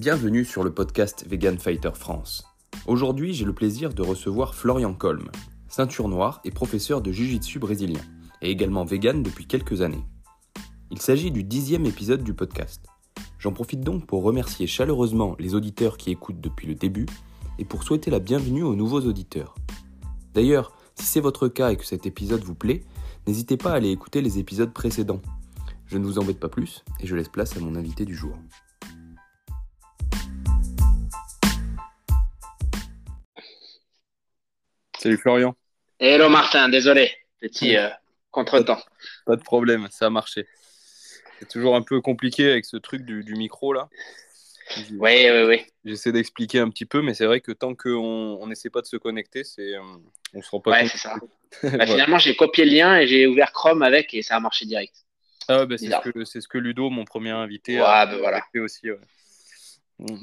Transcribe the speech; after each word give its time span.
Bienvenue 0.00 0.46
sur 0.46 0.64
le 0.64 0.72
podcast 0.72 1.26
Vegan 1.28 1.58
Fighter 1.58 1.90
France. 1.92 2.46
Aujourd'hui, 2.86 3.34
j'ai 3.34 3.44
le 3.44 3.52
plaisir 3.52 3.92
de 3.92 4.00
recevoir 4.00 4.54
Florian 4.54 4.94
Colm, 4.94 5.30
ceinture 5.68 6.08
noire 6.08 6.40
et 6.42 6.50
professeur 6.50 7.02
de 7.02 7.12
Jiu-Jitsu 7.12 7.58
brésilien, 7.58 8.00
et 8.40 8.50
également 8.50 8.86
vegan 8.86 9.22
depuis 9.22 9.44
quelques 9.44 9.82
années. 9.82 10.02
Il 10.90 11.02
s'agit 11.02 11.30
du 11.30 11.44
dixième 11.44 11.84
épisode 11.84 12.22
du 12.22 12.32
podcast. 12.32 12.86
J'en 13.38 13.52
profite 13.52 13.82
donc 13.82 14.06
pour 14.06 14.22
remercier 14.22 14.66
chaleureusement 14.66 15.36
les 15.38 15.54
auditeurs 15.54 15.98
qui 15.98 16.10
écoutent 16.10 16.40
depuis 16.40 16.66
le 16.66 16.76
début 16.76 17.04
et 17.58 17.66
pour 17.66 17.82
souhaiter 17.82 18.10
la 18.10 18.20
bienvenue 18.20 18.62
aux 18.62 18.76
nouveaux 18.76 19.02
auditeurs. 19.02 19.54
D'ailleurs, 20.32 20.72
si 20.94 21.04
c'est 21.04 21.20
votre 21.20 21.46
cas 21.46 21.72
et 21.72 21.76
que 21.76 21.84
cet 21.84 22.06
épisode 22.06 22.42
vous 22.42 22.54
plaît, 22.54 22.84
n'hésitez 23.26 23.58
pas 23.58 23.72
à 23.72 23.74
aller 23.74 23.90
écouter 23.90 24.22
les 24.22 24.38
épisodes 24.38 24.72
précédents. 24.72 25.20
Je 25.84 25.98
ne 25.98 26.06
vous 26.06 26.18
embête 26.18 26.40
pas 26.40 26.48
plus 26.48 26.86
et 27.00 27.06
je 27.06 27.14
laisse 27.14 27.28
place 27.28 27.54
à 27.58 27.60
mon 27.60 27.76
invité 27.76 28.06
du 28.06 28.14
jour. 28.14 28.38
Salut 35.00 35.16
Florian. 35.16 35.54
Hello 35.98 36.28
Martin, 36.28 36.68
désolé, 36.68 37.10
petit 37.40 37.74
euh, 37.74 37.88
contretemps. 38.30 38.78
Pas 39.24 39.36
de 39.36 39.42
problème, 39.42 39.88
ça 39.90 40.06
a 40.06 40.10
marché. 40.10 40.46
C'est 41.38 41.48
toujours 41.48 41.74
un 41.74 41.80
peu 41.80 42.02
compliqué 42.02 42.50
avec 42.50 42.66
ce 42.66 42.76
truc 42.76 43.06
du, 43.06 43.24
du 43.24 43.34
micro 43.34 43.72
là. 43.72 43.88
Oui, 44.98 45.26
oui, 45.30 45.42
oui. 45.48 45.64
J'essaie 45.86 46.12
d'expliquer 46.12 46.58
un 46.58 46.68
petit 46.68 46.84
peu, 46.84 47.00
mais 47.00 47.14
c'est 47.14 47.24
vrai 47.24 47.40
que 47.40 47.50
tant 47.50 47.74
qu'on 47.74 48.46
n'essaie 48.46 48.68
pas 48.68 48.82
de 48.82 48.86
se 48.86 48.98
connecter, 48.98 49.42
c'est, 49.42 49.74
euh, 49.74 49.80
on 50.34 50.42
se 50.42 50.50
rend 50.50 50.60
pas 50.60 50.72
Ouais, 50.72 50.80
compte. 50.82 50.90
c'est 50.90 50.98
ça. 50.98 51.14
Bah, 51.62 51.86
Finalement, 51.86 52.18
j'ai 52.18 52.36
copié 52.36 52.66
le 52.66 52.72
lien 52.72 52.96
et 52.98 53.06
j'ai 53.06 53.26
ouvert 53.26 53.52
Chrome 53.52 53.82
avec 53.82 54.12
et 54.12 54.20
ça 54.22 54.36
a 54.36 54.40
marché 54.40 54.66
direct. 54.66 54.94
Ah, 55.48 55.64
bah, 55.64 55.78
c'est, 55.78 55.90
ce 55.90 56.10
que, 56.10 56.24
c'est 56.26 56.42
ce 56.42 56.46
que 56.46 56.58
Ludo, 56.58 56.90
mon 56.90 57.06
premier 57.06 57.30
invité, 57.30 57.76
Ouais, 57.80 57.86
a 57.86 58.04
bah, 58.04 58.18
voilà. 58.18 58.42
fait 58.52 58.60
aussi. 58.60 58.90
ouais. 58.90 58.98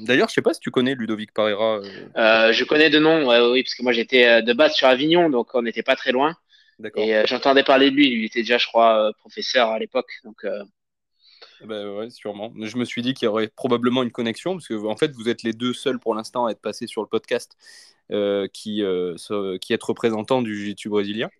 D'ailleurs, 0.00 0.28
je 0.28 0.34
sais 0.34 0.42
pas 0.42 0.54
si 0.54 0.60
tu 0.60 0.70
connais 0.70 0.94
Ludovic 0.94 1.32
Parera. 1.32 1.78
euh, 1.78 1.82
Euh, 2.16 2.52
je 2.52 2.64
connais 2.64 2.90
de 2.90 2.98
nom, 2.98 3.28
ouais, 3.28 3.40
oui, 3.40 3.62
parce 3.62 3.74
que 3.74 3.82
moi 3.82 3.92
j'étais 3.92 4.26
euh, 4.26 4.42
de 4.42 4.52
base 4.52 4.74
sur 4.74 4.88
Avignon, 4.88 5.30
donc 5.30 5.54
on 5.54 5.62
n'était 5.62 5.82
pas 5.82 5.96
très 5.96 6.12
loin. 6.12 6.36
D'accord. 6.78 7.02
Et 7.02 7.16
euh, 7.16 7.22
j'entendais 7.26 7.64
parler 7.64 7.90
de 7.90 7.96
lui. 7.96 8.08
Il 8.08 8.24
était 8.24 8.40
déjà, 8.40 8.58
je 8.58 8.66
crois, 8.66 9.12
professeur 9.18 9.70
à 9.70 9.78
l'époque. 9.78 10.10
Donc, 10.24 10.44
euh, 10.44 10.62
Bah 11.64 11.92
ouais, 11.92 12.10
sûrement. 12.10 12.52
Je 12.60 12.76
me 12.76 12.84
suis 12.84 13.02
dit 13.02 13.14
qu'il 13.14 13.26
y 13.26 13.28
aurait 13.28 13.48
probablement 13.48 14.02
une 14.02 14.12
connexion, 14.12 14.52
parce 14.54 14.68
que 14.68 14.74
en 14.74 14.96
fait, 14.96 15.12
vous 15.12 15.28
êtes 15.28 15.42
les 15.42 15.52
deux 15.52 15.72
seuls 15.72 15.98
pour 15.98 16.14
l'instant 16.14 16.46
à 16.46 16.52
être 16.52 16.60
passés 16.60 16.86
sur 16.86 17.02
le 17.02 17.08
podcast 17.08 17.56
qui, 18.52 18.82
qui 19.60 19.72
êtes 19.72 19.82
représentants 19.82 20.42
du 20.42 20.56
Jiu-Jitsu 20.56 20.88
brésilien. 20.88 21.30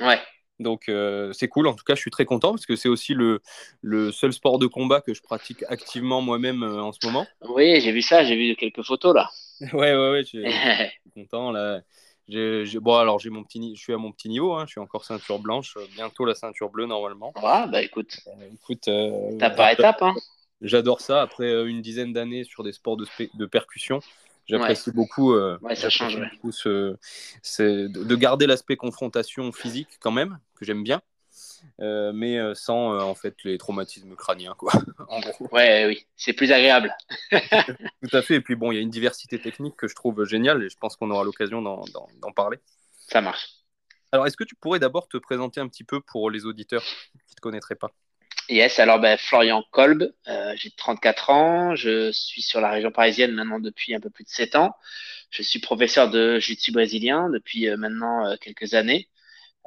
ouais. 0.00 0.20
Donc 0.60 0.88
euh, 0.88 1.32
c'est 1.32 1.48
cool, 1.48 1.66
en 1.66 1.74
tout 1.74 1.84
cas 1.84 1.94
je 1.96 2.00
suis 2.00 2.10
très 2.12 2.24
content 2.24 2.52
parce 2.52 2.64
que 2.66 2.76
c'est 2.76 2.88
aussi 2.88 3.12
le, 3.14 3.40
le 3.82 4.12
seul 4.12 4.32
sport 4.32 4.58
de 4.58 4.66
combat 4.68 5.00
que 5.00 5.12
je 5.12 5.20
pratique 5.20 5.64
activement 5.68 6.20
moi-même 6.20 6.62
euh, 6.62 6.80
en 6.82 6.92
ce 6.92 7.04
moment. 7.04 7.26
Oui, 7.48 7.80
j'ai 7.80 7.92
vu 7.92 8.02
ça, 8.02 8.24
j'ai 8.24 8.36
vu 8.36 8.54
quelques 8.56 8.82
photos 8.82 9.14
là. 9.14 9.30
Ouais, 9.72 9.94
ouais, 9.94 10.10
ouais, 10.10 10.22
je 10.22 10.28
suis 10.28 10.44
content 11.14 11.50
là. 11.52 11.80
J'ai- 12.28 12.64
j'ai- 12.66 12.80
bon 12.80 12.94
alors 12.96 13.18
j'ai 13.18 13.30
mon 13.30 13.44
petit, 13.44 13.74
je 13.76 13.80
suis 13.80 13.92
à 13.92 13.98
mon 13.98 14.10
petit 14.12 14.28
niveau, 14.28 14.54
hein, 14.54 14.64
je 14.66 14.72
suis 14.72 14.80
encore 14.80 15.04
ceinture 15.04 15.38
blanche, 15.38 15.76
euh, 15.76 15.86
bientôt 15.94 16.24
la 16.24 16.34
ceinture 16.34 16.70
bleue 16.70 16.86
normalement. 16.86 17.32
ouais, 17.36 17.66
bah 17.68 17.82
écoute, 17.82 18.18
Euh, 18.28 18.50
écoute, 18.52 18.88
étape 19.34 19.56
par 19.56 19.70
étape. 19.70 20.02
Hein. 20.02 20.14
j'adore 20.62 21.00
ça 21.00 21.22
après 21.22 21.64
une 21.68 21.82
dizaine 21.82 22.12
d'années 22.12 22.44
sur 22.44 22.62
des 22.64 22.72
sports 22.72 22.96
de, 22.96 23.06
de 23.34 23.46
percussion. 23.46 24.00
J'apprécie 24.46 24.90
beaucoup, 24.92 25.32
euh, 25.32 25.58
Ouais, 25.62 25.74
ça 25.74 25.88
change, 25.88 26.12
j'apprécie 26.12 26.30
ouais. 26.30 26.36
beaucoup 26.36 26.52
ce- 26.52 26.96
de 27.88 28.04
de 28.04 28.16
garder 28.16 28.46
l'aspect 28.46 28.76
confrontation 28.76 29.52
physique 29.52 29.88
quand 30.00 30.10
même, 30.12 30.38
que 30.56 30.64
j'aime 30.64 30.82
bien, 30.82 31.00
euh, 31.80 32.12
mais 32.14 32.38
euh, 32.38 32.54
sans 32.54 32.98
en 32.98 33.14
fait 33.14 33.34
les 33.44 33.58
traumatismes 33.58 34.14
crâniens, 34.16 34.54
quoi. 34.56 34.72
en 35.08 35.20
gros. 35.20 35.48
Ouais, 35.52 35.86
oui, 35.86 36.06
c'est 36.16 36.32
plus 36.32 36.52
agréable. 36.52 36.94
Tout 37.32 38.16
à 38.16 38.22
fait. 38.22 38.34
Et 38.36 38.40
puis 38.40 38.54
bon, 38.54 38.70
il 38.72 38.76
y 38.76 38.78
a 38.78 38.82
une 38.82 38.90
diversité 38.90 39.38
technique 39.38 39.76
que 39.76 39.88
je 39.88 39.94
trouve 39.94 40.24
géniale 40.24 40.62
et 40.62 40.68
je 40.68 40.76
pense 40.76 40.96
qu'on 40.96 41.10
aura 41.10 41.24
l'occasion 41.24 41.62
d'en 41.62 42.32
parler. 42.32 42.58
Ça 43.08 43.20
marche. 43.20 43.48
Alors, 44.12 44.26
est-ce 44.26 44.36
que 44.36 44.44
tu 44.44 44.54
pourrais 44.54 44.78
d'abord 44.78 45.08
te 45.08 45.16
présenter 45.16 45.60
un 45.60 45.68
petit 45.68 45.84
peu 45.84 46.00
pour 46.00 46.30
les 46.30 46.46
auditeurs 46.46 46.82
qui 46.82 47.32
ne 47.32 47.34
te 47.36 47.40
connaîtraient 47.40 47.74
pas? 47.74 47.90
Yes, 48.50 48.78
alors 48.78 48.98
ben, 49.00 49.16
Florian 49.16 49.64
Kolb, 49.70 50.12
euh, 50.28 50.54
j'ai 50.56 50.70
34 50.70 51.30
ans, 51.30 51.74
je 51.76 52.12
suis 52.12 52.42
sur 52.42 52.60
la 52.60 52.70
région 52.70 52.90
parisienne 52.90 53.32
maintenant 53.32 53.58
depuis 53.58 53.94
un 53.94 54.00
peu 54.00 54.10
plus 54.10 54.24
de 54.24 54.28
7 54.28 54.54
ans. 54.56 54.76
Je 55.30 55.42
suis 55.42 55.60
professeur 55.60 56.10
de 56.10 56.38
jiu-jitsu 56.38 56.72
brésilien 56.72 57.30
depuis 57.30 57.68
euh, 57.68 57.76
maintenant 57.78 58.26
euh, 58.26 58.36
quelques 58.36 58.74
années 58.74 59.08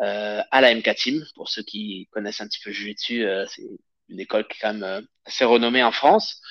euh, 0.01 0.41
à 0.51 0.61
la 0.61 0.75
MK 0.75 0.95
Team. 0.95 1.25
Pour 1.35 1.49
ceux 1.49 1.63
qui 1.63 2.07
connaissent 2.11 2.41
un 2.41 2.47
petit 2.47 2.61
peu 2.63 2.71
jiu-jitsu, 2.71 3.25
euh, 3.25 3.45
c'est 3.47 3.63
une 4.09 4.19
école 4.19 4.47
qui 4.47 4.57
est 4.57 4.61
quand 4.61 4.73
même 4.75 5.07
assez 5.25 5.45
renommée 5.45 5.83
en 5.83 5.91
France. 5.91 6.41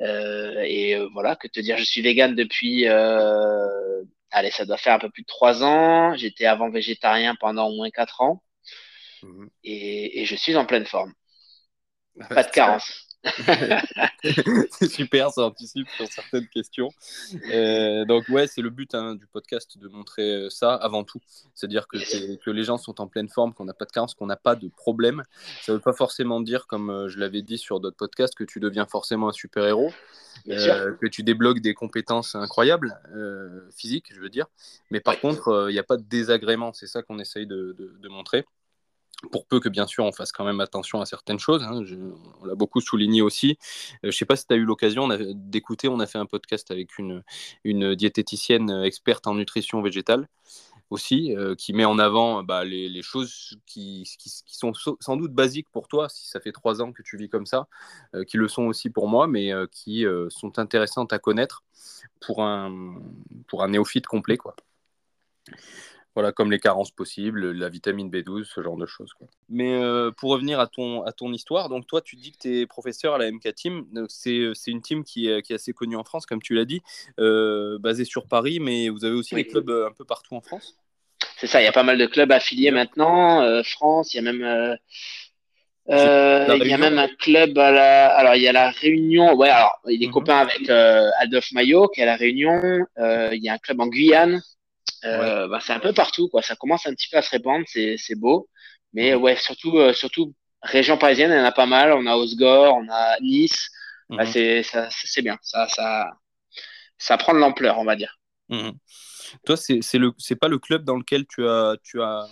Euh, 0.00 0.62
et 0.66 0.96
voilà, 1.14 1.36
que 1.36 1.48
te 1.48 1.60
dire, 1.60 1.78
je 1.78 1.84
suis 1.84 2.02
vegan 2.02 2.34
depuis, 2.34 2.88
euh, 2.88 4.02
allez, 4.30 4.50
ça 4.50 4.64
doit 4.66 4.76
faire 4.78 4.94
un 4.94 4.98
peu 5.00 5.10
plus 5.10 5.22
de 5.22 5.28
3 5.28 5.62
ans. 5.64 6.16
J'étais 6.16 6.46
avant 6.46 6.70
végétarien 6.70 7.36
pendant 7.36 7.68
au 7.68 7.76
moins 7.76 7.90
4 7.90 8.22
ans 8.22 8.42
et, 9.64 10.22
et 10.22 10.24
je 10.26 10.36
suis 10.36 10.56
en 10.56 10.66
pleine 10.66 10.86
forme. 10.86 11.12
Pas 12.28 12.42
de 12.44 12.50
carence. 12.50 13.02
c'est 14.70 14.88
super, 14.88 15.30
ça 15.30 15.42
anticipe 15.42 15.88
sur 15.96 16.06
certaines 16.06 16.46
questions. 16.48 16.90
Euh, 17.52 18.04
donc 18.04 18.28
ouais, 18.28 18.46
c'est 18.46 18.62
le 18.62 18.70
but 18.70 18.94
hein, 18.94 19.14
du 19.16 19.26
podcast 19.26 19.78
de 19.78 19.88
montrer 19.88 20.32
euh, 20.44 20.50
ça 20.50 20.74
avant 20.74 21.04
tout. 21.04 21.20
C'est-à-dire 21.54 21.88
que, 21.88 21.98
les 22.50 22.62
gens 22.64 22.78
sont 22.78 23.00
en 23.00 23.08
pleine 23.08 23.28
forme, 23.28 23.52
qu'on 23.52 23.64
n'a 23.64 23.74
pas 23.74 23.84
de 23.84 23.90
carence, 23.92 24.14
qu'on 24.14 24.26
n'a 24.26 24.36
pas 24.36 24.54
de 24.54 24.68
problème. 24.68 25.22
Ça 25.62 25.72
ne 25.72 25.76
veut 25.76 25.82
pas 25.82 25.92
forcément 25.92 26.40
dire, 26.40 26.66
comme 26.66 26.90
euh, 26.90 27.08
je 27.08 27.18
l'avais 27.18 27.42
dit 27.42 27.58
sur 27.58 27.80
d'autres 27.80 27.96
podcasts, 27.96 28.34
que 28.36 28.44
tu 28.44 28.60
deviens 28.60 28.86
forcément 28.86 29.28
un 29.28 29.32
super-héros, 29.32 29.92
euh, 30.48 30.94
que 31.00 31.06
tu 31.06 31.22
débloques 31.22 31.60
des 31.60 31.74
compétences 31.74 32.34
incroyables, 32.36 32.98
euh, 33.14 33.68
physiques, 33.76 34.12
je 34.14 34.20
veux 34.20 34.30
dire. 34.30 34.46
Mais 34.90 35.00
par 35.00 35.14
Ouais. 35.14 35.20
contre, 35.20 35.66
il 35.68 35.72
n'y 35.72 35.78
a 35.80 35.84
pas 35.84 35.96
de 35.96 36.04
désagrément. 36.04 36.72
C'est 36.72 36.86
ça 36.86 37.02
qu'on 37.02 37.18
essaye 37.18 37.46
de- 37.46 37.74
de- 37.76 37.96
de 37.98 38.08
montrer 38.08 38.44
pour 39.30 39.46
peu 39.46 39.60
que 39.60 39.68
bien 39.68 39.86
sûr 39.86 40.04
on 40.04 40.12
fasse 40.12 40.32
quand 40.32 40.44
même 40.44 40.60
attention 40.60 41.00
à 41.00 41.06
certaines 41.06 41.38
choses. 41.38 41.62
hein. 41.62 41.82
On 42.42 42.44
l'a 42.44 42.54
beaucoup 42.54 42.80
souligné 42.80 43.22
aussi. 43.22 43.58
Euh, 44.04 44.10
je 44.10 44.16
sais 44.16 44.24
pas 44.24 44.36
si 44.36 44.46
tu 44.46 44.54
as 44.54 44.56
eu 44.56 44.64
l'occasion 44.64 45.08
d'écouter, 45.34 45.88
on 45.88 46.00
a 46.00 46.06
fait 46.06 46.18
un 46.18 46.26
podcast 46.26 46.70
avec 46.70 46.98
une, 46.98 47.22
diététicienne 47.94 48.70
experte 48.84 49.26
en 49.26 49.34
nutrition 49.34 49.82
végétale 49.82 50.28
aussi, 50.90 51.34
euh, 51.34 51.54
qui 51.54 51.72
met 51.72 51.84
en 51.84 51.98
avant 51.98 52.42
bah, 52.44 52.64
les, 52.64 53.02
choses 53.02 53.58
qui, 53.66 54.04
sont 54.46 54.72
so- 54.72 54.96
sans 55.00 55.16
doute 55.16 55.32
basiques 55.32 55.68
pour 55.70 55.88
toi, 55.88 56.08
si 56.08 56.28
ça 56.28 56.40
fait 56.40 56.52
trois 56.52 56.80
ans 56.80 56.92
que 56.92 57.02
tu 57.02 57.16
vis 57.16 57.28
comme 57.28 57.46
ça, 57.46 57.66
euh, 58.14 58.24
qui 58.24 58.36
le 58.36 58.48
sont 58.48 58.64
aussi 58.64 58.90
pour 58.90 59.08
moi, 59.08 59.26
mais 59.26 59.52
euh, 59.52 59.66
qui 59.70 60.06
euh, 60.06 60.28
sont 60.30 60.58
intéressantes 60.58 61.12
à 61.12 61.18
connaître 61.18 61.64
pour 62.20 62.42
un, 62.42 63.00
pour 63.48 63.64
un 63.64 63.68
néophyte 63.68 64.06
complet. 64.06 64.36
Quoi. 64.36 64.54
Voilà, 66.16 66.32
comme 66.32 66.50
les 66.50 66.58
carences 66.58 66.90
possibles, 66.90 67.52
la 67.52 67.68
vitamine 67.68 68.10
B12, 68.10 68.44
ce 68.44 68.62
genre 68.62 68.76
de 68.78 68.86
choses. 68.86 69.12
Quoi. 69.12 69.28
Mais 69.50 69.74
euh, 69.74 70.10
pour 70.10 70.30
revenir 70.30 70.58
à 70.58 70.66
ton, 70.66 71.02
à 71.02 71.12
ton 71.12 71.30
histoire, 71.32 71.68
donc 71.68 71.86
toi, 71.86 72.00
tu 72.00 72.16
dis 72.16 72.32
que 72.32 72.38
tu 72.38 72.60
es 72.60 72.66
professeur 72.66 73.14
à 73.14 73.18
la 73.18 73.30
MK 73.30 73.54
Team. 73.54 73.84
Donc 73.92 74.06
C'est 74.08 74.50
c'est 74.54 74.70
une 74.70 74.80
team 74.82 75.04
qui 75.04 75.28
est, 75.28 75.42
qui 75.42 75.52
est 75.52 75.56
assez 75.56 75.72
connue 75.74 75.94
en 75.96 76.04
France, 76.04 76.26
comme 76.26 76.40
tu 76.42 76.54
l'as 76.54 76.64
dit, 76.64 76.80
euh, 77.20 77.78
basée 77.78 78.06
sur 78.06 78.26
Paris, 78.26 78.58
mais 78.60 78.88
vous 78.88 79.04
avez 79.04 79.14
aussi 79.14 79.34
Oui. 79.34 79.44
des 79.44 79.48
clubs 79.50 79.68
euh, 79.70 79.86
un 79.88 79.92
peu 79.92 80.04
partout 80.04 80.34
en 80.34 80.40
France. 80.40 80.76
C'est 81.38 81.46
ça, 81.46 81.60
il 81.60 81.64
y 81.64 81.68
a 81.68 81.72
pas 81.72 81.82
mal 81.82 81.98
de 81.98 82.06
clubs 82.06 82.32
affiliés 82.32 82.70
maintenant. 82.70 83.42
euh, 83.42 83.62
France, 83.62 84.14
il 84.14 84.16
y 84.16 84.20
a 84.20 84.22
même, 84.32 84.42
euh, 84.42 84.74
euh, 85.90 86.46
La 86.48 86.54
il 86.56 86.66
y 86.66 86.72
a 86.72 86.76
Réunion. 86.76 86.78
même 86.78 86.98
un 86.98 87.08
club 87.08 87.58
à 87.58 87.70
la. 87.70 88.08
Alors, 88.16 88.34
il 88.36 88.42
y 88.42 88.48
a 88.48 88.52
la 88.52 88.70
Réunion. 88.70 89.34
Ouais, 89.36 89.50
alors, 89.50 89.78
il 89.86 90.02
est 90.02 90.06
Mhm. 90.06 90.12
copain 90.12 90.38
avec 90.38 90.68
euh, 90.70 91.10
Adolphe 91.18 91.52
Maillot 91.52 91.88
qui 91.88 92.00
est 92.00 92.04
à 92.04 92.06
la 92.06 92.16
Réunion. 92.16 92.60
Euh, 92.98 93.30
il 93.34 93.42
y 93.44 93.48
a 93.48 93.52
un 93.52 93.58
club 93.58 93.80
en 93.80 93.86
Guyane. 93.86 94.40
Euh, 95.04 95.48
bah, 95.48 95.58
c'est 95.60 95.72
un 95.72 95.80
peu 95.80 95.92
partout, 95.92 96.28
quoi. 96.28 96.42
Ça 96.42 96.56
commence 96.56 96.86
un 96.86 96.92
petit 96.94 97.08
peu 97.10 97.18
à 97.18 97.22
se 97.22 97.30
répandre, 97.30 97.64
c'est 97.68 97.96
c'est 97.98 98.14
beau. 98.16 98.48
Mais 98.92 99.14
ouais, 99.14 99.36
surtout, 99.36 99.76
euh, 99.78 99.92
surtout 99.92 100.34
région 100.62 100.96
parisienne, 100.98 101.30
il 101.30 101.36
y 101.36 101.40
en 101.40 101.44
a 101.44 101.52
pas 101.52 101.66
mal. 101.66 101.92
On 101.92 102.06
a 102.06 102.16
Osgore, 102.16 102.74
on 102.76 102.88
a 102.90 103.18
Nice. 103.20 103.70
Bah, 104.08 104.24
Mhm. 104.24 104.32
c'est 104.32 104.62
ça, 104.62 104.88
c'est 104.90 105.22
bien. 105.22 105.36
Ça, 105.42 105.68
ça, 105.68 106.10
ça 106.98 107.16
prend 107.18 107.34
de 107.34 107.38
l'ampleur, 107.38 107.78
on 107.78 107.84
va 107.84 107.96
dire. 107.96 108.18
Mhm. 108.48 108.72
Toi, 109.44 109.56
c'est 109.56 109.82
c'est 109.82 109.98
le 109.98 110.12
c'est 110.18 110.36
pas 110.36 110.48
le 110.48 110.58
club 110.58 110.84
dans 110.84 110.96
lequel 110.96 111.26
tu 111.26 111.46
as, 111.48 111.76
tu 111.82 112.00
as 112.02 112.28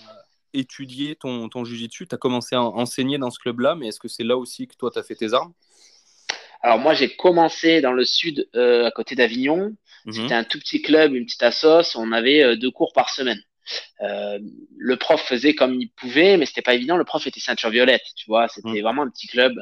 étudié 0.52 1.16
ton, 1.16 1.48
ton 1.48 1.64
jujitsu. 1.64 2.06
Tu 2.06 2.14
as 2.14 2.18
commencé 2.18 2.54
à 2.56 2.62
enseigner 2.62 3.18
dans 3.18 3.30
ce 3.30 3.38
club-là, 3.40 3.74
mais 3.74 3.88
est-ce 3.88 4.00
que 4.00 4.08
c'est 4.08 4.24
là 4.24 4.36
aussi 4.36 4.68
que 4.68 4.76
toi, 4.76 4.90
tu 4.92 4.98
as 4.98 5.02
fait 5.02 5.16
tes 5.16 5.32
armes? 5.34 5.52
Alors 6.64 6.78
moi, 6.78 6.94
j'ai 6.94 7.14
commencé 7.14 7.80
dans 7.82 7.92
le 7.92 8.04
sud, 8.06 8.48
euh, 8.54 8.86
à 8.86 8.90
côté 8.90 9.14
d'Avignon. 9.14 9.76
Mhm. 10.06 10.12
C'était 10.14 10.34
un 10.34 10.44
tout 10.44 10.58
petit 10.58 10.80
club, 10.80 11.14
une 11.14 11.26
petite 11.26 11.42
assoce. 11.42 11.94
On 11.94 12.10
avait 12.10 12.42
euh, 12.42 12.56
deux 12.56 12.70
cours 12.70 12.92
par 12.94 13.10
semaine. 13.10 13.40
Euh, 14.02 14.38
le 14.76 14.96
prof 14.96 15.20
faisait 15.22 15.54
comme 15.54 15.74
il 15.80 15.90
pouvait, 15.90 16.36
mais 16.38 16.46
c'était 16.46 16.62
pas 16.62 16.74
évident. 16.74 16.96
Le 16.96 17.04
prof 17.04 17.26
était 17.26 17.40
ceinture 17.40 17.70
violette, 17.70 18.04
tu 18.16 18.24
vois. 18.28 18.48
C'était 18.48 18.68
Mhm. 18.70 18.82
vraiment 18.82 19.02
un 19.02 19.10
petit 19.10 19.26
club. 19.26 19.54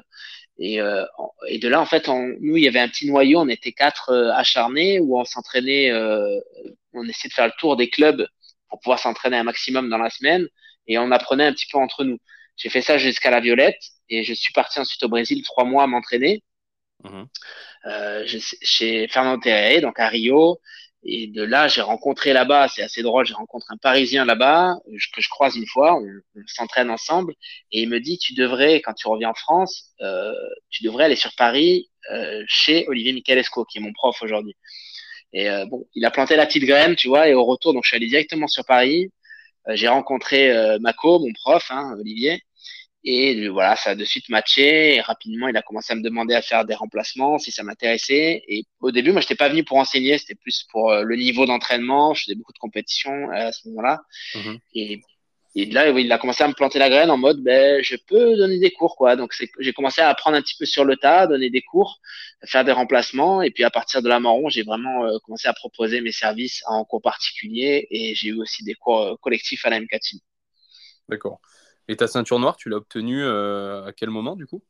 Et, 0.58 0.80
euh, 0.80 1.04
et 1.48 1.58
de 1.58 1.68
là, 1.68 1.80
en 1.80 1.86
fait, 1.86 2.08
on- 2.08 2.36
nous, 2.40 2.56
il 2.56 2.62
y 2.64 2.68
avait 2.68 2.78
un 2.80 2.88
petit 2.88 3.08
noyau. 3.08 3.40
On 3.40 3.48
était 3.48 3.72
quatre 3.72 4.10
euh, 4.10 4.30
acharnés 4.34 5.00
où 5.00 5.18
on 5.18 5.24
s'entraînait. 5.24 5.90
euh, 5.90 6.38
on 6.92 7.04
essayait 7.08 7.30
de 7.30 7.34
faire 7.34 7.46
le 7.46 7.52
tour 7.58 7.76
des 7.76 7.88
clubs 7.90 8.26
pour 8.68 8.78
pouvoir 8.80 8.98
s'entraîner 9.00 9.38
un 9.38 9.44
maximum 9.44 9.88
dans 9.90 9.98
la 9.98 10.10
semaine. 10.10 10.46
Et 10.86 10.98
on 10.98 11.10
apprenait 11.10 11.46
un 11.46 11.52
petit 11.52 11.66
peu 11.72 11.78
entre 11.78 12.04
nous. 12.04 12.18
J'ai 12.56 12.68
fait 12.68 12.82
ça 12.82 12.98
jusqu'à 12.98 13.30
la 13.30 13.40
violette 13.40 13.80
et 14.08 14.22
je 14.24 14.34
suis 14.34 14.52
parti 14.52 14.78
ensuite 14.78 15.02
au 15.02 15.08
Brésil 15.08 15.42
trois 15.42 15.64
mois 15.64 15.84
à 15.84 15.86
m'entraîner. 15.86 16.42
Mhm. 17.04 18.26
chez 18.62 19.08
Fernand 19.08 19.38
Terré, 19.38 19.80
donc 19.80 19.98
à 19.98 20.08
Rio. 20.08 20.60
Et 21.04 21.26
de 21.26 21.42
là, 21.42 21.66
j'ai 21.66 21.80
rencontré 21.80 22.32
là-bas, 22.32 22.68
c'est 22.68 22.82
assez 22.82 23.02
drôle, 23.02 23.26
j'ai 23.26 23.34
rencontré 23.34 23.74
un 23.74 23.76
Parisien 23.76 24.24
là-bas 24.24 24.76
que 24.86 25.20
je 25.20 25.28
croise 25.28 25.56
une 25.56 25.66
fois, 25.66 25.96
on, 25.96 26.06
s'entraîne 26.46 26.90
ensemble, 26.90 27.34
et 27.72 27.82
il 27.82 27.88
me 27.88 27.98
dit, 27.98 28.18
tu 28.18 28.34
devrais, 28.34 28.80
quand 28.80 28.92
tu 28.92 29.08
reviens 29.08 29.30
en 29.30 29.34
France, 29.34 29.94
euh, 30.00 30.32
tu 30.70 30.84
devrais 30.84 31.06
aller 31.06 31.16
sur 31.16 31.34
Paris 31.34 31.90
euh, 32.12 32.44
chez 32.46 32.86
Olivier 32.86 33.12
Michalesco, 33.12 33.64
qui 33.64 33.78
est 33.78 33.80
mon 33.80 33.92
prof 33.92 34.16
aujourd'hui. 34.22 34.56
Et 35.32 35.48
euh, 35.48 35.64
bon, 35.66 35.86
il 35.94 36.04
a 36.04 36.10
planté 36.10 36.36
la 36.36 36.46
petite 36.46 36.64
graine, 36.64 36.94
tu 36.94 37.08
vois, 37.08 37.28
et 37.28 37.34
au 37.34 37.44
retour, 37.44 37.72
donc 37.72 37.84
je 37.84 37.88
suis 37.88 37.96
allé 37.96 38.06
directement 38.06 38.46
sur 38.46 38.64
Paris. 38.64 39.10
Euh, 39.68 39.76
j'ai 39.76 39.88
rencontré 39.88 40.50
euh, 40.50 40.78
Mako, 40.80 41.20
mon 41.20 41.32
prof, 41.32 41.64
hein, 41.70 41.94
Olivier, 41.98 42.42
et 43.04 43.48
voilà, 43.48 43.76
ça 43.76 43.90
a 43.90 43.94
de 43.94 44.04
suite 44.04 44.28
matché. 44.28 44.94
Et 44.96 45.00
rapidement, 45.00 45.48
il 45.48 45.56
a 45.56 45.62
commencé 45.62 45.92
à 45.92 45.96
me 45.96 46.02
demander 46.02 46.34
à 46.34 46.42
faire 46.42 46.64
des 46.64 46.74
remplacements 46.74 47.38
si 47.38 47.50
ça 47.50 47.62
m'intéressait. 47.62 48.42
Et 48.48 48.64
au 48.80 48.90
début, 48.90 49.12
moi, 49.12 49.20
je 49.20 49.26
n'étais 49.26 49.34
pas 49.34 49.48
venu 49.48 49.64
pour 49.64 49.78
enseigner, 49.78 50.18
c'était 50.18 50.34
plus 50.34 50.64
pour 50.70 50.92
le 50.94 51.16
niveau 51.16 51.46
d'entraînement. 51.46 52.14
Je 52.14 52.24
faisais 52.24 52.34
beaucoup 52.34 52.52
de 52.52 52.58
compétitions 52.58 53.30
à 53.30 53.52
ce 53.52 53.68
moment-là. 53.68 54.02
Mhm. 54.34 54.58
Et 54.74 55.00
et 55.54 55.66
là, 55.66 55.88
il 55.90 56.10
a 56.10 56.18
commencé 56.18 56.42
à 56.42 56.48
me 56.48 56.54
planter 56.54 56.78
la 56.78 56.88
graine 56.88 57.10
en 57.10 57.18
mode, 57.18 57.42
ben, 57.42 57.82
je 57.82 57.96
peux 57.96 58.36
donner 58.36 58.58
des 58.58 58.70
cours, 58.70 58.96
quoi. 58.96 59.16
Donc, 59.16 59.34
j'ai 59.58 59.72
commencé 59.74 60.00
à 60.00 60.08
apprendre 60.08 60.36
un 60.36 60.40
petit 60.40 60.56
peu 60.58 60.64
sur 60.64 60.84
le 60.84 60.96
tas, 60.96 61.26
donner 61.26 61.50
des 61.50 61.60
cours, 61.60 62.00
faire 62.46 62.64
des 62.64 62.72
remplacements. 62.72 63.42
Et 63.42 63.50
puis, 63.50 63.62
à 63.62 63.70
partir 63.70 64.00
de 64.00 64.08
la 64.08 64.18
marron, 64.18 64.48
j'ai 64.48 64.62
vraiment 64.62 65.04
euh, 65.04 65.18
commencé 65.24 65.48
à 65.48 65.52
proposer 65.52 66.00
mes 66.00 66.12
services 66.12 66.62
en 66.66 66.84
cours 66.86 67.02
particuliers. 67.02 67.86
Et 67.90 68.14
j'ai 68.14 68.28
eu 68.28 68.40
aussi 68.40 68.64
des 68.64 68.74
cours 68.74 69.00
euh, 69.00 69.14
collectifs 69.20 69.66
à 69.66 69.70
la 69.70 69.78
MK 69.80 70.00
Team. 70.00 70.20
D'accord. 71.10 71.38
Et 71.88 71.96
ta 71.96 72.06
ceinture 72.08 72.38
noire, 72.38 72.56
tu 72.56 72.68
l'as 72.68 72.76
obtenue 72.78 73.22
euh, 73.24 73.84
à 73.86 73.92
quel 73.92 74.10
moment, 74.10 74.36
du 74.36 74.46
coup? 74.46 74.62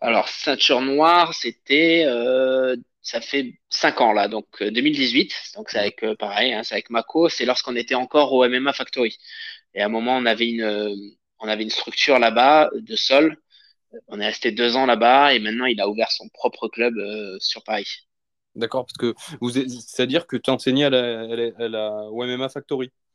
Alors, 0.00 0.28
ceinture 0.28 0.80
noire, 0.80 1.34
c'était, 1.34 2.04
ça 3.02 3.20
fait 3.20 3.54
5 3.70 4.00
ans, 4.00 4.12
là. 4.12 4.28
Donc, 4.28 4.46
2018. 4.62 5.32
Donc, 5.56 5.70
c'est 5.70 5.78
avec, 5.78 6.04
pareil, 6.18 6.52
hein, 6.54 6.62
c'est 6.64 6.74
avec 6.74 6.90
Mako. 6.90 7.28
C'est 7.28 7.44
lorsqu'on 7.44 7.76
était 7.76 7.94
encore 7.94 8.32
au 8.32 8.44
MMA 8.44 8.72
Factory. 8.72 9.18
Et 9.74 9.82
à 9.82 9.86
un 9.86 9.88
moment, 9.88 10.16
on 10.16 10.26
avait 10.26 10.48
une, 10.50 10.62
euh, 10.62 10.94
on 11.40 11.48
avait 11.48 11.64
une 11.64 11.70
structure 11.70 12.18
là-bas 12.18 12.70
de 12.74 12.96
sol. 12.96 13.38
On 14.08 14.20
est 14.20 14.26
resté 14.26 14.52
deux 14.52 14.76
ans 14.76 14.86
là-bas 14.86 15.34
et 15.34 15.40
maintenant, 15.40 15.66
il 15.66 15.80
a 15.80 15.88
ouvert 15.88 16.12
son 16.12 16.28
propre 16.30 16.68
club 16.68 16.96
euh, 16.98 17.38
sur 17.40 17.64
Paris. 17.64 18.08
D'accord, 18.54 18.86
parce 18.86 18.96
que 18.96 19.14
vous, 19.40 19.50
c'est-à-dire 19.50 20.26
que 20.26 20.36
tu 20.36 20.48
enseignais 20.50 20.84
à 20.84 20.90
la, 20.90 21.20
à 21.58 21.68
la 21.68 21.92
OMMA 22.10 22.48
Factory? 22.48 22.86
euh, 22.86 23.05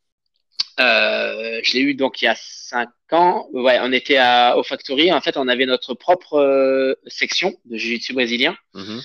je 0.78 1.74
l'ai 1.74 1.82
eu 1.82 1.94
donc 1.94 2.22
il 2.22 2.26
y 2.26 2.28
a 2.28 2.36
cinq 2.38 2.90
ans. 3.12 3.48
Ouais, 3.54 3.80
on 3.82 3.92
était 3.92 4.18
à, 4.18 4.58
au 4.58 4.64
Factory. 4.64 5.12
En 5.12 5.22
fait, 5.22 5.38
on 5.38 5.48
avait 5.48 5.66
notre 5.66 5.94
propre 5.94 6.96
section 7.08 7.54
de 7.66 7.78
Jiu-Jitsu 7.78 8.14
brésilien. 8.14 8.56
Mhm. 8.74 9.02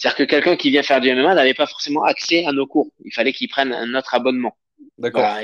C'est-à-dire 0.00 0.16
que 0.16 0.22
quelqu'un 0.24 0.56
qui 0.56 0.70
vient 0.70 0.82
faire 0.82 1.02
du 1.02 1.12
MMA 1.14 1.34
n'avait 1.34 1.52
pas 1.52 1.66
forcément 1.66 2.04
accès 2.04 2.46
à 2.46 2.52
nos 2.52 2.66
cours. 2.66 2.88
Il 3.04 3.12
fallait 3.12 3.34
qu'il 3.34 3.48
prenne 3.48 3.72
un 3.74 3.94
autre 3.94 4.14
abonnement. 4.14 4.56
D'accord. 4.96 5.36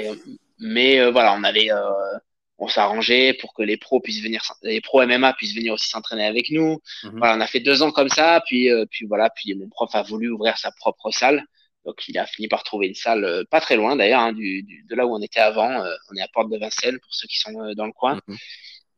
Mais 0.59 0.99
euh, 0.99 1.11
voilà, 1.11 1.35
on 1.35 1.45
euh, 1.45 2.69
s'arrangeait 2.69 3.35
pour 3.35 3.53
que 3.53 3.63
les 3.63 3.77
pros 3.77 4.01
puissent 4.01 4.23
venir, 4.23 4.43
les 4.63 4.81
pros 4.81 5.05
MMA 5.05 5.35
puissent 5.35 5.55
venir 5.55 5.75
aussi 5.75 5.91
s'entraîner 5.91 6.25
avec 6.25 6.51
nous. 6.51 6.81
Mhm. 7.05 7.19
Voilà, 7.19 7.37
on 7.37 7.41
a 7.43 7.47
fait 7.47 7.61
deux 7.61 7.83
ans 7.83 7.91
comme 7.91 8.09
ça, 8.09 8.43
puis, 8.47 8.71
euh, 8.71 8.87
puis 8.91 9.05
voilà, 9.07 9.29
puis 9.29 9.55
mon 9.55 9.69
prof 9.69 9.95
a 9.95 10.03
voulu 10.03 10.31
ouvrir 10.31 10.57
sa 10.57 10.71
propre 10.71 11.11
salle. 11.11 11.45
Donc, 11.87 12.07
il 12.09 12.19
a 12.19 12.27
fini 12.27 12.49
par 12.49 12.63
trouver 12.63 12.89
une 12.89 12.95
salle 12.95 13.47
pas 13.51 13.61
très 13.61 13.77
loin 13.77 13.97
d'ailleurs, 13.97 14.21
hein, 14.21 14.33
du, 14.33 14.63
du, 14.63 14.85
de 14.89 14.95
là 14.95 15.07
où 15.07 15.15
on 15.15 15.23
était 15.23 15.41
avant. 15.41 15.83
on 16.11 16.17
est 16.17 16.21
à 16.21 16.29
Porte 16.29 16.51
de 16.51 16.59
Vincennes 16.59 16.99
pour 17.01 17.15
ceux 17.15 17.29
qui 17.29 17.39
sont 17.39 17.53
dans 17.75 17.87
le 17.87 17.93
coin. 17.93 18.21
Mhm. 18.27 18.37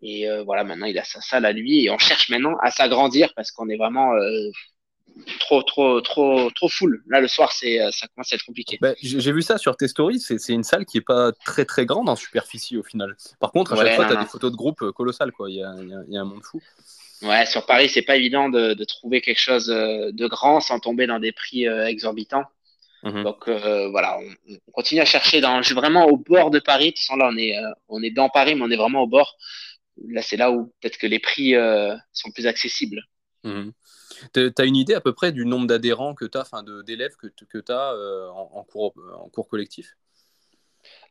Et 0.01 0.27
voilà, 0.45 0.65
maintenant 0.65 0.87
il 0.87 0.99
a 0.99 1.05
sa 1.05 1.21
salle 1.21 1.45
à 1.45 1.53
lui 1.53 1.85
et 1.85 1.91
on 1.91 1.99
cherche 1.99 2.29
maintenant 2.31 2.57
à 2.63 2.71
s'agrandir 2.71 3.35
parce 3.35 3.51
qu'on 3.51 3.69
est 3.69 3.77
vraiment 3.77 4.13
trop, 5.41 5.63
trop, 5.63 6.01
trop, 6.01 6.51
trop 6.51 6.69
full. 6.69 7.03
Là, 7.09 7.21
le 7.21 7.29
soir, 7.29 7.53
c'est, 7.53 7.81
euh, 7.81 7.91
ça 7.91 8.07
commence 8.09 8.33
à 8.33 8.37
être 8.37 8.45
compliqué. 8.45 8.79
Bah, 8.81 8.95
j'ai 9.01 9.33
vu 9.33 9.43
ça 9.43 9.59
sur 9.59 9.77
tes 9.77 9.89
stories. 9.89 10.21
C'est, 10.21 10.49
une 10.49 10.65
salle 10.65 10.85
qui 10.85 10.99
est 10.99 11.03
pas 11.03 11.33
très, 11.45 11.65
très 11.65 11.87
grande 11.87 12.09
en 12.09 12.17
superficie 12.17 12.77
au 12.77 12.83
final. 12.83 13.17
Par 13.41 13.53
contre, 13.53 13.73
à 13.73 13.77
chaque 13.77 13.97
fois, 13.97 14.07
tu 14.07 14.13
as 14.13 14.23
des 14.23 14.29
photos 14.29 14.51
de 14.51 14.57
groupe 14.57 14.83
euh, 14.83 14.93
colossales. 14.93 15.33
Quoi. 15.33 15.51
Il, 15.51 15.57
y 15.57 15.63
a, 15.63 15.75
il, 15.81 16.13
y 16.13 16.17
a, 16.17 16.21
un 16.21 16.25
monde 16.25 16.43
fou. 16.45 16.61
Ouais, 17.23 17.47
sur 17.47 17.67
Paris, 17.67 17.89
c'est 17.89 18.03
pas 18.03 18.17
évident 18.17 18.49
de, 18.49 18.75
de, 18.75 18.85
trouver 18.85 19.21
quelque 19.21 19.41
chose 19.41 19.71
euh, 19.71 20.13
de 20.13 20.27
grand 20.29 20.61
sans 20.61 20.79
tomber 20.79 21.07
dans 21.07 21.19
des 21.19 21.33
prix 21.33 21.65
exorbitants. 21.67 22.45
Mhm. 23.03 23.23
Donc 23.23 23.49
voilà, 23.49 24.19
on, 24.19 24.55
on, 24.55 24.73
continue 24.73 25.01
à 25.01 25.05
chercher. 25.05 25.41
Dans, 25.41 25.63
je 25.63 25.67
suis 25.67 25.75
vraiment 25.75 26.07
au 26.07 26.17
bord 26.17 26.51
de 26.51 26.59
Paris. 26.59 26.93
De 26.93 27.19
là, 27.19 27.31
on 27.33 27.37
est, 27.37 27.55
on 27.89 28.03
est 28.03 28.11
dans 28.11 28.29
Paris, 28.29 28.55
mais 28.55 28.63
on 28.63 28.71
est 28.71 28.77
vraiment 28.77 29.03
au 29.03 29.07
bord. 29.07 29.37
Là, 30.09 30.23
c'est 30.23 30.37
là 30.37 30.51
où 30.51 30.73
peut-être 30.81 30.99
que 30.99 31.07
les 31.07 31.19
prix 31.19 31.55
sont 32.13 32.31
plus 32.31 32.47
accessibles. 32.47 33.03
Mhm. 33.45 33.73
Tu 34.35 34.53
as 34.57 34.65
une 34.65 34.77
idée 34.77 34.95
à 34.95 35.01
peu 35.01 35.13
près 35.13 35.33
du 35.33 35.45
nombre 35.45 35.67
d'adhérents 35.67 36.15
que 36.15 36.25
tu 36.25 36.39
as, 36.39 36.43
enfin 36.43 36.63
d'élèves 36.85 37.17
que, 37.17 37.27
que 37.29 37.59
tu 37.59 37.73
as 37.73 37.93
euh, 37.93 38.29
en, 38.31 38.65
cours, 38.65 38.95
en 39.17 39.29
cours 39.29 39.49
collectif? 39.49 39.97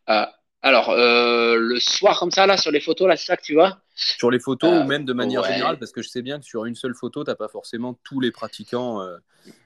Euh, 0.10 0.26
Alors, 0.62 0.90
euh, 0.90 1.56
le 1.56 1.80
soir 1.80 2.20
comme 2.20 2.32
ça, 2.32 2.46
là, 2.48 2.58
sur 2.58 2.72
les 2.72 2.82
photos, 2.82 3.08
là, 3.08 3.16
c'est 3.16 3.26
ça 3.26 3.38
que 3.38 3.44
tu 3.44 3.54
vois? 3.54 3.82
Sur 3.98 4.30
les 4.30 4.40
photos 4.40 4.84
ou 4.84 4.84
même 4.88 5.06
de 5.06 5.14
manière 5.14 5.44
générale, 5.44 5.80
parce 5.80 5.92
que 5.92 6.02
je 6.02 6.10
sais 6.10 6.22
bien 6.22 6.40
que 6.40 6.46
sur 6.46 6.66
une 6.66 6.76
seule 6.76 6.94
photo, 6.94 7.24
tu 7.24 7.32
n'as 7.32 7.36
pas 7.36 7.48
forcément 7.48 7.98
tous 8.04 8.20
les 8.20 8.32
pratiquants. 8.32 9.02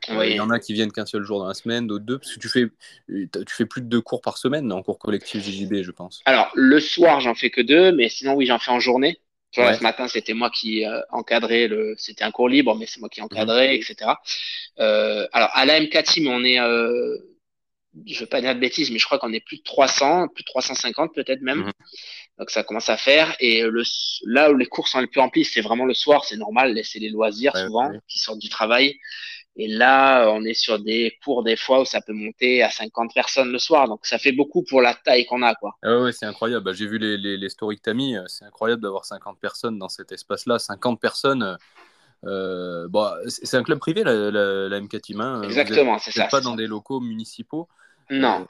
Il 0.09 0.33
y 0.33 0.39
en 0.39 0.49
a 0.49 0.59
qui 0.59 0.73
viennent 0.73 0.91
qu'un 0.91 1.05
seul 1.05 1.23
jour 1.23 1.39
dans 1.39 1.47
la 1.47 1.53
semaine, 1.53 1.87
d'autres 1.87 2.05
deux, 2.05 2.17
parce 2.17 2.33
que 2.33 2.39
tu 2.39 2.49
fais, 2.49 2.67
tu 3.07 3.53
fais 3.55 3.65
plus 3.65 3.81
de 3.81 3.87
deux 3.87 4.01
cours 4.01 4.21
par 4.21 4.37
semaine 4.37 4.71
en 4.71 4.83
cours 4.83 4.99
collectif 4.99 5.43
JJB, 5.43 5.81
je 5.83 5.91
pense. 5.91 6.21
Alors, 6.25 6.49
le 6.55 6.79
soir, 6.79 7.19
j'en 7.19 7.35
fais 7.35 7.49
que 7.49 7.61
deux, 7.61 7.91
mais 7.91 8.09
sinon, 8.09 8.35
oui, 8.35 8.45
j'en 8.45 8.59
fais 8.59 8.71
en 8.71 8.79
journée. 8.79 9.19
Ce 9.53 9.83
matin, 9.83 10.07
c'était 10.07 10.33
moi 10.33 10.49
qui 10.49 10.85
euh, 10.85 11.01
encadrais 11.09 11.67
le. 11.67 11.95
C'était 11.97 12.23
un 12.23 12.31
cours 12.31 12.47
libre, 12.47 12.75
mais 12.75 12.85
c'est 12.85 13.01
moi 13.01 13.09
qui 13.09 13.21
encadrais, 13.21 13.75
etc. 13.75 14.11
Euh, 14.79 15.27
alors, 15.33 15.49
à 15.53 15.65
la 15.65 15.79
MK 15.81 16.03
Team, 16.03 16.27
on 16.27 16.43
est. 16.45 16.59
Je 18.05 18.15
ne 18.15 18.19
veux 18.21 18.25
pas 18.25 18.41
dire 18.41 18.55
de 18.55 18.59
bêtises, 18.59 18.89
mais 18.91 18.99
je 18.99 19.05
crois 19.05 19.19
qu'on 19.19 19.33
est 19.33 19.45
plus 19.45 19.57
de 19.57 19.63
300, 19.63 20.29
plus 20.29 20.43
de 20.43 20.47
350 20.47 21.13
peut-être 21.13 21.41
même. 21.41 21.59
Mhm. 21.59 21.71
Donc, 22.39 22.49
ça 22.49 22.63
commence 22.63 22.89
à 22.89 22.97
faire. 22.97 23.35
Et 23.39 23.61
le, 23.63 23.83
là 24.25 24.51
où 24.51 24.55
les 24.55 24.65
cours 24.65 24.87
sont 24.87 24.99
les 24.99 25.07
plus 25.07 25.19
remplis, 25.19 25.45
c'est 25.45 25.61
vraiment 25.61 25.85
le 25.85 25.93
soir, 25.93 26.23
c'est 26.25 26.37
normal, 26.37 26.79
c'est 26.83 26.99
les 26.99 27.09
loisirs 27.09 27.55
souvent 27.55 27.91
qui 28.07 28.19
sortent 28.19 28.39
du 28.39 28.49
travail. 28.49 28.97
Et 29.57 29.67
là, 29.67 30.31
on 30.31 30.43
est 30.45 30.53
sur 30.53 30.79
des 30.79 31.17
cours 31.23 31.43
des 31.43 31.57
fois 31.57 31.81
où 31.81 31.85
ça 31.85 31.99
peut 32.01 32.13
monter 32.13 32.63
à 32.63 32.69
50 32.69 33.13
personnes 33.13 33.51
le 33.51 33.59
soir. 33.59 33.87
Donc 33.87 34.05
ça 34.05 34.17
fait 34.17 34.31
beaucoup 34.31 34.63
pour 34.63 34.81
la 34.81 34.93
taille 34.93 35.25
qu'on 35.25 35.41
a. 35.41 35.55
Quoi. 35.55 35.75
Ah 35.83 35.99
ouais, 35.99 36.13
c'est 36.13 36.25
incroyable. 36.25 36.63
Bah, 36.63 36.73
j'ai 36.73 36.87
vu 36.87 36.97
les, 36.97 37.17
les, 37.17 37.35
les, 37.35 37.49
stories 37.49 37.77
que 37.77 37.83
tu 37.83 37.89
as 37.89 37.93
mis. 37.93 38.15
C'est 38.27 38.45
incroyable 38.45 38.81
d'avoir 38.81 39.03
50 39.03 39.39
personnes 39.39 39.77
dans 39.77 39.89
cet 39.89 40.13
espace-là. 40.13 40.57
50 40.57 41.01
personnes. 41.01 41.57
Euh, 42.23 42.87
bon, 42.87 43.09
c'est 43.27 43.57
un 43.57 43.63
club 43.63 43.79
privé, 43.79 44.03
la, 44.03 44.31
la, 44.31 44.81
MK 44.81 45.01
Team. 45.01 45.21
Hein. 45.21 45.41
Exactement, 45.41 45.99
c'est 45.99 46.11
ça. 46.11 46.27
pas 46.27 46.41
dans 46.41 46.55
des 46.55 46.67
locaux 46.67 46.99
municipaux. 46.99 47.67
Non. 48.11 48.41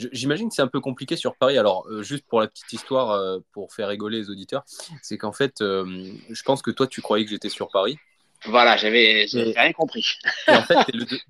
Euh, 0.00 0.08
j'imagine 0.12 0.48
que 0.48 0.54
c'est 0.54 0.62
un 0.62 0.68
peu 0.68 0.80
compliqué 0.80 1.16
sur 1.16 1.36
Paris. 1.36 1.58
Alors, 1.58 1.86
euh, 1.88 2.02
juste 2.02 2.24
pour 2.26 2.40
la 2.40 2.46
petite 2.46 2.72
histoire, 2.72 3.10
euh, 3.10 3.40
pour 3.52 3.72
faire 3.72 3.88
rigoler 3.88 4.18
les 4.18 4.30
auditeurs, 4.30 4.64
c'est 5.02 5.18
qu'en 5.18 5.32
fait, 5.32 5.56
je 5.60 6.42
pense 6.44 6.62
que 6.62 6.70
toi, 6.70 6.86
tu 6.86 7.00
croyais 7.00 7.24
que 7.24 7.30
j'étais 7.30 7.48
sur 7.48 7.68
Paris. 7.70 7.98
Voilà, 8.44 8.76
j'avais 8.76 9.26
rien 9.32 9.72
compris. 9.72 10.18
en 10.46 10.62
fait, 10.62 10.76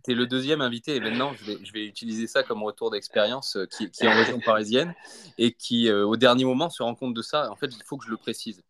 tu 0.05 0.13
es, 0.13 0.15
le 0.15 0.27
deuxième 0.27 0.61
invité 0.61 0.97
et 0.97 1.01
maintenant, 1.01 1.33
je 1.41 1.53
vais, 1.53 1.59
je 1.65 1.73
vais 1.73 1.87
utiliser 1.87 2.27
ça 2.27 2.43
comme 2.43 2.63
retour 2.63 2.91
d'expérience 2.91 3.57
euh, 3.57 3.67
qui, 3.67 3.85
est 3.85 4.09
en 4.09 4.15
région 4.15 4.41
parisienne 4.41 4.95
et 5.39 5.53
qui, 5.53 5.89
euh, 5.89 6.07
au 6.07 6.17
dernier 6.17 6.45
moment, 6.45 6.69
se 6.69 6.83
rend 6.83 6.95
compte 6.95 7.15
de 7.15 7.23
ça. 7.23 7.51
En 7.51 7.57
fait, 7.57 7.69
il 7.75 7.83
faut 7.85 7.97
que 7.97 8.05
je 8.05 8.11
le 8.11 8.19
précise. 8.19 8.63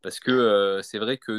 Parce 0.00 0.20
que 0.20 0.30
euh, 0.30 0.80
c'est 0.82 0.98
vrai 0.98 1.18
que 1.18 1.32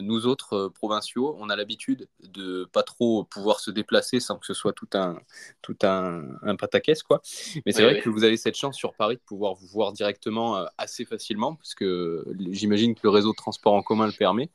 nous 0.00 0.26
autres 0.26 0.68
provinciaux, 0.68 1.36
on 1.40 1.48
a 1.48 1.56
l'habitude 1.56 2.06
de 2.22 2.68
pas 2.72 2.82
trop 2.82 3.24
pouvoir 3.24 3.60
se 3.60 3.70
déplacer 3.70 4.20
sans 4.20 4.38
que 4.38 4.46
ce 4.46 4.54
soit 4.54 4.72
tout 4.72 4.88
un, 4.94 5.18
tout 5.62 5.76
un, 5.82 6.22
un 6.42 6.56
pataquès, 6.56 7.02
quoi. 7.02 7.22
Mais 7.64 7.72
c'est 7.72 7.82
vrai 7.82 8.00
que 8.00 8.10
vous 8.10 8.24
avez 8.24 8.36
cette 8.36 8.56
chance 8.56 8.76
sur 8.76 8.94
Paris 8.94 9.16
de 9.16 9.22
pouvoir 9.22 9.54
vous 9.54 9.66
voir 9.68 9.92
directement 9.92 10.66
assez 10.76 11.04
facilement, 11.04 11.54
parce 11.54 11.74
que 11.74 12.26
j'imagine 12.50 12.94
que 12.94 13.00
le 13.04 13.10
réseau 13.10 13.30
de 13.30 13.36
transport 13.36 13.72
en 13.72 13.82
commun 13.82 14.06
le 14.06 14.12
permet. 14.12 14.50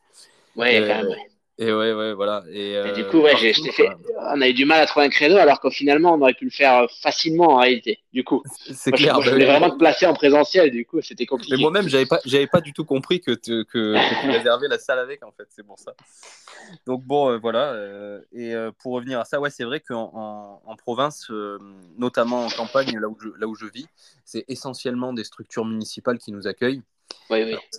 Ouais, 0.56 0.86
quand 0.88 1.04
même. 1.04 1.18
Et 1.62 1.74
ouais, 1.74 1.92
ouais, 1.92 2.14
voilà. 2.14 2.46
Et, 2.54 2.82
du 2.96 3.06
coup, 3.06 3.20
ouais, 3.20 3.36
j'ai, 3.36 3.54
fait... 3.54 3.90
on 4.18 4.42
a 4.42 4.48
eu 4.48 4.54
du 4.54 4.64
mal 4.64 4.80
à 4.80 4.86
trouver 4.86 5.08
un 5.08 5.10
créneau, 5.10 5.36
alors 5.36 5.60
qu'au 5.60 5.70
finalement, 5.70 6.14
on 6.14 6.22
aurait 6.22 6.34
pu 6.34 6.46
le 6.46 6.52
faire 6.52 6.88
facilement 7.02 7.50
en 7.50 7.58
réalité. 7.58 8.00
Du 8.14 8.24
coup, 8.24 8.42
c'est 8.74 8.94
clair. 8.94 9.20
je, 9.22 9.26
bah 9.26 9.34
voulais 9.34 9.46
vraiment 9.46 9.70
te 9.70 9.78
placer 9.78 10.06
en 10.06 10.14
présentiel, 10.14 10.72
du 10.72 10.86
coup, 10.86 11.02
c'était 11.02 11.26
compliqué. 11.26 11.56
Mais 11.58 11.62
moi-même, 11.62 11.90
j'avais 11.90 12.06
pas, 12.06 12.22
j'avais 12.24 12.48
pas 12.48 12.62
du 12.62 12.72
tout 12.72 12.86
compris 12.86 13.20
que, 13.20 13.32
que, 13.32 13.64
que, 13.64 14.22
tu 14.22 14.30
réservais 14.32 14.70
la 14.70 14.80
salle 14.80 15.00
avec, 15.00 15.22
en 15.26 15.32
fait. 15.34 15.48
C'est 15.50 15.66
bon 15.66 15.76
ça. 15.76 15.94
Donc 16.86 17.04
bon, 17.04 17.30
euh, 17.30 17.38
voilà. 17.38 17.74
Euh, 17.74 18.22
et 18.32 18.56
euh, 18.56 18.72
pour 18.72 18.94
revenir 18.94 19.20
à 19.20 19.26
ça, 19.26 19.42
ouais, 19.42 19.50
c'est 19.50 19.66
vrai 19.66 19.82
qu'en 19.82 20.62
en, 20.66 20.76
province, 20.78 21.30
notamment 21.98 22.46
en 22.46 22.50
campagne, 22.50 22.98
là 22.98 23.10
où 23.10 23.18
je, 23.20 23.30
là 23.38 23.48
où 23.48 23.56
je 23.56 23.66
vis, 23.66 23.88
c'est 24.24 24.46
essentiellement 24.48 25.12
des 25.12 25.26
structures 25.26 25.66
municipales 25.66 26.20
qui 26.20 26.32
nous 26.32 26.48
accueillent. 26.48 26.84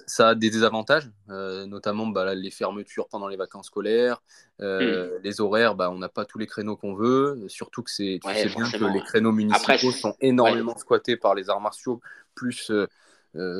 Ça 0.07 0.31
a 0.31 0.35
des 0.35 0.51
désavantages, 0.51 1.11
euh, 1.29 1.67
notamment 1.67 2.07
bah, 2.07 2.35
les 2.35 2.51
fermetures 2.51 3.09
pendant 3.09 3.27
les 3.27 3.37
vacances 3.37 3.67
scolaires, 3.67 4.23
euh, 4.61 5.19
hmm. 5.19 5.23
les 5.25 5.41
horaires, 5.41 5.75
bah, 5.75 5.91
on 5.91 5.99
n'a 5.99 6.09
pas 6.09 6.25
tous 6.25 6.39
les 6.39 6.47
créneaux 6.47 6.77
qu'on 6.77 6.95
veut, 6.95 7.45
surtout 7.49 7.83
que 7.83 7.91
c'est, 7.91 8.21
tu 8.25 8.33
sais 8.33 8.49
bien 8.49 8.71
que 8.71 8.93
les 8.93 9.03
créneaux 9.03 9.33
municipaux 9.33 9.91
sont 9.91 10.15
énormément 10.21 10.77
squattés 10.79 11.17
par 11.17 11.35
les 11.35 11.51
arts 11.51 11.61
martiaux, 11.61 12.01
plus, 12.35 12.71
euh, 12.71 12.87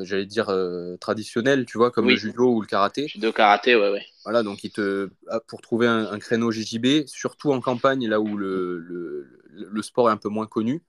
j'allais 0.03 0.25
dire, 0.25 0.55
traditionnels, 1.01 1.65
tu 1.65 1.77
vois, 1.77 1.91
comme 1.91 2.07
le 2.07 2.15
judo 2.15 2.53
ou 2.53 2.61
le 2.61 2.67
karaté. 2.67 3.07
Judo, 3.09 3.33
karaté, 3.33 3.75
ouais, 3.75 3.91
ouais. 3.91 4.05
Voilà, 4.23 4.43
donc 4.43 4.63
il 4.63 4.71
te, 4.71 5.09
ah, 5.27 5.41
pour 5.45 5.61
trouver 5.61 5.87
un, 5.87 6.19
créneau 6.19 6.51
JJB, 6.51 7.05
surtout 7.05 7.51
en 7.51 7.59
campagne, 7.59 8.07
là 8.07 8.21
où 8.21 8.37
le, 8.37 8.77
le, 8.77 9.41
le 9.49 9.81
sport 9.81 10.09
est 10.09 10.13
un 10.13 10.17
peu 10.17 10.29
moins 10.29 10.47
connu, 10.47 10.81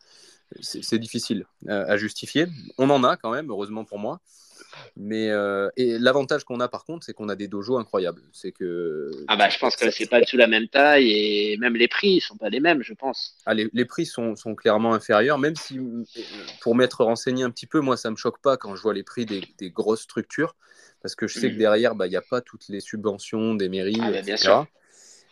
c'est 0.61 0.99
difficile 0.99 1.47
à 1.67 1.97
justifier. 1.97 2.47
On 2.79 2.91
en 2.91 3.03
a 3.03 3.17
quand 3.17 3.31
même, 3.31 3.51
heureusement 3.51 3.85
pour 3.85 3.99
moi. 3.99 4.21
Mais 4.97 5.31
euh, 5.31 5.69
et 5.77 5.99
l'avantage 5.99 6.45
qu'on 6.45 6.61
a 6.61 6.69
par 6.69 6.85
contre, 6.85 7.05
c'est 7.05 7.13
qu'on 7.13 7.29
a 7.29 7.37
des 7.37 7.49
dojos 7.49 7.79
incroyables. 7.79 8.23
C'est 8.33 8.53
que 8.53 9.11
ah 9.29 9.37
bah 9.37 9.49
je 9.49 9.59
pense 9.59 9.77
que 9.77 9.91
c'est 9.91 10.09
pas 10.09 10.21
du 10.21 10.27
tout 10.27 10.37
la 10.37 10.47
même 10.47 10.69
taille 10.69 11.11
et 11.11 11.57
même 11.59 11.75
les 11.75 11.89
prix 11.89 12.21
sont 12.21 12.37
pas 12.37 12.49
les 12.49 12.61
mêmes, 12.61 12.83
je 12.83 12.95
pense. 12.95 13.37
Ah, 13.47 13.55
les, 13.55 13.69
les, 13.73 13.85
prix 13.85 14.07
sont, 14.07 14.37
sont, 14.37 14.55
clairement 14.55 14.95
inférieurs, 14.95 15.39
même 15.39 15.57
si 15.57 15.79
pour 16.61 16.75
m'être 16.75 17.05
renseigné 17.05 17.43
un 17.43 17.51
petit 17.51 17.67
peu, 17.67 17.81
moi 17.81 17.97
ça 17.97 18.11
me 18.11 18.17
choque 18.17 18.41
pas 18.41 18.57
quand 18.57 18.77
je 18.77 18.83
vois 18.83 18.95
les 18.95 19.03
prix 19.03 19.27
des, 19.27 19.43
des 19.59 19.71
grosses 19.71 20.03
structures, 20.03 20.55
parce 21.03 21.15
que 21.15 21.27
je 21.27 21.39
sais 21.39 21.51
que 21.51 21.57
mm. 21.57 21.59
derrière, 21.59 21.95
bah, 21.95 22.07
il 22.07 22.11
n'y 22.11 22.17
a 22.17 22.23
pas 22.23 22.41
toutes 22.41 22.69
les 22.69 22.81
subventions 22.81 23.55
des 23.55 23.69
mairies, 23.69 23.99
ah, 24.01 24.11
bah, 24.11 24.23
Bien 24.23 24.37
sûr. 24.37 24.67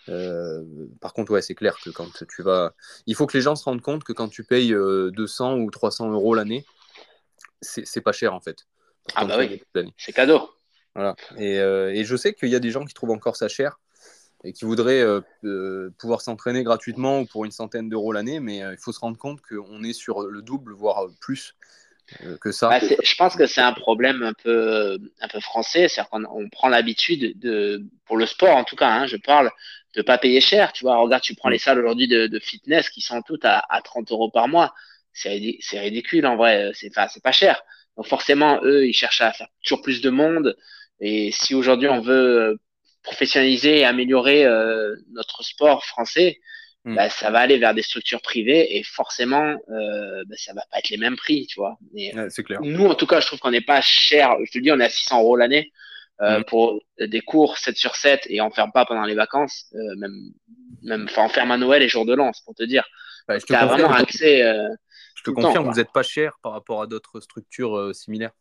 Euh, 0.09 0.65
par 1.01 1.13
contre, 1.13 1.33
ouais, 1.33 1.43
c'est 1.43 1.55
clair 1.55 1.77
que 1.83 1.91
quand 1.91 2.09
tu 2.29 2.43
vas, 2.43 2.75
il 3.07 3.15
faut 3.15 3.27
que 3.27 3.37
les 3.37 3.43
gens 3.43 3.55
se 3.55 3.65
rendent 3.65 3.83
compte 3.83 4.03
que 4.03 4.13
quand 4.13 4.29
tu 4.29 4.45
payes 4.45 4.71
200 4.73 5.53
euh, 5.53 5.61
ou 5.61 5.71
300 5.71 6.11
euros 6.11 6.35
l'année, 6.35 6.65
c'est 7.63 8.01
pas 8.01 8.13
cher 8.13 8.35
en 8.35 8.41
fait. 8.41 8.67
Ah 9.15 9.25
bah 9.25 9.37
oui, 9.39 9.63
c'est 9.97 10.13
cadeau. 10.13 10.51
Voilà. 10.95 11.15
Et, 11.39 11.59
euh, 11.59 11.95
et, 11.95 12.05
je 12.05 12.17
sais 12.17 12.35
qu'il 12.35 12.49
y 12.49 12.57
a 12.57 12.61
des 12.61 12.71
gens 12.71 12.85
qui 12.85 12.95
trouvent 12.95 13.11
encore 13.11 13.37
ça 13.37 13.49
cher 13.49 13.79
et 14.43 14.53
qui 14.53 14.65
voudraient 14.65 15.03
euh, 15.03 15.21
euh, 15.45 15.95
pouvoir 15.99 16.21
s'entraîner 16.21 16.63
gratuitement 16.63 17.21
ou 17.21 17.27
pour 17.27 17.45
une 17.45 17.53
centaine 17.53 17.89
d'euros 17.89 18.13
l'année, 18.13 18.41
mais 18.41 18.59
il 18.59 18.79
faut 18.79 18.93
se 18.93 19.01
rendre 19.01 19.19
compte 19.19 19.41
qu'on 19.43 19.85
est 19.85 19.93
sur 19.93 20.23
le 20.23 20.43
double, 20.43 20.73
voire 20.73 21.07
plus 21.21 21.55
que 22.41 22.51
ça. 22.51 22.71
Bah, 22.71 22.81
je 22.81 23.15
pense 23.15 23.37
que 23.37 23.47
c'est 23.47 23.61
un 23.61 23.73
problème 23.73 24.25
un 24.25 24.33
peu, 24.33 24.99
un 25.21 25.29
peu 25.29 25.39
français, 25.39 25.87
c'est-à-dire 25.87 26.11
qu'on 26.11 26.49
prend 26.51 26.69
l'habitude 26.69 27.39
de, 27.39 27.85
pour 28.07 28.17
le 28.17 28.27
sport 28.27 28.57
en 28.57 28.65
tout 28.65 28.75
cas, 28.75 28.89
hein, 28.89 29.07
je 29.07 29.17
parle, 29.17 29.51
de 29.95 30.03
pas 30.03 30.19
payer 30.19 30.41
cher. 30.41 30.73
Tu 30.73 30.85
vois, 30.85 30.97
regarde, 30.97 31.23
tu 31.23 31.37
prends 31.37 31.51
mm. 31.51 31.53
les 31.53 31.59
salles 31.59 31.79
aujourd'hui 31.79 32.09
de, 32.09 32.27
de, 32.27 32.39
fitness 32.41 32.91
qui 32.91 33.01
sont 33.01 33.23
toutes 33.23 33.45
à, 33.45 33.65
à 33.69 33.81
30 33.81 34.11
euros 34.11 34.31
par 34.31 34.49
mois. 34.49 34.75
C'est 35.13 35.31
ridicule 35.79 36.27
en 36.27 36.37
vrai, 36.37 36.73
c'est 36.75 36.93
pas 36.93 37.33
cher. 37.33 37.63
Donc 38.01 38.07
forcément, 38.07 38.61
eux, 38.65 38.87
ils 38.87 38.95
cherchent 38.95 39.21
à 39.21 39.31
faire 39.31 39.49
toujours 39.63 39.83
plus 39.83 40.01
de 40.01 40.09
monde. 40.09 40.57
Et 41.01 41.33
si 41.33 41.55
aujourd'hui 41.55 41.87
on 41.87 42.01
veut 42.01 42.41
euh, 42.41 42.57
professionnaliser 43.03 43.81
et 43.81 43.85
améliorer 43.85 44.47
euh, 44.47 44.97
notre 45.13 45.45
sport 45.45 45.85
français, 45.85 46.39
hmm. 46.87 46.95
bah, 46.95 47.11
ça 47.11 47.31
va 47.31 47.41
aller 47.41 47.59
vers 47.59 47.75
des 47.75 47.83
structures 47.83 48.23
privées 48.23 48.79
et 48.79 48.83
forcément, 48.85 49.55
euh, 49.69 50.25
bah, 50.27 50.35
ça 50.39 50.55
va 50.55 50.63
pas 50.73 50.79
être 50.79 50.89
les 50.89 50.97
mêmes 50.97 51.17
prix, 51.17 51.47
tu 51.47 51.61
vois. 51.61 51.77
c'est 52.31 52.43
clair. 52.43 52.61
Nous, 52.63 52.87
en 52.87 52.95
tout 52.95 53.07
cas, 53.07 53.21
je 53.21 53.27
trouve 53.27 53.39
qu'on 53.39 53.51
n'est 53.51 53.61
pas 53.61 53.83
cher. 53.83 54.35
Je 54.47 54.51
te 54.51 54.59
dis, 54.59 54.73
on 54.73 54.81
est 54.81 54.87
à 54.87 54.89
600 54.89 55.21
euros 55.21 55.37
l'année 55.37 55.71
euh, 56.23 56.39
hmm. 56.39 56.45
pour 56.45 56.81
des 56.99 57.21
cours 57.21 57.59
7 57.59 57.77
sur 57.77 57.97
7 57.97 58.29
et 58.31 58.41
on 58.41 58.51
ferme 58.51 58.73
pas 58.73 58.87
pendant 58.87 59.05
les 59.05 59.15
vacances, 59.15 59.67
euh, 59.75 59.95
même, 59.97 60.17
même, 60.83 61.05
enfin, 61.05 61.27
on 61.27 61.29
ferme 61.29 61.51
à 61.51 61.59
Noël 61.59 61.83
et 61.83 61.89
jour 61.89 62.07
de 62.07 62.15
l'an, 62.15 62.31
pour 62.47 62.55
te 62.55 62.63
dire. 62.63 62.89
Bah, 63.29 63.39
je 63.39 63.45
te 63.45 63.53
vraiment 63.53 63.93
accès. 63.93 64.43
Je 65.21 65.31
te 65.31 65.35
confirme, 65.35 65.69
vous 65.69 65.77
n'êtes 65.77 65.93
pas 65.93 66.03
cher 66.03 66.39
par 66.43 66.53
rapport 66.53 66.81
à 66.81 66.87
d'autres 66.87 67.21
structures 67.21 67.77
euh, 67.77 67.93
similaires. 67.93 68.33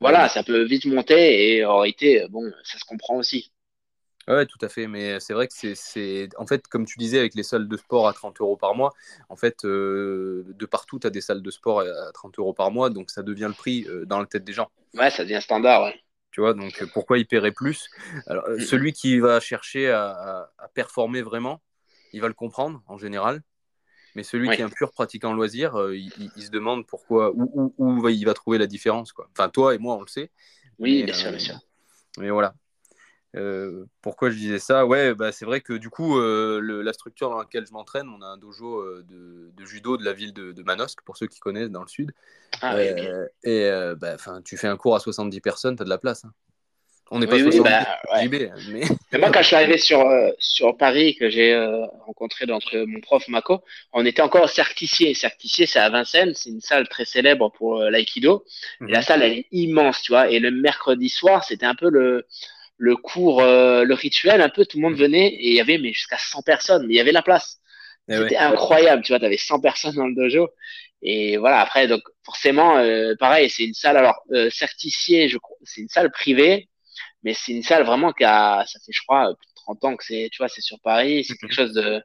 Voilà, 0.00 0.28
ça 0.28 0.42
peut 0.42 0.64
vite 0.64 0.84
monter 0.84 1.56
et 1.56 1.64
en 1.64 1.78
réalité, 1.78 2.26
bon, 2.28 2.52
ça 2.62 2.78
se 2.78 2.84
comprend 2.84 3.16
aussi. 3.16 3.52
Oui, 4.28 4.46
tout 4.46 4.58
à 4.60 4.68
fait. 4.68 4.86
Mais 4.86 5.18
c'est 5.18 5.32
vrai 5.32 5.48
que 5.48 5.54
c'est. 5.74 6.28
En 6.36 6.46
fait, 6.46 6.66
comme 6.68 6.84
tu 6.84 6.98
disais, 6.98 7.18
avec 7.18 7.34
les 7.34 7.42
salles 7.42 7.68
de 7.68 7.76
sport 7.76 8.06
à 8.06 8.12
30 8.12 8.40
euros 8.40 8.56
par 8.56 8.74
mois, 8.74 8.92
en 9.30 9.36
fait, 9.36 9.64
euh, 9.64 10.44
de 10.46 10.66
partout, 10.66 10.98
tu 10.98 11.06
as 11.06 11.10
des 11.10 11.22
salles 11.22 11.42
de 11.42 11.50
sport 11.50 11.80
à 11.80 12.12
30 12.12 12.38
euros 12.38 12.52
par 12.52 12.70
mois. 12.70 12.90
Donc, 12.90 13.10
ça 13.10 13.22
devient 13.22 13.48
le 13.48 13.54
prix 13.54 13.86
euh, 13.88 14.04
dans 14.04 14.20
la 14.20 14.26
tête 14.26 14.44
des 14.44 14.52
gens. 14.52 14.70
Ouais, 14.94 15.10
ça 15.10 15.24
devient 15.24 15.40
standard, 15.40 15.84
ouais. 15.84 15.98
Tu 16.32 16.40
vois, 16.40 16.54
donc 16.54 16.84
pourquoi 16.92 17.18
il 17.18 17.26
paierait 17.26 17.50
plus? 17.50 17.88
Alors, 18.26 18.44
Celui 18.60 18.92
qui 18.92 19.18
va 19.18 19.40
chercher 19.40 19.90
à, 19.90 20.48
performer 20.74 21.22
vraiment, 21.22 21.60
il 22.12 22.20
va 22.20 22.28
le 22.28 22.34
comprendre 22.34 22.82
en 22.86 22.98
général. 22.98 23.42
Mais 24.14 24.22
celui 24.22 24.48
qui 24.50 24.60
est 24.60 24.64
un 24.64 24.70
pur 24.70 24.92
pratiquant 24.92 25.32
loisir, 25.32 25.76
euh, 25.76 25.96
il, 25.96 26.42
se 26.42 26.50
demande 26.50 26.86
pourquoi, 26.86 27.32
où, 27.34 27.72
où, 27.78 28.08
il 28.08 28.24
va 28.24 28.34
trouver 28.34 28.58
la 28.58 28.66
différence. 28.66 29.12
Quoi. 29.12 29.28
Enfin, 29.32 29.48
toi 29.48 29.74
et 29.74 29.78
moi, 29.78 29.96
on 29.96 30.00
le 30.00 30.08
sait. 30.08 30.30
Oui, 30.78 31.02
bien 31.04 31.14
sûr, 31.14 31.28
euh, 31.28 31.32
bien 31.32 31.38
sûr. 31.38 31.58
Mais 32.18 32.30
voilà. 32.30 32.54
Euh, 33.36 33.84
pourquoi 34.02 34.30
je 34.30 34.36
disais 34.36 34.58
ça? 34.58 34.84
Ouais, 34.84 35.14
bah, 35.14 35.30
c'est 35.30 35.44
vrai 35.44 35.60
que 35.60 35.72
du 35.72 35.90
coup, 35.90 36.20
la 36.20 36.92
structure 36.92 37.30
dans 37.30 37.38
laquelle 37.38 37.66
je 37.66 37.72
m'entraîne, 37.72 38.08
on 38.08 38.20
a 38.22 38.26
un 38.26 38.36
dojo 38.36 38.84
de, 39.02 39.64
judo 39.64 39.96
de 39.96 40.04
la 40.04 40.12
ville 40.12 40.32
de, 40.32 40.62
Manosque, 40.62 41.02
pour 41.02 41.16
ceux 41.16 41.26
qui 41.26 41.38
connaissent 41.38 41.70
dans 41.70 41.82
le 41.82 41.88
sud. 41.88 42.12
Ah, 42.62 42.76
oui, 42.76 42.88
Et 43.44 43.70
bah, 43.96 44.16
tu 44.44 44.56
fais 44.56 44.68
un 44.68 44.76
cours 44.76 44.96
à 44.96 45.00
70 45.00 45.40
personnes, 45.40 45.76
tu 45.76 45.82
as 45.82 45.84
de 45.84 45.90
la 45.90 45.98
place. 45.98 46.24
Hein. 46.24 46.32
On 47.12 47.18
n'est 47.18 47.26
pas 47.26 47.34
oui, 47.34 47.58
bah, 47.58 47.98
mais... 48.68 49.18
moi, 49.18 49.30
quand 49.32 49.42
je 49.42 49.48
suis 49.48 49.56
arrivé 49.56 49.78
sur, 49.78 50.00
euh, 50.00 50.30
sur 50.38 50.76
Paris, 50.76 51.16
que 51.16 51.28
j'ai 51.28 51.52
euh, 51.52 51.84
rencontré 52.06 52.46
donc 52.46 52.62
euh, 52.72 52.86
mon 52.86 53.00
prof 53.00 53.26
Mako, 53.26 53.64
on 53.92 54.06
était 54.06 54.22
encore 54.22 54.44
au 54.44 54.48
Certicier. 54.48 55.12
Certicier, 55.14 55.66
c'est 55.66 55.80
à 55.80 55.88
Vincennes, 55.88 56.34
c'est 56.36 56.50
une 56.50 56.60
salle 56.60 56.88
très 56.88 57.04
célèbre 57.04 57.50
pour 57.50 57.82
l'aïkido. 57.82 58.44
Et 58.86 58.92
la 58.92 58.98
mhm. 58.98 59.04
salle, 59.04 59.22
elle 59.24 59.32
est 59.32 59.46
immense, 59.50 60.02
tu 60.02 60.12
vois. 60.12 60.30
Et 60.30 60.38
le 60.38 60.52
mercredi 60.52 61.08
soir, 61.08 61.42
c'était 61.42 61.66
un 61.66 61.74
peu 61.74 61.90
le, 61.90 62.28
le 62.78 62.96
cours, 62.96 63.42
le 63.42 63.92
rituel, 63.92 64.40
un 64.40 64.48
peu, 64.48 64.64
tout 64.64 64.76
le 64.76 64.82
monde 64.82 64.96
venait 64.96 65.26
et 65.26 65.48
il 65.48 65.54
y 65.54 65.60
avait 65.60 65.78
mais 65.78 65.92
jusqu'à 65.92 66.16
100 66.16 66.42
personnes, 66.42 66.86
mais 66.86 66.94
il 66.94 66.96
y 66.96 67.00
avait 67.00 67.12
la 67.12 67.22
place. 67.22 67.58
Eh 68.08 68.16
c'était 68.16 68.36
incroyable, 68.36 69.02
tu 69.02 69.12
vois, 69.12 69.18
tu 69.18 69.26
avais 69.26 69.36
100 69.36 69.60
personnes 69.60 69.96
dans 69.96 70.06
le 70.06 70.14
dojo. 70.14 70.48
Et 71.02 71.38
voilà, 71.38 71.60
après, 71.60 71.88
donc 71.88 72.02
forcément, 72.24 72.74
pareil, 73.18 73.50
c'est 73.50 73.64
une 73.64 73.74
salle, 73.74 73.96
alors, 73.96 74.22
Certicier, 74.50 75.30
c'est 75.64 75.80
une 75.80 75.88
salle 75.88 76.12
privée 76.12 76.69
mais 77.22 77.34
c'est 77.34 77.52
une 77.52 77.62
salle 77.62 77.84
vraiment 77.84 78.12
qui 78.12 78.24
a, 78.24 78.64
ça 78.66 78.78
fait, 78.80 78.92
je 78.92 79.02
crois, 79.02 79.34
plus 79.36 79.48
de 79.48 79.54
30 79.54 79.84
ans 79.84 79.96
que 79.96 80.04
c'est, 80.04 80.28
tu 80.32 80.38
vois, 80.38 80.48
c'est 80.48 80.60
sur 80.60 80.78
Paris, 80.80 81.24
c'est 81.24 81.36
quelque 81.36 81.54
chose 81.54 81.72
de, 81.72 82.02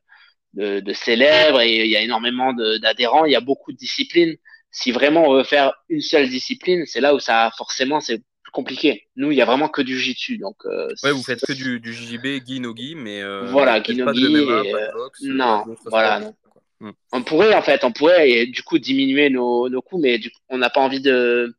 de, 0.54 0.80
de, 0.80 0.94
célèbre 0.94 1.62
et 1.62 1.86
il 1.86 1.92
y 1.92 1.96
a 1.96 2.02
énormément 2.02 2.54
d'adhérents, 2.54 3.26
il 3.26 3.32
y 3.32 3.36
a 3.36 3.42
beaucoup 3.42 3.72
de 3.72 3.78
disciplines. 3.78 4.36
Si 4.72 4.92
vraiment 4.92 5.30
on 5.30 5.36
veut 5.36 5.44
faire 5.44 5.74
une 5.88 6.02
seule 6.02 6.30
discipline, 6.30 6.86
c'est 6.86 7.00
là 7.00 7.16
où 7.16 7.20
ça, 7.20 7.50
forcément, 7.58 8.02
c'est 8.02 8.18
plus 8.18 8.52
compliqué. 8.52 9.08
Nous, 9.16 9.32
il 9.32 9.38
y 9.38 9.42
a 9.42 9.46
vraiment 9.46 9.70
que 9.70 9.82
du 9.82 9.98
jiu-jitsu, 9.98 10.38
donc. 10.38 10.58
Euh, 10.66 10.90
ouais, 11.04 11.12
vous 11.12 11.24
faites 11.24 11.46
que 11.46 11.54
du, 11.54 11.80
du 11.80 11.94
JB, 11.94 12.46
gi 12.46 12.60
mais. 12.96 13.22
Euh, 13.22 13.46
voilà, 13.46 13.82
gi 13.82 13.96
no. 13.96 14.10
Euh, 14.10 14.92
non, 15.22 15.64
voilà, 15.86 16.20
non. 16.20 16.36
Hmm. 16.82 16.92
On 17.14 17.24
pourrait, 17.24 17.56
en 17.56 17.62
fait, 17.62 17.86
on 17.86 17.94
pourrait, 17.94 18.30
et 18.30 18.48
du 18.48 18.62
coup, 18.62 18.78
diminuer 18.78 19.30
nos, 19.30 19.70
nos 19.70 19.82
coûts, 19.82 19.98
mais 19.98 20.18
du 20.18 20.30
coup, 20.30 20.42
on 20.50 20.58
n'a 20.58 20.70
pas 20.70 20.82
envie 20.82 21.00
de, 21.00 21.56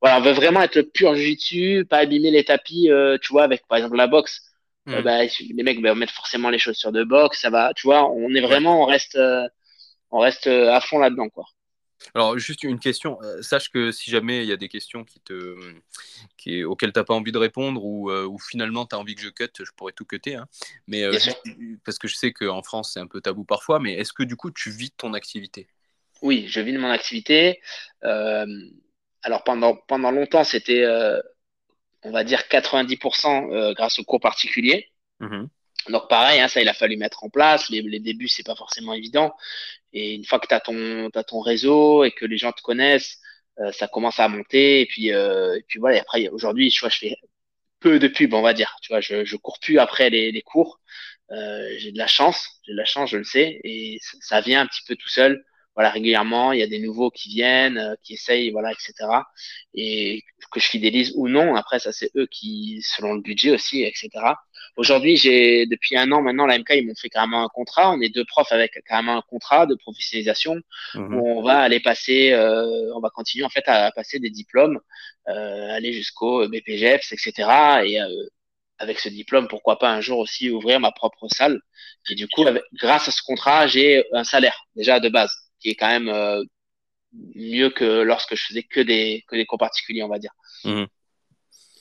voilà, 0.00 0.18
on 0.18 0.20
veut 0.20 0.32
vraiment 0.32 0.62
être 0.62 0.76
le 0.76 0.82
pur 0.84 1.14
jiu 1.14 1.84
pas 1.88 1.98
abîmer 1.98 2.30
les 2.30 2.44
tapis, 2.44 2.90
euh, 2.90 3.18
tu 3.20 3.32
vois, 3.32 3.44
avec 3.44 3.66
par 3.66 3.78
exemple 3.78 3.96
la 3.96 4.06
boxe. 4.06 4.42
Euh, 4.88 5.00
hmm. 5.00 5.04
bah, 5.04 5.24
les 5.24 5.62
mecs 5.64 5.82
vont 5.82 5.96
mettre 5.96 6.12
forcément 6.12 6.48
les 6.48 6.60
chaussures 6.60 6.92
de 6.92 7.02
boxe, 7.02 7.40
ça 7.40 7.50
va, 7.50 7.72
tu 7.74 7.88
vois, 7.88 8.08
on 8.08 8.32
est 8.34 8.40
vraiment, 8.40 8.82
on 8.82 8.86
reste, 8.86 9.16
euh, 9.16 9.42
on 10.12 10.20
reste 10.20 10.46
à 10.46 10.80
fond 10.80 10.98
là-dedans, 10.98 11.28
quoi. 11.28 11.44
Alors, 12.14 12.38
juste 12.38 12.62
une 12.62 12.78
question. 12.78 13.18
sache 13.40 13.70
que 13.70 13.90
si 13.90 14.10
jamais 14.10 14.44
il 14.44 14.48
y 14.48 14.52
a 14.52 14.56
des 14.56 14.68
questions 14.68 15.02
qui 15.02 15.18
te, 15.18 15.56
qui, 16.36 16.62
auxquelles 16.62 16.92
tu 16.92 17.00
n'as 17.00 17.04
pas 17.04 17.14
envie 17.14 17.32
de 17.32 17.38
répondre 17.38 17.84
ou, 17.84 18.12
ou 18.12 18.38
finalement 18.38 18.86
tu 18.86 18.94
as 18.94 18.98
envie 18.98 19.16
que 19.16 19.22
je 19.22 19.30
cut, 19.30 19.48
je 19.58 19.70
pourrais 19.74 19.92
tout 19.92 20.04
cutter. 20.04 20.36
Hein. 20.36 20.46
Mais, 20.86 21.04
parce 21.84 21.98
que 21.98 22.06
je 22.06 22.14
sais 22.14 22.32
qu'en 22.32 22.62
France, 22.62 22.92
c'est 22.92 23.00
un 23.00 23.08
peu 23.08 23.20
tabou 23.20 23.44
parfois. 23.44 23.80
Mais 23.80 23.94
est-ce 23.94 24.12
que 24.12 24.22
du 24.22 24.36
coup, 24.36 24.52
tu 24.52 24.70
vis 24.70 24.92
ton 24.92 25.14
activité? 25.14 25.66
Oui, 26.22 26.44
je 26.48 26.60
vis 26.60 26.74
de 26.74 26.78
mon 26.78 26.90
activité. 26.90 27.60
Alors 29.26 29.42
pendant, 29.42 29.74
pendant 29.74 30.12
longtemps, 30.12 30.44
c'était, 30.44 30.84
euh, 30.84 31.20
on 32.04 32.12
va 32.12 32.22
dire, 32.22 32.42
90% 32.48 33.52
euh, 33.52 33.74
grâce 33.74 33.98
aux 33.98 34.04
cours 34.04 34.20
particuliers. 34.20 34.88
Mhm. 35.18 35.48
Donc 35.88 36.08
pareil, 36.08 36.38
hein, 36.38 36.46
ça, 36.46 36.62
il 36.62 36.68
a 36.68 36.74
fallu 36.74 36.96
mettre 36.96 37.24
en 37.24 37.28
place. 37.28 37.68
Les, 37.68 37.82
les 37.82 37.98
débuts, 37.98 38.28
c'est 38.28 38.46
pas 38.46 38.54
forcément 38.54 38.94
évident. 38.94 39.34
Et 39.92 40.14
une 40.14 40.24
fois 40.24 40.38
que 40.38 40.46
tu 40.46 40.54
as 40.54 40.60
ton, 40.60 41.10
as 41.12 41.24
ton 41.24 41.40
réseau 41.40 42.04
et 42.04 42.12
que 42.12 42.24
les 42.24 42.38
gens 42.38 42.52
te 42.52 42.62
connaissent, 42.62 43.18
euh, 43.58 43.72
ça 43.72 43.88
commence 43.88 44.20
à 44.20 44.28
monter. 44.28 44.82
Et 44.82 44.86
puis, 44.86 45.08
et 45.08 45.64
puis 45.66 45.80
voilà, 45.80 46.00
après, 46.00 46.28
aujourd'hui, 46.28 46.70
je, 46.70 46.88
je 46.88 46.96
fais 46.96 47.16
peu 47.80 47.98
de 47.98 48.06
pub, 48.06 48.32
on 48.32 48.42
va 48.42 48.54
dire. 48.54 48.76
Tu 48.80 48.92
vois, 48.92 49.00
je, 49.00 49.24
je 49.24 49.36
cours 49.36 49.58
plus 49.58 49.80
après 49.80 50.08
les, 50.08 50.30
les 50.30 50.42
cours. 50.42 50.78
j'ai 51.30 51.90
de 51.90 51.98
la 51.98 52.06
chance, 52.06 52.60
j'ai 52.64 52.74
de 52.74 52.78
la 52.78 52.84
chance, 52.84 53.10
je 53.10 53.16
le 53.16 53.24
sais. 53.24 53.60
Et 53.64 53.98
ça 54.20 54.40
vient 54.40 54.60
un 54.60 54.66
petit 54.66 54.82
peu 54.86 54.94
tout 54.94 55.08
seul 55.08 55.44
voilà, 55.76 55.90
régulièrement, 55.90 56.52
il 56.52 56.60
y 56.60 56.62
a 56.62 56.66
des 56.66 56.78
nouveaux 56.78 57.10
qui 57.10 57.28
viennent, 57.28 57.76
euh, 57.76 57.94
qui 58.02 58.14
essayent, 58.14 58.50
voilà, 58.50 58.72
etc. 58.72 58.94
Et 59.74 60.24
que 60.50 60.58
je 60.58 60.66
fidélise 60.66 61.12
ou 61.16 61.28
non, 61.28 61.54
après, 61.54 61.78
ça, 61.78 61.92
c'est 61.92 62.10
eux 62.16 62.26
qui, 62.26 62.80
selon 62.82 63.14
le 63.14 63.20
budget 63.20 63.50
aussi, 63.52 63.82
etc. 63.82 64.08
Aujourd'hui, 64.76 65.16
j'ai, 65.16 65.66
depuis 65.66 65.96
un 65.96 66.10
an 66.12 66.22
maintenant, 66.22 66.46
la 66.46 66.58
MK, 66.58 66.70
ils 66.76 66.86
m'ont 66.86 66.94
fait 66.94 67.10
carrément 67.10 67.44
un 67.44 67.48
contrat. 67.48 67.92
On 67.92 68.00
est 68.00 68.08
deux 68.08 68.24
profs 68.24 68.52
avec 68.52 68.82
carrément 68.86 69.18
un 69.18 69.22
contrat 69.22 69.66
de 69.66 69.74
professionnalisation 69.74 70.60
mhm. 70.94 71.14
où 71.14 71.38
on 71.38 71.42
va 71.42 71.58
aller 71.58 71.80
passer, 71.80 72.32
euh, 72.32 72.92
on 72.94 73.00
va 73.00 73.10
continuer, 73.10 73.44
en 73.44 73.50
fait, 73.50 73.64
à 73.66 73.90
passer 73.92 74.18
des 74.18 74.30
diplômes, 74.30 74.80
euh, 75.28 75.70
aller 75.70 75.92
jusqu'au 75.92 76.48
BPGEPS, 76.48 77.12
etc. 77.12 77.32
Et, 77.84 78.00
euh, 78.00 78.08
avec 78.78 78.98
ce 78.98 79.08
diplôme, 79.08 79.48
pourquoi 79.48 79.78
pas 79.78 79.90
un 79.90 80.00
jour 80.00 80.18
aussi 80.18 80.50
ouvrir 80.50 80.80
ma 80.80 80.92
propre 80.92 81.28
salle. 81.28 81.60
Et 82.10 82.14
du 82.14 82.28
coup, 82.28 82.44
grâce 82.74 83.08
à 83.08 83.10
ce 83.10 83.22
contrat, 83.22 83.66
j'ai 83.66 84.04
un 84.12 84.24
salaire 84.24 84.66
déjà 84.74 85.00
de 85.00 85.08
base 85.08 85.45
qui 85.66 85.72
est 85.72 85.74
quand 85.74 85.88
même 85.88 86.08
euh, 86.08 86.42
mieux 87.34 87.70
que 87.70 88.02
lorsque 88.02 88.36
je 88.36 88.44
faisais 88.46 88.62
que 88.62 88.80
des, 88.80 89.24
que 89.28 89.36
des 89.36 89.46
cours 89.46 89.58
particuliers, 89.58 90.04
on 90.04 90.08
va 90.08 90.18
dire. 90.20 90.32
Mhm. 90.64 90.86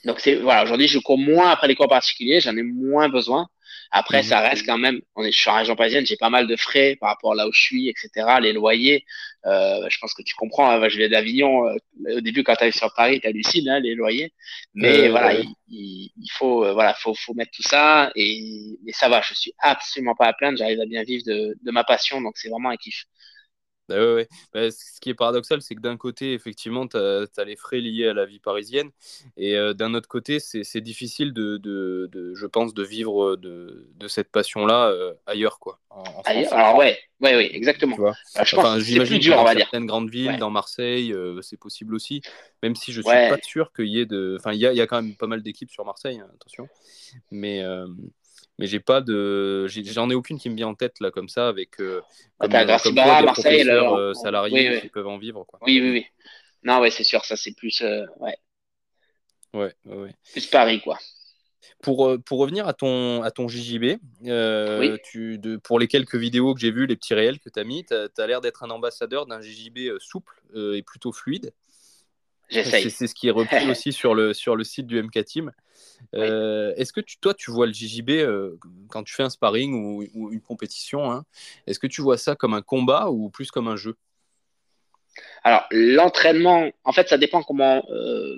Donc 0.06 0.20
c'est 0.20 0.36
voilà, 0.36 0.64
aujourd'hui 0.64 0.88
je 0.88 1.00
cours 1.00 1.18
moins 1.18 1.50
après 1.50 1.68
les 1.68 1.76
cours 1.76 1.88
particuliers, 1.88 2.40
j'en 2.40 2.56
ai 2.56 2.64
moins 2.64 3.10
besoin. 3.10 3.48
Après, 3.92 4.20
Mhm. 4.20 4.24
ça 4.24 4.40
reste 4.42 4.66
quand 4.66 4.78
même, 4.78 5.00
on 5.16 5.24
est, 5.24 5.32
je 5.32 5.40
suis 5.40 5.50
en 5.50 5.56
région 5.56 5.76
parisienne, 5.76 6.06
j'ai 6.06 6.18
pas 6.18 6.30
mal 6.30 6.48
de 6.48 6.56
frais 6.56 6.98
par 7.00 7.10
rapport 7.10 7.34
à 7.34 7.36
là 7.36 7.48
où 7.48 7.52
je 7.54 7.62
suis, 7.62 7.88
etc. 7.90 8.40
Les 8.40 8.52
loyers, 8.54 9.06
euh, 9.46 9.88
je 9.90 9.98
pense 10.00 10.14
que 10.14 10.24
tu 10.24 10.36
comprends. 10.36 10.70
hein, 10.72 10.90
je 10.90 10.98
viens 10.98 11.10
d'Avignon. 11.10 11.68
euh, 11.68 12.18
au 12.18 12.22
début, 12.22 12.44
quand 12.44 12.56
tu 12.56 12.64
arrives 12.64 12.76
sur 12.76 12.94
Paris, 12.96 13.20
tu 13.22 13.28
hallucines 13.28 13.70
hein, 13.70 13.80
les 13.80 13.96
loyers. 13.96 14.34
Mais 14.74 15.08
Euh, 15.08 15.12
voilà, 15.12 15.34
il, 15.34 15.48
il- 15.70 16.12
il 16.18 16.30
faut, 16.38 16.74
voilà, 16.74 16.94
faut, 16.96 17.14
faut 17.14 17.34
mettre 17.36 17.52
tout 17.56 17.64
ça. 17.64 18.12
Et, 18.16 18.78
et 18.88 18.94
ça 18.94 19.08
va, 19.10 19.22
je 19.22 19.34
suis 19.34 19.54
absolument 19.60 20.16
pas 20.16 20.28
à 20.28 20.34
plaindre. 20.34 20.58
J'arrive 20.58 20.82
à 20.82 20.86
bien 20.86 21.04
vivre 21.04 21.24
de, 21.26 21.56
de 21.62 21.72
ma 21.72 21.84
passion, 21.84 22.22
donc 22.22 22.38
c'est 22.38 22.50
vraiment 22.50 22.70
un 22.70 22.78
kiff. 22.78 23.06
Bah 23.88 23.98
ouais, 24.00 24.14
ouais. 24.16 24.28
Bah, 24.54 24.72
ce 24.72 25.00
qui 25.00 25.10
est 25.12 25.14
paradoxal, 25.14 25.62
c'est 25.62 25.76
que 25.76 25.82
d'un 25.82 25.96
côté, 25.98 26.34
effectivement, 26.34 26.88
tu 26.88 26.98
as, 26.98 27.28
les 27.46 27.56
frais 27.56 27.80
liés 27.80 28.08
à 28.08 28.14
la 28.14 28.26
vie 28.26 28.40
parisienne, 28.40 28.90
et 29.38 29.56
euh, 29.58 29.74
d'un 29.74 29.94
autre 29.94 30.08
côté, 30.10 30.40
c'est 30.40 30.82
difficile, 30.82 31.34
de, 31.34 31.58
de, 31.58 32.10
de- 32.12 32.34
je 32.34 32.46
pense, 32.48 32.74
de 32.74 32.84
vivre 32.84 33.36
de, 33.36 33.88
de 33.96 34.08
cette 34.08 34.32
passion-là 34.32 34.88
euh, 34.90 35.14
ailleurs, 35.28 35.60
quoi, 35.60 35.80
en, 35.92 36.00
en 36.02 36.22
Ailleurs- 36.26 36.48
France. 36.48 36.60
Alors 36.60 36.78
ouais, 36.78 36.98
ouais, 37.22 37.36
ouais, 37.36 37.56
exactement. 37.56 37.96
Euh, 38.00 38.12
je 38.44 38.56
Enfin, 38.56 38.76
c'est 38.80 38.86
j'imagine 38.86 39.18
plus 39.18 39.20
dur, 39.20 39.36
dans 39.36 39.42
on 39.42 39.46
va 39.46 39.54
dire. 39.54 39.66
certaines 39.66 39.86
grandes 39.86 40.10
villes, 40.10 40.30
Ouais. 40.30 40.38
dans 40.38 40.50
Marseille, 40.50 41.14
euh, 41.14 41.40
c'est 41.44 41.58
possible 41.58 41.94
aussi, 41.94 42.22
même 42.64 42.76
si 42.76 42.92
je 42.92 43.02
suis 43.02 43.12
pas 43.12 43.38
sûr 43.44 43.72
qu'il 43.72 43.88
y 43.88 44.00
ait 44.00 44.08
de... 44.08 44.36
Enfin, 44.40 44.52
il 44.54 44.60
y 44.60 44.66
a, 44.66 44.72
il 44.74 44.78
y 44.78 44.82
a 44.82 44.88
quand 44.88 45.00
même 45.02 45.16
pas 45.16 45.28
mal 45.28 45.44
d'équipes 45.44 45.70
sur 45.70 45.86
Marseille, 45.86 46.20
hein, 46.20 46.28
attention, 46.34 46.68
mais, 47.30 47.62
euh, 47.64 47.86
mais 48.58 48.68
j'ai 48.68 48.80
pas 48.80 49.02
de... 49.02 49.68
J'en 49.68 50.10
ai 50.10 50.16
aucune 50.16 50.40
qui 50.40 50.50
me 50.50 50.56
vient 50.56 50.68
en 50.68 50.76
tête, 50.76 51.00
là, 51.00 51.12
comme 51.12 51.30
ça, 51.30 51.48
avec... 51.48 51.80
euh, 51.82 52.02
Bah, 52.40 52.48
comme, 52.48 52.56
euh, 52.56 52.66
Gracie 52.66 52.84
comme 52.84 52.96
toi, 52.96 53.06
Barra, 53.06 53.20
des 53.20 53.26
Marseille, 53.26 53.64
le- 53.64 53.72
euh, 53.74 54.14
salariés 54.14 54.70
oui, 54.70 54.76
oui. 54.76 54.82
qui 54.82 54.90
peuvent 54.90 55.08
en 55.08 55.18
vivre, 55.18 55.44
quoi. 55.46 55.60
Oui, 55.64 55.80
oui, 55.82 55.92
oui. 55.92 56.06
Non, 56.64 56.80
ouais, 56.80 56.92
c'est 56.92 57.04
sûr, 57.04 57.26
ça 57.26 57.36
c'est 57.36 57.54
plus, 57.56 57.82
euh, 57.82 58.06
ouais, 58.20 58.38
Ouais, 59.54 59.74
ouais, 59.86 60.14
plus 60.32 60.48
Paris, 60.48 60.82
quoi. 60.82 60.98
Pour, 61.82 62.08
euh, 62.08 62.18
pour 62.18 62.40
revenir 62.40 62.68
à 62.68 62.74
ton, 62.74 63.24
à 63.24 63.32
ton 63.32 63.48
JJB, 63.48 63.98
Oui. 64.22 64.98
tu, 65.04 65.38
de, 65.38 65.58
pour 65.58 65.80
les 65.80 65.88
quelques 65.88 66.16
vidéos 66.16 66.54
que 66.54 66.60
j'ai 66.60 66.72
vues, 66.72 66.88
les 66.88 66.96
petits 66.96 67.14
réels 67.14 67.40
que 67.40 67.50
tu 67.50 67.60
as 67.60 67.64
mis, 67.64 67.86
tu 67.86 67.94
as, 67.94 68.28
l'air 68.28 68.42
d'être 68.42 68.64
un 68.64 68.70
ambassadeur 68.70 69.26
d'un 69.26 69.42
JJB 69.42 69.98
souple 70.00 70.42
et 70.56 70.82
plutôt 70.84 71.12
fluide. 71.12 71.54
C'est 72.50 72.64
J'essaye. 72.64 72.92
c'est 72.92 73.08
ce 73.08 73.16
qui 73.16 73.28
est 73.28 73.32
repris 73.32 73.70
aussi 73.72 73.92
sur 73.92 74.14
le, 74.14 74.34
sur 74.34 74.56
le 74.56 74.64
site 74.64 74.88
du 74.88 75.02
MK 75.02 75.26
Team. 75.26 75.52
Euh, 76.14 76.74
Est-ce 76.76 76.94
que 76.94 77.02
tu, 77.02 77.18
toi, 77.18 77.34
tu 77.34 77.52
vois 77.52 77.66
le 77.66 77.74
JJB 77.74 78.10
euh, 78.12 78.58
quand 78.90 79.04
tu 79.04 79.14
fais 79.14 79.24
un 79.24 79.30
sparring 79.30 79.74
ou, 79.74 80.06
ou 80.14 80.32
une 80.32 80.42
compétition 80.42 81.12
hein, 81.12 81.24
Est-ce 81.68 81.80
que 81.80 81.88
tu 81.88 82.02
vois 82.02 82.18
ça 82.18 82.36
comme 82.36 82.54
un 82.54 82.62
combat 82.62 83.10
ou 83.10 83.30
plus 83.30 83.52
comme 83.52 83.68
un 83.68 83.76
jeu? 83.76 83.96
Alors, 85.44 85.66
l'entraînement, 85.72 86.70
en 86.84 86.92
fait, 86.92 87.08
ça 87.08 87.18
dépend 87.18 87.42
comment 87.42 87.84
euh, 87.90 88.38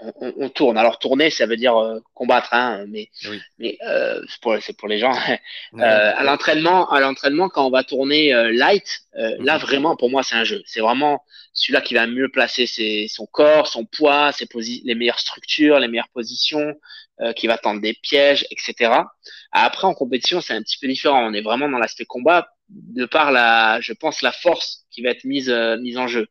on, 0.00 0.12
on- 0.20 0.34
on 0.38 0.48
tourne. 0.50 0.78
Alors, 0.78 0.98
tourner, 0.98 1.30
ça 1.30 1.46
veut 1.46 1.56
dire 1.56 1.76
euh, 1.76 2.00
combattre, 2.14 2.48
hein, 2.52 2.84
mais, 2.88 3.10
Oui. 3.28 3.40
mais 3.58 3.78
euh, 3.86 4.20
c'est 4.28 4.40
pour, 4.40 4.56
c'est 4.60 4.76
pour 4.76 4.88
les 4.88 4.98
gens. 4.98 5.12
Euh, 5.78 6.12
à 6.16 6.22
l'entraînement, 6.24 6.88
à 6.90 7.00
l'entraînement, 7.00 7.48
quand 7.48 7.66
on 7.66 7.70
va 7.70 7.84
tourner 7.84 8.34
euh, 8.34 8.50
light, 8.52 9.00
euh, 9.16 9.36
là 9.40 9.54
Mhm. 9.56 9.60
vraiment 9.60 9.96
pour 9.96 10.10
moi 10.10 10.22
c'est 10.22 10.34
un 10.34 10.44
jeu. 10.44 10.62
C'est 10.66 10.80
vraiment 10.80 11.22
celui-là 11.52 11.80
qui 11.80 11.94
va 11.94 12.06
mieux 12.06 12.28
placer 12.28 12.66
ses, 12.66 13.06
son 13.08 13.26
corps, 13.26 13.66
son 13.68 13.84
poids, 13.86 14.32
ses 14.32 14.46
posi- 14.46 14.82
les 14.84 14.94
meilleures 14.94 15.18
structures, 15.20 15.78
les 15.78 15.88
meilleures 15.88 16.08
positions, 16.12 16.74
euh, 17.20 17.32
qui 17.32 17.46
va 17.46 17.56
tendre 17.58 17.80
des 17.80 17.94
pièges, 17.94 18.46
etc. 18.50 19.10
Après 19.52 19.86
en 19.86 19.94
compétition 19.94 20.40
c'est 20.40 20.54
un 20.54 20.62
petit 20.62 20.78
peu 20.78 20.88
différent. 20.88 21.26
On 21.28 21.32
est 21.34 21.42
vraiment 21.42 21.68
dans 21.68 21.78
l'aspect 21.78 22.04
combat 22.04 22.48
de 22.68 23.04
par 23.06 23.32
la, 23.32 23.80
je 23.80 23.92
pense 23.92 24.22
la 24.22 24.32
force 24.32 24.84
qui 24.90 25.02
va 25.02 25.10
être 25.10 25.24
mise 25.24 25.50
mise 25.80 25.98
en 25.98 26.08
jeu. 26.08 26.26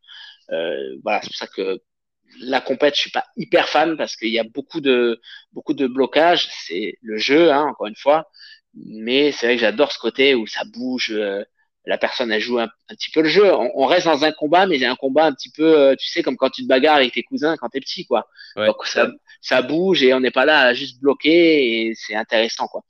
Euh, 0.51 0.97
voilà, 1.03 1.21
c'est 1.21 1.27
pour 1.29 1.35
ça 1.37 1.47
que 1.47 1.79
la 2.41 2.61
compète, 2.61 2.95
je 2.95 3.01
suis 3.01 3.11
pas 3.11 3.25
hyper 3.37 3.67
fan 3.69 3.97
parce 3.97 4.15
qu'il 4.15 4.29
y 4.29 4.39
a 4.39 4.43
beaucoup 4.43 4.81
de 4.81 5.19
beaucoup 5.53 5.73
de 5.73 5.87
blocages. 5.87 6.49
C'est 6.65 6.97
le 7.01 7.17
jeu, 7.17 7.51
hein, 7.51 7.63
encore 7.69 7.87
une 7.87 7.95
fois. 7.95 8.29
Mais 8.75 9.31
c'est 9.31 9.47
vrai 9.47 9.55
que 9.55 9.61
j'adore 9.61 9.91
ce 9.91 9.99
côté 9.99 10.35
où 10.35 10.47
ça 10.47 10.63
bouge. 10.65 11.11
euh, 11.11 11.43
la 11.85 11.97
personne 11.97 12.31
elle 12.31 12.41
joue 12.41 12.59
un, 12.59 12.65
un 12.89 12.95
petit 12.95 13.09
peu 13.11 13.21
le 13.21 13.29
jeu. 13.29 13.53
On, 13.53 13.71
on 13.75 13.85
reste 13.85 14.05
dans 14.05 14.23
un 14.25 14.31
combat, 14.31 14.67
mais 14.67 14.79
c'est 14.79 14.85
un 14.85 14.95
combat 14.95 15.25
un 15.25 15.33
petit 15.33 15.51
peu, 15.51 15.77
euh, 15.79 15.95
tu 15.95 16.07
sais, 16.07 16.21
comme 16.23 16.37
quand 16.37 16.49
tu 16.51 16.61
te 16.63 16.67
bagarres 16.67 16.97
avec 16.97 17.13
tes 17.13 17.23
cousins 17.23 17.57
quand 17.57 17.69
t'es 17.69 17.79
petit, 17.79 18.05
quoi. 18.05 18.27
Ouais. 18.55 18.67
Donc 18.67 18.85
ça, 18.85 19.07
ça 19.41 19.61
bouge 19.61 20.03
et 20.03 20.13
on 20.13 20.19
n'est 20.19 20.31
pas 20.31 20.45
là 20.45 20.61
à 20.61 20.73
juste 20.73 20.99
bloquer 21.01 21.87
et 21.89 21.93
c'est 21.95 22.15
intéressant, 22.15 22.67
quoi. 22.67 22.83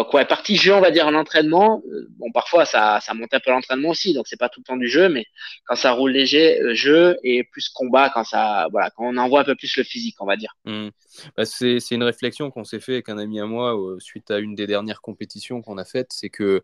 Donc 0.00 0.14
ouais, 0.14 0.24
partie 0.24 0.56
jeu, 0.56 0.72
on 0.72 0.80
va 0.80 0.90
dire 0.90 1.06
en 1.06 1.14
entraînement. 1.14 1.82
Euh, 1.92 2.06
bon, 2.16 2.32
parfois 2.32 2.64
ça, 2.64 3.00
ça 3.02 3.12
monte 3.12 3.34
un 3.34 3.38
peu 3.38 3.50
l'entraînement 3.50 3.90
aussi, 3.90 4.14
donc 4.14 4.28
c'est 4.28 4.38
pas 4.38 4.48
tout 4.48 4.60
le 4.60 4.64
temps 4.64 4.78
du 4.78 4.88
jeu, 4.88 5.10
mais 5.10 5.26
quand 5.66 5.76
ça 5.76 5.92
roule 5.92 6.12
léger, 6.12 6.58
euh, 6.62 6.74
jeu 6.74 7.18
et 7.22 7.44
plus 7.44 7.68
combat 7.68 8.08
quand 8.08 8.24
ça, 8.24 8.66
voilà, 8.70 8.88
quand 8.88 9.04
on 9.04 9.18
envoie 9.18 9.42
un 9.42 9.44
peu 9.44 9.54
plus 9.54 9.76
le 9.76 9.84
physique, 9.84 10.16
on 10.20 10.24
va 10.24 10.38
dire. 10.38 10.56
Hmm. 10.64 10.88
Bah, 11.36 11.44
c'est 11.44 11.80
c'est 11.80 11.96
une 11.96 12.02
réflexion 12.02 12.50
qu'on 12.50 12.64
s'est 12.64 12.80
fait 12.80 12.94
avec 12.94 13.10
un 13.10 13.18
ami 13.18 13.40
à 13.40 13.44
moi 13.44 13.78
euh, 13.78 13.98
suite 14.00 14.30
à 14.30 14.38
une 14.38 14.54
des 14.54 14.66
dernières 14.66 15.02
compétitions 15.02 15.60
qu'on 15.60 15.76
a 15.76 15.84
faites. 15.84 16.14
C'est 16.14 16.30
que 16.30 16.62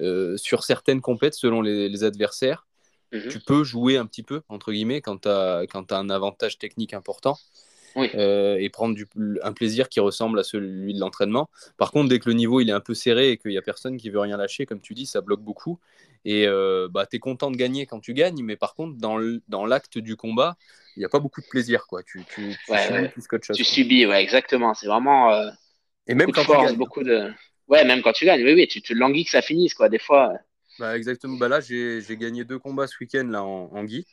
euh, 0.00 0.36
sur 0.36 0.62
certaines 0.62 1.00
compètes, 1.00 1.34
selon 1.34 1.62
les, 1.62 1.88
les 1.88 2.04
adversaires, 2.04 2.66
Mhm. 3.14 3.28
tu 3.28 3.40
peux 3.40 3.64
jouer 3.64 3.96
un 3.96 4.06
petit 4.06 4.22
peu, 4.22 4.42
entre 4.48 4.72
guillemets, 4.72 5.00
quand 5.00 5.22
tu 5.22 5.28
as, 5.28 5.64
un 5.90 6.10
avantage 6.10 6.58
technique 6.58 6.94
important. 6.94 7.38
Oui. 7.96 8.10
euh, 8.14 8.56
et 8.58 8.68
prendre 8.70 8.94
du, 8.94 9.06
un 9.42 9.52
plaisir 9.52 9.88
qui 9.88 10.00
ressemble 10.00 10.38
à 10.38 10.44
celui 10.44 10.94
de 10.94 11.00
l'entraînement. 11.00 11.48
Par 11.76 11.90
contre, 11.90 12.08
dès 12.08 12.18
que 12.18 12.28
le 12.28 12.34
niveau 12.34 12.60
il 12.60 12.68
est 12.68 12.72
un 12.72 12.80
peu 12.80 12.94
serré 12.94 13.30
et 13.30 13.38
qu'il 13.38 13.50
n'y 13.50 13.58
a 13.58 13.62
personne 13.62 13.96
qui 13.96 14.10
veut 14.10 14.20
rien 14.20 14.36
lâcher, 14.36 14.66
comme 14.66 14.80
tu 14.80 14.94
dis, 14.94 15.06
ça 15.06 15.20
bloque 15.20 15.42
beaucoup. 15.42 15.80
Et 16.24 16.46
euh, 16.46 16.88
bah, 16.90 17.06
tu 17.06 17.16
es 17.16 17.18
content 17.18 17.50
de 17.50 17.56
gagner 17.56 17.86
quand 17.86 18.00
tu 18.00 18.14
gagnes, 18.14 18.42
mais 18.42 18.56
par 18.56 18.74
contre, 18.74 18.96
dans 18.98 19.66
l'acte 19.66 19.98
du 19.98 20.16
combat, 20.16 20.56
il 20.96 21.00
n'y 21.00 21.04
a 21.04 21.08
pas 21.08 21.20
beaucoup 21.20 21.40
de 21.42 21.46
plaisir. 21.46 21.86
Quoi. 21.86 22.02
Tu, 22.02 22.24
tu, 22.26 22.60
tu 22.64 22.72
Ouais, 22.72 22.78
subis 22.78 23.06
ouais. 23.06 23.08
plus 23.08 23.26
qu'autre 23.26 23.44
chose. 23.46 23.58
Tu 23.58 23.64
quoi. 23.64 23.74
subis, 23.74 24.06
ouais, 24.06 24.22
exactement. 24.22 24.74
C'est 24.74 24.86
vraiment 24.86 25.32
euh, 25.32 25.50
Et 26.06 26.14
même 26.14 26.32
quand 26.32 26.44
de 26.44 26.46
force, 26.46 26.72
tu 26.72 26.76
gagnes. 26.76 26.76
beaucoup 26.76 27.02
de. 27.04 27.32
Ouais, 27.68 27.84
même 27.84 28.02
quand 28.02 28.12
tu 28.12 28.24
gagnes, 28.26 28.44
oui, 28.44 28.54
oui, 28.54 28.68
tu 28.68 28.82
te 28.82 28.92
languis 28.94 29.24
que 29.24 29.30
ça 29.30 29.42
finisse, 29.42 29.74
quoi. 29.74 29.88
Des 29.88 29.98
fois, 29.98 30.34
Bah, 30.78 30.96
exactement. 30.96 31.36
Bah, 31.36 31.48
là, 31.48 31.60
j'ai 31.60 32.00
j'ai 32.00 32.16
gagné 32.16 32.44
deux 32.44 32.58
combats 32.58 32.86
ce 32.88 32.96
week-end 33.00 33.24
là, 33.28 33.44
en, 33.44 33.70
en 33.72 33.84
Guy. 33.84 34.06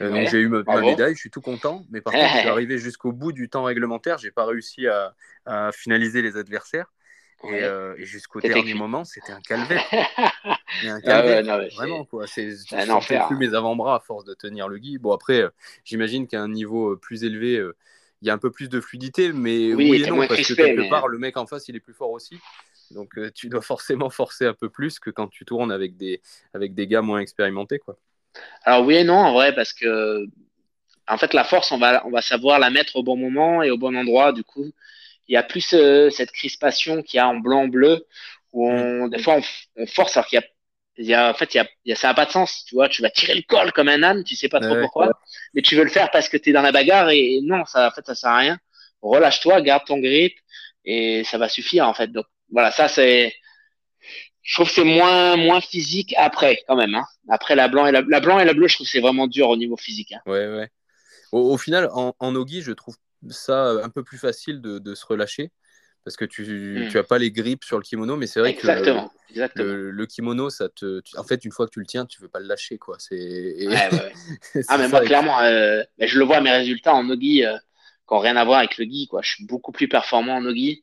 Euh, 0.00 0.10
Ouais, 0.10 0.20
donc 0.22 0.30
j'ai 0.30 0.38
eu 0.38 0.48
ma, 0.48 0.62
médaille, 0.80 1.14
je 1.14 1.20
suis 1.20 1.30
tout 1.30 1.40
content. 1.40 1.84
Mais 1.90 2.00
par 2.00 2.12
contre, 2.12 2.26
je 2.34 2.38
suis 2.40 2.48
arrivé 2.48 2.78
jusqu'au 2.78 3.12
bout 3.12 3.32
du 3.32 3.48
temps 3.48 3.64
réglementaire. 3.64 4.18
J'ai 4.18 4.30
pas 4.30 4.44
réussi 4.46 4.86
à, 4.86 5.14
à 5.46 5.70
finaliser 5.72 6.22
les 6.22 6.36
adversaires. 6.36 6.92
Et, 7.44 7.62
euh, 7.62 7.94
et 7.98 8.06
jusqu'au 8.06 8.40
dernier 8.40 8.72
moment, 8.72 9.04
c'était 9.04 9.32
un 9.32 9.40
calvaire. 9.40 9.84
Un 10.84 10.96
Ah 10.96 11.00
calvaire. 11.02 11.36
ouais, 11.36 11.42
non, 11.68 11.68
Vraiment, 11.76 12.04
quoi. 12.06 12.26
C'est, 12.26 12.54
un 12.72 12.88
enfer. 12.90 13.26
plus 13.28 13.36
mes 13.36 13.54
avant-bras 13.54 13.96
à 13.96 14.00
force 14.00 14.24
de 14.24 14.32
tenir 14.34 14.66
le 14.68 14.78
Guy. 14.78 14.96
Bon, 14.98 15.12
après, 15.12 15.42
euh, 15.42 15.50
j'imagine 15.84 16.26
qu'à 16.26 16.40
un 16.42 16.48
niveau 16.48 16.96
plus 16.96 17.22
élevé, 17.22 17.58
euh, 17.58 17.76
il 18.22 18.28
y 18.28 18.30
a 18.30 18.34
un 18.34 18.38
peu 18.38 18.50
plus 18.50 18.68
de 18.70 18.80
fluidité. 18.80 19.32
Mais 19.32 19.74
Oui, 19.74 20.02
et 20.02 20.06
non, 20.08 20.26
parce 20.26 20.40
que 20.40 20.54
quelque 20.54 20.80
mais- 20.80 20.88
part, 20.88 21.06
le 21.08 21.18
mec 21.18 21.36
en 21.36 21.46
face, 21.46 21.68
il 21.68 21.76
est 21.76 21.80
plus 21.80 21.92
fort 21.94 22.10
aussi. 22.10 22.40
Donc 22.90 23.12
tu 23.34 23.48
dois 23.50 23.60
forcément 23.62 24.10
forcer 24.10 24.46
un 24.46 24.54
peu 24.54 24.68
plus 24.70 24.98
que 24.98 25.10
quand 25.10 25.28
tu 25.28 25.44
tournes 25.44 25.70
avec 25.72 25.96
des, 25.96 26.22
avec 26.54 26.74
des 26.74 26.86
gars 26.86 27.02
moins 27.02 27.18
expérimentés. 27.20 27.78
Quoi. 27.78 27.98
Alors 28.64 28.84
oui 28.84 28.96
et 28.96 29.04
non, 29.04 29.16
en 29.16 29.32
vrai, 29.32 29.54
parce 29.54 29.72
que 29.72 30.26
en 31.06 31.18
fait, 31.18 31.34
la 31.34 31.44
force, 31.44 31.70
on 31.72 31.78
va, 31.78 32.04
on 32.06 32.10
va 32.10 32.22
savoir 32.22 32.58
la 32.58 32.70
mettre 32.70 32.96
au 32.96 33.02
bon 33.02 33.16
moment 33.16 33.62
et 33.62 33.70
au 33.70 33.76
bon 33.76 33.94
endroit. 33.96 34.32
Du 34.32 34.44
coup, 34.44 34.72
il 35.28 35.34
y 35.34 35.36
a 35.36 35.42
plus 35.42 35.72
euh, 35.74 36.10
cette 36.10 36.32
crispation 36.32 37.02
qu'il 37.02 37.18
y 37.18 37.20
a 37.20 37.28
en 37.28 37.36
blanc-bleu, 37.36 38.06
où 38.52 38.68
on, 38.68 39.08
des 39.08 39.18
fois, 39.18 39.38
on, 39.76 39.86
force 39.86 40.16
alors 40.16 40.26
qu'il 40.26 40.38
y 40.38 40.42
a, 40.42 40.46
il 40.96 41.06
y 41.06 41.14
a, 41.14 41.30
en 41.30 41.34
fait, 41.34 41.54
il 41.54 41.58
y 41.58 41.60
a, 41.60 41.68
il 41.84 41.90
y 41.90 41.92
a, 41.92 41.96
ça 41.96 42.08
n'a 42.08 42.14
pas 42.14 42.24
de 42.24 42.30
sens. 42.30 42.64
Tu 42.66 42.74
vois, 42.74 42.88
tu 42.88 43.02
vas 43.02 43.10
tirer 43.10 43.34
le 43.34 43.42
col 43.42 43.72
comme 43.72 43.88
un 43.88 44.02
âne, 44.02 44.24
tu 44.24 44.36
sais 44.36 44.48
pas 44.48 44.60
trop 44.60 44.74
Ouais. 44.74 44.80
pourquoi, 44.80 45.10
mais 45.52 45.62
tu 45.62 45.76
veux 45.76 45.84
le 45.84 45.90
faire 45.90 46.10
parce 46.10 46.28
que 46.28 46.36
tu 46.36 46.50
es 46.50 46.52
dans 46.52 46.62
la 46.62 46.72
bagarre 46.72 47.10
et, 47.10 47.36
et 47.36 47.40
non, 47.42 47.64
ça, 47.66 47.88
en 47.88 47.90
fait, 47.90 48.06
ça 48.06 48.14
sert 48.14 48.30
à 48.30 48.38
rien. 48.38 48.58
Relâche-toi, 49.02 49.60
garde 49.60 49.84
ton 49.84 49.98
grip 49.98 50.34
et 50.84 51.24
ça 51.24 51.36
va 51.36 51.48
suffire, 51.48 51.86
en 51.86 51.94
fait. 51.94 52.08
Donc, 52.08 52.26
voilà, 52.50 52.70
ça, 52.70 52.88
c'est, 52.88 53.34
je 54.44 54.54
trouve 54.54 54.68
que 54.68 54.74
c'est 54.74 54.84
moins, 54.84 55.36
moins 55.36 55.60
physique 55.60 56.14
après, 56.16 56.62
quand 56.68 56.76
même. 56.76 56.94
Hein. 56.94 57.04
Après 57.28 57.56
la 57.56 57.66
blanc 57.68 57.86
et 57.86 57.92
la, 57.92 58.02
la 58.06 58.20
blanc 58.20 58.38
et 58.38 58.44
la 58.44 58.52
bleue, 58.54 58.68
je 58.68 58.74
trouve 58.76 58.86
que 58.86 58.90
c'est 58.92 59.00
vraiment 59.00 59.26
dur 59.26 59.48
au 59.48 59.56
niveau 59.56 59.76
physique. 59.76 60.12
Hein. 60.12 60.20
Ouais, 60.26 60.46
ouais. 60.46 60.68
Au, 61.32 61.52
au 61.52 61.58
final, 61.58 61.88
en, 61.92 62.14
en 62.20 62.34
Ogi, 62.36 62.62
je 62.62 62.72
trouve 62.72 62.94
ça 63.30 63.70
un 63.82 63.88
peu 63.88 64.04
plus 64.04 64.18
facile 64.18 64.60
de, 64.60 64.78
de 64.78 64.94
se 64.94 65.04
relâcher 65.06 65.50
parce 66.04 66.16
que 66.18 66.26
tu 66.26 66.42
Mm. 66.84 66.88
tu 66.90 66.98
as 66.98 67.02
pas 67.04 67.16
les 67.16 67.30
grippes 67.30 67.64
sur 67.64 67.78
le 67.78 67.82
kimono, 67.82 68.16
mais 68.16 68.26
c'est 68.26 68.38
vrai 68.40 68.50
Exactement, 68.50 69.08
que 69.08 69.32
exactement. 69.32 69.64
le, 69.64 69.90
le 69.90 70.06
kimono, 70.06 70.50
ça 70.50 70.68
te, 70.68 71.00
tu- 71.00 71.16
en 71.16 71.24
fait, 71.24 71.42
une 71.46 71.50
fois 71.50 71.64
que 71.66 71.70
tu 71.72 71.80
le 71.80 71.86
tiens, 71.86 72.04
tu 72.04 72.20
veux 72.20 72.28
pas 72.28 72.40
le 72.40 72.46
lâcher, 72.46 72.76
quoi. 72.76 72.96
C'est 72.98 73.16
et- 73.16 73.66
Ouais, 73.66 73.88
ouais, 73.90 74.12
Ah, 74.68 74.76
mais 74.76 74.88
moi, 74.88 75.00
clairement, 75.00 75.40
euh, 75.40 75.82
mais 75.96 76.06
je 76.06 76.18
le 76.18 76.26
vois 76.26 76.36
à 76.36 76.40
mes 76.42 76.50
résultats 76.50 76.92
en 76.94 77.04
Nogi, 77.04 77.46
euh, 77.46 77.56
qui 78.06 78.12
n'ont 78.12 78.18
rien 78.20 78.36
à 78.36 78.44
voir 78.44 78.58
avec 78.58 78.76
le 78.76 78.84
Gi, 78.84 79.06
quoi. 79.08 79.22
Je 79.22 79.30
suis 79.30 79.46
beaucoup 79.46 79.72
plus 79.72 79.88
performant 79.88 80.36
en 80.36 80.40
Nogi 80.42 80.82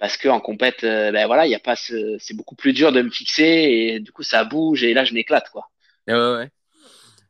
parce 0.00 0.16
que 0.16 0.28
en 0.28 0.40
compète, 0.40 0.82
euh, 0.82 1.12
ben 1.12 1.26
voilà, 1.26 1.46
il 1.46 1.50
y 1.50 1.54
a 1.54 1.60
pas 1.60 1.76
ce, 1.76 2.16
c'est 2.18 2.34
beaucoup 2.34 2.56
plus 2.56 2.72
dur 2.72 2.90
de 2.90 3.02
me 3.02 3.10
fixer 3.10 3.44
et 3.44 4.00
du 4.00 4.12
coup, 4.12 4.22
ça 4.22 4.44
bouge 4.44 4.82
et 4.82 4.94
là, 4.94 5.04
je 5.04 5.12
m'éclate, 5.12 5.50
quoi. 5.50 5.70
Et 6.08 6.14
ouais, 6.14 6.34
ouais. 6.36 6.50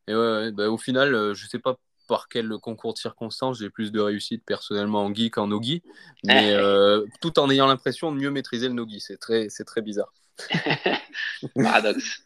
Et 0.07 0.15
ouais, 0.15 0.21
ouais. 0.21 0.53
Bah, 0.53 0.71
au 0.71 0.79
final, 0.79 1.13
euh, 1.15 1.35
je 1.35 1.49
sais 1.49 1.59
pas 1.59 1.77
par 2.09 2.29
quel 2.29 2.49
concours 2.63 2.95
de 2.95 2.99
circonstances 2.99 3.59
j'ai 3.59 3.71
plus 3.71 3.91
de 3.91 4.01
réussite 4.01 4.45
personnellement 4.45 5.05
en 5.05 5.13
Gi 5.13 5.31
qu'en 5.31 5.49
Nogi, 5.49 5.83
mais 6.25 6.53
euh, 6.55 7.05
tout 7.21 7.41
en 7.41 7.51
ayant 7.51 7.67
l'impression 7.67 8.13
de 8.13 8.19
mieux 8.19 8.31
maîtriser 8.31 8.69
le 8.69 8.75
Nogi. 8.75 9.01
C'est 9.01 9.19
très, 9.19 9.49
c'est 9.49 9.65
très 9.65 9.83
bizarre. 9.83 10.13
Paradoxe. 11.55 12.23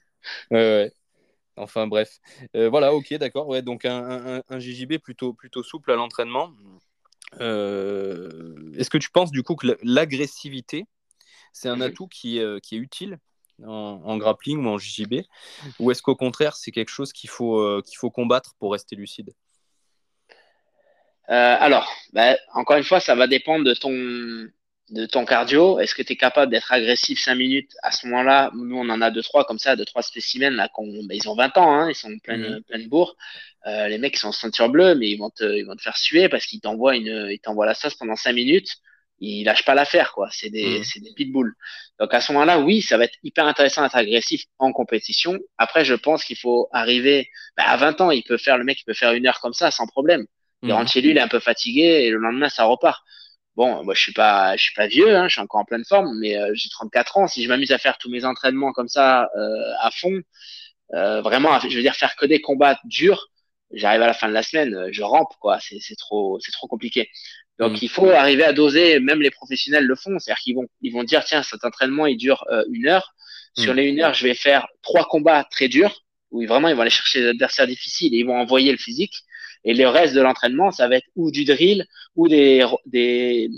Ouais, 0.51 0.59
ouais. 0.59 0.93
Enfin 1.57 1.87
bref, 1.87 2.19
voilà, 2.53 2.93
ok, 2.93 3.15
d'accord. 3.15 3.47
Ouais, 3.47 3.63
donc 3.63 3.85
un, 3.85 4.43
un, 4.49 4.59
JJB 4.59 4.99
plutôt, 4.99 5.33
plutôt 5.33 5.63
souple 5.63 5.93
à 5.93 5.95
l'entraînement. 5.95 6.53
Est-ce 7.40 8.90
que 8.90 8.99
tu 8.99 9.11
penses 9.11 9.31
du 9.31 9.42
coup 9.42 9.57
que 9.57 9.77
l'agressivité, 9.83 10.87
c'est 11.53 11.68
un 11.68 11.77
mhm. 11.77 11.83
atout 11.83 12.09
qui, 12.09 12.40
qui 12.62 12.77
est 12.77 12.79
utile 12.79 13.18
en, 13.64 14.16
grappling 14.16 14.64
ou 14.64 14.68
en 14.68 14.79
JJB 14.79 15.23
Ou 15.79 15.90
est-ce 15.90 16.03
qu'au 16.03 16.16
contraire, 16.16 16.57
c'est 16.57 16.73
quelque 16.73 16.90
chose 16.90 17.12
qu'il 17.12 17.31
faut, 17.31 17.83
qu'il 17.83 17.97
faut 17.97 18.11
combattre 18.11 18.55
pour 18.59 18.73
rester 18.73 18.97
lucide? 18.97 19.33
Alors, 21.27 21.90
bah, 22.12 22.37
encore 22.53 22.77
une 22.77 22.85
fois, 22.85 23.01
ça 23.01 23.14
va 23.14 23.27
dépendre 23.27 23.64
de 23.64 23.75
ton, 23.75 24.51
de 24.90 25.07
ton 25.07 25.25
cardio. 25.25 25.79
Est-ce 25.81 25.94
que 25.94 26.03
tu 26.03 26.12
es 26.12 26.16
capable 26.16 26.53
d'être 26.53 26.73
agressif 26.73 27.18
5 27.20 27.35
minutes 27.35 27.73
À 27.83 27.90
ce 27.90 28.07
moment-là, 28.07 28.51
nous, 28.55 28.77
on 28.77 28.88
en 28.90 29.01
a 29.01 29.11
2-3 29.11 29.44
comme 29.47 29.59
ça, 29.59 29.77
2-3 29.77 30.03
spécimens. 30.03 30.51
Là, 30.51 30.68
bah, 30.68 31.14
ils 31.14 31.29
ont 31.29 31.35
20 31.35 31.57
ans, 31.57 31.73
hein, 31.75 31.90
ils 31.90 31.94
sont 31.94 32.18
plein, 32.18 32.37
mmh. 32.37 32.62
plein 32.68 32.87
bourre. 32.87 33.16
Euh, 33.66 33.88
les 33.88 33.99
mecs, 33.99 34.14
ils 34.14 34.18
sont 34.18 34.29
en 34.29 34.33
ceinture 34.33 34.68
bleue, 34.68 34.94
mais 34.94 35.09
ils 35.09 35.16
vont 35.16 35.31
te, 35.31 35.44
ils 35.44 35.64
vont 35.64 35.75
te 35.75 35.83
faire 35.83 35.97
suer 35.97 36.29
parce 36.29 36.44
qu'ils 36.47 36.61
t'envoient, 36.61 36.97
une, 36.97 37.29
ils 37.31 37.40
t'envoient 37.40 37.66
la 37.66 37.75
sauce 37.75 37.94
pendant 37.94 38.16
5 38.16 38.33
minutes. 38.33 38.68
Ils 39.20 39.44
lâchent 39.44 39.64
pas 39.64 39.75
l'affaire, 39.75 40.12
quoi. 40.12 40.29
C'est 40.33 40.51
des, 40.51 40.81
mmh. 40.81 40.85
c'est 40.85 41.01
des 41.01 41.12
pitbulls. 41.14 41.55
Donc, 41.99 42.12
à 42.12 42.20
ce 42.20 42.33
moment-là, 42.33 42.59
oui, 42.59 42.83
ça 42.83 42.99
va 42.99 43.05
être 43.05 43.16
hyper 43.23 43.47
intéressant 43.47 43.83
d'être 43.83 43.97
agressif 43.97 44.42
en 44.59 44.73
compétition. 44.73 45.38
Après, 45.57 45.85
je 45.85 45.94
pense 45.94 46.25
qu'il 46.25 46.37
faut 46.37 46.68
arriver, 46.73 47.29
bah, 47.57 47.64
à 47.66 47.77
20 47.77 48.01
ans, 48.03 48.11
il 48.11 48.23
peut 48.25 48.37
faire, 48.37 48.59
le 48.59 48.64
mec, 48.64 48.81
il 48.81 48.85
peut 48.85 48.92
faire 48.92 49.12
une 49.12 49.27
heure 49.27 49.40
comme 49.40 49.55
ça 49.55 49.70
sans 49.70 49.87
problème. 49.87 50.27
Il 50.62 50.68
mmh. 50.68 50.73
rentre 50.73 50.90
chez 50.90 51.01
lui, 51.01 51.11
il 51.11 51.16
est 51.16 51.23
un 51.23 51.29
peu 51.29 51.40
fatigué 51.40 51.83
et 51.83 52.11
le 52.11 52.18
lendemain, 52.18 52.49
ça 52.49 52.64
repart. 52.64 53.03
Bon, 53.57 53.85
moi 53.85 53.95
je 53.95 54.01
suis 54.01 54.12
pas, 54.12 54.57
je 54.57 54.62
suis 54.64 54.75
pas 54.75 54.88
vieux, 54.88 55.14
hein, 55.17 55.29
je 55.29 55.35
suis 55.35 55.40
encore 55.40 55.61
en 55.61 55.64
pleine 55.64 55.85
forme, 55.85 56.19
mais 56.19 56.37
euh, 56.37 56.51
j'ai 56.55 56.69
34 56.69 57.19
ans. 57.19 57.29
Si 57.29 57.43
je 57.45 57.49
m'amuse 57.49 57.71
à 57.71 57.79
faire 57.79 57.99
tous 57.99 58.11
mes 58.11 58.25
entraînements 58.25 58.73
comme 58.73 58.88
ça 58.88 59.31
euh, 59.37 59.73
à 59.81 59.90
fond, 59.93 60.21
euh, 60.95 61.23
vraiment, 61.23 61.59
je 61.61 61.75
veux 61.75 61.83
dire 61.83 61.95
faire 61.95 62.17
que 62.17 62.27
des 62.27 62.40
combats 62.40 62.79
durs, 62.85 63.29
j'arrive 63.73 64.03
à 64.03 64.07
la 64.09 64.14
fin 64.14 64.29
de 64.29 64.33
la 64.33 64.43
semaine, 64.43 64.88
je 64.90 65.03
rampe 65.03 65.33
quoi. 65.40 65.59
C'est, 65.61 65.97
trop, 65.97 66.38
c'est 66.40 66.51
trop 66.53 66.67
compliqué. 66.67 67.09
Donc 67.61 67.75
mm. 67.75 67.79
il 67.83 67.88
faut 67.88 68.11
arriver 68.11 68.45
à 68.45 68.53
doser. 68.53 68.99
Même 68.99 69.23
les 69.23 69.31
professionnels 69.31 69.85
le 69.85 69.95
font, 69.95 70.19
c'est-à-dire 70.19 70.43
qu'ils 70.43 70.57
vont, 70.57 70.67
ils 70.81 70.93
vont 70.93 71.05
dire 71.05 71.25
tiens, 71.25 71.43
cet 71.45 71.64
entraînement 71.64 72.07
il 72.07 72.17
dure 72.17 72.45
une 72.71 72.88
heure. 72.88 73.14
Sur 73.57 73.73
mm. 73.73 73.77
les 73.77 73.85
une 73.85 74.01
heure, 74.01 74.14
je 74.14 74.25
vais 74.27 74.35
faire 74.35 74.67
trois 74.83 75.05
combats 75.05 75.45
très 75.45 75.69
durs 75.69 76.05
où 76.33 76.45
vraiment 76.45 76.67
ils 76.67 76.75
vont 76.75 76.83
aller 76.83 76.90
chercher 76.90 77.21
des 77.21 77.29
adversaires 77.29 77.69
difficiles 77.69 78.12
et 78.14 78.19
ils 78.19 78.27
vont 78.27 78.37
envoyer 78.37 78.73
le 78.73 78.79
physique. 78.79 79.14
Et 79.64 79.74
le 79.74 79.88
reste 79.88 80.14
de 80.14 80.20
l'entraînement, 80.20 80.70
ça 80.70 80.88
va 80.88 80.96
être 80.96 81.07
ou 81.16 81.31
du 81.31 81.44
drill 81.44 81.87
ou 82.16 82.29
des, 82.29 82.64
des, 82.87 83.48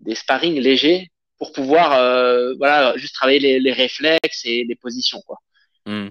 des 0.00 0.14
sparring 0.14 0.58
légers 0.58 1.10
pour 1.38 1.52
pouvoir 1.52 1.92
euh, 1.92 2.54
voilà, 2.54 2.96
juste 2.96 3.14
travailler 3.14 3.40
les, 3.40 3.60
les, 3.60 3.72
réflexes 3.72 4.44
et 4.44 4.64
les 4.64 4.74
positions. 4.74 5.20
Quoi. 5.26 5.38
Hmm. 5.86 6.08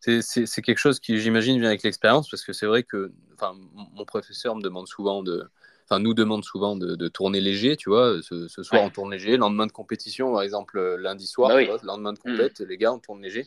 C'est 0.00 0.62
quelque 0.62 0.78
chose 0.78 1.00
qui, 1.00 1.18
j'imagine, 1.18 1.58
vient 1.58 1.68
avec 1.68 1.82
l'expérience 1.82 2.28
parce 2.28 2.44
que 2.44 2.52
c'est 2.52 2.66
vrai 2.66 2.82
que 2.82 3.12
mon 3.40 4.04
professeur 4.04 4.54
me 4.54 4.62
demande 4.62 4.86
souvent 4.86 5.22
de. 5.22 5.44
Enfin, 5.88 5.98
nous 5.98 6.14
demande 6.14 6.44
souvent 6.44 6.76
de, 6.76 6.94
de 6.94 7.08
tourner 7.08 7.40
léger, 7.40 7.76
tu 7.76 7.88
vois. 7.88 8.20
Ce, 8.22 8.62
soir, 8.62 8.82
on 8.82 8.90
tourne 8.90 9.10
léger. 9.10 9.36
Lendemain 9.36 9.66
de 9.66 9.72
compétition, 9.72 10.32
par 10.32 10.42
exemple, 10.42 10.78
lundi 10.96 11.26
soir, 11.26 11.50
bah 11.50 11.78
lendemain 11.82 12.12
de 12.12 12.18
hmm. 12.18 12.36
compète, 12.36 12.60
les 12.60 12.76
gars, 12.76 12.92
on 12.92 13.00
tourne 13.00 13.22
léger. 13.22 13.46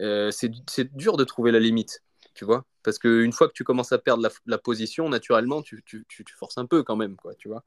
Euh, 0.00 0.32
c'est 0.32 0.96
dur 0.96 1.16
de 1.16 1.22
trouver 1.22 1.52
la 1.52 1.60
limite 1.60 2.02
tu 2.34 2.44
vois. 2.44 2.64
Parce 2.82 2.98
qu'une 2.98 3.32
fois 3.32 3.48
que 3.48 3.52
tu 3.54 3.64
commences 3.64 3.92
à 3.92 3.98
perdre 3.98 4.28
la, 4.46 4.58
position, 4.58 5.08
naturellement, 5.08 5.62
tu, 5.62 5.82
tu, 5.84 6.04
tu, 6.08 6.24
forces 6.36 6.58
un 6.58 6.66
peu 6.66 6.82
quand 6.82 6.96
même, 6.96 7.16
quoi, 7.16 7.34
tu 7.34 7.48
vois. 7.48 7.64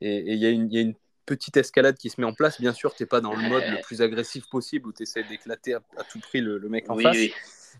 Et 0.00 0.34
il 0.34 0.38
y, 0.38 0.74
y, 0.74 0.78
a 0.78 0.80
une 0.80 0.94
petite 1.26 1.56
escalade 1.56 1.96
qui 1.96 2.10
se 2.10 2.20
met 2.20 2.26
en 2.26 2.34
place. 2.34 2.60
Bien 2.60 2.72
sûr, 2.72 2.94
tu 2.94 3.02
n'es 3.02 3.06
pas 3.06 3.20
dans 3.20 3.34
le 3.34 3.48
mode 3.48 3.64
le 3.68 3.80
plus 3.82 4.02
agressif 4.02 4.44
possible 4.50 4.88
où 4.88 4.92
tu 4.92 5.04
essaies 5.04 5.22
d'éclater 5.24 5.74
à, 5.74 5.80
tout 6.10 6.20
prix 6.20 6.40
le, 6.40 6.60
mec 6.68 6.90
en 6.90 6.98
face. 6.98 7.16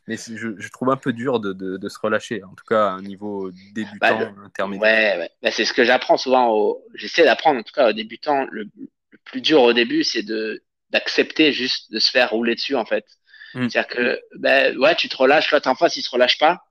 Mais 0.07 0.17
je, 0.17 0.55
je, 0.57 0.69
trouve 0.69 0.91
un 0.91 0.97
peu 0.97 1.13
dur 1.13 1.41
de, 1.41 1.53
de, 1.53 1.89
se 1.89 1.99
relâcher, 1.99 2.45
en 2.45 2.55
tout 2.55 2.65
cas 2.65 2.87
à 2.87 2.91
un 2.91 3.03
niveau 3.03 3.51
débutant, 3.75 4.19
bah, 4.19 4.33
intermédiaire. 4.45 5.19
Ouais, 5.19 5.31
bah, 5.43 5.51
c'est 5.51 5.65
ce 5.65 5.73
que 5.73 5.85
j'apprends 5.85 6.17
souvent. 6.17 6.79
J'essaie 6.95 7.25
d'apprendre, 7.25 7.59
en 7.59 7.63
tout 7.63 7.75
cas 7.75 7.91
aux 7.91 7.93
débutants. 7.93 8.47
Le, 8.51 8.69
le 9.11 9.19
plus 9.25 9.41
dur 9.41 9.63
au 9.63 9.73
début, 9.73 10.05
c'est 10.05 10.25
d'accepter 10.91 11.53
juste 11.53 11.93
de 11.93 11.99
se 11.99 12.11
faire 12.11 12.31
rouler 12.31 12.55
dessus, 12.55 12.77
en 12.77 12.85
fait. 12.85 13.05
Mm. 13.55 13.69
C'est-à-dire 13.69 13.89
que, 13.89 14.21
ben, 14.37 14.77
ouais, 14.79 14.95
tu 14.95 15.09
te 15.09 15.17
relâches, 15.17 15.51
là, 15.53 15.61
en 15.65 15.75
face, 15.75 15.97
il 15.97 16.03
se 16.03 16.11
relâche 16.11 16.39
pas. 16.39 16.65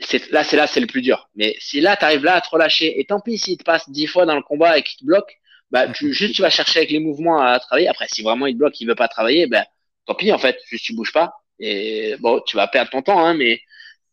C'est, 0.00 0.30
là, 0.30 0.42
c'est 0.42 0.56
là, 0.56 0.66
c'est 0.66 0.80
le 0.80 0.86
plus 0.86 1.02
dur. 1.02 1.28
Mais 1.36 1.54
si 1.60 1.80
là, 1.80 1.96
tu 1.96 2.04
arrives 2.04 2.24
là 2.24 2.34
à 2.34 2.40
te 2.40 2.48
relâcher, 2.48 2.98
et 2.98 3.04
tant 3.04 3.20
pis 3.20 3.38
s'il 3.38 3.56
te 3.56 3.64
passe 3.64 3.88
dix 3.90 4.06
fois 4.06 4.26
dans 4.26 4.34
le 4.34 4.42
combat 4.42 4.78
et 4.78 4.82
qu'il 4.82 4.98
te 4.98 5.04
bloque, 5.04 5.38
bah, 5.70 5.88
tu, 5.88 6.06
mm. 6.06 6.12
juste, 6.12 6.34
tu 6.34 6.42
vas 6.42 6.50
chercher 6.50 6.80
avec 6.80 6.90
les 6.90 6.98
mouvements 6.98 7.40
à 7.40 7.58
travailler. 7.60 7.88
Après, 7.88 8.06
si 8.08 8.22
vraiment 8.22 8.46
il 8.46 8.54
te 8.54 8.58
bloque, 8.58 8.80
il 8.80 8.86
veut 8.86 8.94
pas 8.94 9.08
travailler, 9.08 9.46
ben, 9.46 9.64
tant 10.06 10.14
pis, 10.14 10.32
en 10.32 10.38
fait, 10.38 10.58
juste 10.68 10.84
tu 10.84 10.94
bouges 10.94 11.12
pas. 11.12 11.34
Et 11.60 12.16
bon, 12.18 12.40
tu 12.46 12.56
vas 12.56 12.66
perdre 12.66 12.90
ton 12.90 13.02
temps, 13.02 13.24
hein, 13.24 13.34
mais, 13.34 13.60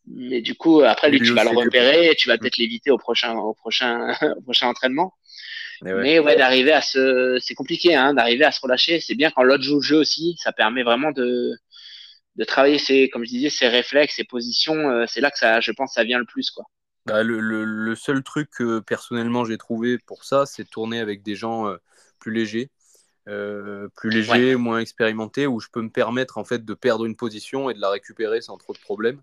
mais 0.06 0.40
du 0.40 0.54
coup, 0.54 0.82
après, 0.82 1.10
lui, 1.10 1.20
tu 1.20 1.32
vas 1.32 1.44
le 1.44 1.50
repérer 1.50 2.10
et 2.10 2.14
tu 2.14 2.28
vas 2.28 2.38
peut-être 2.38 2.58
l'éviter 2.58 2.90
au 2.90 2.98
prochain, 2.98 3.34
au 3.34 3.54
prochain, 3.54 4.14
au 4.38 4.42
prochain 4.42 4.68
entraînement. 4.68 5.14
Mais 5.82 6.18
ouais, 6.18 6.36
d'arriver 6.36 6.72
à 6.72 6.82
se, 6.82 7.38
c'est 7.40 7.54
compliqué, 7.54 7.94
hein, 7.94 8.12
d'arriver 8.12 8.44
à 8.44 8.52
se 8.52 8.60
relâcher. 8.60 9.00
C'est 9.00 9.14
bien 9.14 9.30
quand 9.30 9.42
l'autre 9.42 9.64
joue 9.64 9.76
le 9.76 9.82
jeu 9.82 9.96
aussi. 9.96 10.36
Ça 10.38 10.52
permet 10.52 10.82
vraiment 10.82 11.10
de, 11.10 11.56
de 12.36 12.44
travailler 12.44 12.78
ses, 12.78 13.08
comme 13.08 13.24
je 13.24 13.30
disais, 13.30 13.50
ses 13.50 13.68
réflexes, 13.68 14.16
ses 14.16 14.24
positions, 14.24 14.90
euh, 14.90 15.04
c'est 15.06 15.20
là 15.20 15.30
que 15.30 15.38
ça, 15.38 15.60
je 15.60 15.72
pense, 15.72 15.94
ça 15.94 16.04
vient 16.04 16.18
le 16.18 16.24
plus, 16.24 16.50
quoi. 16.50 16.64
Bah, 17.06 17.22
le, 17.22 17.40
le, 17.40 17.94
seul 17.94 18.22
truc 18.22 18.50
que 18.50 18.78
personnellement 18.78 19.44
j'ai 19.46 19.56
trouvé 19.56 19.98
pour 19.98 20.22
ça, 20.22 20.44
c'est 20.44 20.68
tourner 20.68 21.00
avec 21.00 21.22
des 21.22 21.34
gens 21.34 21.66
euh, 21.66 21.76
plus 22.18 22.30
légers, 22.30 22.70
euh, 23.26 23.88
plus 23.96 24.10
légers, 24.10 24.54
moins 24.54 24.80
expérimentés, 24.80 25.46
où 25.46 25.60
je 25.60 25.68
peux 25.72 25.80
me 25.80 25.88
permettre 25.88 26.36
en 26.36 26.44
fait 26.44 26.64
de 26.64 26.74
perdre 26.74 27.06
une 27.06 27.16
position 27.16 27.70
et 27.70 27.74
de 27.74 27.80
la 27.80 27.88
récupérer 27.88 28.42
sans 28.42 28.58
trop 28.58 28.74
de 28.74 28.78
problèmes. 28.78 29.20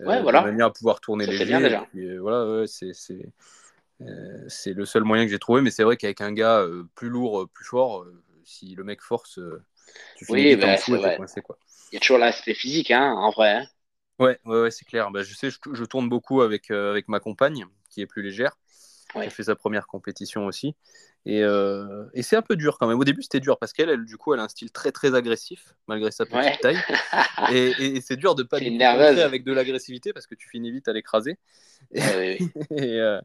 Ouais, 0.00 0.20
voilà. 0.20 0.40
De 0.40 0.46
manière 0.46 0.66
à 0.66 0.72
pouvoir 0.72 1.00
tourner 1.00 1.26
léger. 1.26 1.44
Bien, 1.44 1.60
déjà. 1.60 1.86
voilà, 2.20 2.66
c'est 2.66 2.92
c'est 2.92 4.72
le 4.74 4.84
seul 4.84 5.04
moyen 5.04 5.24
que 5.24 5.30
j'ai 5.30 5.38
trouvé, 5.38 5.62
mais 5.62 5.70
c'est 5.70 5.84
vrai 5.84 5.96
qu'avec 5.96 6.20
un 6.20 6.32
gars 6.32 6.66
plus 6.96 7.08
lourd, 7.08 7.48
plus 7.54 7.64
fort, 7.64 8.04
si 8.44 8.74
le 8.74 8.82
mec 8.84 9.00
force, 9.00 9.38
tu 10.16 10.24
oui, 10.28 10.56
bah, 10.56 10.76
coincé, 11.16 11.42
quoi 11.42 11.58
il 11.92 11.94
y 11.94 11.96
a 11.98 12.00
toujours 12.00 12.18
l'aspect 12.18 12.54
physique, 12.54 12.90
hein, 12.90 13.12
en 13.12 13.30
vrai. 13.30 13.52
Hein. 13.52 13.66
Ouais, 14.18 14.38
ouais, 14.44 14.62
ouais 14.62 14.70
c'est 14.70 14.84
clair. 14.84 15.10
Bah, 15.10 15.22
je 15.22 15.34
sais, 15.34 15.50
je, 15.50 15.84
tourne 15.84 16.08
beaucoup 16.08 16.42
avec, 16.42 16.70
euh, 16.70 16.90
avec 16.90 17.08
ma 17.08 17.20
compagne, 17.20 17.66
qui 17.90 18.00
est 18.00 18.06
plus 18.06 18.22
légère. 18.22 18.56
Elle 19.14 19.30
fait 19.30 19.44
sa 19.44 19.54
première 19.54 19.86
compétition 19.86 20.44
aussi. 20.46 20.74
Et, 21.24 21.42
euh, 21.42 22.04
et 22.12 22.22
c'est 22.22 22.36
un 22.36 22.42
peu 22.42 22.54
dur 22.54 22.76
quand 22.78 22.86
même. 22.86 22.98
Au 22.98 23.04
début, 23.04 23.22
c'était 23.22 23.40
dur 23.40 23.56
parce 23.58 23.72
qu'elle, 23.72 23.88
elle, 23.88 24.04
du 24.04 24.16
coup, 24.18 24.34
elle 24.34 24.40
a 24.40 24.42
un 24.42 24.48
style 24.48 24.70
très 24.70 24.92
très 24.92 25.14
agressif, 25.14 25.74
malgré 25.86 26.10
sa 26.10 26.26
petite 26.26 26.60
taille. 26.60 26.76
et, 27.52 27.96
et, 27.96 28.00
c'est 28.00 28.16
dur 28.16 28.34
de 28.34 28.42
pas 28.42 28.58
lui 28.58 28.82
avec 28.82 29.42
de 29.44 29.52
l'agressivité 29.52 30.12
parce 30.12 30.26
que 30.26 30.34
tu 30.34 30.48
finis 30.48 30.70
vite 30.70 30.86
à 30.88 30.92
l'écraser. 30.92 31.38
et, 31.92 32.38
euh, 32.70 33.20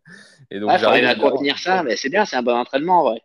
et, 0.49 0.59
donc, 0.59 0.71
j'arrive 0.79 1.05
à 1.05 1.15
contenir 1.15 1.57
ça, 1.57 1.83
mais 1.83 1.97
c'est 1.97 2.09
bien, 2.09 2.25
c'est 2.25 2.37
un 2.37 2.43
bon 2.43 2.55
entraînement, 2.55 3.11
ouais. 3.11 3.21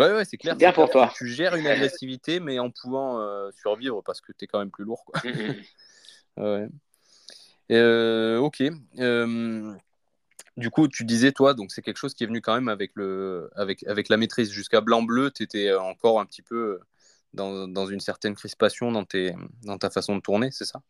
Ouais, 0.00 0.14
ouais, 0.14 0.24
c'est 0.24 0.38
clair. 0.38 0.56
bien 0.56 0.72
pour 0.72 0.88
toi. 0.88 1.12
Tu 1.14 1.28
gères 1.28 1.54
une 1.56 1.66
agressivité, 1.66 2.40
mais 2.40 2.58
en 2.58 2.70
pouvant 2.70 3.20
euh, 3.20 3.50
survivre 3.52 4.02
parce 4.02 4.22
que 4.22 4.32
tu 4.32 4.46
es 4.46 4.48
quand 4.48 4.58
même 4.58 4.70
plus 4.70 4.84
lourd. 4.84 5.04
Quoi. 5.04 5.20
Ouais. 6.36 6.68
Euh, 7.72 8.38
ok. 8.38 8.62
Euh, 8.98 9.74
du 10.56 10.70
coup, 10.70 10.88
tu 10.88 11.04
disais, 11.04 11.32
toi, 11.32 11.52
donc 11.52 11.70
c'est 11.70 11.82
quelque 11.82 11.98
chose 11.98 12.14
qui 12.14 12.24
est 12.24 12.26
venu 12.26 12.40
quand 12.40 12.54
même 12.54 12.68
avec, 12.68 12.92
le, 12.94 13.50
avec, 13.56 13.86
avec 13.86 14.08
la 14.08 14.16
maîtrise. 14.16 14.50
Jusqu'à 14.50 14.80
blanc-bleu, 14.80 15.32
tu 15.32 15.42
étais 15.42 15.74
encore 15.74 16.18
un 16.18 16.24
petit 16.24 16.40
peu 16.40 16.80
dans, 17.34 17.68
dans, 17.68 17.86
une 17.86 18.00
certaine 18.00 18.36
crispation 18.36 18.90
dans, 18.90 19.04
tes, 19.04 19.34
dans 19.64 19.76
ta 19.76 19.90
façon 19.90 20.16
de 20.16 20.22
tourner, 20.22 20.50
c'est 20.50 20.64
ça? 20.64 20.80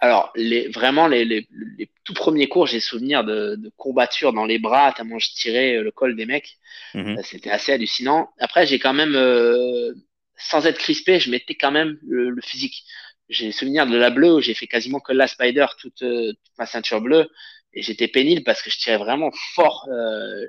Alors, 0.00 0.30
les, 0.36 0.68
vraiment, 0.68 1.08
les, 1.08 1.24
les, 1.24 1.48
les, 1.76 1.90
tout 2.04 2.14
premiers 2.14 2.48
cours, 2.48 2.66
j'ai 2.66 2.80
souvenir 2.80 3.24
de, 3.24 3.56
de 3.56 3.70
courbatures 3.76 4.32
dans 4.32 4.44
les 4.44 4.58
bras, 4.58 4.92
tellement 4.92 5.18
je 5.18 5.32
tirais 5.32 5.76
euh, 5.76 5.82
le 5.82 5.90
col 5.90 6.14
des 6.14 6.26
mecs. 6.26 6.56
Mhm. 6.94 7.20
C'était 7.22 7.50
assez 7.50 7.72
hallucinant. 7.72 8.30
Après, 8.38 8.66
j'ai 8.66 8.78
quand 8.78 8.92
même, 8.92 9.16
euh, 9.16 9.92
sans 10.36 10.66
être 10.66 10.78
crispé, 10.78 11.18
je 11.18 11.30
mettais 11.30 11.56
quand 11.56 11.72
même 11.72 11.98
le, 12.06 12.30
le 12.30 12.42
physique. 12.42 12.84
J'ai 13.28 13.50
souvenir 13.50 13.86
de 13.86 13.96
la 13.96 14.10
bleue 14.10 14.34
où 14.34 14.40
j'ai 14.40 14.54
fait 14.54 14.68
quasiment 14.68 15.00
que 15.00 15.12
la 15.12 15.26
spider 15.26 15.66
toute, 15.78 16.02
euh, 16.02 16.32
toute 16.32 16.58
ma 16.58 16.66
ceinture 16.66 17.00
bleue. 17.00 17.28
Et 17.74 17.82
j'étais 17.82 18.08
pénible 18.08 18.44
parce 18.44 18.62
que 18.62 18.70
je 18.70 18.78
tirais 18.78 18.96
vraiment 18.98 19.30
fort, 19.54 19.86
euh, 19.90 20.46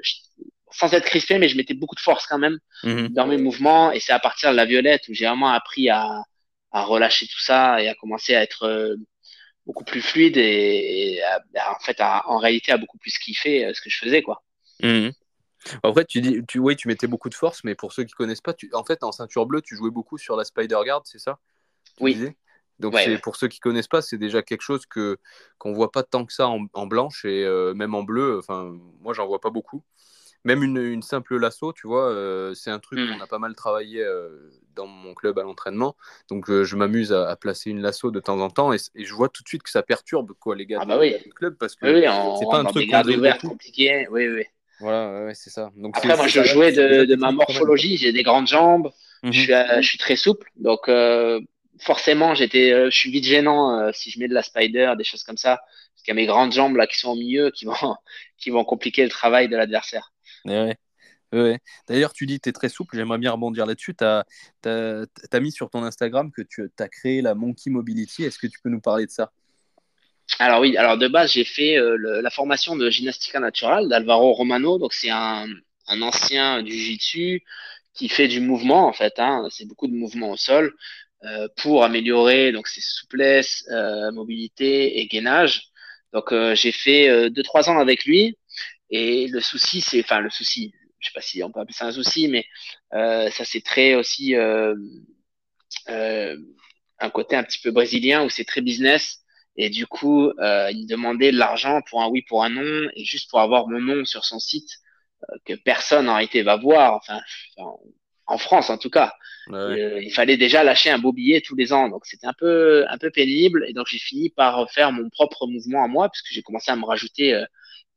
sans 0.71 0.93
être 0.93 1.05
crispé, 1.05 1.39
mais 1.39 1.49
je 1.49 1.57
mettais 1.57 1.73
beaucoup 1.73 1.95
de 1.95 1.99
force 1.99 2.27
quand 2.27 2.37
même 2.37 2.59
mhm. 2.83 3.09
dans 3.09 3.25
mes 3.25 3.37
mouvements. 3.37 3.91
Et 3.91 3.99
c'est 3.99 4.13
à 4.13 4.19
partir 4.19 4.51
de 4.51 4.55
la 4.55 4.65
violette 4.65 5.07
où 5.09 5.13
j'ai 5.15 5.25
vraiment 5.25 5.49
appris 5.49 5.89
à, 5.89 6.21
à 6.71 6.83
relâcher 6.83 7.25
tout 7.25 7.39
ça 7.39 7.81
et 7.81 7.89
à 7.89 7.95
commencer 7.95 8.35
à 8.35 8.43
être 8.43 8.95
beaucoup 9.69 9.83
plus 9.83 10.01
fluide 10.01 10.35
et, 10.35 11.21
en 11.55 11.79
fait 11.79 12.01
en 12.01 12.39
réalité 12.39 12.71
a 12.71 12.77
beaucoup 12.77 12.97
plus 12.97 13.15
kiffé 13.19 13.65
euh, 13.65 13.73
ce 13.75 13.81
que 13.81 13.89
je 13.91 13.99
faisais 13.99 14.23
quoi. 14.23 14.41
Mmh. 14.81 15.09
En 15.83 15.93
tu 16.07 16.21
dis, 16.21 16.41
tu, 16.47 16.57
oui, 16.57 16.75
tu 16.75 16.87
mettais 16.87 17.05
beaucoup 17.05 17.29
de 17.29 17.35
force, 17.35 17.63
mais 17.63 17.75
pour 17.75 17.93
ceux 17.93 18.03
qui 18.03 18.13
connaissent 18.13 18.41
pas, 18.41 18.53
tu, 18.53 18.69
en 18.73 18.83
fait, 18.83 19.03
en 19.03 19.11
ceinture 19.11 19.45
bleue, 19.45 19.61
tu 19.61 19.75
jouais 19.75 19.91
beaucoup 19.91 20.17
sur 20.17 20.37
la 20.37 20.45
Spider 20.45 20.79
Guard, 20.85 21.01
c'est 21.03 21.19
ça? 21.19 21.37
Oui. 21.99 22.17
Donc, 22.79 22.95
c'est, 22.97 23.17
pour 23.17 23.35
ceux 23.35 23.49
qui 23.49 23.59
connaissent 23.59 23.89
pas, 23.89 24.01
c'est 24.01 24.17
déjà 24.17 24.41
quelque 24.41 24.61
chose 24.61 24.85
que 24.85 25.17
qu'on 25.57 25.73
voit 25.73 25.91
pas 25.91 26.01
tant 26.01 26.25
que 26.25 26.31
ça 26.31 26.47
en, 26.47 26.87
blanche 26.87 27.25
et 27.25 27.43
euh, 27.43 27.73
même 27.73 27.93
en 27.93 28.03
bleu. 28.03 28.39
Enfin, 28.39 28.73
moi, 29.01 29.13
j'en 29.13 29.27
vois 29.27 29.41
pas 29.41 29.49
beaucoup. 29.49 29.83
Même 30.45 30.63
une, 30.63 30.77
une 30.77 31.01
simple 31.01 31.37
lasso, 31.37 31.73
tu 31.73 31.87
vois, 31.87 32.09
euh, 32.09 32.53
c'est 32.53 32.71
un 32.71 32.79
truc 32.79 32.99
mmh. 32.99 33.13
qu'on 33.13 33.21
a 33.21 33.27
pas 33.27 33.39
mal 33.39 33.55
travaillé 33.55 34.05
dans 34.75 34.87
mon 34.87 35.13
club 35.13 35.37
à 35.37 35.43
l'entraînement. 35.43 35.95
Donc 36.29 36.49
je 36.49 36.75
m'amuse 36.75 37.11
à, 37.11 37.35
placer 37.35 37.69
une 37.69 37.81
lasso 37.81 38.11
de 38.11 38.19
temps 38.19 38.39
en 38.39 38.49
temps 38.49 38.73
et, 38.73 38.77
je 38.95 39.13
vois 39.13 39.29
tout 39.29 39.43
de 39.43 39.47
suite 39.47 39.63
que 39.63 39.69
ça 39.69 39.83
perturbe 39.83 40.31
quoi, 40.39 40.55
les 40.55 40.65
gars 40.65 40.79
ah 40.81 40.85
bah 40.85 40.99
du 40.99 41.33
club 41.33 41.55
parce 41.59 41.75
que 41.75 41.85
oui, 41.85 42.05
c'est 42.39 42.49
pas 42.49 42.59
un 42.59 42.65
truc 42.65 42.89
compliqué. 43.41 44.07
Oui, 44.09 44.27
oui. 44.27 44.43
Voilà, 44.79 45.33
c'est 45.33 45.49
ça. 45.49 45.71
Donc, 45.75 45.97
Après, 45.97 46.15
moi, 46.15 46.27
je 46.27 46.43
jouais 46.43 46.71
de, 46.71 47.15
ma 47.15 47.31
morphologie. 47.31 47.97
J'ai 47.97 48.11
des 48.11 48.23
grandes 48.23 48.47
jambes. 48.47 48.91
Je, 49.23 49.81
suis, 49.81 49.97
très 49.97 50.15
souple. 50.15 50.49
Donc, 50.55 50.87
euh, 50.87 51.41
forcément, 51.79 52.35
j'étais, 52.35 52.71
euh, 52.71 52.89
je 52.89 52.97
suis 52.97 53.11
vite 53.11 53.25
gênant 53.25 53.77
euh, 53.77 53.91
si 53.93 54.09
je 54.11 54.19
mets 54.19 54.29
de 54.29 54.33
la 54.33 54.43
spider, 54.43 54.93
des 54.97 55.03
choses 55.03 55.23
comme 55.23 55.37
ça. 55.37 55.57
Parce 55.57 56.03
qu'il 56.03 56.13
y 56.13 56.17
a 56.17 56.21
mes 56.21 56.25
grandes 56.25 56.53
jambes 56.53 56.77
là 56.77 56.87
qui 56.87 56.97
sont 56.97 57.09
au 57.09 57.15
milieu 57.15 57.51
qui 57.51 57.65
vont, 57.65 57.73
qui 58.37 58.49
vont 58.49 58.63
compliquer 58.63 59.03
le 59.03 59.09
travail 59.09 59.49
de 59.49 59.57
l'adversaire. 59.57 60.13
Ouais. 60.45 60.77
D'ailleurs, 61.87 62.13
tu 62.13 62.25
dis 62.25 62.37
que 62.37 62.43
tu 62.43 62.49
es 62.49 62.53
très 62.53 62.69
souple, 62.69 62.95
j'aimerais 62.95 63.19
bien 63.19 63.31
rebondir 63.31 63.65
là-dessus. 63.65 63.95
Tu 63.95 64.03
as, 64.03 65.39
mis 65.39 65.51
sur 65.51 65.69
ton 65.69 65.83
Instagram 65.83 66.31
que 66.31 66.41
tu 66.41 66.69
as 66.79 66.89
créé 66.89 67.21
la 67.21 67.35
Monkey 67.35 67.69
Mobility. 67.69 68.23
Est-ce 68.23 68.39
que 68.39 68.47
tu 68.47 68.59
peux 68.63 68.69
nous 68.69 68.81
parler 68.81 69.05
de 69.05 69.11
ça? 69.11 69.31
Alors 70.37 70.61
oui, 70.61 70.77
alors 70.77 70.97
de 70.97 71.07
base, 71.07 71.33
j'ai 71.33 71.43
fait 71.43 71.77
euh, 71.77 72.21
la 72.21 72.29
formation 72.29 72.75
de 72.75 72.89
gymnastica 72.89 73.39
naturale 73.39 73.89
d'Alvaro 73.89 74.33
Romano. 74.33 74.77
Donc 74.77 74.93
c'est 74.93 75.09
un, 75.09 75.47
ancien 75.87 76.61
du 76.61 76.71
jiu-jitsu 76.71 77.43
qui 77.93 78.09
fait 78.09 78.27
du 78.27 78.39
mouvement 78.39 78.87
en 78.87 78.93
fait. 78.93 79.19
Hein. 79.19 79.47
c'est 79.49 79.65
beaucoup 79.65 79.87
de 79.87 79.93
mouvement 79.93 80.31
au 80.31 80.37
sol 80.37 80.73
euh, 81.23 81.47
pour 81.57 81.83
améliorer 81.83 82.51
donc 82.51 82.67
ses 82.67 82.81
souplesses, 82.81 83.65
euh, 83.71 84.11
mobilité 84.11 84.99
et 84.99 85.07
gainage. 85.07 85.69
Donc 86.13 86.33
j'ai 86.53 86.71
fait 86.71 87.29
deux 87.29 87.43
trois 87.43 87.69
ans 87.69 87.79
avec 87.79 88.05
lui. 88.05 88.35
Et 88.89 89.27
le 89.27 89.41
souci, 89.41 89.81
c'est, 89.81 89.99
enfin 90.01 90.19
le 90.19 90.29
souci, 90.29 90.73
je 90.99 91.07
sais 91.07 91.13
pas 91.13 91.21
si 91.21 91.43
on 91.43 91.51
peut 91.51 91.59
appeler 91.59 91.73
ça 91.73 91.85
un 91.85 91.91
souci, 91.91 92.27
mais 92.27 92.45
ça 92.91 93.45
c'est 93.45 93.61
très 93.61 93.95
aussi 93.95 94.35
un 96.99 97.09
côté 97.09 97.35
un 97.35 97.43
petit 97.43 97.59
peu 97.59 97.71
brésilien 97.71 98.23
où 98.23 98.29
c'est 98.29 98.45
très 98.45 98.61
business. 98.61 99.19
Et 99.55 99.69
du 99.69 99.87
coup, 99.87 100.29
euh, 100.39 100.71
il 100.71 100.85
demandait 100.85 101.31
de 101.31 101.37
l'argent 101.37 101.81
pour 101.89 102.01
un 102.01 102.07
oui, 102.07 102.21
pour 102.21 102.43
un 102.43 102.49
non, 102.49 102.89
et 102.95 103.03
juste 103.03 103.29
pour 103.29 103.41
avoir 103.41 103.67
mon 103.67 103.81
nom 103.81 104.05
sur 104.05 104.23
son 104.23 104.39
site, 104.39 104.69
euh, 105.23 105.35
que 105.45 105.53
personne 105.53 106.07
en 106.07 106.13
réalité 106.13 106.43
va 106.43 106.55
voir, 106.55 106.93
enfin, 106.93 107.19
en 108.25 108.37
France 108.37 108.69
en 108.69 108.77
tout 108.77 108.89
cas. 108.89 109.13
Euh, 109.51 109.99
il 110.01 110.13
fallait 110.13 110.37
déjà 110.37 110.63
lâcher 110.63 110.91
un 110.91 110.99
beau 110.99 111.11
billet 111.11 111.41
tous 111.41 111.55
les 111.55 111.73
ans, 111.73 111.89
donc 111.89 112.05
c'était 112.05 112.27
un 112.27 112.33
peu, 112.33 112.85
un 112.87 112.97
peu 112.97 113.09
pénible. 113.09 113.65
Et 113.67 113.73
donc 113.73 113.87
j'ai 113.87 113.97
fini 113.97 114.29
par 114.29 114.69
faire 114.71 114.91
mon 114.91 115.09
propre 115.09 115.47
mouvement 115.47 115.83
à 115.83 115.87
moi, 115.87 116.09
puisque 116.09 116.31
j'ai 116.31 116.43
commencé 116.43 116.71
à 116.71 116.75
me 116.75 116.85
rajouter 116.85 117.33
euh, 117.33 117.43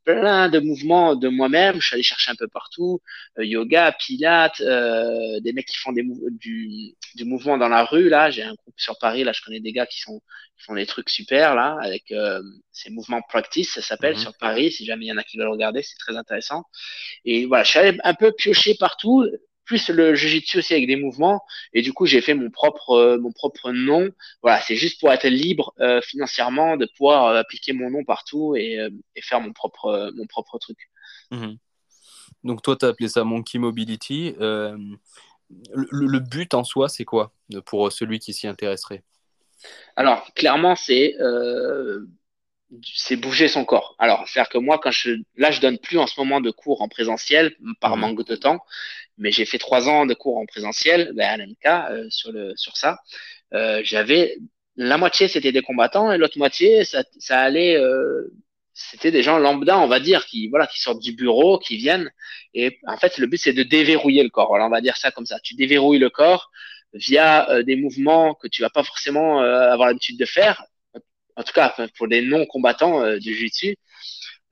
plein 0.04 0.48
de 0.48 0.58
mouvements 0.58 1.14
de 1.16 1.28
moi-même. 1.28 1.80
Je 1.80 1.86
suis 1.86 1.94
allé 1.94 2.02
chercher 2.02 2.30
un 2.30 2.34
peu 2.34 2.48
partout, 2.48 3.00
euh, 3.38 3.44
yoga, 3.44 3.92
pilates, 3.92 4.60
euh, 4.60 5.40
des 5.40 5.52
mecs 5.52 5.66
qui 5.66 5.76
font 5.76 5.92
des 5.92 6.04
du, 6.30 6.94
du 7.14 7.24
mouvement 7.24 7.58
dans 7.58 7.68
la 7.68 7.84
rue. 7.84 8.08
Là, 8.08 8.30
j'ai 8.30 8.42
un 8.42 8.54
groupe 8.54 8.74
sur 8.76 8.98
Paris. 8.98 9.24
Là, 9.24 9.32
je 9.32 9.42
connais 9.42 9.60
des 9.60 9.72
gars 9.72 9.86
qui, 9.86 10.00
sont, 10.00 10.20
qui 10.56 10.64
font 10.64 10.74
des 10.74 10.86
trucs 10.86 11.10
super 11.10 11.54
là 11.54 11.78
avec 11.80 12.10
euh, 12.12 12.42
ces 12.72 12.90
mouvements 12.90 13.22
practice, 13.22 13.74
ça 13.74 13.82
s'appelle 13.82 14.14
mhm. 14.14 14.20
sur 14.20 14.36
Paris. 14.38 14.72
Si 14.72 14.84
jamais 14.84 15.06
il 15.06 15.08
y 15.08 15.12
en 15.12 15.18
a 15.18 15.22
qui 15.22 15.38
veulent 15.38 15.48
regarder, 15.48 15.82
c'est 15.82 15.98
très 15.98 16.16
intéressant. 16.16 16.64
Et 17.24 17.46
voilà, 17.46 17.64
je 17.64 17.70
suis 17.70 17.78
allé 17.78 17.98
un 18.04 18.14
peu 18.14 18.32
piocher 18.32 18.74
partout 18.74 19.26
plus 19.64 19.88
le 19.90 20.14
jiu-jitsu 20.14 20.58
aussi 20.58 20.74
avec 20.74 20.86
des 20.86 20.96
mouvements. 20.96 21.42
Et 21.72 21.82
du 21.82 21.92
coup, 21.92 22.06
j'ai 22.06 22.20
fait 22.20 22.34
mon 22.34 22.50
propre, 22.50 22.90
euh, 22.90 23.18
mon 23.18 23.32
propre 23.32 23.70
nom. 23.72 24.10
Voilà, 24.42 24.60
c'est 24.60 24.76
juste 24.76 25.00
pour 25.00 25.12
être 25.12 25.28
libre 25.28 25.74
euh, 25.80 26.00
financièrement, 26.02 26.76
de 26.76 26.86
pouvoir 26.96 27.26
euh, 27.26 27.40
appliquer 27.40 27.72
mon 27.72 27.90
nom 27.90 28.04
partout 28.04 28.56
et, 28.56 28.78
et, 29.16 29.22
faire 29.22 29.40
mon 29.40 29.52
propre, 29.52 30.12
mon 30.14 30.26
propre 30.26 30.58
truc. 30.58 30.78
Mhm. 31.30 31.56
Donc 32.44 32.62
toi, 32.62 32.76
tu 32.76 32.84
as 32.84 32.88
appelé 32.88 33.08
ça 33.08 33.24
Monkey 33.24 33.58
Mobility. 33.58 34.34
Le, 34.38 34.96
le, 35.90 36.18
but 36.18 36.54
en 36.54 36.64
soi, 36.64 36.88
c'est 36.88 37.04
quoi 37.04 37.32
pour 37.66 37.92
celui 37.92 38.18
qui 38.18 38.32
s'y 38.32 38.46
intéresserait? 38.46 39.02
Alors, 39.96 40.32
clairement, 40.34 40.74
c'est 40.74 41.14
c'est 42.82 43.16
bouger 43.16 43.48
son 43.48 43.64
corps. 43.64 43.94
Alors, 43.98 44.26
c'est-à-dire 44.26 44.50
que 44.50 44.58
moi, 44.58 44.78
quand 44.78 44.90
je, 44.90 45.10
là, 45.36 45.50
je 45.50 45.60
donne 45.60 45.78
plus 45.78 45.98
en 45.98 46.06
ce 46.06 46.18
moment 46.18 46.40
de 46.40 46.50
cours 46.50 46.82
en 46.82 46.88
présentiel 46.88 47.54
par 47.80 47.96
mhm. 47.96 48.00
manque 48.00 48.26
de 48.26 48.36
temps, 48.36 48.60
mais 49.18 49.30
j'ai 49.30 49.44
fait 49.44 49.58
trois 49.58 49.88
ans 49.88 50.06
de 50.06 50.14
cours 50.14 50.38
en 50.38 50.46
présentiel 50.46 51.12
ben, 51.14 51.28
à 51.28 51.36
l'MK 51.36 51.66
euh, 51.66 52.06
sur 52.10 52.32
le 52.32 52.52
sur 52.56 52.76
ça. 52.76 52.98
Euh, 53.54 53.80
j'avais 53.84 54.36
la 54.76 54.96
moitié 54.98 55.28
c'était 55.28 55.52
des 55.52 55.62
combattants 55.62 56.12
et 56.12 56.18
l'autre 56.18 56.38
moitié 56.38 56.84
ça, 56.84 57.04
ça 57.18 57.40
allait 57.40 57.76
euh, 57.76 58.32
c'était 58.74 59.10
des 59.10 59.22
gens 59.22 59.38
lambda 59.38 59.78
on 59.78 59.86
va 59.86 60.00
dire 60.00 60.26
qui 60.26 60.48
voilà 60.48 60.66
qui 60.66 60.80
sortent 60.80 61.02
du 61.02 61.12
bureau 61.12 61.58
qui 61.58 61.76
viennent. 61.76 62.10
Et 62.54 62.78
en 62.86 62.96
fait 62.96 63.18
le 63.18 63.26
but 63.26 63.38
c'est 63.38 63.52
de 63.52 63.62
déverrouiller 63.62 64.22
le 64.22 64.30
corps. 64.30 64.48
Voilà 64.48 64.66
on 64.66 64.70
va 64.70 64.80
dire 64.80 64.96
ça 64.96 65.10
comme 65.10 65.26
ça. 65.26 65.38
Tu 65.40 65.54
déverrouilles 65.54 65.98
le 65.98 66.10
corps 66.10 66.50
via 66.94 67.62
des 67.62 67.76
mouvements 67.76 68.34
que 68.34 68.48
tu 68.48 68.62
vas 68.62 68.70
pas 68.70 68.84
forcément 68.84 69.40
avoir 69.40 69.88
l'habitude 69.88 70.18
de 70.18 70.26
faire. 70.26 70.64
En 71.36 71.42
tout 71.42 71.52
cas 71.52 71.74
pour 71.96 72.06
les 72.06 72.22
non 72.22 72.46
combattants 72.46 73.16
du 73.18 73.34
jiu-jitsu 73.34 73.76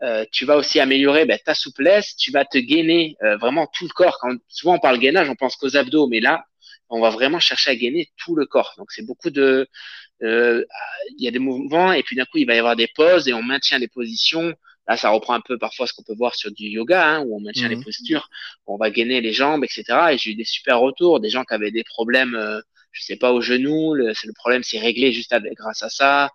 euh, 0.03 0.25
tu 0.33 0.47
vas 0.47 0.57
aussi 0.57 0.81
améliorer 0.81 1.27
ben, 1.27 1.39
ta 1.45 1.55
souplesse, 1.55 2.17
tu 2.17 2.31
vas 2.31 2.45
te 2.45 2.57
gainer 2.57 3.17
euh, 3.23 3.37
vraiment 3.37 3.67
tout 3.67 3.85
le 3.85 3.93
corps. 3.93 4.19
Quand, 4.21 4.35
souvent 4.49 4.77
on 4.77 4.79
parle 4.79 4.99
gainage, 4.99 5.29
on 5.29 5.35
pense 5.35 5.57
qu'aux 5.57 5.77
abdos, 5.77 6.07
mais 6.07 6.21
là, 6.21 6.45
on 6.89 7.01
va 7.01 7.11
vraiment 7.11 7.39
chercher 7.39 7.71
à 7.71 7.77
gainer 7.77 8.09
tout 8.17 8.35
le 8.35 8.47
corps. 8.47 8.75
Donc 8.79 8.93
c'est 8.93 9.05
beaucoup 9.05 9.31
de, 9.31 9.69
euh, 10.23 10.65
il 11.19 11.25
y 11.25 11.29
a 11.29 11.31
des 11.31 11.39
mouvements 11.39 11.93
et 11.93 12.03
puis 12.03 12.17
d'un 12.17 12.25
coup 12.25 12.39
il 12.39 12.47
va 12.47 12.55
y 12.55 12.59
avoir 12.59 12.77
des 12.77 12.89
pauses 12.89 13.29
et 13.29 13.35
on 13.35 13.43
maintient 13.43 13.79
les 13.79 13.89
positions. 13.89 14.55
Là, 14.89 14.97
ça 14.97 15.11
reprend 15.11 15.35
un 15.35 15.41
peu 15.41 15.59
parfois 15.59 15.87
ce 15.87 15.93
qu'on 15.93 16.03
peut 16.03 16.17
voir 16.17 16.35
sur 16.35 16.51
du 16.51 16.65
yoga, 16.65 17.07
hein, 17.07 17.21
où 17.21 17.37
on 17.37 17.41
maintient 17.41 17.69
les 17.69 17.77
mhm. 17.77 17.85
postures, 17.85 18.29
on 18.67 18.77
va 18.77 18.91
gainer 18.91 19.21
les 19.21 19.33
jambes, 19.33 19.63
etc. 19.65 19.85
Et 20.13 20.19
j'ai 20.19 20.31
eu 20.31 20.35
des 20.35 20.45
super 20.45 20.81
retours, 20.81 21.21
des 21.21 21.29
gens 21.29 21.45
qui 21.45 21.55
avaient 21.55 21.71
des 21.71 21.85
problèmes, 21.85 22.63
je 22.93 23.03
sais 23.03 23.17
pas, 23.17 23.33
au 23.33 23.41
genou, 23.41 23.95
le, 23.95 24.09
le 24.09 24.33
problème 24.35 24.63
s'est 24.63 24.79
réglé 24.79 25.13
juste 25.13 25.33
avec, 25.33 25.55
grâce 25.55 25.83
à 25.83 25.89
ça. 25.89 26.31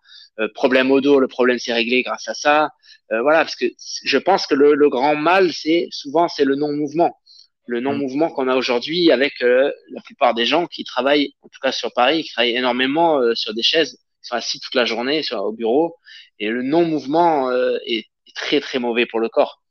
problème 0.53 0.91
au 0.91 1.01
dos, 1.01 1.19
le 1.19 1.27
problème 1.27 1.59
s'est 1.59 1.73
réglé 1.73 2.01
grâce 2.03 2.27
à 2.27 2.33
ça. 2.33 2.69
Euh, 3.11 3.21
voilà, 3.21 3.39
parce 3.39 3.55
que 3.55 3.65
je 4.03 4.17
pense 4.17 4.47
que 4.47 4.55
le, 4.55 4.89
grand 4.89 5.15
mal, 5.15 5.53
c'est 5.53 5.87
souvent 5.91 6.27
c'est 6.27 6.45
le 6.45 6.55
non-mouvement, 6.55 7.19
le 7.67 7.79
non-mouvement 7.79 8.29
qu'on 8.29 8.47
a 8.47 8.55
aujourd'hui 8.55 9.11
avec 9.11 9.41
euh, 9.43 9.71
la 9.91 10.01
plupart 10.01 10.33
des 10.33 10.45
gens 10.45 10.65
qui 10.65 10.83
travaillent, 10.83 11.33
en 11.41 11.49
tout 11.49 11.59
cas 11.61 11.71
sur 11.71 11.93
Paris, 11.93 12.23
qui 12.23 12.31
travaillent 12.31 12.55
énormément 12.55 13.19
euh, 13.19 13.35
sur 13.35 13.53
des 13.53 13.61
chaises, 13.61 13.99
ils 14.23 14.27
sont 14.27 14.35
assis 14.35 14.59
toute 14.59 14.73
la 14.73 14.85
journée 14.85 15.21
sur, 15.21 15.43
au 15.43 15.51
bureau, 15.51 15.97
et 16.39 16.49
le 16.49 16.63
non-mouvement 16.63 17.51
est, 17.85 18.05
très 18.33 18.59
très 18.59 18.79
mauvais 18.79 19.05
pour 19.05 19.21
le 19.21 19.29
corps. 19.29 19.61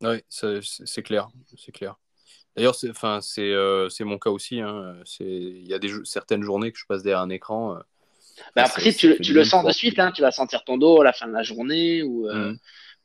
Oui, 0.00 0.22
c'est 0.30 1.02
clair, 1.02 1.28
c'est 1.58 1.72
clair. 1.72 1.96
D'ailleurs, 2.56 2.74
c'est 2.74 2.90
enfin, 2.90 3.20
c'est 3.20 4.04
mon 4.04 4.18
cas 4.18 4.30
aussi. 4.30 4.60
Hein. 4.60 4.96
Il 5.20 5.66
y 5.66 5.74
a 5.74 5.78
des, 5.78 5.92
certaines 6.04 6.42
journées 6.42 6.72
que 6.72 6.78
je 6.78 6.86
passe 6.86 7.02
derrière 7.02 7.20
un 7.20 7.30
écran. 7.30 7.78
Bah 8.54 8.64
après, 8.64 8.92
tu, 8.92 9.18
tu 9.20 9.32
le 9.32 9.44
sens 9.44 9.64
de 9.64 9.72
suite, 9.72 9.98
hein, 9.98 10.12
tu 10.12 10.22
vas 10.22 10.30
sentir 10.30 10.64
ton 10.64 10.76
dos 10.76 11.00
à 11.00 11.04
la 11.04 11.12
fin 11.12 11.26
de 11.26 11.32
la 11.32 11.42
journée 11.42 12.02
ou 12.02 12.28
euh, 12.28 12.52
mmh. 12.52 12.58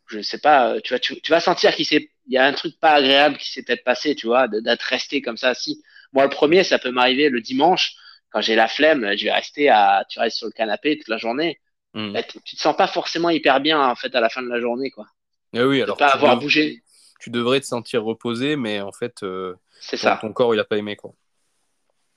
je 0.08 0.22
sais 0.22 0.40
pas, 0.40 0.80
tu 0.82 0.94
vas, 0.94 1.00
tu, 1.00 1.16
vas 1.30 1.40
sentir 1.40 1.74
qu'il 1.76 2.08
y 2.28 2.38
a 2.38 2.46
un 2.46 2.54
truc 2.54 2.80
pas 2.80 2.94
agréable 2.94 3.38
qui 3.38 3.50
s'est 3.52 3.64
peut-être 3.64 3.84
passé, 3.84 4.16
tu 4.16 4.28
vois, 4.28 4.48
d'être 4.48 4.82
resté 4.82 5.22
comme 5.22 5.38
ça 5.38 5.54
Si 5.54 5.82
Moi, 6.14 6.24
le 6.24 6.30
premier, 6.30 6.64
ça 6.64 6.80
peut 6.80 6.92
m'arriver 6.92 7.30
le 7.30 7.42
dimanche 7.42 7.96
quand 8.30 8.42
j'ai 8.42 8.56
la 8.56 8.68
flemme, 8.68 9.16
je 9.18 9.26
vais 9.26 9.32
rester 9.32 9.70
à, 9.70 10.06
tu 10.10 10.20
restes 10.20 10.38
sur 10.38 10.48
le 10.48 10.54
canapé 10.54 10.98
toute 10.98 11.10
la 11.10 11.18
journée. 11.18 11.60
Mmh. 11.94 12.14
Bah, 12.14 12.24
tu 12.24 12.56
te 12.56 12.62
sens 12.62 12.76
pas 12.76 12.88
forcément 12.88 13.30
hyper 13.30 13.60
bien 13.60 13.82
en 13.82 13.96
fait 13.96 14.16
à 14.16 14.22
la 14.22 14.30
fin 14.30 14.42
de 14.42 14.48
la 14.50 14.60
journée, 14.60 14.90
quoi. 14.92 15.08
Eh 15.54 15.62
oui, 15.64 15.82
alors 15.82 15.98
pas 15.98 16.08
avoir 16.08 16.38
bougé. 16.38 16.82
Tu 17.22 17.30
devrais 17.30 17.60
te 17.60 17.68
sentir 17.68 18.04
reposé, 18.04 18.56
mais 18.56 18.82
en 18.82 18.92
fait, 18.92 19.22
euh, 19.22 19.54
c'est 19.80 19.96
ça. 19.96 20.18
Ton 20.20 20.34
corps, 20.34 20.56
il 20.56 20.60
a 20.60 20.64
pas 20.64 20.78
aimé 20.78 20.96
quoi. 20.96 21.14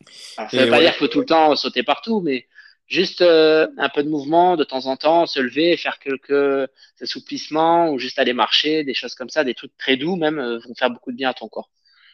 ça 0.07 0.47
veut 0.51 0.71
pas 0.71 0.81
dire 0.81 0.93
qu'il 0.93 1.01
faut 1.01 1.09
tout 1.09 1.21
le 1.21 1.27
temps 1.27 1.55
sauter 1.57 1.83
partout, 1.83 2.23
mais 2.23 2.49
juste 2.87 3.21
euh, 3.21 3.67
un 3.77 3.91
peu 3.91 4.03
de 4.03 4.09
mouvement 4.09 4.57
de 4.57 4.65
temps 4.65 4.87
en 4.87 4.97
temps, 4.97 5.27
se 5.27 5.41
lever, 5.41 5.77
faire 5.77 5.99
quelques 5.99 6.71
assouplissements 7.03 7.91
ou 7.91 7.99
juste 7.99 8.19
aller 8.19 8.33
marcher, 8.33 8.83
des 8.83 8.95
choses 8.95 9.15
comme 9.15 9.29
ça, 9.29 9.45
des 9.45 9.55
trucs 9.55 9.77
très 9.77 9.99
doux 9.99 10.17
même 10.17 10.39
euh, 10.39 10.59
vont 10.67 10.75
faire 10.75 10.91
beaucoup 10.91 11.13
de 11.13 11.17
bien 11.17 11.29
à 11.29 11.35
ton 11.35 11.49
corps. 11.49 11.71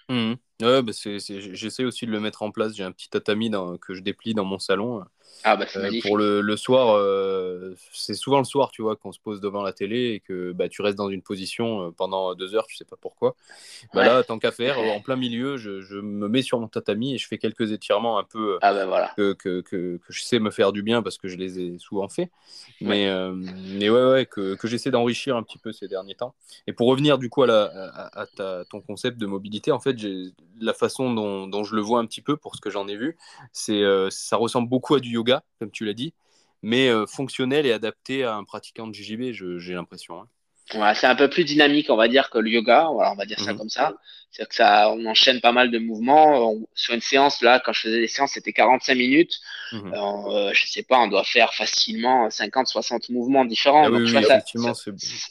Mmh. 0.09 0.35
Ouais, 0.63 0.83
bah 0.83 0.93
j'essaie 0.93 1.85
aussi 1.85 2.07
de 2.07 2.11
le 2.11 2.19
mettre 2.19 2.43
en 2.43 2.51
place. 2.51 2.75
J'ai 2.75 2.83
un 2.83 2.91
petit 2.91 3.09
tatami 3.09 3.53
que 3.81 3.95
je 3.95 4.01
déplie 4.01 4.35
dans 4.35 4.45
mon 4.45 4.59
salon. 4.59 5.05
Ah 5.45 5.57
bah 5.57 5.65
c'est 5.69 5.79
euh. 5.79 6.01
Pour 6.03 6.17
le, 6.17 6.41
le 6.41 6.57
soir, 6.57 6.97
euh, 6.97 7.75
c'est 7.93 8.15
souvent 8.15 8.39
le 8.39 8.45
soir, 8.45 8.71
tu 8.71 8.83
vois, 8.83 8.97
qu'on 8.97 9.13
se 9.13 9.19
pose 9.19 9.41
devant 9.41 9.63
la 9.63 9.73
télé 9.73 10.13
et 10.13 10.21
que 10.21 10.53
bah, 10.53 10.69
tu 10.69 10.83
restes 10.83 10.99
dans 10.99 11.09
une 11.09 11.23
position 11.23 11.87
euh, 11.87 11.91
pendant 11.91 12.35
deux 12.35 12.55
heures, 12.55 12.67
tu 12.67 12.77
sais 12.77 12.85
pas 12.85 12.97
pourquoi. 13.01 13.37
Bah 13.95 14.05
Là, 14.05 14.23
tant 14.23 14.39
qu'à 14.39 14.53
faire, 14.53 14.79
en 14.79 15.01
plein 15.01 15.17
milieu, 15.17 15.57
je, 15.57 15.81
je, 15.81 15.97
me 15.97 16.29
mets 16.29 16.43
sur 16.43 16.61
mon 16.61 16.69
tatami 16.69 17.15
et 17.15 17.19
je 17.19 17.27
fais 17.27 17.39
quelques 17.39 17.73
étirements 17.73 18.19
un 18.19 18.25
peu 18.25 18.59
ah 18.61 18.75
bah 18.75 18.87
voilà. 18.87 19.13
que, 19.17 19.33
que, 19.33 19.61
que, 19.61 19.97
que, 19.97 20.13
je 20.13 20.23
sais 20.23 20.39
me 20.39 20.51
faire 20.51 20.73
du 20.73 20.83
bien 20.83 21.03
parce 21.03 21.17
que 21.17 21.29
je 21.29 21.37
les 21.37 21.59
ai 21.61 21.79
souvent 21.79 22.09
fait. 22.09 22.31
Mais 22.81 23.11
ouais, 23.11 23.33
mais 23.79 23.89
ouais, 23.89 24.05
ouais 24.11 24.27
que, 24.27 24.57
j'essaie 24.65 24.91
d'enrichir 24.91 25.37
un 25.37 25.43
petit 25.43 25.59
peu 25.59 25.73
ces 25.73 25.89
derniers 25.89 26.15
temps. 26.15 26.35
Et 26.67 26.73
pour 26.73 26.89
revenir 26.89 27.19
du 27.19 27.31
coup 27.31 27.43
à, 27.43 27.47
la, 27.47 27.65
à, 28.13 28.27
ta, 28.27 28.65
ton 28.67 28.81
concept 28.81 29.19
de 29.19 29.27
mobilité, 29.27 29.73
en 29.73 29.81
fait, 29.81 29.97
la 30.61 30.75
façon 30.75 31.13
dont, 31.15 31.47
dont, 31.47 31.65
je 31.65 31.75
le 31.75 31.81
vois 31.81 32.01
un 32.01 32.07
petit 32.07 32.21
peu 32.21 32.37
pour 32.37 32.57
ce 32.57 32.61
que 32.61 32.71
j'en 32.71 32.89
ai 32.89 32.97
vu, 32.97 33.17
c'est 33.53 33.83
ça 34.11 34.37
ressemble 34.37 34.69
beaucoup 34.69 34.95
à 34.95 35.01
du 35.01 35.11
yoga 35.21 35.43
comme 35.59 35.71
tu 35.71 35.85
l'as 35.85 35.95
dit, 35.95 36.13
mais 36.63 36.89
euh, 36.89 37.07
fonctionnel 37.07 37.67
et 37.67 37.73
adapté 37.73 38.25
à 38.25 38.35
un 38.35 38.45
pratiquant 38.45 38.87
de 38.87 38.95
JJB, 38.95 39.33
j'ai 39.59 39.75
l'impression. 39.75 40.23
Hein. 40.23 40.95
c'est 40.95 41.07
un 41.07 41.15
peu 41.15 41.29
plus 41.29 41.45
dynamique, 41.45 41.91
on 41.91 41.97
va 41.97 42.09
dire, 42.09 42.31
que 42.31 42.39
le 42.39 42.51
yoga. 42.51 42.89
Voilà, 42.93 43.13
on 43.13 43.17
va 43.17 43.27
dire 43.27 43.41
ça 43.41 43.53
mhm. 43.53 43.59
comme 43.59 43.69
ça. 43.69 43.95
C'est-à-dire 44.31 44.49
que 44.49 44.55
ça, 44.55 44.91
on 44.91 45.05
enchaîne 45.07 45.41
pas 45.41 45.53
mal 45.53 45.71
de 45.71 45.79
mouvements. 45.79 46.55
sur 46.75 46.95
une 46.95 47.01
séance, 47.01 47.43
là, 47.43 47.61
quand 47.65 47.73
je 47.73 47.81
faisais 47.81 48.01
des 48.01 48.09
séances, 48.09 48.33
c'était 48.33 48.53
45 48.53 48.95
minutes. 48.95 49.41
Mhm. 49.73 49.95
Euh, 49.95 50.51
je 50.53 50.67
sais 50.67 50.83
pas, 50.83 50.99
on 50.99 51.09
doit 51.09 51.25
faire 51.25 51.55
facilement 51.55 52.31
50, 52.31 52.67
60 52.67 53.09
mouvements 53.11 53.45
différents. 53.45 53.85
Ah 53.87 53.91
Donc, 53.91 54.09
ça, 54.09 54.73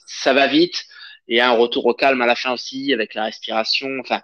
ça, 0.06 0.34
va 0.34 0.48
vite. 0.48 0.86
Et 1.28 1.42
un 1.42 1.52
retour 1.52 1.86
au 1.86 1.94
calme 1.94 2.22
à 2.22 2.26
la 2.26 2.36
fin 2.36 2.54
aussi, 2.54 2.92
avec 2.94 3.14
la 3.14 3.26
respiration. 3.26 3.90
Enfin. 4.02 4.22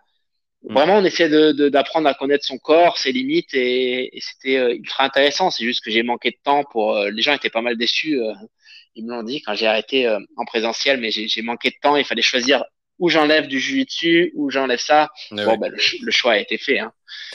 Vraiment, 0.70 0.98
on 0.98 1.06
essaie 1.06 1.30
d'apprendre 1.30 2.06
de, 2.06 2.12
à 2.12 2.14
connaître 2.14 2.46
son 2.46 2.58
corps, 2.58 2.98
ses 2.98 3.12
limites, 3.12 3.54
et, 3.54 4.12
c'était 4.20 4.58
euh, 4.58 4.74
ultra 4.74 5.04
intéressant. 5.04 5.52
C'est 5.52 5.64
juste 5.64 5.84
que 5.84 5.92
j'ai 5.92 6.04
manqué 6.04 6.32
de 6.32 6.38
temps 6.44 6.64
pour. 6.64 6.96
Euh, 6.96 7.10
les 7.10 7.22
gens 7.22 7.34
étaient 7.34 7.50
pas 7.50 7.62
mal 7.62 7.78
déçus 7.78 8.20
ils 8.96 9.06
me 9.06 9.12
l'ont 9.12 9.24
dit 9.24 9.42
quand 9.42 9.54
j'ai 9.54 9.68
arrêté 9.68 10.08
euh, 10.08 10.20
en 10.38 10.46
présentiel, 10.46 11.00
mais 11.00 11.12
j'ai 11.12 11.42
manqué 11.42 11.70
de 11.70 11.76
temps. 11.82 11.96
Il 11.96 12.06
fallait 12.06 12.22
choisir 12.22 12.64
où 12.98 13.10
j'enlève 13.10 13.48
du 13.48 13.60
jus 13.60 13.84
dessus, 13.84 14.32
où 14.36 14.50
j'enlève 14.50 14.80
ça. 14.80 15.10
bon, 15.32 15.58
ben, 15.58 15.72
le, 16.02 16.12
choix 16.12 16.34
a 16.34 16.38
été 16.38 16.58
fait. 16.58 16.80
Hein. 16.80 16.94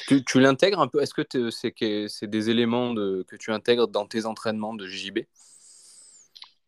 Tu, 0.09 0.25
tu 0.25 0.41
l'intègres 0.41 0.81
un 0.81 0.89
peu? 0.89 1.03
Est-ce 1.03 1.13
que 1.13 2.09
c'est 2.09 2.31
des 2.31 2.51
éléments 2.51 2.95
de, 2.95 3.25
que 3.29 3.37
tu 3.37 3.53
intègres 3.53 3.87
dans 3.87 4.07
tes 4.07 4.27
entraînements 4.27 4.75
de 4.75 4.87
JJB 4.87 5.21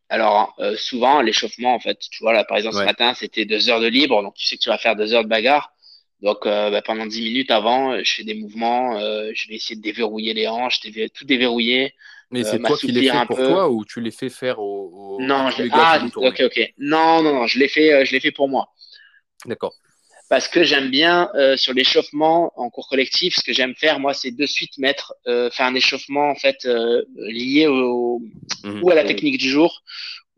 alors, 0.09 0.53
euh, 0.59 0.75
souvent, 0.75 1.21
l'échauffement, 1.21 1.73
en 1.73 1.79
fait, 1.79 1.97
tu 1.97 2.21
vois, 2.21 2.33
là, 2.33 2.43
par 2.43 2.57
exemple, 2.57 2.75
ce 2.75 2.83
matin, 2.83 3.15
c'était 3.15 3.45
deux 3.45 3.71
heures 3.71 3.79
de 3.79 3.87
libre, 3.87 4.21
donc 4.21 4.35
tu 4.35 4.45
sais 4.45 4.57
que 4.57 4.61
tu 4.61 4.69
vas 4.69 4.77
faire 4.77 4.95
deux 4.95 5.11
heures 5.15 5.23
de 5.23 5.29
bagarre. 5.29 5.72
Donc, 6.23 6.45
euh, 6.45 6.71
ben, 6.71 6.81
pendant 6.81 7.05
dix 7.05 7.21
minutes 7.21 7.51
avant, 7.51 8.01
je 8.03 8.13
fais 8.15 8.23
des 8.23 8.33
mouvements, 8.33 8.97
je 8.99 9.47
vais 9.47 9.55
essayer 9.55 9.75
de 9.75 9.81
déverrouiller 9.81 10.33
les 10.33 10.47
hanches, 10.47 10.79
tout 11.13 11.25
déverrouiller, 11.25 11.93
mais 12.31 12.43
c'est 12.43 12.59
toi 12.59 12.77
qui 12.77 12.91
les 12.91 13.09
fais 13.09 13.25
pour 13.27 13.37
toi 13.37 13.69
ou 13.69 13.85
tu 13.85 14.01
les 14.01 14.09
fais 14.09 14.29
faire 14.29 14.59
au, 14.59 15.17
non, 15.19 15.49
je... 15.51 15.63
ah, 15.71 16.05
ok, 16.15 16.41
ok. 16.45 16.73
Non, 16.77 17.21
non, 17.21 17.33
non, 17.33 17.47
je 17.47 17.59
l'ai 17.59 17.67
fait, 17.67 17.93
euh, 17.93 18.05
je 18.05 18.11
l'ai 18.11 18.19
fait 18.19 18.31
pour 18.31 18.49
moi. 18.49 18.69
D'accord. 19.45 19.73
Parce 20.29 20.47
que 20.47 20.63
j'aime 20.63 20.89
bien 20.89 21.29
euh, 21.35 21.57
sur 21.57 21.73
l'échauffement 21.73 22.51
en 22.55 22.69
cours 22.69 22.87
collectif, 22.87 23.35
ce 23.35 23.43
que 23.43 23.53
j'aime 23.53 23.75
faire, 23.75 23.99
moi, 23.99 24.13
c'est 24.13 24.31
de 24.31 24.45
suite 24.45 24.77
mettre, 24.79 25.13
euh, 25.27 25.51
faire 25.51 25.67
un 25.67 25.75
échauffement 25.75 26.29
en 26.29 26.35
fait 26.35 26.67
lié 27.17 27.67
au, 27.67 28.21
mhm. 28.63 28.83
ou 28.83 28.89
à 28.89 28.95
la 28.95 29.03
technique 29.03 29.37
du 29.37 29.49
jour 29.49 29.83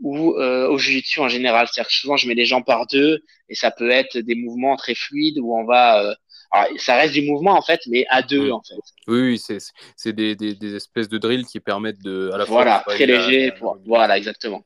ou 0.02 0.34
au 0.36 0.78
jiu-jitsu 0.78 1.20
en 1.22 1.30
général. 1.30 1.68
C'est-à-dire 1.68 1.90
que 1.90 1.96
souvent, 1.96 2.18
je 2.18 2.28
mets 2.28 2.34
les 2.34 2.46
gens 2.46 2.62
par 2.62 2.86
deux 2.88 3.24
et 3.50 3.56
ça 3.56 3.72
peut 3.72 3.90
être 3.90 4.18
des 4.18 4.36
mouvements 4.36 4.76
très 4.76 4.96
fluides 4.96 5.40
où 5.40 5.56
on 5.56 5.66
va 5.66 6.16
ça 6.78 6.96
reste 6.96 7.14
du 7.14 7.22
mouvement 7.22 7.58
en 7.58 7.62
fait, 7.62 7.82
mais 7.88 8.06
à 8.10 8.22
deux 8.22 8.50
mm. 8.50 8.54
en 8.54 8.62
fait. 8.62 8.82
Oui, 9.08 9.22
oui 9.22 9.60
c'est 9.96 10.14
des, 10.14 10.36
des, 10.36 10.56
des, 10.56 10.76
espèces 10.76 11.10
de 11.10 11.18
drills 11.18 11.46
qui 11.46 11.60
permettent 11.60 12.02
de. 12.02 12.30
À 12.34 12.38
la 12.38 12.46
voilà, 12.46 12.84
très 12.86 13.06
léger. 13.06 13.54
Voilà, 13.86 14.18
exactement. 14.18 14.66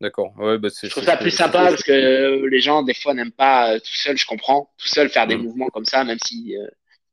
D'accord. 0.00 0.32
Ouais, 0.38 0.56
bah 0.58 0.68
je 0.82 0.88
trouve 0.88 1.04
ça 1.04 1.18
plus 1.18 1.30
sympa 1.30 1.64
parce 1.68 1.82
que 1.82 2.46
les 2.46 2.60
gens, 2.60 2.82
des 2.82 2.94
fois, 2.94 3.12
n'aiment 3.12 3.32
pas 3.32 3.72
euh, 3.72 3.78
tout 3.78 3.94
seul, 3.94 4.16
je 4.16 4.24
comprends, 4.24 4.70
tout 4.78 4.88
seul 4.88 5.10
faire 5.10 5.26
des 5.26 5.36
mm. 5.36 5.42
mouvements 5.42 5.68
comme 5.68 5.84
ça, 5.84 6.04
même 6.04 6.18
si 6.24 6.56
euh, 6.56 6.66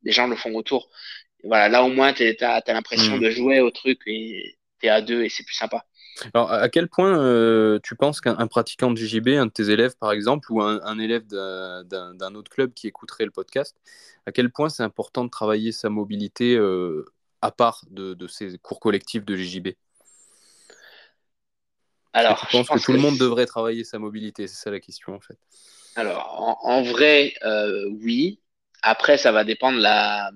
les 0.03 0.13
gens 0.13 0.27
le 0.27 0.37
font 0.37 0.53
autour. 0.55 0.89
voilà, 1.43 1.67
là 1.67 1.83
au 1.83 1.89
moins, 1.89 2.13
tu 2.13 2.23
as, 2.23 2.63
l'impression 2.67 3.17
mm. 3.17 3.19
de 3.19 3.29
jouer 3.29 3.59
au 3.59 3.71
truc 3.71 3.99
et 4.05 4.57
tu 4.79 4.87
es 4.87 4.89
à 4.89 5.01
deux 5.01 5.23
et 5.23 5.29
c'est 5.29 5.43
plus 5.43 5.55
sympa. 5.55 5.85
Alors, 6.33 6.51
à 6.51 6.69
quel 6.69 6.87
point 6.87 7.19
euh, 7.19 7.79
tu 7.83 7.95
penses 7.95 8.21
qu'un 8.21 8.47
pratiquant 8.47 8.91
de 8.91 8.97
JJB, 8.97 9.29
un 9.29 9.45
de 9.45 9.51
tes 9.51 9.69
élèves 9.69 9.95
par 9.99 10.11
exemple, 10.11 10.51
ou 10.51 10.61
un, 10.61 10.99
élève 10.99 11.25
d'un 11.27 12.35
autre 12.35 12.51
club 12.51 12.73
qui 12.73 12.87
écouterait 12.87 13.25
le 13.25 13.31
podcast, 13.31 13.75
à 14.25 14.31
quel 14.31 14.51
point 14.51 14.69
c'est 14.69 14.83
important 14.83 15.23
de 15.23 15.29
travailler 15.29 15.71
sa 15.71 15.89
mobilité 15.89 16.55
euh, 16.55 17.05
à 17.41 17.51
part 17.51 17.83
de, 17.89 18.13
de, 18.13 18.27
ces 18.27 18.57
cours 18.57 18.79
collectifs 18.79 19.25
de 19.25 19.35
JJB 19.35 19.69
Alors, 22.13 22.45
je 22.49 22.57
pense 22.57 22.67
que 22.67 22.83
tout 22.83 22.93
le 22.93 22.99
monde 22.99 23.17
devrait 23.17 23.45
travailler 23.45 23.83
sa 23.83 23.99
mobilité, 23.99 24.47
c'est 24.47 24.55
ça 24.55 24.71
la 24.71 24.79
question 24.79 25.13
en 25.13 25.19
fait. 25.19 25.37
Alors, 25.95 26.59
en, 26.63 26.83
vrai, 26.83 27.33
euh, 27.43 27.89
oui. 28.03 28.39
Après, 28.83 29.17
ça 29.17 29.31
va 29.31 29.43
dépendre 29.43 29.77
de 29.77 29.83
la. 29.83 30.31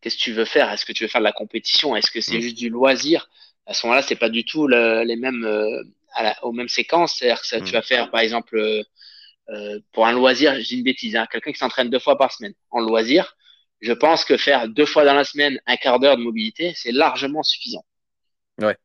Qu'est-ce 0.00 0.16
que 0.16 0.22
tu 0.22 0.32
veux 0.32 0.44
faire? 0.44 0.70
Est-ce 0.72 0.84
que 0.84 0.92
tu 0.92 1.04
veux 1.04 1.08
faire 1.08 1.20
de 1.20 1.26
la 1.26 1.32
compétition? 1.32 1.94
Est-ce 1.94 2.10
que 2.10 2.20
c'est 2.20 2.38
mm. 2.38 2.40
juste 2.40 2.58
du 2.58 2.68
loisir? 2.70 3.28
À 3.66 3.74
ce 3.74 3.86
moment-là, 3.86 4.02
c'est 4.02 4.16
pas 4.16 4.28
du 4.28 4.44
tout 4.44 4.66
les 4.68 5.16
mêmes 5.16 5.44
euh, 5.44 5.82
aux 6.42 6.52
mêmes 6.52 6.68
séquences. 6.68 7.16
C'est-à-dire 7.16 7.42
que 7.42 7.64
tu 7.64 7.72
vas 7.72 7.82
faire, 7.82 8.10
par 8.10 8.20
exemple, 8.20 8.56
euh, 8.56 8.82
euh, 9.50 9.80
pour 9.92 10.06
un 10.06 10.12
loisir, 10.12 10.54
je 10.54 10.66
dis 10.66 10.76
une 10.76 10.84
bêtise, 10.84 11.16
hein, 11.16 11.26
quelqu'un 11.30 11.52
qui 11.52 11.58
s'entraîne 11.58 11.90
deux 11.90 11.98
fois 11.98 12.16
par 12.16 12.32
semaine 12.32 12.54
en 12.70 12.80
loisir, 12.80 13.36
je 13.80 13.92
pense 13.92 14.24
que 14.24 14.36
faire 14.36 14.68
deux 14.68 14.86
fois 14.86 15.04
dans 15.04 15.14
la 15.14 15.24
semaine 15.24 15.60
un 15.66 15.76
quart 15.76 16.00
d'heure 16.00 16.16
de 16.16 16.22
mobilité, 16.22 16.72
c'est 16.74 16.92
largement 16.92 17.42
suffisant. 17.42 17.84
Ouais. 18.58 18.76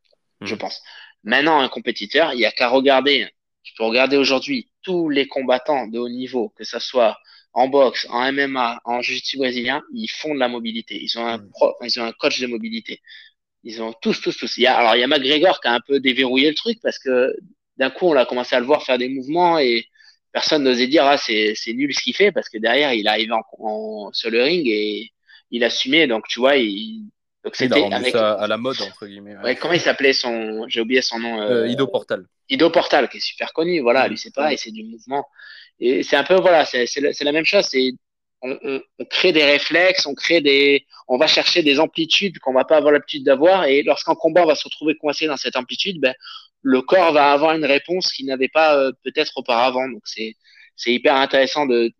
Je 0.41 0.55
pense. 0.55 0.81
Maintenant, 1.23 1.59
un 1.59 1.69
compétiteur, 1.69 2.33
il 2.33 2.39
y 2.39 2.45
a 2.45 2.51
qu'à 2.51 2.67
regarder. 2.67 3.29
Tu 3.63 3.73
peux 3.75 3.83
regarder 3.83 4.17
aujourd'hui 4.17 4.69
tous 4.81 5.09
les 5.09 5.27
combattants 5.27 5.87
de 5.87 5.99
haut 5.99 6.09
niveau, 6.09 6.49
que 6.57 6.63
ce 6.63 6.79
soit 6.79 7.17
en 7.53 7.67
boxe, 7.67 8.07
en 8.09 8.31
MMA, 8.31 8.81
en 8.85 9.01
jiu-jitsu 9.01 9.37
brésilien, 9.37 9.81
ils 9.93 10.07
font 10.07 10.33
de 10.33 10.39
la 10.39 10.47
mobilité. 10.47 11.01
Ils 11.01 11.17
ont 11.19 11.25
un, 11.25 11.37
mm. 11.37 11.51
ils 11.83 11.99
ont 11.99 12.05
un 12.05 12.11
coach 12.13 12.39
de 12.39 12.47
mobilité. 12.47 13.01
Ils 13.63 13.81
ont 13.81 13.93
tous, 14.01 14.19
tous, 14.21 14.35
tous. 14.35 14.57
Il 14.57 14.63
y 14.63 14.67
a, 14.67 14.75
alors, 14.75 14.95
il 14.95 14.99
y 14.99 15.03
a 15.03 15.07
McGregor 15.07 15.61
qui 15.61 15.67
a 15.67 15.73
un 15.73 15.79
peu 15.79 15.99
déverrouillé 15.99 16.49
le 16.49 16.55
truc 16.55 16.79
parce 16.81 16.97
que 16.97 17.35
d'un 17.77 17.89
coup, 17.89 18.07
on 18.07 18.15
a 18.15 18.25
commencé 18.25 18.55
à 18.55 18.59
le 18.59 18.65
voir 18.65 18.83
faire 18.83 18.97
des 18.97 19.09
mouvements 19.09 19.59
et 19.59 19.85
personne 20.31 20.63
n'osait 20.63 20.87
dire, 20.87 21.05
ah, 21.05 21.17
c'est, 21.17 21.53
c'est 21.55 21.73
nul 21.73 21.93
ce 21.93 22.01
qu'il 22.01 22.15
fait 22.15 22.31
parce 22.31 22.49
que 22.49 22.57
derrière, 22.57 22.93
il 22.93 23.07
arrivait 23.07 23.33
en, 23.33 23.43
en, 23.59 24.13
sur 24.13 24.29
le 24.31 24.41
ring 24.41 24.67
et 24.67 25.11
il 25.51 25.63
assumait. 25.63 26.07
Donc, 26.07 26.27
tu 26.27 26.39
vois, 26.39 26.57
il, 26.57 27.05
donc 27.43 27.55
c'était 27.55 27.91
avec... 27.91 28.13
ça 28.13 28.33
à 28.33 28.47
la 28.47 28.57
mode, 28.57 28.81
entre 28.81 29.07
guillemets. 29.07 29.35
Ouais. 29.37 29.55
comment 29.55 29.73
il 29.73 29.79
s'appelait 29.79 30.13
son, 30.13 30.67
j'ai 30.67 30.81
oublié 30.81 31.01
son 31.01 31.19
nom. 31.19 31.41
Euh... 31.41 31.67
Ido 31.67 31.87
Portal. 31.87 32.25
Ido 32.49 32.69
Portal, 32.69 33.09
qui 33.09 33.17
est 33.17 33.21
super 33.21 33.51
connu. 33.53 33.79
Voilà, 33.79 34.07
lui, 34.07 34.17
c'est 34.17 34.33
pas, 34.33 34.53
et 34.53 34.57
c'est 34.57 34.71
du 34.71 34.83
mouvement. 34.83 35.25
Et 35.79 36.03
c'est 36.03 36.15
un 36.15 36.23
peu, 36.23 36.35
voilà, 36.35 36.65
c'est, 36.65 36.85
c'est, 36.85 37.01
la, 37.01 37.13
c'est 37.13 37.23
la 37.23 37.31
même 37.31 37.45
chose. 37.45 37.65
C'est 37.65 37.91
on, 38.41 38.81
crée 39.09 39.31
des 39.31 39.43
réflexes, 39.43 40.05
on 40.05 40.15
crée 40.15 40.41
des, 40.41 40.85
on 41.07 41.17
va 41.17 41.27
chercher 41.27 41.61
des 41.61 41.79
amplitudes 41.79 42.39
qu'on 42.39 42.53
va 42.53 42.65
pas 42.65 42.77
avoir 42.77 42.91
l'habitude 42.91 43.23
d'avoir, 43.23 43.65
et 43.65 43.83
lorsqu'un 43.83 44.15
combat 44.15 44.45
va 44.45 44.55
se 44.55 44.63
retrouver 44.63 44.95
coincé 44.95 45.27
dans 45.27 45.37
cette 45.37 45.55
amplitude, 45.55 45.99
ben, 46.01 46.13
le 46.61 46.81
corps 46.81 47.13
va 47.13 47.31
avoir 47.31 47.55
une 47.55 47.65
réponse 47.65 48.11
qu'il 48.11 48.27
n'avait 48.27 48.49
pas 48.49 48.77
euh, 48.77 48.91
peut-être 49.03 49.33
auparavant. 49.35 49.87
Donc 49.89 50.01
c'est 50.05 50.35
c'est 50.75 50.93
hyper 50.93 51.15
intéressant 51.15 51.65
de, 51.65 51.91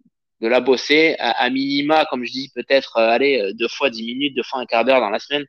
de 0.42 0.48
la 0.48 0.60
bosser 0.60 1.16
à, 1.20 1.50
minima, 1.50 2.06
comme 2.06 2.26
je 2.26 2.32
dis, 2.32 2.52
peut-être 2.56 2.98
euh, 2.98 3.10
aller 3.10 3.40
euh, 3.42 3.54
deux 3.54 3.68
fois 3.68 3.90
dix 3.90 4.04
minutes, 4.04 4.36
deux 4.36 4.44
fois 4.44 4.60
un 4.60 4.66
quart 4.66 4.86
d'heure 4.86 5.02
dans 5.02 5.10
la 5.10 5.20
semaine. 5.20 5.46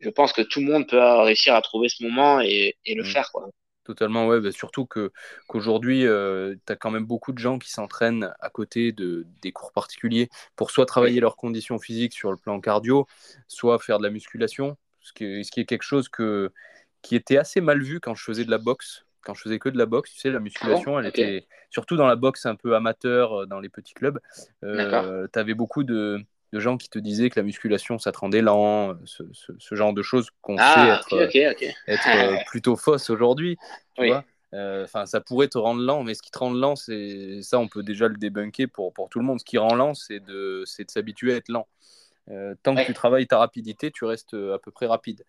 Je 0.00 0.10
pense 0.10 0.32
que 0.32 0.42
tout 0.42 0.60
le 0.60 0.66
monde 0.66 0.88
peut 0.88 1.00
réussir 1.00 1.54
à 1.54 1.62
trouver 1.62 1.88
ce 1.88 2.02
moment 2.02 2.40
et, 2.40 2.76
et 2.84 2.94
le 2.94 3.02
mmh. 3.02 3.06
faire 3.06 3.30
quoi. 3.32 3.48
Totalement, 3.90 4.28
ouais. 4.28 4.40
Bah, 4.40 4.52
surtout 4.52 4.86
que, 4.86 5.10
qu'aujourd'hui, 5.48 6.06
euh, 6.06 6.54
tu 6.64 6.72
as 6.72 6.76
quand 6.76 6.92
même 6.92 7.04
beaucoup 7.04 7.32
de 7.32 7.38
gens 7.38 7.58
qui 7.58 7.72
s'entraînent 7.72 8.32
à 8.38 8.48
côté 8.48 8.92
de, 8.92 9.26
des 9.42 9.50
cours 9.50 9.72
particuliers 9.72 10.30
pour 10.54 10.70
soit 10.70 10.86
travailler 10.86 11.18
leurs 11.18 11.34
conditions 11.34 11.80
physiques 11.80 12.12
sur 12.12 12.30
le 12.30 12.36
plan 12.36 12.60
cardio, 12.60 13.08
soit 13.48 13.80
faire 13.80 13.98
de 13.98 14.04
la 14.04 14.10
musculation, 14.10 14.76
ce 15.00 15.12
qui 15.12 15.24
est, 15.24 15.42
ce 15.42 15.50
qui 15.50 15.58
est 15.58 15.64
quelque 15.64 15.82
chose 15.82 16.08
que, 16.08 16.52
qui 17.02 17.16
était 17.16 17.36
assez 17.36 17.60
mal 17.60 17.82
vu 17.82 17.98
quand 17.98 18.14
je 18.14 18.22
faisais 18.22 18.44
de 18.44 18.50
la 18.52 18.58
boxe. 18.58 19.06
Quand 19.22 19.34
je 19.34 19.42
faisais 19.42 19.58
que 19.58 19.68
de 19.68 19.76
la 19.76 19.86
boxe, 19.86 20.12
tu 20.12 20.20
sais, 20.20 20.30
la 20.30 20.38
musculation, 20.38 21.00
elle 21.00 21.06
était 21.06 21.48
surtout 21.68 21.96
dans 21.96 22.06
la 22.06 22.14
boxe 22.14 22.46
un 22.46 22.54
peu 22.54 22.76
amateur, 22.76 23.40
euh, 23.40 23.46
dans 23.46 23.58
les 23.58 23.68
petits 23.68 23.94
clubs. 23.94 24.20
Euh, 24.62 25.26
tu 25.32 25.36
avais 25.36 25.54
beaucoup 25.54 25.82
de, 25.82 26.24
de 26.52 26.60
gens 26.60 26.76
qui 26.76 26.88
te 26.88 26.98
disaient 26.98 27.30
que 27.30 27.38
la 27.38 27.44
musculation, 27.44 27.98
ça 27.98 28.12
te 28.12 28.18
rendait 28.18 28.42
lent, 28.42 28.96
ce, 29.04 29.22
ce, 29.32 29.74
genre 29.74 29.92
de 29.92 30.02
choses 30.02 30.30
qu'on 30.42 30.56
ah, 30.58 31.00
sait 31.08 31.18
être, 31.18 31.74
être 31.86 32.08
euh, 32.08 32.36
plutôt 32.46 32.76
fausse 32.76 33.10
aujourd'hui. 33.10 33.56
Euh, 33.98 34.84
Enfin, 34.84 35.06
ça 35.06 35.20
pourrait 35.20 35.46
te 35.46 35.58
rendre 35.58 35.80
lent, 35.80 36.02
mais 36.02 36.14
ce 36.14 36.22
qui 36.22 36.32
te 36.32 36.38
rend 36.38 36.52
lent, 36.52 36.74
c'est 36.74 37.40
ça, 37.42 37.60
on 37.60 37.68
peut 37.68 37.84
déjà 37.84 38.08
le 38.08 38.16
débunker 38.16 38.66
pour, 38.66 38.92
pour 38.92 39.08
tout 39.08 39.20
le 39.20 39.24
monde. 39.24 39.38
Ce 39.38 39.44
qui 39.44 39.58
rend 39.58 39.74
lent, 39.74 39.94
c'est 39.94 40.18
de, 40.18 40.64
de 40.64 40.90
s'habituer 40.90 41.34
à 41.34 41.36
être 41.36 41.48
lent. 41.48 41.68
Euh, 42.30 42.54
tant 42.62 42.74
que 42.74 42.84
tu 42.84 42.94
travailles 42.94 43.28
ta 43.28 43.38
rapidité, 43.38 43.92
tu 43.92 44.04
restes 44.04 44.34
à 44.34 44.58
peu 44.58 44.72
près 44.72 44.86
rapide. 44.86 45.24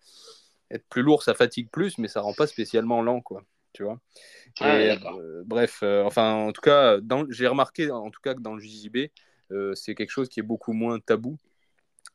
Être 0.72 0.84
plus 0.88 1.02
lourd, 1.02 1.22
ça 1.22 1.34
fatigue 1.34 1.70
plus, 1.70 1.98
mais 1.98 2.08
ça 2.08 2.20
rend 2.20 2.34
pas 2.34 2.48
spécialement 2.48 3.00
lent, 3.00 3.20
quoi. 3.20 3.42
Tu 3.72 3.84
vois. 3.84 3.98
bref, 5.44 5.84
enfin, 6.04 6.34
en 6.34 6.52
tout 6.52 6.60
cas, 6.60 6.98
j'ai 7.30 7.46
remarqué, 7.46 7.92
en 7.92 8.10
tout 8.10 8.20
cas, 8.20 8.34
que 8.34 8.40
dans 8.40 8.54
le 8.54 8.60
JJB, 8.60 8.96
euh, 8.96 9.08
c'est 9.74 9.94
quelque 9.94 10.10
chose 10.10 10.28
qui 10.28 10.40
est 10.40 10.44
beaucoup 10.44 10.72
moins 10.72 10.98
tabou. 11.00 11.38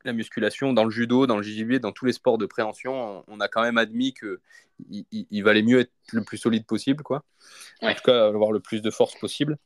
La 0.05 0.13
musculation, 0.13 0.73
dans 0.73 0.83
le 0.83 0.91
judo, 0.91 1.27
dans 1.27 1.37
le 1.37 1.43
JJB, 1.43 1.75
dans 1.75 1.91
tous 1.91 2.05
les 2.05 2.13
sports 2.13 2.37
de 2.37 2.45
préhension, 2.45 3.23
on, 3.27 3.39
a 3.39 3.47
quand 3.47 3.61
même 3.61 3.77
admis 3.77 4.13
qu'il 4.13 5.05
il, 5.11 5.43
valait 5.43 5.63
mieux 5.63 5.79
être 5.79 5.91
le 6.13 6.23
plus 6.23 6.37
solide 6.37 6.65
possible, 6.65 7.03
quoi. 7.03 7.23
En 7.81 7.93
tout 7.93 8.03
cas, 8.03 8.27
avoir 8.27 8.51
le 8.51 8.59
plus 8.59 8.81
de 8.81 8.91
force 8.91 9.15
possible. 9.15 9.57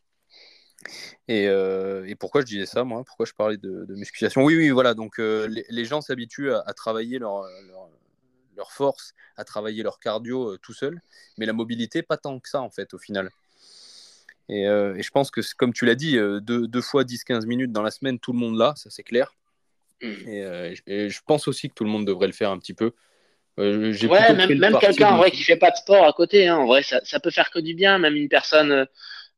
Et, 1.28 1.48
euh, 1.48 2.12
pourquoi 2.20 2.42
je 2.42 2.46
disais 2.46 2.66
ça, 2.66 2.84
moi? 2.84 3.04
Pourquoi 3.04 3.26
je 3.26 3.34
parlais 3.34 3.58
de, 3.58 3.86
musculation? 3.90 4.44
Oui, 4.44 4.56
oui, 4.56 4.70
voilà. 4.70 4.94
Donc, 4.94 5.20
euh, 5.20 5.48
les, 5.48 5.86
gens 5.86 6.02
s'habituent 6.02 6.54
à, 6.54 6.74
travailler 6.74 7.20
leur, 7.20 7.46
leur, 8.56 8.72
force, 8.72 9.14
à 9.38 9.44
travailler 9.44 9.84
leur 9.84 10.00
cardio 10.00 10.58
tout 10.58 10.74
seul, 10.74 11.02
mais 11.38 11.46
la 11.46 11.54
mobilité, 11.54 12.04
pas 12.04 12.18
tant 12.18 12.40
que 12.40 12.50
ça, 12.50 12.62
en 12.62 12.70
fait, 12.70 12.94
au 12.94 12.98
final. 12.98 13.30
Euh, 14.52 14.96
et, 14.96 15.04
je 15.04 15.10
pense 15.12 15.32
que, 15.32 15.42
comme 15.58 15.74
tu 15.74 15.86
l'as 15.86 15.96
dit, 15.96 16.18
euh, 16.18 16.40
deux, 16.42 16.82
fois 16.82 17.04
10-15 17.04 17.46
minutes 17.46 17.72
dans 17.72 17.82
la 17.82 17.92
semaine, 17.92 18.20
tout 18.20 18.34
le 18.34 18.40
monde 18.40 18.58
l'a, 18.58 18.74
ça 18.76 18.90
c'est 18.90 19.04
clair. 19.04 19.34
Mm. 20.02 20.08
Euh, 20.28 20.76
et, 20.88 21.10
je 21.10 21.20
pense 21.26 21.48
aussi 21.48 21.70
que 21.70 21.74
tout 21.74 21.84
le 21.84 21.90
monde 21.90 22.06
devrait 22.06 22.28
le 22.28 22.34
faire 22.34 22.52
un 22.52 22.60
petit 22.60 22.74
peu. 22.74 22.92
ouais, 23.58 24.34
même, 24.34 24.58
même 24.58 24.78
quelqu'un 24.80 25.14
en 25.14 25.18
vrai 25.18 25.32
qui 25.32 25.44
fait 25.44 25.58
pas 25.58 25.72
de 25.72 25.76
sport 25.76 26.06
à 26.06 26.14
côté, 26.14 26.48
hein, 26.48 26.58
en 26.58 26.66
vrai, 26.66 26.84
ça, 26.84 27.00
ça, 27.04 27.20
peut 27.20 27.32
faire 27.32 27.50
que 27.50 27.60
du 27.60 27.74
bien, 27.74 27.98
même 27.98 28.16
une 28.16 28.30
personne 28.30 28.88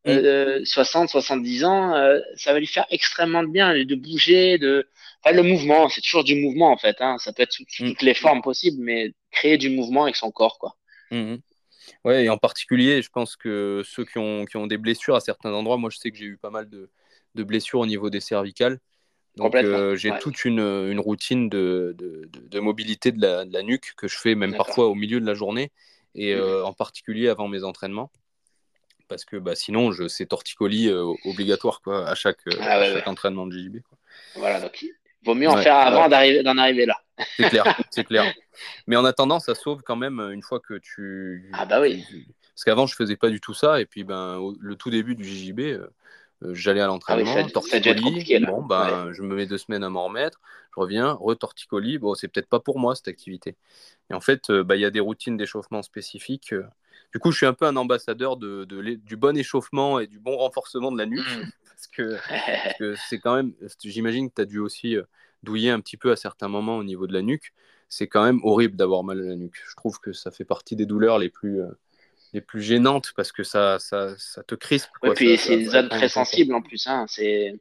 60, 0.06 1.10
70 1.10 1.64
ans, 1.64 1.94
ça 2.36 2.54
va 2.54 2.60
lui 2.60 2.68
faire 2.68 2.86
extrêmement 2.90 3.44
de 3.44 3.50
bien 3.50 3.74
de 3.74 3.96
bouger, 3.96 4.58
de, 4.58 4.88
enfin, 5.24 5.36
le 5.36 5.44
mouvement, 5.44 5.90
c'est 5.90 6.02
toujours 6.02 6.24
du 6.24 6.36
mouvement 6.36 6.72
en 6.72 6.78
fait, 6.78 6.98
hein, 7.00 7.18
ça 7.20 7.34
peut 7.34 7.44
être 7.44 7.54
sous, 7.54 7.66
toutes 7.78 8.02
les 8.02 8.14
formes 8.14 8.42
possibles, 8.42 8.82
mais 8.82 9.14
créer 9.32 9.58
du 9.58 9.70
mouvement 9.70 10.04
avec 10.04 10.16
son 10.16 10.32
corps, 10.32 10.58
quoi. 10.58 10.76
Ouais, 12.06 12.26
et 12.26 12.30
en 12.30 12.38
particulier, 12.38 13.02
je 13.02 13.10
pense 13.10 13.36
que 13.36 13.82
ceux 13.86 14.04
qui 14.04 14.18
ont, 14.18 14.46
qui 14.46 14.58
ont 14.58 14.68
des 14.68 14.78
blessures 14.78 15.16
à 15.16 15.22
certains 15.22 15.54
endroits, 15.54 15.78
moi 15.78 15.90
je 15.90 15.98
sais 15.98 16.12
que 16.12 16.18
j'ai 16.18 16.26
eu 16.26 16.38
pas 16.38 16.50
mal 16.50 16.70
de, 16.70 16.90
de, 17.36 17.44
blessures 17.44 17.80
au 17.80 17.86
niveau 17.86 18.10
des 18.10 18.20
cervicales. 18.20 18.80
Donc 19.38 19.56
euh, 19.56 19.96
j'ai 19.96 20.12
toute 20.20 20.46
une, 20.46 20.60
une, 20.60 21.00
routine 21.00 21.50
de, 21.50 21.96
de, 21.98 22.30
de 22.32 22.60
mobilité 22.60 23.12
de 23.12 23.22
la, 23.22 23.46
la, 23.46 23.64
nuque 23.64 23.94
que 23.98 24.08
je 24.08 24.18
fais 24.18 24.36
même 24.36 24.56
parfois 24.56 24.88
au 24.88 24.96
milieu 24.96 25.20
de 25.20 25.26
la 25.26 25.34
journée 25.34 25.72
et 26.14 26.36
mmh 26.36 26.40
euh, 26.40 26.64
en 26.64 26.74
particulier 26.74 27.30
avant 27.30 27.48
mes 27.48 27.64
entraînements. 27.64 28.12
Parce 29.08 29.26
que 29.26 29.38
bah, 29.38 29.56
sinon, 29.56 29.92
c'est 30.08 30.28
torticolis 30.28 30.90
euh, 30.90 31.14
obligatoire 31.26 31.82
quoi, 31.82 32.08
à 32.08 32.16
chaque, 32.16 32.42
ah 32.60 32.76
à 32.76 32.94
chaque 32.94 33.08
entraînement 33.08 33.48
de 33.48 33.58
JB. 33.58 33.82
Quoi. 33.82 33.98
Voilà, 34.36 34.60
donc 34.62 34.86
vaut 35.26 35.36
mieux 35.36 35.50
en 35.50 35.58
faire 35.58 35.76
avant 35.76 36.10
d'en 36.10 36.58
arriver 36.58 36.86
là. 36.86 37.00
C'est 37.38 37.50
clair, 37.50 37.64
c'est 37.90 38.04
clair. 38.04 38.34
Mais 38.88 38.96
en 38.96 39.06
attendant, 39.06 39.40
ça 39.40 39.56
sauve 39.56 39.82
quand 39.84 39.96
même 39.96 40.20
une 40.20 40.42
fois 40.42 40.60
que 40.60 40.76
tu. 40.76 41.50
Ah 41.54 41.66
bah 41.66 41.82
oui. 41.82 42.06
Parce 42.54 42.66
qu'avant, 42.66 42.86
je 42.86 42.96
faisais 42.96 43.16
pas 43.16 43.30
du 43.30 43.42
tout 43.42 43.54
ça. 43.54 43.82
Et 43.82 43.86
puis, 43.86 44.04
ben, 44.04 44.40
le 44.60 44.76
tout 44.76 44.90
début 44.90 45.16
du 45.16 45.24
JJB, 45.24 45.60
euh, 45.60 45.88
euh, 46.44 46.54
j'allais 46.54 46.82
à 46.82 46.88
l'entraînement, 46.88 47.36
ah 47.36 47.50
torticolis. 47.50 48.40
Bon, 48.46 48.64
ben, 48.64 49.12
je 49.12 49.24
me 49.24 49.36
mets 49.36 49.48
deux 49.48 49.58
semaines 49.58 49.84
à 49.84 49.90
m'en 49.90 50.06
remettre. 50.06 50.40
Je 50.76 50.80
reviens, 50.80 51.14
retorticolis. 51.14 51.98
Bon, 51.98 52.14
c'est 52.14 52.28
peut-être 52.28 52.50
pas 52.50 52.60
pour 52.60 52.80
moi 52.80 52.96
cette 52.96 53.08
activité. 53.08 53.56
Et 54.12 54.14
en 54.14 54.22
fait, 54.22 54.50
euh, 54.50 54.64
bah, 54.64 54.76
il 54.76 54.82
y 54.82 54.86
a 54.86 54.92
des 54.92 55.00
routines 55.00 55.38
d'échauffement 55.38 55.82
spécifiques. 55.82 56.54
Du 57.14 57.20
coup, 57.20 57.32
je 57.32 57.38
suis 57.38 57.46
un 57.46 57.54
peu 57.54 57.66
un 57.66 57.76
ambassadeur 57.76 58.38
de, 58.38 58.66
du 58.66 59.16
bon 59.16 59.38
échauffement 59.38 60.00
et 60.00 60.08
du 60.08 60.20
bon 60.20 60.36
renforcement 60.36 60.92
de 60.92 60.98
la 60.98 61.06
nuque. 61.06 61.20
Hmm. 61.20 61.50
parce 61.66 62.78
que 62.78 62.96
c'est 63.10 63.20
quand 63.20 63.36
même. 63.36 63.54
J'imagine 63.84 64.30
que 64.30 64.36
tu 64.36 64.42
as 64.42 64.46
dû 64.46 64.60
aussi 64.60 64.98
douiller 65.44 65.70
un 65.70 65.80
petit 65.80 65.98
peu 65.98 66.12
à 66.12 66.16
certains 66.16 66.48
moments 66.48 66.78
au 66.78 66.84
niveau 66.84 67.06
de 67.06 67.14
la 67.14 67.22
nuque, 67.22 67.54
c'est 67.90 68.08
quand 68.08 68.24
même 68.24 68.40
horrible 68.44 68.76
d'avoir 68.76 69.04
mal 69.04 69.20
à 69.20 69.24
la 69.24 69.36
nuque. 69.36 69.62
Je 69.70 69.76
trouve 69.76 70.00
que 70.00 70.14
ça 70.14 70.32
fait 70.32 70.46
partie 70.46 70.76
des 70.76 70.86
douleurs 70.86 71.20
les 71.20 71.30
plus, 71.30 71.62
euh, 71.62 71.68
les 72.32 72.42
plus 72.42 72.62
gênantes 72.62 73.12
parce 73.16 73.32
que 73.32 73.44
ça, 73.44 73.78
ça, 73.80 74.16
ça 74.18 74.44
te 74.44 74.56
crispe. 74.56 74.90
Et 75.04 75.12
puis 75.12 75.38
c'est 75.38 75.56
une 75.56 75.70
zone 75.70 75.90
très 75.90 76.10
sensible 76.10 76.56
en 76.56 76.62
plus. 76.62 76.88
Hein. 76.88 77.06
C'est, 77.08 77.60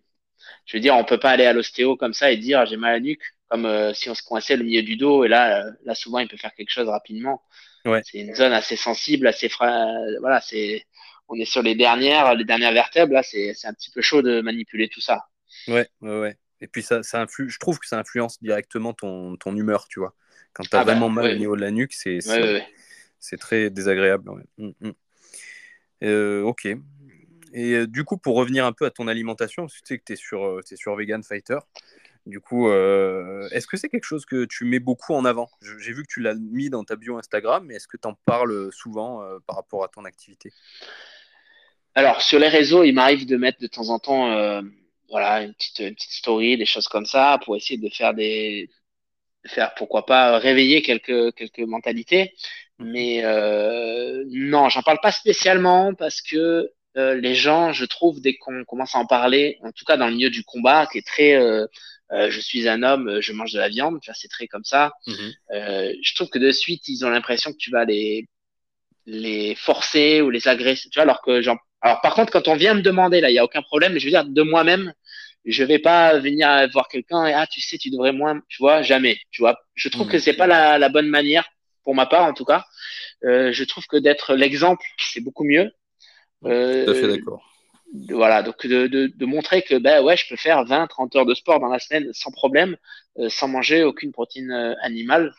je 0.65 0.77
veux 0.77 0.81
dire, 0.81 0.95
on 0.95 1.05
peut 1.05 1.19
pas 1.19 1.31
aller 1.31 1.45
à 1.45 1.53
l'ostéo 1.53 1.97
comme 1.97 2.15
ça 2.15 2.31
et 2.31 2.37
dire 2.37 2.61
ah, 2.61 2.65
j'ai 2.65 2.77
mal 2.77 2.91
à 2.91 2.95
la 2.95 3.01
nuque, 3.01 3.25
comme 3.49 3.67
euh, 3.67 3.93
si 3.93 4.09
on 4.09 4.15
se 4.15 4.23
coinçait 4.23 4.57
le 4.57 4.65
milieu 4.65 4.83
du 4.83 4.97
dos 4.97 5.25
et 5.25 5.29
là, 5.29 5.67
euh, 5.67 5.71
là 5.85 5.95
souvent 5.95 6.21
il 6.21 6.29
peut 6.29 6.39
faire 6.39 6.55
quelque 6.55 6.71
chose 6.71 6.89
rapidement. 6.89 7.43
Ouais. 7.85 8.03
C'est 8.05 8.19
une 8.19 8.35
zone 8.35 8.53
assez 8.53 8.77
sensible, 8.77 9.27
assez 9.27 9.49
fra... 9.49 9.87
voilà, 10.21 10.41
c'est, 10.41 10.85
on 11.29 11.37
est 11.37 11.45
sur 11.45 11.63
les 11.63 11.75
dernières, 11.75 12.35
les 12.35 12.45
dernières 12.45 12.73
vertèbres 12.73 13.13
là, 13.13 13.23
c'est, 13.23 13.55
un 13.65 13.75
petit 13.75 13.91
peu 13.91 14.03
chaud 14.03 14.23
de 14.23 14.41
manipuler 14.41 14.89
tout 14.89 15.01
ça. 15.01 15.27
Ouais, 15.69 15.89
ouais, 16.01 16.21
ouais. 16.21 16.37
Et 16.61 16.69
puis, 16.69 16.83
ça, 16.83 17.03
ça 17.03 17.21
influe, 17.21 17.51
je 17.51 17.59
trouve 17.59 17.79
que 17.79 17.87
ça 17.87 17.99
influence 17.99 18.41
directement 18.41 18.93
ton, 18.93 19.37
ton 19.37 19.57
humeur, 19.57 19.89
tu 19.89 19.99
vois. 19.99 20.15
Quand 20.53 20.63
tu 20.63 20.77
as 20.77 20.81
ah 20.81 20.85
bah, 20.85 20.93
vraiment 20.93 21.09
mal 21.09 21.35
au 21.35 21.39
niveau 21.39 21.57
de 21.57 21.63
la 21.63 21.71
nuque, 21.71 21.93
c'est 21.93 22.21
c'est 23.19 23.37
très 23.37 23.71
désagréable. 23.71 24.31
Mm, 24.59 24.71
mm. 24.81 24.93
Euh, 26.03 26.43
ok. 26.43 26.67
Et 27.55 27.73
euh, 27.75 27.87
du 27.87 28.05
coup, 28.05 28.17
pour 28.17 28.37
revenir 28.37 28.67
un 28.67 28.73
peu 28.73 28.85
à 28.85 28.91
ton 28.91 29.07
alimentation, 29.09 29.67
tu 29.67 29.81
sais 29.85 29.99
que 29.99 30.05
tu 30.05 30.15
es 30.15 30.17
sur, 30.17 30.45
euh, 30.45 30.61
es 30.71 30.77
sur 30.77 30.97
Vegan 30.97 31.23
Fighter. 31.23 31.59
Du 32.27 32.41
coup, 32.41 32.71
est-ce 32.71 33.67
que 33.67 33.77
c'est 33.77 33.89
quelque 33.89 34.05
chose 34.05 34.25
que 34.25 34.45
tu 34.45 34.65
mets 34.65 34.79
beaucoup 34.79 35.15
en 35.15 35.25
avant? 35.25 35.51
J'ai 35.61 35.93
vu 35.93 36.03
que 36.03 36.13
tu 36.13 36.21
l'as 36.21 36.35
mis 36.35 36.71
dans 36.71 36.85
ta 36.85 36.97
bio 36.97 37.19
Instagram, 37.19 37.65
mais 37.67 37.75
est-ce 37.75 37.89
que 37.89 37.97
tu 37.97 38.07
en 38.07 38.15
parles 38.25 38.71
souvent 38.73 39.23
par 39.47 39.57
rapport 39.57 39.83
à 39.83 39.89
ton 39.89 40.05
activité? 40.05 40.53
Alors, 41.95 42.23
sur 42.23 42.39
les 42.39 42.49
réseaux, 42.49 42.85
il 42.85 42.93
m'arrive 42.93 43.27
de 43.27 43.37
mettre 43.37 43.61
de 43.61 43.67
temps 43.67 43.89
en 43.89 43.99
temps 43.99 44.63
voilà, 45.13 45.43
une 45.43 45.53
petite, 45.53 45.81
une 45.81 45.95
petite 45.95 46.13
story, 46.13 46.57
des 46.57 46.65
choses 46.65 46.89
comme 46.89 47.07
ça, 47.07 47.39
pour 47.45 47.55
essayer 47.55 47.79
de 47.79 47.89
faire 47.91 48.15
des, 48.15 48.71
faire 49.47 49.75
pourquoi 49.75 50.07
pas 50.07 50.39
réveiller 50.39 50.83
quelques 50.83 51.35
quelques 51.35 51.61
mentalités. 51.61 52.35
Mhm. 52.79 52.91
Mais 52.91 53.25
euh, 53.25 54.25
non, 54.29 54.69
j'en 54.69 54.83
parle 54.83 55.01
pas 55.03 55.13
spécialement 55.13 55.95
parce 55.95 56.21
que 56.23 56.71
euh, 56.97 57.15
les 57.15 57.35
gens, 57.35 57.73
je 57.73 57.85
trouve, 57.85 58.21
dès 58.21 58.35
qu'on 58.35 58.65
commence 58.65 58.95
à 58.95 58.99
en 58.99 59.07
parler, 59.07 59.59
en 59.63 59.73
tout 59.73 59.85
cas 59.85 59.97
dans 59.97 60.07
le 60.07 60.15
milieu 60.15 60.31
du 60.31 60.45
combat, 60.45 60.87
qui 60.87 60.99
est 60.99 61.07
très 61.07 61.35
euh, 61.35 61.67
euh 62.13 62.31
je 62.31 62.41
suis 62.41 62.69
un 62.69 62.83
homme, 62.83 63.21
je 63.21 63.33
mange 63.33 63.53
de 63.53 63.59
la 63.59 63.69
viande, 63.69 63.99
c'est 64.15 64.29
très 64.29 64.47
comme 64.47 64.65
ça. 64.65 64.93
Mhm. 65.07 65.33
Euh, 65.55 65.93
je 66.03 66.15
trouve 66.15 66.29
que 66.29 66.39
de 66.39 66.53
suite, 66.53 66.87
ils 66.89 67.05
ont 67.05 67.11
l'impression 67.11 67.53
que 67.53 67.59
tu 67.59 67.71
vas 67.71 67.85
les 67.85 68.29
les 69.07 69.55
forcer 69.57 70.21
ou 70.23 70.31
les 70.31 70.47
agresser, 70.49 70.89
tu 70.89 70.97
vois, 70.99 71.05
alors 71.05 71.23
que 71.23 71.43
j'en 71.43 71.57
alors 71.81 72.01
par 72.01 72.15
contre, 72.15 72.33
quand 72.33 72.47
on 72.47 72.55
vient 72.55 72.75
me 72.75 72.83
demander, 72.83 73.21
là, 73.21 73.29
il 73.31 73.33
n'y 73.33 73.41
a 73.41 73.45
aucun 73.45 73.63
problème, 73.63 73.93
mais 73.93 73.99
je 73.99 74.05
veux 74.05 74.13
dire, 74.13 74.25
de 74.25 74.43
moi-même, 74.43 74.93
je 75.45 75.65
vais 75.65 75.79
pas 75.79 76.19
venir 76.19 76.69
voir 76.73 76.89
quelqu'un 76.89 77.27
et 77.27 77.33
ah 77.33 77.47
tu 77.47 77.61
sais 77.61 77.79
tu 77.79 77.91
devrais 77.91 78.13
moins 78.13 78.41
tu 78.49 78.59
vois 78.59 78.83
jamais 78.83 79.19
tu 79.31 79.43
vois 79.43 79.59
je 79.75 79.89
trouve 79.89 80.07
que 80.07 80.13
que 80.13 80.19
c'est 80.19 80.35
pas 80.35 80.47
la, 80.47 80.79
la, 80.79 80.89
bonne 80.89 81.09
manière 81.09 81.49
pour 81.83 81.95
ma 81.95 82.07
part 82.07 82.25
en 82.25 82.33
tout 82.33 82.45
cas 82.45 82.65
euh, 83.25 83.53
je 83.53 83.65
trouve 83.65 83.87
que 83.87 83.97
d'être 83.97 84.35
l'exemple 84.35 84.85
c'est 84.99 85.21
beaucoup 85.21 85.45
mieux 85.45 85.73
euh, 86.45 86.85
tout 86.85 86.91
à 86.91 86.95
fait 86.95 87.09
d'accord. 87.09 87.43
voilà 88.11 88.43
donc 88.43 88.67
de, 88.67 88.87
de, 88.87 89.07
de, 89.07 89.27
montrer 89.27 89.63
que 89.63 89.77
ben 89.77 90.03
ouais 90.03 90.17
je 90.17 90.29
peux 90.29 90.37
faire 90.37 90.65
20 90.65 90.87
30 90.87 91.17
heures 91.17 91.27
de 91.27 91.35
sport 91.35 91.61
dans 91.61 91.69
la 91.69 91.79
semaine 91.79 92.11
sans 92.13 92.33
problème 92.33 92.77
euh, 93.19 93.29
sans 93.29 93.47
manger 93.47 93.85
aucune 93.85 94.11
protéine 94.11 94.51
euh, 94.51 94.75
animale. 94.81 95.35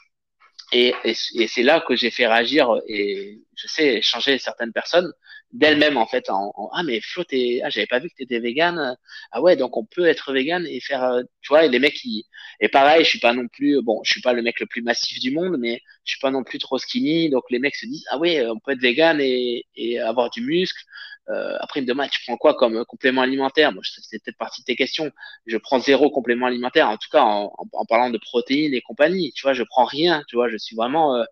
Et, 0.71 0.93
et, 1.03 1.15
et 1.35 1.47
c'est 1.47 1.63
là 1.63 1.83
que 1.87 1.95
j'ai 1.95 2.11
fait 2.11 2.27
réagir 2.27 2.81
et 2.87 3.41
je 3.55 3.67
sais 3.67 4.01
changer 4.01 4.37
certaines 4.37 4.71
personnes 4.71 5.11
d'elle-même 5.53 5.97
en 5.97 6.07
fait 6.07 6.29
en, 6.29 6.51
ah 6.73 6.83
mais 6.83 6.99
Flo 7.01 7.23
t'es 7.23 7.61
ah 7.63 7.69
j'avais 7.69 7.85
pas 7.87 7.99
vu 7.99 8.09
que 8.09 8.15
t'étais 8.15 8.39
vegan. 8.39 8.97
Ah 9.31 9.41
ouais 9.41 9.55
donc 9.55 9.77
on 9.77 9.85
peut 9.85 10.05
être 10.07 10.33
vegan 10.33 10.65
et 10.67 10.79
faire 10.79 11.03
euh, 11.03 11.21
tu 11.41 11.49
vois 11.49 11.65
et 11.65 11.69
les 11.69 11.79
mecs 11.79 11.93
qui 11.93 12.25
et 12.59 12.69
pareil 12.69 13.03
je 13.03 13.09
suis 13.09 13.19
pas 13.19 13.33
non 13.33 13.47
plus 13.47 13.81
bon 13.81 14.01
je 14.03 14.11
suis 14.11 14.21
pas 14.21 14.33
le 14.33 14.41
mec 14.41 14.59
le 14.59 14.65
plus 14.65 14.81
massif 14.81 15.19
du 15.19 15.31
monde 15.31 15.57
mais 15.59 15.81
je 16.05 16.13
suis 16.13 16.19
pas 16.19 16.31
non 16.31 16.43
plus 16.43 16.57
trop 16.59 16.77
skinny. 16.79 17.29
Donc 17.29 17.43
les 17.51 17.59
mecs 17.59 17.75
se 17.75 17.85
disent 17.85 18.05
ah 18.09 18.17
ouais 18.17 18.45
on 18.47 18.59
peut 18.59 18.71
être 18.71 18.81
vegan 18.81 19.19
et, 19.21 19.65
et 19.75 19.99
avoir 19.99 20.29
du 20.31 20.41
muscle. 20.41 20.83
Euh, 21.29 21.55
après 21.61 21.79
ils 21.81 21.85
me 21.87 22.09
tu 22.09 22.19
prends 22.25 22.35
quoi 22.37 22.55
comme 22.55 22.83
complément 22.85 23.21
alimentaire? 23.21 23.71
Moi 23.73 23.83
c'était 23.83 24.19
peut-être 24.19 24.37
partie 24.37 24.61
de 24.61 24.65
tes 24.65 24.75
questions. 24.75 25.11
Je 25.45 25.57
prends 25.57 25.79
zéro 25.79 26.09
complément 26.09 26.47
alimentaire 26.47 26.89
en 26.89 26.97
tout 26.97 27.09
cas 27.11 27.21
en, 27.21 27.53
en, 27.73 27.85
parlant 27.85 28.09
de 28.09 28.17
protéines 28.17 28.73
et 28.73 28.81
compagnie. 28.81 29.31
Tu 29.33 29.43
vois 29.43 29.53
je 29.53 29.63
prends 29.63 29.85
rien 29.85 30.23
tu 30.27 30.35
vois 30.35 30.49
je 30.49 30.57
suis 30.57 30.75
vraiment 30.75 31.15
euh, 31.15 31.23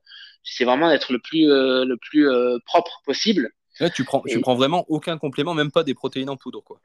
j'essaie 0.44 0.66
vraiment 0.66 0.90
d'être 0.92 1.12
le 1.12 1.20
plus 1.20 1.50
euh, 1.52 1.86
le 1.86 1.98
plus 1.98 2.30
propre 2.66 3.02
possible 3.06 3.52
tu 3.90 4.04
prends, 4.04 4.22
tu 4.22 4.40
prends 4.40 4.56
vraiment 4.56 4.86
aucun 4.90 5.18
complément, 5.18 5.54
même 5.54 5.72
pas 5.72 5.84
des 5.84 5.94
protéines 5.94 6.30
en 6.30 6.38
poudre, 6.38 6.62
quoi. 6.62 6.80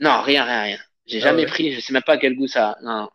Non, 0.00 0.20
rien, 0.22 0.44
rien, 0.44 0.62
rien. 0.62 0.78
J'ai 1.06 1.18
ah 1.18 1.24
jamais 1.24 1.46
pris, 1.46 1.72
je 1.72 1.80
sais 1.80 1.92
même 1.92 2.02
pas 2.02 2.18
quel 2.18 2.36
goût 2.36 2.48
ça. 2.48 2.76
Non. 2.82 3.08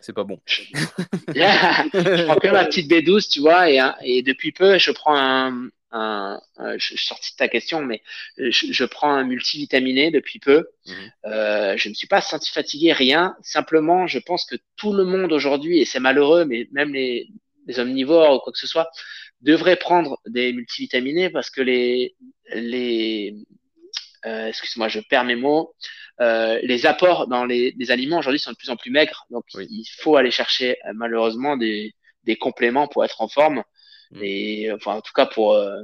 C'est 0.00 0.12
pas 0.12 0.24
bon. 0.24 0.40
je 0.46 2.24
prends 2.24 2.36
que 2.36 2.48
ma 2.48 2.64
petite 2.66 2.90
B12, 2.90 3.28
tu 3.30 3.40
vois, 3.40 3.70
et, 3.70 3.80
et 4.02 4.22
depuis 4.22 4.52
peu, 4.52 4.78
je 4.78 4.92
prends 4.92 5.16
un, 5.16 5.70
un, 5.90 6.40
je 6.76 6.84
suis 6.84 6.98
sorti 6.98 7.32
de 7.32 7.36
ta 7.36 7.48
question, 7.48 7.82
mais 7.82 8.02
je, 8.36 8.84
prends 8.84 9.12
un 9.12 9.24
multivitaminé 9.24 10.10
depuis 10.10 10.38
peu. 10.38 10.68
Mhm. 10.86 11.12
Euh, 11.26 11.76
je 11.76 11.88
ne 11.88 11.90
me 11.90 11.94
suis 11.94 12.06
pas 12.06 12.20
senti 12.20 12.50
fatigué, 12.50 12.92
rien. 12.92 13.36
Simplement, 13.42 14.06
je 14.06 14.18
pense 14.18 14.44
que 14.44 14.56
tout 14.76 14.92
le 14.92 15.04
monde 15.04 15.32
aujourd'hui, 15.32 15.80
et 15.80 15.84
c'est 15.84 16.00
malheureux, 16.00 16.44
mais 16.44 16.68
même 16.72 16.92
les, 16.92 17.28
les 17.66 17.80
omnivores 17.80 18.36
ou 18.36 18.38
quoi 18.40 18.52
que 18.52 18.58
ce 18.58 18.66
soit, 18.66 18.90
devraient 19.40 19.76
prendre 19.76 20.20
des 20.26 20.52
multivitaminés 20.52 21.30
parce 21.30 21.50
que 21.50 21.60
les, 21.60 22.14
les 22.52 23.34
euh, 24.26 24.48
excuse-moi, 24.48 24.88
je 24.88 25.00
perds 25.00 25.24
mes 25.24 25.36
mots, 25.36 25.74
euh, 26.20 26.58
les 26.62 26.86
apports 26.86 27.28
dans 27.28 27.44
les, 27.44 27.74
les 27.78 27.90
aliments 27.90 28.18
aujourd'hui 28.18 28.40
sont 28.40 28.50
de 28.50 28.56
plus 28.56 28.70
en 28.70 28.76
plus 28.76 28.90
maigres. 28.90 29.26
Donc, 29.30 29.44
il 29.54 29.86
faut 30.00 30.16
aller 30.16 30.30
chercher 30.30 30.76
euh, 30.86 30.92
malheureusement 30.94 31.56
des, 31.56 31.94
des 32.24 32.36
compléments 32.36 32.88
pour 32.88 33.04
être 33.04 33.20
en 33.20 33.28
forme. 33.28 33.62
Mm. 34.10 34.20
Et 34.22 34.72
enfin, 34.72 34.94
en 34.94 35.00
tout 35.00 35.12
cas, 35.14 35.26
pour, 35.26 35.54
euh, 35.54 35.80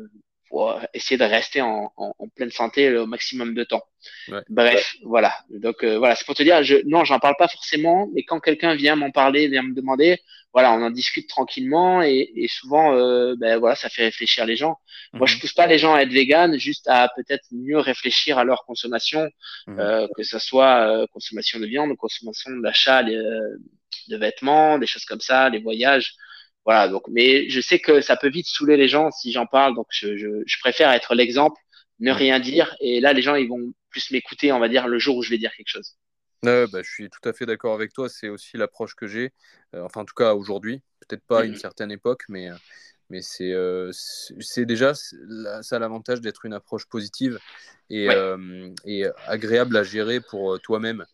pour 0.48 0.78
essayer 0.92 1.16
de 1.16 1.24
rester 1.24 1.60
en, 1.62 1.92
en, 1.96 2.14
en, 2.18 2.28
pleine 2.28 2.50
santé 2.50 2.90
le 2.90 3.06
maximum 3.06 3.54
de 3.54 3.64
temps. 3.64 3.82
Ouais. 4.28 4.40
Bref, 4.48 4.94
voilà. 5.02 5.34
Donc 5.50 5.82
euh, 5.82 5.98
voilà, 5.98 6.14
c'est 6.14 6.24
pour 6.24 6.34
te 6.34 6.42
dire, 6.42 6.62
je, 6.62 6.76
non, 6.86 7.04
j'en 7.04 7.18
parle 7.18 7.36
pas 7.38 7.48
forcément, 7.48 8.08
mais 8.14 8.22
quand 8.22 8.40
quelqu'un 8.40 8.74
vient 8.74 8.96
m'en 8.96 9.10
parler, 9.10 9.48
vient 9.48 9.62
me 9.62 9.74
demander, 9.74 10.18
voilà, 10.54 10.72
on 10.72 10.82
en 10.82 10.90
discute 10.90 11.28
tranquillement 11.28 12.00
et, 12.00 12.30
et 12.36 12.46
souvent, 12.46 12.94
euh, 12.94 13.34
ben 13.36 13.58
voilà, 13.58 13.74
ça 13.74 13.88
fait 13.88 14.04
réfléchir 14.04 14.46
les 14.46 14.56
gens. 14.56 14.78
Moi, 15.12 15.26
je 15.26 15.34
mhm. 15.34 15.40
pousse 15.40 15.52
pas 15.52 15.66
les 15.66 15.78
gens 15.78 15.94
à 15.94 16.02
être 16.02 16.12
vegan, 16.12 16.56
juste 16.58 16.86
à 16.88 17.10
peut-être 17.16 17.44
mieux 17.50 17.78
réfléchir 17.78 18.38
à 18.38 18.44
leur 18.44 18.64
consommation, 18.64 19.28
mhm. 19.66 19.80
euh, 19.80 20.06
que 20.16 20.22
ce 20.22 20.38
soit 20.38 20.88
euh, 20.88 21.06
consommation 21.12 21.58
de 21.58 21.66
viande, 21.66 21.96
consommation 21.96 22.52
d'achat 22.58 23.02
de 23.02 24.16
vêtements, 24.16 24.78
des 24.78 24.86
choses 24.86 25.04
comme 25.04 25.20
ça, 25.20 25.48
les 25.48 25.58
voyages. 25.58 26.14
Voilà, 26.64 26.88
donc, 26.88 27.02
mais 27.08 27.48
je 27.48 27.60
sais 27.60 27.78
que 27.78 28.00
ça 28.00 28.16
peut 28.16 28.30
vite 28.30 28.46
saouler 28.46 28.76
les 28.76 28.88
gens 28.88 29.10
si 29.10 29.32
j'en 29.32 29.46
parle, 29.46 29.74
donc 29.74 29.86
je, 29.90 30.16
je, 30.16 30.28
je 30.46 30.58
préfère 30.60 30.90
être 30.90 31.14
l'exemple, 31.14 31.60
ne 32.00 32.10
rien 32.10 32.40
dire, 32.40 32.74
et 32.80 33.00
là, 33.00 33.12
les 33.12 33.22
gens, 33.22 33.34
ils 33.34 33.48
vont 33.48 33.72
plus 33.90 34.10
m'écouter, 34.10 34.50
on 34.50 34.58
va 34.58 34.68
dire, 34.68 34.88
le 34.88 34.98
jour 34.98 35.16
où 35.16 35.22
je 35.22 35.30
vais 35.30 35.38
dire 35.38 35.52
quelque 35.54 35.68
chose. 35.68 35.96
bah, 36.66 36.82
je 36.82 36.90
suis 36.90 37.08
tout 37.10 37.26
à 37.28 37.32
fait 37.32 37.46
d'accord 37.46 37.74
avec 37.74 37.92
toi. 37.92 38.08
C'est 38.08 38.28
aussi 38.28 38.56
l'approche 38.56 38.94
que 38.94 39.06
j'ai. 39.06 39.32
enfin, 39.74 40.02
en 40.02 40.04
tout 40.04 40.14
cas, 40.14 40.34
aujourd'hui. 40.34 40.82
Peut-être 41.06 41.24
pas 41.26 41.40
à 41.40 41.44
une 41.44 41.52
mm. 41.52 41.56
certaine 41.56 41.90
époque, 41.90 42.22
mais, 42.28 42.48
mais 43.10 43.20
c'est 43.22 43.54
c'est 43.92 44.64
déjà 44.66 44.92
ça 44.94 45.78
l'avantage 45.78 46.20
d'être 46.20 46.44
une 46.44 46.54
approche 46.54 46.86
positive 46.86 47.38
et, 47.90 48.08
et, 48.84 49.06
agréable 49.26 49.76
à 49.76 49.84
gérer 49.84 50.20
pour 50.20 50.58
toi-même. 50.60 51.04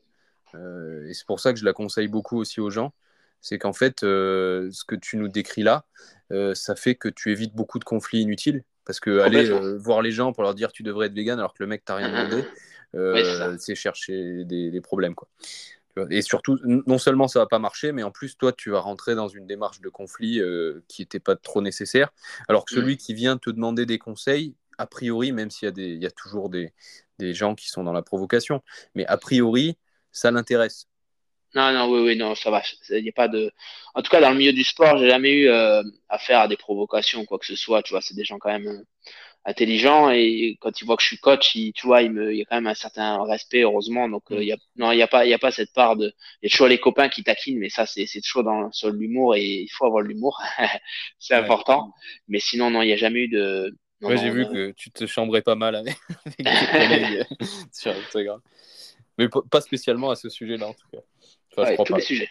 et 0.55 1.13
c'est 1.13 1.27
pour 1.27 1.41
ça 1.41 1.53
que 1.53 1.59
je 1.59 1.65
la 1.65 1.73
conseille 1.73 2.09
beaucoup 2.09 2.39
aussi 2.39 2.61
aux 2.61 2.71
gens. 2.71 2.93
C'est 3.41 3.59
qu'en 3.59 3.73
fait, 3.73 4.01
ce 4.01 4.85
que 4.87 4.95
tu 4.95 5.17
nous 5.17 5.29
décris 5.29 5.63
là, 5.63 5.85
ça 6.55 6.77
fait 6.77 6.95
que 6.95 7.09
tu 7.09 7.33
évites 7.33 7.55
beaucoup 7.55 7.79
de 7.79 7.85
conflits 7.85 8.21
inutiles. 8.21 8.65
Parce 8.91 8.99
que 8.99 9.21
aller 9.21 9.49
voir 9.79 10.03
les 10.03 10.11
gens 10.11 10.33
pour 10.33 10.43
leur 10.43 10.55
dire 10.55 10.73
tu 10.73 10.83
devrais 10.83 11.07
être 11.07 11.15
vegan 11.15 11.39
alors 11.39 11.55
que 11.55 11.63
le 11.63 11.69
mec 11.69 11.85
t'a 11.85 11.95
rien 11.95 12.09
demandé, 12.09 12.45
euh, 12.97 13.57
c'est 13.59 13.77
chercher 13.77 14.45
des, 14.45 14.81
problèmes. 14.81 15.15
Quoi. 15.15 15.29
Et 16.11 16.23
surtout, 16.23 16.59
non 16.65 16.99
seulement 16.99 17.29
ça 17.29 17.39
va 17.39 17.47
pas 17.47 17.61
marcher, 17.61 17.93
mais 17.93 18.03
en 18.03 18.11
plus, 18.11 18.37
toi, 18.37 18.53
tu 18.53 18.71
vas 18.71 18.81
rentrer 18.81 19.15
dans 19.15 19.29
une 19.29 19.47
démarche 19.47 19.81
de 19.81 19.89
conflit 19.89 20.41
euh, 20.41 20.83
qui 20.89 21.03
n'était 21.03 21.21
pas 21.21 21.37
trop 21.37 21.63
nécessaire. 21.63 22.11
Alors 22.49 22.65
que 22.65 22.75
celui 22.75 22.95
mm. 22.95 22.99
qui 22.99 23.15
vient 23.15 23.37
te 23.37 23.51
demander 23.51 23.87
des 23.87 23.99
conseils, 23.99 24.57
a 24.79 24.87
priori, 24.87 25.31
même 25.31 25.51
s'il 25.51 25.67
y, 25.67 25.69
a 25.69 25.73
des, 25.73 25.89
il 25.89 26.03
y 26.03 26.07
a 26.07 26.11
toujours 26.11 26.49
des, 26.49 26.73
des, 27.19 27.33
gens 27.33 27.55
qui 27.55 27.69
sont 27.69 27.85
dans 27.85 27.93
la 27.93 28.03
provocation, 28.03 28.61
mais 28.97 29.07
a 29.07 29.19
priori, 29.19 29.79
ça 30.11 30.33
l'intéresse. 30.33 30.89
Non, 31.55 31.73
non, 31.73 31.91
oui, 31.91 32.01
oui, 32.01 32.17
non, 32.17 32.35
ça 32.35 32.51
va. 32.51 32.63
Il 32.91 33.05
y 33.05 33.09
a 33.09 33.13
pas 33.13 33.29
de. 33.29 33.53
En 33.95 34.03
tout 34.03 34.11
cas, 34.11 34.21
dans 34.21 34.31
le 34.31 34.37
milieu 34.37 34.53
du 34.53 34.65
sport, 34.65 34.99
j'ai 34.99 35.09
jamais 35.09 35.33
eu 35.33 35.49
euh, 35.49 35.83
affaire 36.09 36.41
à 36.41 36.49
des 36.49 36.57
provocations, 36.57 37.25
quoi 37.25 37.39
que 37.39 37.47
ce 37.47 37.57
soit. 37.57 37.83
Tu 37.83 37.93
vois, 37.93 38.01
c'est 38.01 38.15
des 38.15 38.25
gens 38.25 38.39
quand 38.39 38.51
même 38.51 38.85
intelligent 39.45 40.11
et 40.11 40.59
quand 40.61 40.81
il 40.81 40.85
voit 40.85 40.97
que 40.97 41.03
je 41.03 41.09
suis 41.09 41.19
coach, 41.19 41.55
il, 41.55 41.73
tu 41.73 41.87
vois, 41.87 42.03
il 42.03 42.13
me, 42.13 42.33
il 42.33 42.39
y 42.39 42.43
a 42.43 42.45
quand 42.45 42.57
même 42.57 42.67
un 42.67 42.75
certain 42.75 43.23
respect, 43.25 43.63
heureusement. 43.63 44.09
Donc, 44.09 44.25
euh, 44.31 44.43
il 44.43 44.49
y 44.49 44.53
a, 44.53 44.57
non, 44.77 44.93
il 44.93 44.99
y 44.99 45.03
a 45.03 45.09
pas, 45.09 45.25
il 45.25 45.31
y 45.31 45.35
a 45.35 45.39
pas 45.39 45.51
cette 45.51 45.73
part 45.73 45.97
de, 45.97 46.13
il 46.43 46.47
y 46.47 46.47
a 46.47 46.51
toujours 46.51 46.69
les 46.69 46.79
copains 46.79 47.09
qui 47.09 47.25
taquinent, 47.25 47.59
mais 47.59 47.71
ça, 47.71 47.87
c'est, 47.87 48.07
c'est 48.07 48.21
toujours 48.21 48.45
dans, 48.45 48.71
sur 48.73 48.91
l'humour 48.91 49.37
et 49.37 49.45
il 49.45 49.69
faut 49.69 49.87
avoir 49.87 50.03
l'humour. 50.03 50.41
c'est 51.19 51.35
important. 51.35 51.95
Mais 52.29 52.39
sinon, 52.39 52.71
non, 52.71 52.83
il 52.83 52.87
n'y 52.87 52.93
a 52.93 52.97
jamais 52.97 53.21
eu 53.21 53.29
de, 53.29 53.75
ouais, 54.03 54.19
j'ai 54.19 54.31
vu 54.31 54.47
que 54.47 54.73
tu 54.73 54.91
te 54.91 55.07
chambrais 55.07 55.43
pas 55.43 55.55
mal 55.55 55.75
avec, 55.75 55.97
tes 56.37 56.45
collègues 56.45 57.25
sur 57.73 57.93
Instagram. 57.93 58.41
Mais 59.19 59.29
pas 59.51 59.61
spécialement 59.61 60.11
à 60.11 60.17
ce 60.17 60.29
sujet-là, 60.29 60.69
en 60.69 60.75
tout 60.75 60.89
cas. 60.93 61.03
Enfin, 61.53 61.69
je 61.69 61.75
crois 61.75 61.85
tous 61.85 61.93
pas. 61.93 61.99
les 61.99 62.05
sujets. 62.05 62.31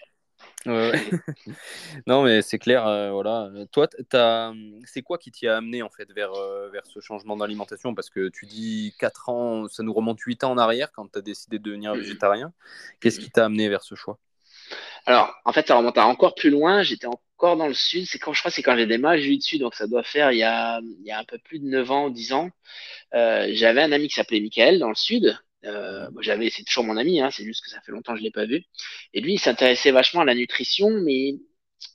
non, 2.07 2.23
mais 2.23 2.41
c'est 2.41 2.59
clair. 2.59 2.85
Euh, 2.85 3.11
voilà. 3.11 3.49
Toi, 3.71 3.87
c'est 4.85 5.01
quoi 5.01 5.17
qui 5.17 5.31
t'y 5.31 5.47
a 5.47 5.57
amené 5.57 5.81
en 5.81 5.89
fait 5.89 6.11
vers, 6.11 6.33
euh, 6.33 6.69
vers 6.69 6.85
ce 6.85 6.99
changement 6.99 7.37
d'alimentation? 7.37 7.95
Parce 7.95 8.09
que 8.09 8.29
tu 8.29 8.45
dis 8.45 8.93
4 8.99 9.29
ans, 9.29 9.67
ça 9.67 9.83
nous 9.83 9.93
remonte 9.93 10.19
8 10.19 10.43
ans 10.43 10.51
en 10.51 10.57
arrière 10.57 10.91
quand 10.91 11.11
tu 11.11 11.19
as 11.19 11.21
décidé 11.21 11.59
de 11.59 11.63
devenir 11.63 11.95
mmh. 11.95 11.99
végétarien. 11.99 12.53
Qu'est-ce 12.99 13.19
qui 13.19 13.31
t'a 13.31 13.45
amené 13.45 13.69
vers 13.69 13.83
ce 13.83 13.95
choix? 13.95 14.19
Alors, 15.05 15.33
en 15.45 15.53
fait, 15.53 15.67
ça 15.67 15.75
remonte 15.75 15.97
à 15.97 16.05
encore 16.05 16.35
plus 16.35 16.49
loin. 16.49 16.83
J'étais 16.83 17.07
encore 17.07 17.57
dans 17.57 17.67
le 17.67 17.73
sud. 17.73 18.05
C'est 18.05 18.19
quand 18.19 18.33
je 18.33 18.41
crois, 18.41 18.51
c'est 18.51 18.61
quand 18.61 18.75
j'ai 18.75 18.85
démarré 18.85 19.21
le 19.21 19.37
dessus, 19.37 19.57
donc 19.59 19.75
ça 19.75 19.87
doit 19.87 20.03
faire 20.03 20.31
il 20.31 20.37
y 20.39 20.43
a, 20.43 20.79
il 20.81 21.05
y 21.05 21.11
a 21.11 21.19
un 21.19 21.23
peu 21.23 21.37
plus 21.39 21.59
de 21.59 21.65
9 21.65 21.91
ans 21.91 22.05
ou 22.07 22.09
10 22.09 22.33
ans. 22.33 22.49
Euh, 23.13 23.47
j'avais 23.53 23.81
un 23.81 23.91
ami 23.91 24.07
qui 24.07 24.15
s'appelait 24.15 24.41
Michael 24.41 24.79
dans 24.79 24.89
le 24.89 24.95
sud. 24.95 25.37
Euh, 25.65 26.09
j'avais, 26.21 26.49
c'est 26.49 26.63
toujours 26.63 26.85
mon 26.85 26.97
ami, 26.97 27.21
hein, 27.21 27.31
c'est 27.31 27.43
juste 27.43 27.63
que 27.63 27.69
ça 27.69 27.81
fait 27.81 27.91
longtemps 27.91 28.13
que 28.13 28.19
je 28.19 28.23
l'ai 28.23 28.31
pas 28.31 28.45
vu. 28.45 28.63
Et 29.13 29.21
lui, 29.21 29.33
il 29.33 29.39
s'intéressait 29.39 29.91
vachement 29.91 30.21
à 30.21 30.25
la 30.25 30.35
nutrition, 30.35 30.89
mais 30.89 31.35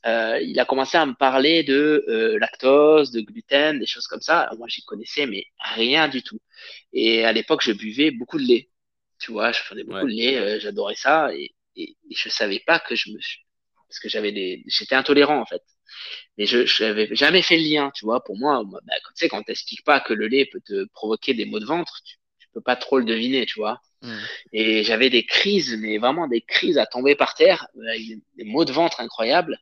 euh, 0.06 0.40
il 0.40 0.58
a 0.60 0.64
commencé 0.64 0.96
à 0.96 1.06
me 1.06 1.14
parler 1.14 1.62
de 1.62 2.04
euh, 2.08 2.38
lactose, 2.38 3.10
de 3.10 3.20
gluten, 3.20 3.78
des 3.78 3.86
choses 3.86 4.06
comme 4.06 4.20
ça. 4.20 4.50
Moi, 4.58 4.66
j'y 4.68 4.84
connaissais, 4.84 5.26
mais 5.26 5.46
rien 5.58 6.08
du 6.08 6.22
tout. 6.22 6.40
Et 6.92 7.24
à 7.24 7.32
l'époque, 7.32 7.62
je 7.62 7.72
buvais 7.72 8.10
beaucoup 8.10 8.38
de 8.38 8.44
lait. 8.44 8.70
Tu 9.18 9.32
vois, 9.32 9.52
je 9.52 9.60
faisais 9.60 9.84
beaucoup 9.84 10.06
de 10.08 10.12
lait, 10.12 10.36
euh, 10.38 10.60
j'adorais 10.60 10.96
ça, 10.96 11.34
et, 11.34 11.54
et, 11.76 11.96
et, 12.10 12.14
je 12.14 12.28
savais 12.28 12.60
pas 12.60 12.78
que 12.80 12.94
je 12.96 13.10
me 13.10 13.18
parce 13.88 14.00
que 14.00 14.08
j'avais 14.08 14.32
des, 14.32 14.64
j'étais 14.66 14.96
intolérant 14.96 15.40
en 15.40 15.46
fait. 15.46 15.62
Mais 16.36 16.46
je 16.46 16.64
n'avais 16.82 17.14
jamais 17.14 17.42
fait 17.42 17.56
le 17.56 17.62
lien, 17.64 17.90
tu 17.94 18.04
vois. 18.04 18.24
Pour 18.24 18.36
moi, 18.36 18.62
bah, 18.64 18.78
tu 18.80 19.12
sais, 19.14 19.28
quand 19.28 19.38
on 19.40 19.42
t'explique 19.42 19.84
pas 19.84 20.00
que 20.00 20.12
le 20.12 20.26
lait 20.26 20.46
peut 20.46 20.60
te 20.64 20.86
provoquer 20.92 21.34
des 21.34 21.44
maux 21.44 21.60
de 21.60 21.64
ventre, 21.66 22.00
tu, 22.04 22.16
peux 22.54 22.60
pas 22.60 22.76
trop 22.76 22.98
le 22.98 23.04
deviner, 23.04 23.46
tu 23.46 23.58
vois. 23.58 23.80
Hmm. 24.02 24.18
Et 24.52 24.84
j'avais 24.84 25.10
des 25.10 25.24
crises, 25.24 25.76
mais 25.78 25.98
vraiment 25.98 26.28
des 26.28 26.40
crises 26.40 26.78
à 26.78 26.86
tomber 26.86 27.14
par 27.14 27.34
terre, 27.34 27.66
avec 27.88 28.02
des 28.36 28.44
maux 28.44 28.64
de 28.64 28.72
ventre 28.72 29.00
incroyables. 29.00 29.58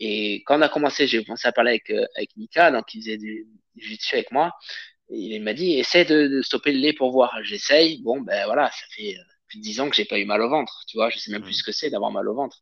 Et 0.00 0.42
quand 0.46 0.58
on 0.58 0.62
a 0.62 0.68
commencé, 0.68 1.06
j'ai 1.06 1.24
commencé 1.24 1.46
à 1.46 1.52
parler 1.52 1.70
avec, 1.70 1.90
euh, 1.90 2.04
avec 2.16 2.36
Mika, 2.36 2.70
donc 2.70 2.92
il 2.94 3.00
faisait 3.00 3.16
du, 3.18 3.46
du 3.76 3.96
dessus 3.96 4.16
avec 4.16 4.32
moi. 4.32 4.52
Et 5.10 5.18
il 5.18 5.42
m'a 5.42 5.52
dit, 5.54 5.74
essaie 5.78 6.04
de, 6.04 6.26
de, 6.26 6.42
stopper 6.42 6.72
le 6.72 6.78
lait 6.78 6.92
pour 6.92 7.12
voir. 7.12 7.38
J'essaye. 7.42 8.02
Bon, 8.02 8.20
ben 8.20 8.46
voilà, 8.46 8.70
ça 8.70 8.86
fait 8.90 9.14
euh, 9.16 9.22
plus 9.48 9.58
de 9.58 9.62
10 9.62 9.80
ans 9.80 9.90
que 9.90 9.96
j'ai 9.96 10.04
pas 10.04 10.18
eu 10.18 10.24
mal 10.24 10.42
au 10.42 10.48
ventre, 10.48 10.84
tu 10.88 10.96
vois. 10.96 11.10
Je 11.10 11.18
sais 11.18 11.30
même 11.30 11.42
plus 11.42 11.52
hmm. 11.52 11.54
ce 11.54 11.62
que 11.62 11.72
c'est 11.72 11.90
d'avoir 11.90 12.10
mal 12.10 12.28
au 12.28 12.34
ventre. 12.34 12.58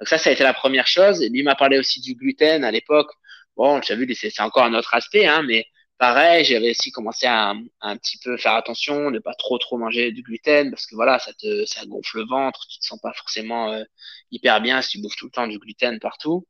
Donc 0.00 0.08
ça, 0.08 0.18
ça 0.18 0.30
a 0.30 0.32
été 0.32 0.42
la 0.42 0.54
première 0.54 0.86
chose. 0.86 1.22
Et 1.22 1.28
lui 1.28 1.42
m'a 1.42 1.54
parlé 1.54 1.78
aussi 1.78 2.00
du 2.00 2.14
gluten 2.14 2.64
à 2.64 2.70
l'époque. 2.70 3.10
Bon, 3.56 3.80
j'ai 3.82 3.94
vu, 3.96 4.12
c'est 4.14 4.40
encore 4.40 4.64
un 4.64 4.74
autre 4.74 4.94
aspect, 4.94 5.26
hein, 5.26 5.42
mais 5.42 5.66
Pareil, 5.98 6.44
j'avais 6.44 6.70
aussi 6.70 6.90
commencé 6.90 7.26
à, 7.26 7.54
un 7.80 7.96
petit 7.96 8.18
peu 8.18 8.36
faire 8.36 8.54
attention, 8.54 9.10
ne 9.10 9.20
pas 9.20 9.34
trop 9.34 9.58
trop 9.58 9.78
manger 9.78 10.10
du 10.10 10.22
gluten 10.22 10.70
parce 10.70 10.86
que 10.86 10.96
voilà, 10.96 11.20
ça 11.20 11.32
te 11.34 11.64
ça 11.66 11.86
gonfle 11.86 12.18
le 12.18 12.26
ventre, 12.26 12.66
tu 12.68 12.80
te 12.80 12.84
sens 12.84 13.00
pas 13.00 13.12
forcément 13.12 13.72
euh, 13.72 13.84
hyper 14.32 14.60
bien 14.60 14.82
si 14.82 14.90
tu 14.90 15.00
bouffes 15.00 15.14
tout 15.16 15.26
le 15.26 15.30
temps 15.30 15.46
du 15.46 15.58
gluten 15.58 16.00
partout. 16.00 16.46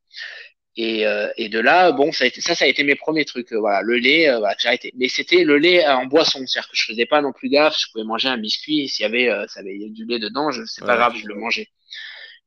Et, 0.77 1.07
euh, 1.07 1.31
et 1.37 1.49
de 1.49 1.61
là, 1.61 1.93
bon, 1.93 2.11
ça 2.13 2.25
a 2.25 2.27
été 2.27 2.41
ça, 2.41 2.55
ça 2.55 2.65
a 2.65 2.69
été 2.69 2.85
mes 2.85 2.97
premiers 2.97 3.25
trucs. 3.27 3.53
Euh, 3.53 3.61
voilà, 3.61 3.83
le 3.83 3.97
lait, 3.99 4.29
voilà, 4.39 4.57
j'ai 4.59 4.69
arrêté. 4.69 4.93
Mais 4.97 5.09
c'était 5.09 5.45
le 5.45 5.59
lait 5.59 5.87
en 5.87 6.07
boisson, 6.07 6.45
c'est-à-dire 6.47 6.71
que 6.71 6.77
je 6.77 6.85
faisais 6.87 7.07
pas 7.07 7.21
non 7.23 7.33
plus 7.33 7.49
gaffe. 7.51 7.79
Je 7.79 7.87
pouvais 7.93 8.05
manger 8.05 8.29
un 8.29 8.39
biscuit 8.39 8.89
s'il 8.89 9.05
y 9.05 9.07
avait, 9.07 9.29
ça 9.49 9.61
avait 9.61 9.79
du 9.91 10.07
lait 10.07 10.19
dedans, 10.19 10.51
je 10.53 10.63
c'est 10.67 10.85
pas 10.85 10.97
grave, 10.97 11.15
je 11.17 11.27
le 11.27 11.35
mangeais. 11.37 11.69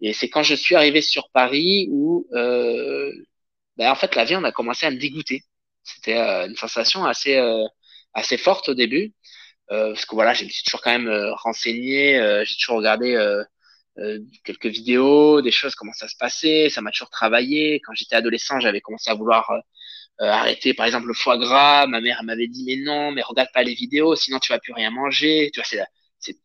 Et 0.02 0.14
c'est 0.14 0.30
quand 0.30 0.43
je 0.43 0.56
suis 0.56 0.76
arrivé 0.76 1.02
sur 1.02 1.30
Paris 1.32 1.88
où, 1.91 2.28
ben, 2.32 3.91
en 3.91 3.95
fait, 3.95 4.16
la 4.16 4.26
viande 4.26 4.45
a 4.45 4.52
commencé 4.52 4.86
à 4.86 4.91
me 4.91 4.98
dégoûter. 4.98 5.43
C'était 5.88 6.18
euh, 6.18 6.48
une 6.48 6.56
sensation 6.56 7.06
assez, 7.06 7.38
euh, 7.38 7.66
assez 8.14 8.38
forte 8.38 8.70
au 8.70 8.74
début. 8.74 9.14
Euh, 9.72 9.90
parce 9.94 10.06
que 10.06 10.16
voilà, 10.16 10.34
j'ai 10.34 10.48
toujours 10.48 10.82
quand 10.82 10.98
même 10.98 11.10
renseigné, 11.44 12.20
j'ai 12.46 12.56
toujours 12.56 12.78
regardé 12.78 13.18
quelques 14.46 14.68
vidéos, 14.68 15.42
des 15.42 15.52
choses, 15.52 15.76
comment 15.76 15.92
ça 15.94 16.08
se 16.08 16.16
passait, 16.18 16.70
ça 16.70 16.82
m'a 16.82 16.92
toujours 16.92 17.10
travaillé. 17.10 17.82
Quand 17.82 17.94
j'étais 17.94 18.16
adolescent, 18.16 18.60
j'avais 18.60 18.82
commencé 18.82 19.10
à 19.10 19.14
vouloir 19.14 19.52
arrêter 20.20 20.74
par 20.74 20.86
exemple 20.86 21.08
le 21.08 21.14
foie 21.14 21.38
gras. 21.38 21.86
Ma 21.88 22.00
mère 22.00 22.24
m'avait 22.24 22.48
dit 22.48 22.64
mais 22.66 22.78
non, 22.78 23.12
mais 23.12 23.22
regarde 23.24 23.50
pas 23.54 23.64
les 23.64 23.74
vidéos, 23.74 24.16
sinon 24.16 24.40
tu 24.40 24.54
vas 24.54 24.60
plus 24.60 24.74
rien 24.74 24.90
manger. 24.90 25.50
Tu 25.54 25.60
vois, 25.60 25.66
c'est, 25.66 25.84
c'est, 26.20 26.38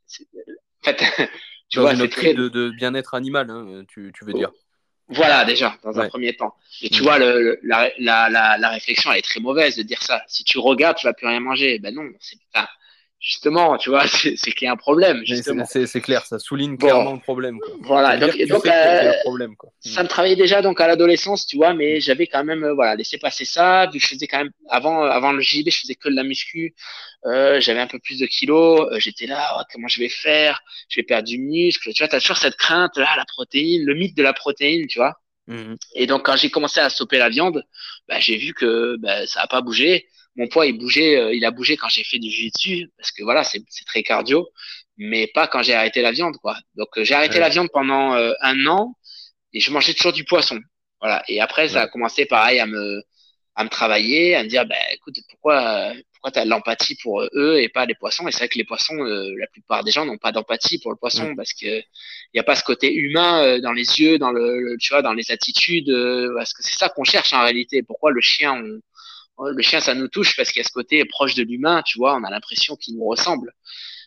en 0.81 0.85
fait, 0.85 1.05
tu 1.69 1.79
vois, 1.79 1.95
une 1.95 2.09
très... 2.09 2.35
de, 2.35 2.49
de 2.49 2.71
bien-être 2.71 3.15
animal, 3.15 3.51
hein, 3.51 3.85
tu, 3.87 4.13
tu 4.19 4.25
veux 4.25 4.33
dire. 4.33 4.51
Voilà, 5.15 5.45
déjà, 5.45 5.77
dans 5.83 5.99
un 5.99 6.09
premier 6.09 6.35
temps. 6.35 6.55
Et 6.81 6.91
tu 6.91 7.01
mm. 7.03 7.05
vois, 7.05 7.19
le, 7.19 7.59
la, 7.63 7.91
la, 7.99 8.29
la, 8.29 8.59
la, 8.59 8.69
réflexion, 8.71 9.13
elle 9.13 9.19
est 9.19 9.23
très 9.23 9.41
mauvaise 9.41 9.77
de 9.77 9.83
dire 9.83 10.03
ça. 10.03 10.23
Si 10.27 10.45
tu 10.45 10.59
regardes, 10.59 10.97
tu 10.97 11.07
vas 11.07 11.13
plus 11.13 11.27
rien 11.27 11.41
manger. 11.41 11.79
Ben 11.79 11.95
non, 11.95 12.09
c'est 12.21 12.39
pas 12.53 12.69
justement, 13.23 13.79
tu 13.79 13.89
vois, 13.89 14.07
c'est 14.09 14.37
qu'il 14.37 14.67
y 14.67 14.69
a 14.69 14.73
un 14.73 14.77
problème. 14.77 15.23
C'est 15.25 16.01
clair, 16.01 16.27
ça 16.27 16.39
souligne 16.39 16.77
clairement 16.77 17.15
le 17.15 17.21
problème. 17.21 17.59
Quoi. 17.61 17.75
Voilà, 17.81 18.17
donc, 18.17 18.37
donc 18.49 18.67
euh, 18.67 19.13
problème, 19.23 19.57
quoi. 19.57 19.71
ça 19.81 20.03
me 20.03 20.09
travaillait 20.09 20.37
déjà 20.37 20.61
donc 20.61 20.81
à 20.81 20.89
l'adolescence, 20.89 21.47
tu 21.47 21.57
vois, 21.57 21.73
mais 21.73 22.01
j'avais 22.01 22.27
quand 22.27 22.45
même 22.45 22.65
euh, 22.65 22.75
voilà 22.75 22.97
laissé 22.97 23.19
passer 23.19 23.45
ça. 23.45 23.87
Vu 23.87 23.99
que 23.99 24.05
je 24.05 24.09
faisais 24.09 24.27
quand 24.27 24.39
même 24.39 24.51
avant 24.69 25.05
avant 25.05 25.33
le 25.33 25.41
JB, 25.41 25.71
je 25.71 25.79
faisais 25.79 25.95
que 25.95 26.09
de 26.09 26.17
la 26.17 26.25
muscu. 26.25 26.75
Euh, 27.25 27.61
j'avais 27.61 27.81
un 27.81 27.87
peu 27.87 28.01
plus 28.01 28.19
de 28.19 28.27
kilos. 28.27 28.89
Euh, 28.91 28.99
j'étais 28.99 29.27
là, 29.27 29.57
oh, 29.57 29.63
comment 29.73 29.87
je 29.87 30.01
vais 30.01 30.09
faire? 30.09 30.61
Je 30.89 31.01
vais 31.01 31.05
perdre 31.05 31.29
du 31.29 31.39
muscle. 31.39 31.93
Tu 31.93 32.03
vois, 32.03 32.09
t'as 32.09 32.21
toujours 32.21 32.37
cette 32.37 32.57
crainte 32.57 32.97
là, 32.97 33.09
la 33.17 33.25
protéine, 33.25 33.85
le 33.85 33.95
mythe 33.95 34.17
de 34.17 34.25
la 34.25 34.33
protéine, 34.33 34.89
tu 34.89 34.99
vois. 34.99 35.15
Mmh. 35.47 35.75
Et 35.95 36.07
donc 36.07 36.25
quand 36.25 36.37
j'ai 36.37 36.51
commencé 36.51 36.81
à 36.81 36.91
stopper 36.91 37.19
la 37.19 37.29
viande, 37.29 37.65
bah, 38.09 38.19
j'ai 38.19 38.37
vu 38.37 38.55
que 38.55 38.97
bah, 38.99 39.27
ça 39.27 39.43
a 39.43 39.47
pas 39.47 39.61
bougé 39.61 40.07
mon 40.37 40.49
poids 40.49 40.67
il 40.67 40.79
bougeait, 40.79 41.17
euh, 41.17 41.35
il 41.35 41.45
a 41.45 41.51
bougé 41.51 41.77
quand 41.77 41.89
j'ai 41.89 42.05
fait 42.05 42.19
du 42.19 42.31
jiu-jitsu 42.31 42.91
parce 42.97 43.13
que 43.13 43.23
voilà, 43.23 43.45
c'est 43.45 43.63
très 43.87 44.03
cardio, 44.03 44.49
mais 44.97 45.27
pas 45.27 45.47
quand 45.47 45.63
j'ai 45.63 45.75
arrêté 45.75 46.03
la 46.03 46.13
viande 46.13 46.37
quoi. 46.39 46.57
Donc 46.77 46.89
euh, 46.97 47.05
j'ai 47.05 47.15
arrêté 47.15 47.39
la 47.39 47.49
viande 47.49 47.69
pendant 47.73 48.15
euh, 48.15 48.33
un 48.41 48.67
an 48.67 48.97
et 49.53 49.61
je 49.61 49.71
mangeais 49.71 49.95
toujours 49.95 50.13
du 50.13 50.25
poisson. 50.25 50.59
Voilà. 51.01 51.23
Et 51.29 51.41
après 51.41 51.69
ça 51.69 51.83
a 51.83 51.89
commencé 51.89 52.27
pareil 52.27 52.61
à 52.61 52.67
me 52.67 53.03
à 53.55 53.65
me 53.65 53.69
travailler, 53.69 54.35
à 54.35 54.43
me 54.45 54.49
dire 54.49 54.65
bah 54.67 54.77
écoute 54.93 55.17
pourquoi 55.29 55.93
pourquoi 56.15 56.31
tu 56.31 56.39
as 56.39 56.45
de 56.45 56.51
l'empathie 56.51 56.97
pour 57.03 57.23
eux 57.35 57.59
et 57.61 57.69
pas 57.69 57.85
les 57.85 57.95
poissons? 57.95 58.27
Et 58.29 58.33
c'est 58.33 58.39
vrai 58.39 58.49
que 58.49 58.57
les 58.57 58.65
poissons 58.65 58.95
la 58.95 59.47
plupart 59.49 59.85
des 59.85 59.91
gens 59.91 60.07
n'ont 60.07 60.17
pas 60.17 60.33
d'empathie 60.33 60.79
pour 60.79 60.91
le 60.93 60.97
poisson 60.97 61.35
parce 61.37 61.53
que 61.53 61.67
il 61.67 62.37
y 62.37 62.41
a 62.41 62.45
pas 62.45 62.57
ce 62.57 62.65
côté 62.65 62.95
humain 62.95 63.59
dans 63.59 63.73
les 63.73 64.01
yeux, 64.01 64.19
dans 64.19 64.33
le, 64.33 64.77
tu 64.81 64.95
vois 64.95 65.03
dans 65.03 65.13
les 65.13 65.31
attitudes 65.31 65.93
parce 66.37 66.55
que 66.55 66.63
c'est 66.63 66.77
ça 66.77 66.89
qu'on 66.89 67.05
cherche 67.05 67.35
en 67.35 67.43
réalité. 67.43 67.83
Pourquoi 67.83 68.11
le 68.13 68.23
chien 68.23 68.55
on 68.55 68.81
le 69.39 69.63
chien, 69.63 69.81
ça 69.81 69.95
nous 69.95 70.09
touche 70.09 70.37
parce 70.37 70.51
qu'il 70.51 70.61
y 70.61 70.65
a 70.65 70.69
ce 70.69 70.73
côté 70.73 71.05
proche 71.05 71.35
de 71.35 71.43
l'humain, 71.43 71.83
tu 71.83 71.99
vois, 71.99 72.17
on 72.17 72.25
a 72.25 72.31
l'impression 72.31 72.77
qu'il 72.77 72.97
nous 72.97 73.05
ressemble. 73.05 73.53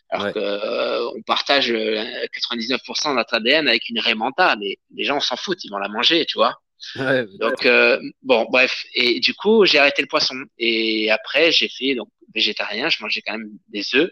Alors 0.08 0.32
qu'on 0.32 0.40
euh, 0.40 1.10
on 1.16 1.22
partage 1.22 1.70
99% 1.70 1.72
euh, 1.74 3.10
de 3.10 3.16
notre 3.16 3.34
ADN 3.34 3.68
avec 3.68 3.88
une 3.88 3.98
raie 3.98 4.14
mentale. 4.14 4.62
Et 4.62 4.78
les 4.94 5.04
gens 5.04 5.20
s'en 5.20 5.36
foutent, 5.36 5.64
ils 5.64 5.70
vont 5.70 5.78
la 5.78 5.88
manger, 5.88 6.24
tu 6.26 6.38
vois. 6.38 6.60
donc 6.96 7.66
euh, 7.66 8.00
bon, 8.22 8.46
bref. 8.50 8.86
Et 8.94 9.20
du 9.20 9.34
coup, 9.34 9.64
j'ai 9.64 9.78
arrêté 9.78 10.02
le 10.02 10.08
poisson. 10.08 10.36
Et 10.58 11.10
après, 11.10 11.50
j'ai 11.50 11.68
fait 11.68 11.94
donc 11.94 12.08
végétarien. 12.34 12.88
Je 12.88 13.02
mangeais 13.02 13.22
quand 13.22 13.32
même 13.32 13.50
des 13.68 13.94
œufs. 13.94 14.10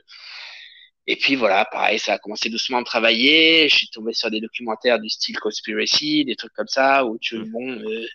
Et 1.07 1.17
puis 1.17 1.35
voilà, 1.35 1.67
pareil, 1.67 1.99
ça 1.99 2.15
a 2.15 2.19
commencé 2.19 2.49
doucement 2.49 2.79
à 2.79 2.85
travailler. 2.85 3.69
Je 3.69 3.77
suis 3.77 3.89
tombé 3.89 4.15
sur 4.15 4.31
des 4.31 4.41
documentaires 4.41 4.99
du 4.99 5.11
style 5.11 5.39
Conspiracy, 5.39 6.25
des 6.25 6.37
trucs 6.37 6.53
comme 6.55 6.69
ça, 6.69 7.05
où 7.05 7.19
tu, 7.19 7.37
mm. 7.37 7.51
bon, 7.51 7.71
euh, 7.71 8.07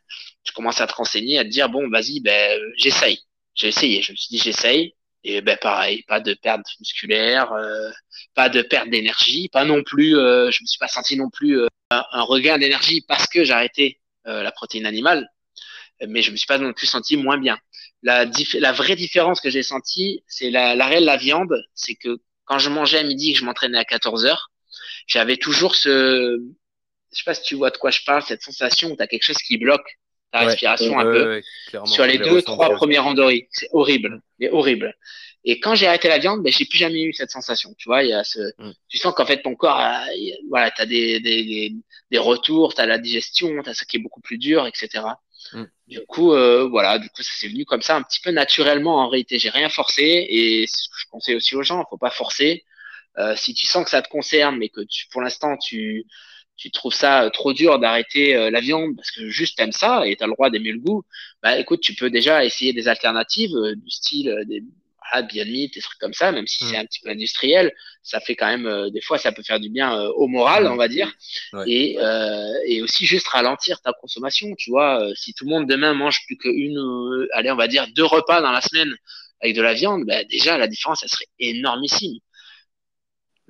tu 0.44 0.54
commences 0.54 0.82
à 0.82 0.88
te 0.88 0.94
renseigner, 0.94 1.38
à 1.38 1.44
te 1.44 1.50
dire, 1.50 1.70
bon, 1.70 1.90
vas-y, 1.90 2.20
ben, 2.20 2.60
j'essaye. 2.78 3.20
J'ai 3.56 3.68
essayé. 3.68 4.02
Je 4.02 4.12
me 4.12 4.18
suis 4.18 4.30
dit, 4.38 4.42
j'essaye. 4.44 4.96
Et 5.24 5.42
ben 5.42 5.58
pareil, 5.62 6.04
pas 6.04 6.22
de 6.22 6.34
perte 6.34 6.66
musculaire, 6.80 7.52
euh, 7.52 7.92
pas 8.36 8.48
de 8.50 8.62
perte 8.62 8.90
d'énergie, 8.90 9.50
pas 9.50 9.66
non 9.66 9.84
plus, 9.84 10.18
euh, 10.18 10.50
je 10.50 10.64
me 10.64 10.66
suis 10.66 10.80
pas 10.80 10.88
senti 10.88 11.18
non 11.18 11.30
plus 11.30 11.60
euh, 11.60 11.68
un, 11.92 12.22
regain 12.22 12.58
d'énergie 12.58 13.02
parce 13.06 13.28
que 13.28 13.44
j'ai 13.44 13.54
arrêté 13.54 14.00
la 14.26 14.52
protéine 14.52 14.86
animale, 14.86 15.28
mais 16.08 16.22
je 16.22 16.30
me 16.30 16.36
suis 16.36 16.46
pas 16.46 16.60
non 16.60 16.72
plus 16.72 16.86
senti 16.86 17.18
moins 17.18 17.40
bien. 17.40 17.58
La, 18.04 18.26
la 18.60 18.72
vraie 18.72 18.96
différence 18.96 19.42
que 19.42 19.50
j'ai 19.50 19.64
sentie, 19.64 20.24
c'est 20.28 20.52
l'arrêt 20.52 21.02
de 21.02 21.06
la 21.06 21.18
viande, 21.18 21.56
c'est 21.74 21.96
que 21.96 22.20
quand 22.50 22.58
je 22.58 22.70
mangeais 22.70 22.98
à 22.98 23.04
midi 23.04 23.30
et 23.30 23.34
que 23.34 23.40
je 23.40 23.46
m'entraînais 23.46 23.78
à 23.78 23.86
14 23.86 24.26
heures, 24.26 24.52
j'avais 25.08 25.38
toujours 25.38 25.76
ce, 25.76 26.40
je 27.12 27.18
sais 27.18 27.24
pas 27.24 27.36
si 27.36 27.44
tu 27.44 27.56
vois 27.56 27.70
de 27.70 27.78
quoi 27.78 27.92
je 27.92 28.02
parle, 28.06 28.24
cette 28.24 28.42
sensation 28.42 28.92
où 28.92 28.96
tu 28.96 29.04
as 29.04 29.08
quelque 29.08 29.24
chose 29.24 29.38
qui 29.38 29.58
bloque 29.58 29.98
ta 30.32 30.40
respiration 30.40 31.00
un 31.00 31.04
peu. 31.04 31.42
sur 31.86 32.06
les 32.06 32.18
deux, 32.18 32.42
trois 32.42 32.72
premières 32.72 33.04
randonnées. 33.04 33.48
C'est 33.52 33.70
horrible. 33.72 34.22
C'est 34.40 34.50
horrible. 34.50 34.96
Et 35.46 35.60
quand 35.60 35.74
j'ai 35.74 35.88
arrêté 35.88 36.10
la 36.10 36.18
viande, 36.18 36.44
ben, 36.44 36.52
j'ai 36.52 36.66
plus 36.66 36.78
jamais 36.78 37.02
eu 37.02 37.14
cette 37.14 37.30
sensation. 37.30 37.74
Tu 37.78 37.88
vois, 37.88 38.04
il 38.04 38.10
y 38.10 38.14
a 38.14 38.24
ce, 38.24 38.40
mm. 38.58 38.74
tu 38.90 38.98
sens 38.98 39.14
qu'en 39.16 39.26
fait 39.26 39.42
ton 39.42 39.56
corps, 39.56 39.80
a, 39.80 40.06
voilà, 40.50 40.70
t'as 40.72 40.86
des, 40.86 41.20
des, 41.20 41.74
des, 42.12 42.18
retours, 42.18 42.74
t'as 42.74 42.86
la 42.86 42.98
digestion, 42.98 43.62
t'as 43.64 43.74
ce 43.74 43.86
qui 43.86 43.98
est 43.98 44.00
beaucoup 44.00 44.22
plus 44.22 44.38
dur, 44.38 44.68
etc. 44.68 45.04
Mm. 45.54 45.64
Du 45.88 46.02
coup, 46.06 46.34
euh, 46.34 46.68
voilà, 46.68 47.00
du 47.00 47.10
coup, 47.10 47.24
ça 47.24 47.32
s'est 47.36 47.48
venu 47.48 47.66
comme 47.66 47.82
ça, 47.82 47.96
un 47.96 48.04
petit 48.04 48.20
peu 48.22 48.32
naturellement. 48.32 48.98
En 48.98 49.10
réalité, 49.10 49.40
j'ai 49.40 49.50
rien 49.50 49.70
forcé, 49.70 50.04
et 50.30 50.66
c'est 50.68 50.84
ce 50.84 50.90
que 50.90 51.00
je 51.00 51.06
conseille 51.10 51.36
aussi 51.36 51.56
aux 51.56 51.64
gens. 51.64 51.86
Faut 51.90 51.98
pas 51.98 52.12
forcer. 52.12 52.64
Euh, 53.18 53.36
si 53.36 53.54
tu 53.54 53.66
sens 53.66 53.84
que 53.84 53.90
ça 53.90 54.02
te 54.02 54.10
concerne, 54.10 54.58
mais 54.58 54.70
que 54.70 54.82
tu, 54.82 55.08
pour 55.10 55.22
l'instant, 55.22 55.58
tu 55.58 56.06
trouves 56.74 56.94
ça 56.94 57.24
euh, 57.24 57.30
trop 57.30 57.54
dur 57.54 57.80
d'arrêter 57.80 58.36
euh, 58.36 58.52
la 58.52 58.60
viande 58.62 58.96
parce 58.96 59.12
que 59.12 59.30
juste 59.30 59.58
t'aimes 59.58 59.72
ça 59.72 60.06
et 60.06 60.16
t'as 60.16 60.28
le 60.28 60.34
droit 60.34 60.50
d'aimer 60.50 60.72
le 60.72 60.80
goût, 60.80 61.04
bah 61.42 61.58
écoute, 61.58 61.82
tu 61.82 61.96
peux 61.96 62.10
déjà 62.10 62.46
essayer 62.46 62.74
des 62.74 62.88
alternatives 62.88 63.56
du 63.76 63.90
style 63.90 64.44
des 64.48 64.64
voilà, 65.12 65.28
Beyond 65.28 65.46
Meat, 65.46 65.74
des 65.74 65.82
trucs 65.82 66.00
comme 66.00 66.14
ça, 66.14 66.32
même 66.32 66.48
si 66.48 66.66
c'est 66.66 66.78
mm. 66.78 66.82
un 66.82 66.86
petit 66.86 67.00
peu 67.02 67.10
industriel, 67.10 67.74
ça 68.04 68.20
fait 68.20 68.36
quand 68.36 68.48
même 68.48 68.90
des 68.92 69.02
fois 69.02 69.18
ça 69.18 69.32
peut 69.32 69.44
faire 69.44 69.60
du 69.60 69.70
bien 69.70 70.02
au 70.02 70.28
moral, 70.28 70.66
mm. 70.66 70.72
on 70.72 70.76
va 70.76 70.88
dire, 70.88 71.12
et 71.66 71.98
et 72.66 72.82
aussi 72.82 73.06
juste 73.06 73.28
ralentir 73.28 73.82
ta 73.82 73.94
consommation, 73.94 74.54
tu 74.58 74.72
vois, 74.72 75.02
si 75.16 75.34
tout 75.34 75.46
le 75.46 75.52
monde 75.52 75.68
demain 75.68 75.94
mange 75.94 76.26
plus 76.26 76.38
qu'une, 76.38 76.80
allez 77.34 77.52
on 77.52 77.56
va 77.56 77.68
dire 77.68 77.88
deux 77.96 78.06
repas 78.06 78.42
dans 78.42 78.52
la 78.52 78.62
semaine 78.62 78.94
avec 79.42 79.56
de 79.56 79.62
la 79.62 79.74
viande, 79.74 80.06
bah, 80.06 80.24
déjà 80.26 80.58
la 80.58 80.68
différence 80.68 81.04
elle 81.04 81.10
serait 81.10 81.28
énormissime. 81.40 82.20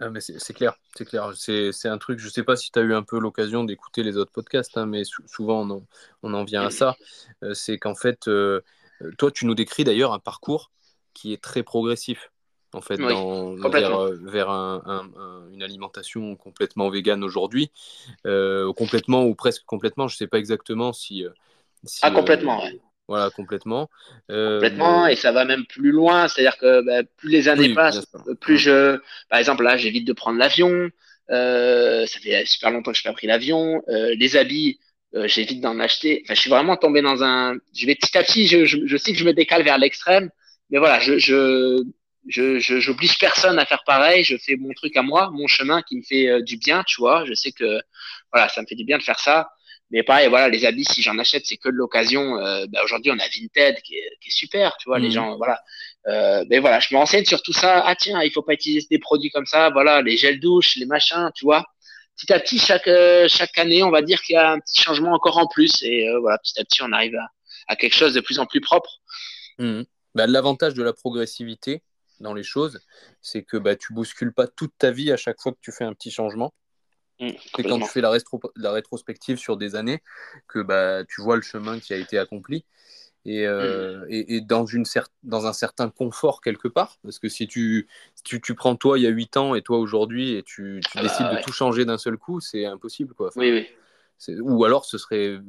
Ah, 0.01 0.09
mais 0.09 0.21
c'est 0.21 0.53
clair, 0.53 0.75
c'est 0.95 1.03
clair. 1.03 1.31
C'est 1.35 1.89
un 1.89 1.97
truc, 1.97 2.19
je 2.19 2.25
ne 2.25 2.31
sais 2.31 2.43
pas 2.43 2.55
si 2.55 2.71
tu 2.71 2.79
as 2.79 2.83
eu 2.83 2.93
un 2.93 3.03
peu 3.03 3.19
l'occasion 3.19 3.65
d'écouter 3.65 4.01
les 4.01 4.15
autres 4.15 4.31
podcasts, 4.31 4.77
hein, 4.77 4.85
mais 4.85 5.03
souvent 5.25 5.61
on 5.61 5.69
en, 5.71 5.87
on 6.23 6.33
en, 6.33 6.45
vient 6.45 6.65
à 6.65 6.69
ça. 6.69 6.95
Euh, 7.43 7.53
c'est 7.53 7.77
qu'en 7.77 7.95
fait, 7.95 8.29
euh, 8.29 8.61
toi, 9.17 9.29
tu 9.29 9.45
nous 9.45 9.55
décris 9.55 9.83
d'ailleurs 9.83 10.13
un 10.13 10.19
parcours 10.19 10.71
qui 11.13 11.33
est 11.33 11.41
très 11.41 11.63
progressif, 11.63 12.31
en 12.73 12.81
fait, 12.81 12.97
dans, 12.97 13.55
vers, 13.69 13.99
euh, 13.99 14.17
vers 14.21 14.49
un, 14.49 15.09
une 15.51 15.63
alimentation 15.63 16.35
complètement 16.35 16.89
végane 16.89 17.23
aujourd'hui. 17.23 17.71
complètement 18.23 19.25
ou 19.25 19.35
presque 19.35 19.63
complètement, 19.65 20.07
je 20.07 20.15
ne 20.15 20.17
sais 20.17 20.27
pas 20.27 20.37
exactement 20.37 20.93
si. 20.93 21.25
si 21.83 21.99
ah, 22.03 22.11
complètement, 22.11 22.63
ouais. 22.63 22.79
Voilà, 23.09 23.31
complètement. 23.31 23.89
Euh, 24.29 24.57
complètement, 24.59 25.07
et 25.07 25.15
ça 25.15 25.31
va 25.31 25.43
même 25.43 25.65
plus 25.65 25.89
loin. 25.89 26.27
C'est-à-dire 26.27 26.59
que 26.59 26.85
bah, 26.85 27.01
plus 27.17 27.29
les 27.29 27.49
années 27.49 27.73
passent, 27.73 28.05
plus 28.39 28.59
je. 28.59 28.99
Par 29.29 29.39
exemple, 29.39 29.63
là, 29.63 29.77
j'évite 29.77 30.05
de 30.05 30.13
prendre 30.13 30.37
l'avion. 30.37 30.91
Euh, 31.31 32.05
ça 32.05 32.19
fait 32.19 32.45
super 32.45 32.69
longtemps 32.69 32.91
que 32.91 32.97
je 32.99 33.01
n'ai 33.01 33.11
pas 33.11 33.17
pris 33.17 33.25
l'avion. 33.25 33.81
Euh, 33.89 34.13
les 34.15 34.37
habits, 34.37 34.79
j'évite 35.25 35.59
d'en 35.59 35.79
acheter. 35.79 36.21
Enfin, 36.23 36.35
je 36.35 36.41
suis 36.41 36.51
vraiment 36.51 36.77
tombé 36.77 37.01
dans 37.01 37.23
un. 37.23 37.55
Je 37.75 37.87
vais 37.87 37.95
petit 37.95 38.15
à 38.15 38.21
petit, 38.21 38.45
je, 38.45 38.63
je, 38.63 38.97
sais 38.97 39.11
que 39.11 39.17
je 39.17 39.25
me 39.25 39.33
décale 39.33 39.63
vers 39.63 39.79
l'extrême, 39.79 40.29
mais 40.69 40.79
voilà, 40.79 40.99
je, 40.99 41.17
je, 41.17 41.83
je, 42.27 42.59
j'oblige 42.59 43.17
personne 43.17 43.57
à 43.59 43.65
faire 43.65 43.83
pareil. 43.85 44.23
Je 44.23 44.37
fais 44.37 44.55
mon 44.55 44.73
truc 44.73 44.95
à 44.97 45.01
moi, 45.01 45.29
mon 45.31 45.47
chemin 45.47 45.81
qui 45.81 45.97
me 45.97 46.03
fait 46.03 46.41
du 46.43 46.57
bien, 46.57 46.83
tu 46.85 47.01
vois. 47.01 47.25
Je 47.25 47.33
sais 47.33 47.51
que 47.51 47.79
voilà, 48.31 48.49
ça 48.49 48.61
me 48.61 48.67
fait 48.67 48.75
du 48.75 48.85
bien 48.85 48.97
de 48.97 49.03
faire 49.03 49.19
ça. 49.19 49.49
Mais 49.91 50.03
pareil, 50.03 50.29
voilà, 50.29 50.49
les 50.49 50.65
habits, 50.65 50.85
si 50.85 51.01
j'en 51.01 51.17
achète, 51.17 51.45
c'est 51.45 51.57
que 51.57 51.69
de 51.69 51.73
l'occasion. 51.73 52.37
Euh, 52.37 52.65
bah, 52.69 52.83
Aujourd'hui, 52.83 53.11
on 53.11 53.17
a 53.17 53.27
Vinted 53.27 53.81
qui 53.81 53.95
est, 53.95 54.09
qui 54.21 54.29
est 54.29 54.31
super, 54.31 54.77
tu 54.77 54.87
vois, 54.87 54.99
les 54.99 55.07
mhm. 55.07 55.13
gens, 55.13 55.37
voilà. 55.37 55.61
Euh, 56.07 56.45
mais 56.49 56.59
voilà, 56.59 56.79
je 56.79 56.93
me 56.93 56.99
renseigne 56.99 57.25
sur 57.25 57.41
tout 57.41 57.53
ça. 57.53 57.83
Ah 57.85 57.95
tiens, 57.95 58.21
il 58.21 58.31
faut 58.31 58.43
pas 58.43 58.53
utiliser 58.53 58.87
des 58.89 58.99
produits 58.99 59.31
comme 59.31 59.47
ça, 59.47 59.69
voilà, 59.71 60.01
les 60.01 60.15
gels 60.15 60.39
douche, 60.39 60.75
les 60.75 60.85
machins, 60.85 61.31
tu 61.35 61.45
vois. 61.45 61.65
Petit 62.17 62.31
à 62.33 62.39
petit, 62.39 62.59
chaque, 62.59 62.87
euh, 62.87 63.27
chaque 63.29 63.57
année, 63.57 63.81
on 63.81 63.91
va 63.91 64.01
dire 64.01 64.21
qu'il 64.21 64.35
y 64.35 64.37
a 64.37 64.51
un 64.51 64.59
petit 64.59 64.81
changement 64.81 65.13
encore 65.13 65.37
en 65.37 65.47
plus. 65.47 65.81
Et 65.81 66.07
euh, 66.07 66.19
voilà, 66.19 66.37
petit 66.37 66.59
à 66.59 66.63
petit, 66.63 66.83
on 66.83 66.91
arrive 66.91 67.15
à, 67.15 67.27
à, 67.67 67.75
quelque 67.75 67.95
chose 67.95 68.13
de 68.13 68.21
plus 68.21 68.39
en 68.39 68.45
plus 68.45 68.61
propre. 68.61 68.99
Mhm. 69.57 69.85
Bah, 70.15 70.27
L'avantage 70.27 70.73
de 70.73 70.83
la 70.83 70.93
progressivité 70.93 71.83
dans 72.19 72.33
les 72.33 72.43
choses, 72.43 72.79
c'est 73.21 73.43
que 73.43 73.57
bah, 73.57 73.75
tu 73.75 73.93
bouscules 73.93 74.33
pas 74.33 74.47
toute 74.47 74.73
ta 74.77 74.91
vie 74.91 75.11
à 75.11 75.17
chaque 75.17 75.39
fois 75.39 75.51
que 75.51 75.59
tu 75.61 75.71
fais 75.71 75.85
un 75.85 75.93
petit 75.93 76.11
changement. 76.11 76.53
Mm, 77.19 77.29
c'est 77.55 77.63
quand 77.63 77.79
tu 77.79 77.87
fais 77.87 78.01
la, 78.01 78.15
la, 78.55 78.71
rétrospective 78.71 79.37
sur 79.37 79.57
des 79.57 79.75
années 79.75 80.01
que 80.47 80.59
bah, 80.59 81.03
tu 81.05 81.21
vois 81.21 81.35
le 81.35 81.41
chemin 81.41 81.79
qui 81.79 81.93
a 81.93 81.97
été 81.97 82.17
accompli 82.17 82.65
et, 83.25 83.45
euh, 83.45 83.99
mm. 83.99 84.05
et, 84.09 84.35
et 84.35 84.41
dans, 84.41 84.65
une 84.65 84.85
dans 85.23 85.45
un 85.45 85.53
certain 85.53 85.89
confort 85.89 86.41
quelque 86.41 86.67
part. 86.67 86.97
Parce 87.03 87.19
que 87.19 87.27
si 87.27 87.47
tu, 87.47 87.87
tu, 88.23 88.39
tu, 88.39 88.55
prends 88.55 88.75
toi 88.75 88.97
il 88.97 89.03
y 89.03 89.07
a 89.07 89.09
8 89.09 89.37
ans 89.37 89.55
et 89.55 89.61
toi 89.61 89.79
aujourd'hui 89.79 90.35
et 90.35 90.43
tu, 90.43 90.79
tu 90.89 90.97
ah 90.97 91.03
décides 91.03 91.29
de 91.29 91.41
tout 91.41 91.51
changer 91.51 91.85
d'un 91.85 91.97
seul 91.97 92.17
coup, 92.17 92.39
c'est 92.39 92.65
impossible. 92.65 93.13
Quoi. 93.13 93.31
oui, 93.35 93.51
oui. 93.51 93.67
Ou 94.41 94.65
alors 94.65 94.83
ce 94.83 94.97
serait 94.97 95.39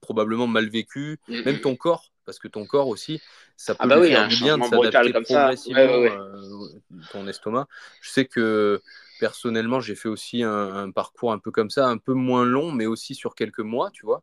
probablement 0.00 0.48
mal 0.48 0.68
vécu, 0.68 1.18
mm, 1.28 1.42
même 1.42 1.60
ton 1.60 1.76
corps, 1.76 2.12
parce 2.28 2.38
que 2.38 2.48
ton 2.48 2.66
corps 2.66 2.88
aussi, 2.88 3.22
ça 3.56 3.74
ah 3.78 3.86
peut 3.86 3.94
ah 3.94 4.00
bah 4.00 4.06
faire 4.06 4.28
du 4.28 4.36
bien 4.36 4.58
de 4.58 4.64
s'adapter 4.64 5.12
progressivement 5.22 5.80
euh, 5.80 6.68
ton 7.10 7.26
estomac. 7.26 7.66
Je 8.02 8.10
sais 8.10 8.26
que 8.26 8.82
personnellement, 9.18 9.80
j'ai 9.80 9.94
fait 9.94 10.10
aussi 10.10 10.42
un, 10.42 10.90
parcours 10.90 11.32
un 11.32 11.38
peu 11.38 11.50
comme 11.50 11.70
ça, 11.70 11.88
un 11.88 11.96
peu 11.96 12.12
moins 12.12 12.44
long, 12.44 12.70
mais 12.70 12.84
aussi 12.84 13.14
sur 13.14 13.34
quelques 13.34 13.60
mois, 13.60 13.90
tu 13.90 14.04
vois. 14.04 14.22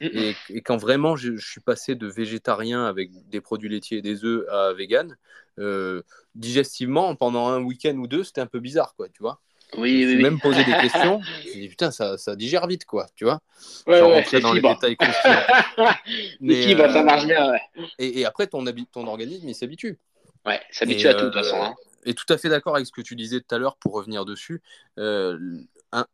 Et, 0.00 0.34
quand 0.64 0.78
vraiment 0.78 1.14
je, 1.14 1.36
suis 1.36 1.60
passé 1.60 1.94
de 1.94 2.08
végétarien 2.08 2.86
avec 2.86 3.12
des 3.28 3.40
produits 3.40 3.68
laitiers 3.68 3.98
et 3.98 4.02
des 4.02 4.24
œufs 4.24 4.44
à 4.48 4.72
vegan, 4.72 5.16
euh, 5.60 6.02
digestivement, 6.34 7.14
pendant 7.14 7.46
un 7.46 7.62
week-end 7.62 7.94
ou 7.98 8.08
deux, 8.08 8.24
c'était 8.24 8.40
un 8.40 8.48
peu 8.48 8.58
bizarre, 8.58 8.96
quoi, 8.96 9.08
tu 9.08 9.22
vois. 9.22 9.40
Oui, 9.76 10.02
je 10.02 10.16
oui, 10.16 10.22
même 10.22 10.40
posé 10.40 10.64
des 10.64 10.72
questions. 10.72 11.20
Je 11.44 11.58
dit, 11.58 11.68
putain, 11.68 11.90
ça, 11.90 12.18
ça, 12.18 12.36
digère 12.36 12.66
vite, 12.66 12.84
quoi, 12.84 13.06
tu 13.14 13.24
vois. 13.24 13.40
Ouais, 13.86 14.00
Sans 14.00 14.10
rentrer 14.10 14.40
dans 14.40 14.52
les 14.52 14.60
détails 14.60 14.96
mais, 16.40 16.76
ça 16.76 17.00
euh, 17.00 17.02
marche 17.02 17.26
bien, 17.26 17.50
ouais. 17.50 17.60
Et, 17.98 18.20
et 18.20 18.24
après, 18.26 18.46
ton, 18.46 18.64
ton 18.92 19.06
organisme, 19.06 19.48
il 19.48 19.54
s'habitue. 19.54 19.98
Ouais, 20.46 20.60
s'habitue 20.70 21.08
à 21.08 21.14
tout, 21.14 21.24
de 21.24 21.30
toute 21.30 21.34
façon. 21.34 21.62
Hein 21.62 21.74
et 22.04 22.14
tout 22.14 22.30
à 22.32 22.38
fait 22.38 22.48
d'accord 22.48 22.76
avec 22.76 22.86
ce 22.86 22.92
que 22.92 23.00
tu 23.00 23.16
disais 23.16 23.40
tout 23.40 23.54
à 23.54 23.58
l'heure 23.58 23.76
pour 23.76 23.92
revenir 23.92 24.24
dessus. 24.24 24.62
Euh, 24.98 25.38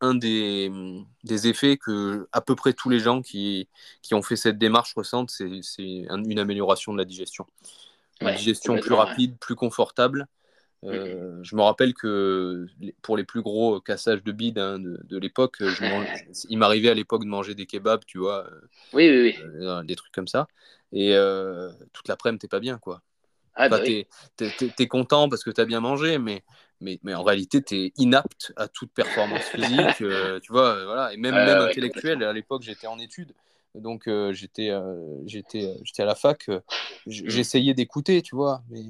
un, 0.01 0.15
des, 0.15 0.71
des, 1.25 1.49
effets 1.49 1.79
que 1.79 2.29
à 2.33 2.43
peu 2.43 2.55
près 2.55 2.75
tous 2.75 2.91
les 2.91 2.99
gens 2.99 3.23
qui, 3.23 3.67
qui 4.03 4.13
ont 4.13 4.21
fait 4.21 4.37
cette 4.37 4.59
démarche 4.59 4.93
ressentent, 4.95 5.31
c'est 5.31 5.63
une 5.79 6.39
amélioration 6.39 6.93
de 6.93 6.99
la 6.99 7.07
digestion. 7.07 7.47
Une 8.21 8.35
digestion 8.35 8.79
plus 8.79 8.93
rapide, 8.93 9.39
plus 9.39 9.55
confortable. 9.55 10.27
Euh, 10.85 11.39
je 11.43 11.57
me 11.57 11.63
rappelle 11.63 11.93
que 11.93 12.67
pour 13.03 13.17
les 13.17 13.25
plus 13.25 13.43
gros 13.43 13.81
cassages 13.81 14.23
de 14.23 14.33
bide 14.33 14.59
hein, 14.59 14.79
de, 14.79 15.19
l'époque, 15.19 15.59
il 16.49 16.59
m'arrivait 16.59 16.89
à 16.89 16.95
l'époque 16.95 17.25
de 17.25 17.29
manger 17.29 17.55
des 17.55 17.67
kebabs, 17.67 18.05
tu 18.07 18.19
vois. 18.19 18.47
Euh, 18.47 18.61
oui, 18.95 19.11
oui, 19.11 19.37
oui. 19.39 19.87
des 19.87 19.97
trucs 19.97 20.13
comme 20.13 20.29
ça. 20.29 20.49
Et 20.93 21.15
toute 21.93 22.09
l'après-midi, 22.09 22.41
t'es 22.41 22.49
pas 22.49 22.61
bien, 22.61 22.79
quoi. 22.79 23.03
Ah, 23.55 23.69
bah 23.69 23.81
tu 23.81 24.07
es, 24.79 24.87
content 24.87 25.29
parce 25.29 25.45
que 25.45 25.51
tu 25.51 25.61
as 25.61 25.65
bien 25.65 25.81
mangé, 25.81 26.19
mais, 26.19 26.43
mais, 26.81 26.99
mais 27.03 27.15
en 27.15 27.23
réalité, 27.23 27.63
tu 27.63 27.77
es 27.77 27.93
inapte 27.97 28.53
à 28.57 28.69
toute 28.69 28.93
performance 28.93 29.43
physique, 29.55 30.01
euh, 30.01 30.41
tu 30.41 30.53
vois, 30.53 30.85
voilà, 30.85 31.13
et 31.13 31.17
même, 31.17 31.35
même 31.35 31.59
intellectuelle. 31.59 32.23
À 32.23 32.33
l'époque, 32.33 32.63
j'étais 32.63 32.87
en 32.87 32.99
études, 32.99 33.35
donc 33.75 34.07
euh, 34.09 34.33
j'étais 34.33 34.71
j'étais 35.27 36.03
à 36.03 36.05
la 36.05 36.15
fac, 36.15 36.49
euh, 36.49 36.61
mm. 37.07 37.11
j'essayais 37.11 37.75
d'écouter, 37.75 38.23
tu 38.23 38.35
vois, 38.35 38.63
mais, 38.71 38.83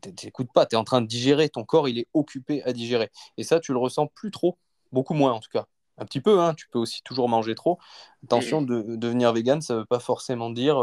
tu 0.00 0.26
n'écoutes 0.26 0.52
pas, 0.52 0.66
tu 0.66 0.74
es 0.74 0.78
en 0.78 0.84
train 0.84 1.00
de 1.00 1.06
digérer, 1.06 1.48
ton 1.48 1.64
corps, 1.64 1.88
il 1.88 1.98
est 1.98 2.06
occupé 2.14 2.62
à 2.64 2.72
digérer. 2.72 3.10
Et 3.36 3.44
ça, 3.44 3.60
tu 3.60 3.72
le 3.72 3.78
ressens 3.78 4.06
plus 4.08 4.30
trop, 4.30 4.58
beaucoup 4.92 5.14
moins 5.14 5.32
en 5.32 5.40
tout 5.40 5.50
cas. 5.52 5.66
Un 5.98 6.06
petit 6.06 6.20
peu, 6.20 6.40
hein, 6.40 6.54
tu 6.54 6.68
peux 6.68 6.78
aussi 6.78 7.02
toujours 7.02 7.28
manger 7.28 7.54
trop. 7.54 7.78
Attention, 8.24 8.62
de, 8.62 8.96
devenir 8.96 9.32
vegan, 9.32 9.60
ça 9.60 9.74
ne 9.74 9.80
veut 9.80 9.84
pas 9.84 10.00
forcément 10.00 10.50
dire 10.50 10.82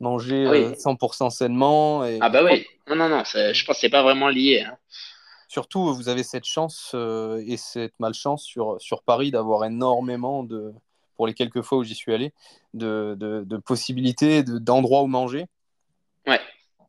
manger 0.00 0.74
100% 0.74 1.26
euh, 1.26 1.30
sainement. 1.30 2.04
Et... 2.04 2.18
Ah 2.20 2.28
bah 2.28 2.44
oui, 2.44 2.66
non, 2.88 2.96
non, 2.96 3.08
non, 3.08 3.22
je 3.24 3.64
pense 3.64 3.76
que 3.76 3.80
c'est 3.80 3.90
pas 3.90 4.02
vraiment 4.02 4.28
lié. 4.28 4.64
Hein. 4.66 4.76
Surtout, 5.48 5.94
vous 5.94 6.08
avez 6.08 6.22
cette 6.22 6.44
chance 6.44 6.92
euh, 6.94 7.42
et 7.46 7.56
cette 7.56 7.98
malchance 8.00 8.42
sur, 8.42 8.80
sur 8.80 9.02
Paris 9.02 9.30
d'avoir 9.30 9.64
énormément 9.64 10.42
de, 10.42 10.72
pour 11.16 11.26
les 11.26 11.34
quelques 11.34 11.62
fois 11.62 11.78
où 11.78 11.84
j'y 11.84 11.94
suis 11.94 12.12
allé, 12.12 12.32
de, 12.72 13.14
de, 13.18 13.44
de 13.44 13.56
possibilités, 13.56 14.42
d'endroits 14.42 15.02
où 15.02 15.06
manger. 15.06 15.46
Ouais. 16.26 16.40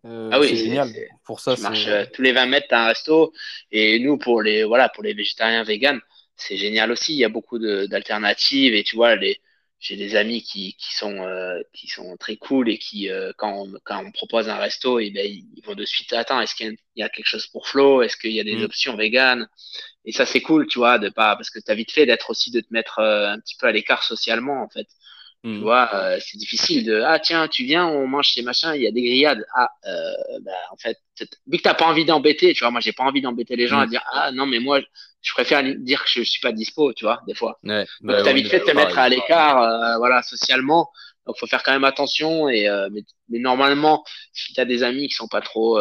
Ah 0.05 0.39
oui, 0.39 0.49
c'est 0.49 0.57
génial. 0.57 0.89
Pour 1.23 1.39
ça, 1.39 1.55
tu 1.55 1.61
marches 1.61 1.89
tous 2.13 2.21
les 2.21 2.31
20 2.31 2.45
mètres, 2.45 2.67
tu 2.67 2.75
as 2.75 2.83
un 2.83 2.87
resto. 2.87 3.33
Et 3.71 3.99
nous, 3.99 4.17
pour 4.17 4.41
les, 4.41 4.63
voilà, 4.63 4.89
pour 4.89 5.03
les 5.03 5.13
végétariens, 5.13 5.63
véganes, 5.63 5.99
c'est 6.35 6.57
génial 6.57 6.91
aussi. 6.91 7.13
Il 7.13 7.19
y 7.19 7.25
a 7.25 7.29
beaucoup 7.29 7.57
d'alternatives. 7.59 8.75
Et 8.75 8.83
tu 8.83 8.95
vois, 8.95 9.15
les, 9.15 9.39
j'ai 9.79 9.97
des 9.97 10.15
amis 10.15 10.41
qui, 10.41 10.75
qui 10.75 10.95
sont, 10.95 11.15
euh, 11.21 11.61
qui 11.73 11.87
sont 11.87 12.17
très 12.17 12.37
cool 12.37 12.69
et 12.69 12.77
qui, 12.77 13.09
euh, 13.09 13.31
quand, 13.37 13.53
on, 13.53 13.73
quand 13.83 14.03
on 14.03 14.11
propose 14.11 14.49
un 14.49 14.57
resto, 14.57 14.99
et 14.99 15.07
eh 15.07 15.11
ben, 15.11 15.25
ils 15.25 15.63
vont 15.63 15.75
de 15.75 15.85
suite 15.85 16.13
attendre. 16.13 16.41
Est-ce 16.41 16.55
qu'il 16.55 16.75
y, 16.95 17.03
a 17.03 17.09
quelque 17.09 17.27
chose 17.27 17.47
pour 17.47 17.67
Flo? 17.67 18.01
Est-ce 18.01 18.17
qu'il 18.17 18.31
y 18.31 18.39
a 18.39 18.43
des 18.43 18.55
mm. 18.55 18.63
options 18.63 18.95
véganes? 18.95 19.47
Et 20.05 20.11
ça, 20.11 20.25
c'est 20.25 20.41
cool, 20.41 20.67
tu 20.67 20.79
vois, 20.79 20.97
de 20.99 21.09
pas, 21.09 21.35
parce 21.35 21.49
que 21.49 21.59
tu 21.59 21.71
as 21.71 21.75
vite 21.75 21.91
fait 21.91 22.05
d'être 22.05 22.29
aussi 22.29 22.51
de 22.51 22.61
te 22.61 22.71
mettre 22.71 22.99
euh, 22.99 23.29
un 23.29 23.39
petit 23.39 23.55
peu 23.57 23.67
à 23.67 23.71
l'écart 23.71 24.03
socialement, 24.03 24.63
en 24.63 24.69
fait. 24.69 24.87
Tu 25.45 25.51
mm. 25.51 25.61
vois, 25.61 25.91
euh, 25.93 26.17
c'est 26.19 26.39
difficile 26.39 26.83
de 26.85 27.01
ah 27.05 27.19
tiens 27.19 27.47
tu 27.47 27.65
viens 27.65 27.85
on 27.85 28.07
mange 28.07 28.29
chez 28.29 28.41
machin 28.41 28.73
il 28.73 28.81
y 28.81 28.87
a 28.87 28.91
des 28.91 29.03
grillades 29.03 29.45
ah 29.53 29.69
euh, 29.85 30.39
bah, 30.41 30.51
en 30.71 30.75
fait 30.77 30.97
vu 31.45 31.59
que 31.59 31.61
t'as 31.61 31.75
pas 31.75 31.85
envie 31.85 32.03
d'embêter 32.03 32.51
tu 32.55 32.63
vois 32.63 32.71
moi 32.71 32.81
j'ai 32.81 32.93
pas 32.93 33.03
envie 33.03 33.21
d'embêter 33.21 33.55
les 33.55 33.67
gens 33.67 33.77
à 33.77 33.85
mm. 33.85 33.89
dire 33.91 34.03
ah 34.11 34.31
non 34.31 34.47
mais 34.47 34.57
moi 34.57 34.79
je 35.21 35.33
préfère 35.33 35.61
dire 35.63 36.03
que 36.03 36.09
je 36.09 36.23
suis 36.23 36.41
pas 36.41 36.51
dispo 36.51 36.93
tu 36.93 37.05
vois 37.05 37.21
des 37.27 37.35
fois 37.35 37.59
ouais, 37.63 37.85
donc 38.01 38.23
t'as 38.23 38.33
vite 38.33 38.47
fait 38.47 38.61
de 38.61 38.63
te 38.63 38.71
mettre 38.71 38.97
à 38.97 39.07
l'écart 39.07 39.61
euh, 39.61 39.97
voilà 39.99 40.23
socialement 40.23 40.89
donc 41.27 41.37
faut 41.37 41.45
faire 41.45 41.61
quand 41.61 41.73
même 41.73 41.83
attention 41.83 42.49
et 42.49 42.67
mais, 42.91 43.03
mais, 43.29 43.37
normalement 43.37 44.03
si 44.33 44.51
t'as 44.53 44.65
des 44.65 44.81
amis 44.81 45.09
qui 45.09 45.13
sont 45.13 45.27
pas 45.27 45.41
trop 45.41 45.79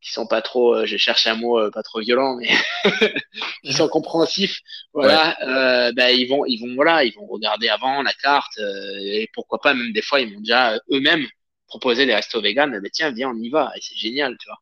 qui 0.00 0.12
sont 0.12 0.26
pas 0.26 0.42
trop, 0.42 0.74
euh, 0.74 0.86
je 0.86 0.96
cherche 0.96 1.26
un 1.26 1.34
mot 1.34 1.58
euh, 1.58 1.70
pas 1.70 1.82
trop 1.82 2.00
violent, 2.00 2.36
mais 2.36 2.48
qui 3.64 3.72
sont 3.72 3.88
compréhensifs, 3.88 4.60
voilà, 4.92 5.36
euh, 5.42 5.92
ben, 5.92 6.16
ils 6.16 6.28
vont, 6.28 6.44
ils 6.46 6.58
vont, 6.58 6.74
voilà, 6.74 7.04
ils 7.04 7.14
vont 7.14 7.26
regarder 7.26 7.68
avant 7.68 8.02
la 8.02 8.12
carte 8.12 8.58
et 8.58 9.28
pourquoi 9.34 9.60
pas 9.60 9.74
même 9.74 9.92
des 9.92 10.02
fois 10.02 10.20
ils 10.20 10.32
m'ont 10.32 10.40
déjà 10.40 10.76
eux-mêmes 10.90 11.26
proposé 11.66 12.06
des 12.06 12.14
restos 12.14 12.40
vegan, 12.40 12.78
mais 12.80 12.90
tiens 12.90 13.10
viens 13.10 13.30
on 13.30 13.36
y 13.36 13.50
va 13.50 13.72
et 13.76 13.80
c'est 13.82 13.96
génial, 13.96 14.36
tu 14.38 14.48
vois. 14.48 14.58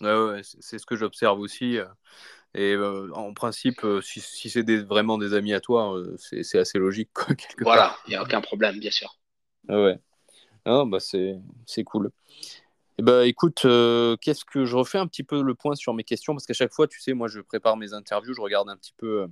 Ouais, 0.00 0.32
ouais 0.32 0.40
c'est 0.42 0.78
ce 0.78 0.86
que 0.86 0.96
j'observe 0.96 1.40
aussi. 1.40 1.78
Et 2.56 2.76
en 3.14 3.32
principe, 3.34 3.84
si, 4.02 4.20
si 4.20 4.50
c'est 4.50 4.64
vraiment 4.82 5.18
des 5.18 5.34
amis 5.34 5.54
à 5.54 5.60
toi, 5.60 5.96
c'est 6.18 6.58
assez 6.58 6.78
logique. 6.78 7.10
Quoi, 7.12 7.34
voilà, 7.62 7.96
il 8.06 8.10
n'y 8.10 8.16
a 8.16 8.22
aucun 8.22 8.40
problème, 8.40 8.78
bien 8.78 8.90
sûr. 8.90 9.16
ouais. 9.68 9.98
Ah, 10.66 10.84
bah 10.86 10.98
c'est 10.98 11.84
cool. 11.84 12.10
Eh 12.98 13.02
ben, 13.02 13.22
écoute, 13.22 13.62
euh, 13.64 14.16
qu'est-ce 14.20 14.44
que 14.44 14.64
je 14.64 14.76
refais 14.76 14.98
un 14.98 15.06
petit 15.06 15.24
peu 15.24 15.42
le 15.42 15.54
point 15.54 15.74
sur 15.74 15.94
mes 15.94 16.04
questions? 16.04 16.32
Parce 16.32 16.46
qu'à 16.46 16.54
chaque 16.54 16.72
fois, 16.72 16.86
tu 16.86 17.00
sais, 17.00 17.12
moi, 17.12 17.26
je 17.26 17.40
prépare 17.40 17.76
mes 17.76 17.92
interviews, 17.92 18.34
je 18.34 18.40
regarde 18.40 18.68
un 18.68 18.76
petit 18.76 18.94
peu. 18.96 19.22
Euh, 19.22 19.26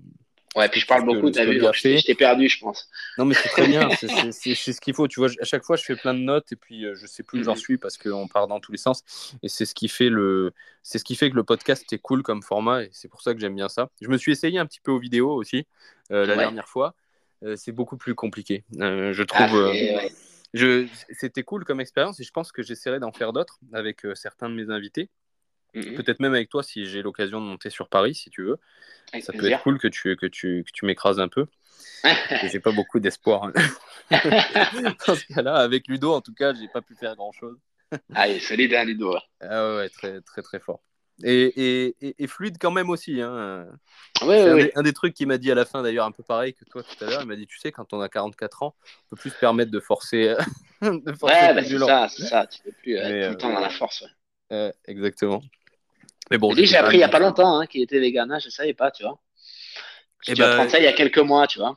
ouais, 0.56 0.68
puis 0.68 0.80
je 0.80 0.86
parle 0.86 1.04
beaucoup, 1.04 1.30
t'as 1.30 1.44
vu, 1.44 1.60
je 1.60 2.04
t'ai 2.04 2.14
perdu, 2.16 2.48
je 2.48 2.58
pense. 2.58 2.88
Non, 3.18 3.24
mais 3.24 3.34
c'est 3.34 3.48
très 3.50 3.68
bien, 3.68 3.88
c'est 3.90 4.08
ce 4.54 4.80
qu'il 4.80 4.94
faut. 4.94 5.06
Tu 5.06 5.20
vois, 5.20 5.28
à 5.40 5.44
chaque 5.44 5.62
fois, 5.62 5.76
je 5.76 5.84
fais 5.84 5.94
plein 5.94 6.12
de 6.12 6.18
notes 6.18 6.50
et 6.50 6.56
puis 6.56 6.84
euh, 6.84 6.96
je 6.96 7.06
sais 7.06 7.22
plus 7.22 7.40
où 7.40 7.44
j'en 7.44 7.52
mhm. 7.52 7.58
suis 7.58 7.78
parce 7.78 7.96
qu'on 7.96 8.26
part 8.26 8.48
dans 8.48 8.58
tous 8.58 8.72
les 8.72 8.78
sens. 8.78 9.04
Et 9.44 9.48
c'est 9.48 9.64
ce 9.64 9.76
qui 9.76 9.86
fait 9.86 10.08
le, 10.08 10.52
c'est 10.82 10.98
ce 10.98 11.04
qui 11.04 11.14
fait 11.14 11.30
que 11.30 11.36
le 11.36 11.44
podcast 11.44 11.92
est 11.92 11.98
cool 11.98 12.24
comme 12.24 12.42
format 12.42 12.82
et 12.82 12.90
c'est 12.90 13.08
pour 13.08 13.22
ça 13.22 13.32
que 13.32 13.38
j'aime 13.38 13.54
bien 13.54 13.68
ça. 13.68 13.90
Je 14.00 14.08
me 14.08 14.16
suis 14.16 14.32
essayé 14.32 14.58
un 14.58 14.66
petit 14.66 14.80
peu 14.80 14.90
aux 14.90 14.98
vidéos 14.98 15.32
aussi 15.32 15.66
la 16.10 16.34
dernière 16.34 16.68
fois. 16.68 16.94
c'est 17.54 17.72
beaucoup 17.72 17.96
plus 17.96 18.16
compliqué, 18.16 18.64
je 18.72 19.22
trouve. 19.22 19.72
Ah, 19.72 20.08
c'était 20.54 21.42
cool 21.42 21.64
comme 21.64 21.80
expérience 21.80 22.20
et 22.20 22.24
je 22.24 22.30
pense 22.30 22.52
que 22.52 22.62
j'essaierai 22.62 23.00
d'en 23.00 23.12
faire 23.12 23.32
d'autres 23.32 23.58
avec 23.72 24.04
euh, 24.04 24.14
certains 24.14 24.48
de 24.48 24.54
mes 24.54 24.70
invités. 24.70 25.10
Mm-hmm. 25.74 25.94
Peut-être 25.96 26.20
même 26.20 26.34
avec 26.34 26.50
toi 26.50 26.62
si 26.62 26.84
j'ai 26.84 27.02
l'occasion 27.02 27.40
de 27.40 27.46
monter 27.46 27.70
sur 27.70 27.88
Paris, 27.88 28.14
si 28.14 28.28
tu 28.30 28.42
veux. 28.42 28.58
ça 29.20 29.32
peut 29.32 29.50
être 29.50 29.62
cool 29.62 29.78
que 29.78 29.88
tu, 29.88 30.16
que 30.16 30.26
tu, 30.26 30.64
que 30.64 30.70
tu 30.72 30.84
m'écrases 30.84 31.20
un 31.20 31.28
peu. 31.28 31.46
j'ai 32.50 32.60
pas 32.60 32.72
beaucoup 32.72 33.00
d'espoir. 33.00 33.44
Hein. 33.44 33.52
Dans 35.06 35.14
ce 35.14 35.24
cas-là, 35.34 35.56
avec 35.56 35.88
Ludo, 35.88 36.12
en 36.12 36.20
tout 36.20 36.34
cas, 36.34 36.52
j'ai 36.52 36.68
pas 36.68 36.82
pu 36.82 36.94
faire 36.94 37.16
grand-chose. 37.16 37.58
ah, 38.14 38.28
il 38.28 38.36
est 38.36 38.40
solide, 38.40 38.74
hein, 38.74 38.84
Ludo. 38.84 39.16
Ah 39.40 39.76
ouais, 39.76 39.88
très, 39.88 40.20
très, 40.20 40.42
très 40.42 40.60
fort 40.60 40.82
et, 41.24 41.94
et, 42.00 42.26
fluide 42.26 42.56
quand 42.60 42.70
même 42.70 42.90
aussi. 42.90 43.20
Hein. 43.20 43.66
un, 44.22 44.82
des 44.82 44.92
trucs 44.92 45.14
qu'il 45.14 45.26
m'a 45.26 45.38
dit 45.38 45.50
à 45.50 45.54
la 45.54 45.64
fin, 45.64 45.82
d'ailleurs, 45.82 46.06
un 46.06 46.12
peu 46.12 46.22
pareil 46.22 46.54
que 46.54 46.64
toi 46.64 46.82
tout 46.82 47.04
à 47.04 47.08
l'heure. 47.08 47.22
Il 47.22 47.28
m'a 47.28 47.36
dit 47.36 47.46
Tu 47.46 47.58
sais, 47.58 47.72
quand 47.72 47.92
on 47.92 48.00
a 48.00 48.08
44 48.08 48.62
ans, 48.62 48.74
on 48.84 49.10
peut 49.10 49.20
plus 49.20 49.30
se 49.30 49.38
permettre 49.38 49.70
de 49.70 49.80
forcer. 49.80 50.34
de 50.82 51.12
forcer 51.12 51.34
ouais, 51.34 51.54
bah, 51.54 51.62
c'est 51.64 51.78
ça, 51.78 52.08
c'est 52.08 52.26
ça. 52.26 52.46
Tu 52.46 52.62
peux 52.62 52.72
plus 52.72 52.96
être 52.96 53.26
tout 53.26 53.32
le 53.32 53.38
temps 53.38 53.52
dans 53.52 53.60
la 53.60 53.68
euh, 53.68 53.70
force. 53.70 54.04
exactement. 54.86 55.42
Mais 56.30 56.38
bon, 56.38 56.54
j'ai 56.54 56.76
appris 56.76 56.96
il 56.96 56.98
n'y 56.98 57.04
a 57.04 57.08
pas 57.08 57.18
longtemps 57.18 57.60
hein, 57.60 57.66
qu'il 57.66 57.82
était 57.82 57.98
vegan. 57.98 58.30
Hein, 58.30 58.38
je 58.38 58.46
ne 58.46 58.50
savais 58.50 58.74
pas, 58.74 58.90
tu 58.90 59.02
vois. 59.02 59.18
J'ai 60.22 60.34
dû 60.34 60.42
apprendre 60.42 60.70
ça 60.70 60.78
il 60.78 60.84
y 60.84 60.88
a 60.88 60.92
quelques 60.92 61.18
mois, 61.18 61.46
tu 61.46 61.58
vois 61.58 61.76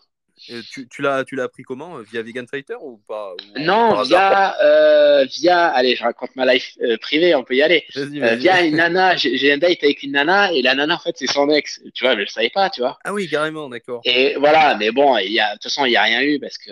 tu, 0.72 0.88
tu 0.88 1.02
l'as 1.02 1.24
appris 1.44 1.64
comment 1.64 2.00
Via 2.00 2.22
Vegan 2.22 2.48
Fighter 2.48 2.76
ou 2.82 3.00
pas 3.08 3.34
Non, 3.58 4.02
via, 4.04 4.56
euh, 4.62 5.26
via. 5.26 5.68
Allez, 5.68 5.96
je 5.96 6.04
raconte 6.04 6.36
ma 6.36 6.52
life 6.52 6.76
euh, 6.82 6.98
privée, 6.98 7.36
on 7.36 7.44
peut 7.44 7.56
y 7.56 7.62
aller. 7.62 7.86
Euh, 7.96 8.36
via 8.36 8.66
une 8.66 8.76
nana, 8.78 9.16
j'ai 9.16 9.52
un 9.52 9.58
date 9.58 9.84
avec 9.84 10.04
une 10.04 10.12
nana 10.12 10.52
et 10.54 10.62
la 10.62 10.76
nana, 10.76 10.96
en 10.96 11.00
fait, 11.00 11.16
c'est 11.18 11.28
son 11.28 11.50
ex. 11.50 11.82
Tu 11.94 12.04
vois, 12.04 12.16
je 12.16 12.22
ne 12.22 12.26
savais 12.26 12.50
pas, 12.50 12.70
tu 12.70 12.82
vois. 12.82 12.98
Ah 13.04 13.14
oui, 13.14 13.28
carrément, 13.28 13.70
d'accord. 13.70 14.02
Et 14.06 14.36
voilà, 14.36 14.76
mais 14.76 14.92
bon, 14.92 15.18
il 15.18 15.32
y 15.32 15.40
a, 15.40 15.50
de 15.50 15.54
toute 15.54 15.64
façon, 15.64 15.86
il 15.86 15.90
n'y 15.92 15.98
a 15.98 16.04
rien 16.04 16.22
eu 16.22 16.40
parce 16.40 16.58
que 16.58 16.72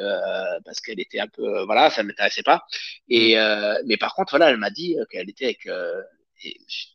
parce 0.66 0.80
qu'elle 0.80 1.00
était 1.00 1.20
un 1.20 1.28
peu. 1.28 1.64
voilà, 1.66 1.90
ça 1.90 2.04
ne 2.04 2.08
m'intéressait 2.08 2.44
pas. 2.44 2.66
Et, 3.10 3.36
mm. 3.36 3.84
mais 3.86 3.98
par 3.98 4.14
contre, 4.14 4.32
voilà, 4.32 4.50
elle 4.50 4.58
m'a 4.58 4.70
dit 4.70 4.98
qu'elle 5.12 5.30
était 5.30 5.46
avec 5.46 5.68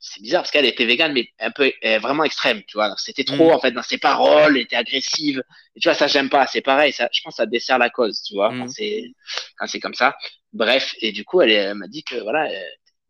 c'est 0.00 0.22
bizarre 0.22 0.42
parce 0.42 0.50
qu'elle 0.50 0.64
était 0.64 0.84
végane, 0.84 1.12
mais 1.12 1.28
un 1.38 1.50
peu 1.50 1.72
vraiment 2.00 2.24
extrême, 2.24 2.62
tu 2.66 2.76
vois. 2.76 2.94
C'était 2.98 3.24
trop, 3.24 3.50
mm. 3.50 3.54
en 3.54 3.60
fait, 3.60 3.72
dans 3.72 3.82
ses 3.82 3.98
paroles, 3.98 4.56
elle 4.56 4.62
était 4.62 4.76
agressive. 4.76 5.42
Et 5.74 5.80
tu 5.80 5.88
vois, 5.88 5.94
ça, 5.94 6.06
j'aime 6.06 6.28
pas. 6.28 6.46
C'est 6.46 6.60
pareil, 6.60 6.92
ça, 6.92 7.08
je 7.12 7.20
pense 7.22 7.34
que 7.34 7.36
ça 7.38 7.46
dessert 7.46 7.78
la 7.78 7.90
cause, 7.90 8.22
tu 8.22 8.34
vois, 8.34 8.50
quand 8.50 8.66
mm. 8.66 9.66
c'est 9.66 9.80
comme 9.80 9.94
ça. 9.94 10.16
Bref, 10.52 10.94
et 11.00 11.12
du 11.12 11.24
coup, 11.24 11.40
elle, 11.40 11.74
m'a 11.74 11.88
dit 11.88 12.04
que, 12.04 12.16
voilà, 12.16 12.48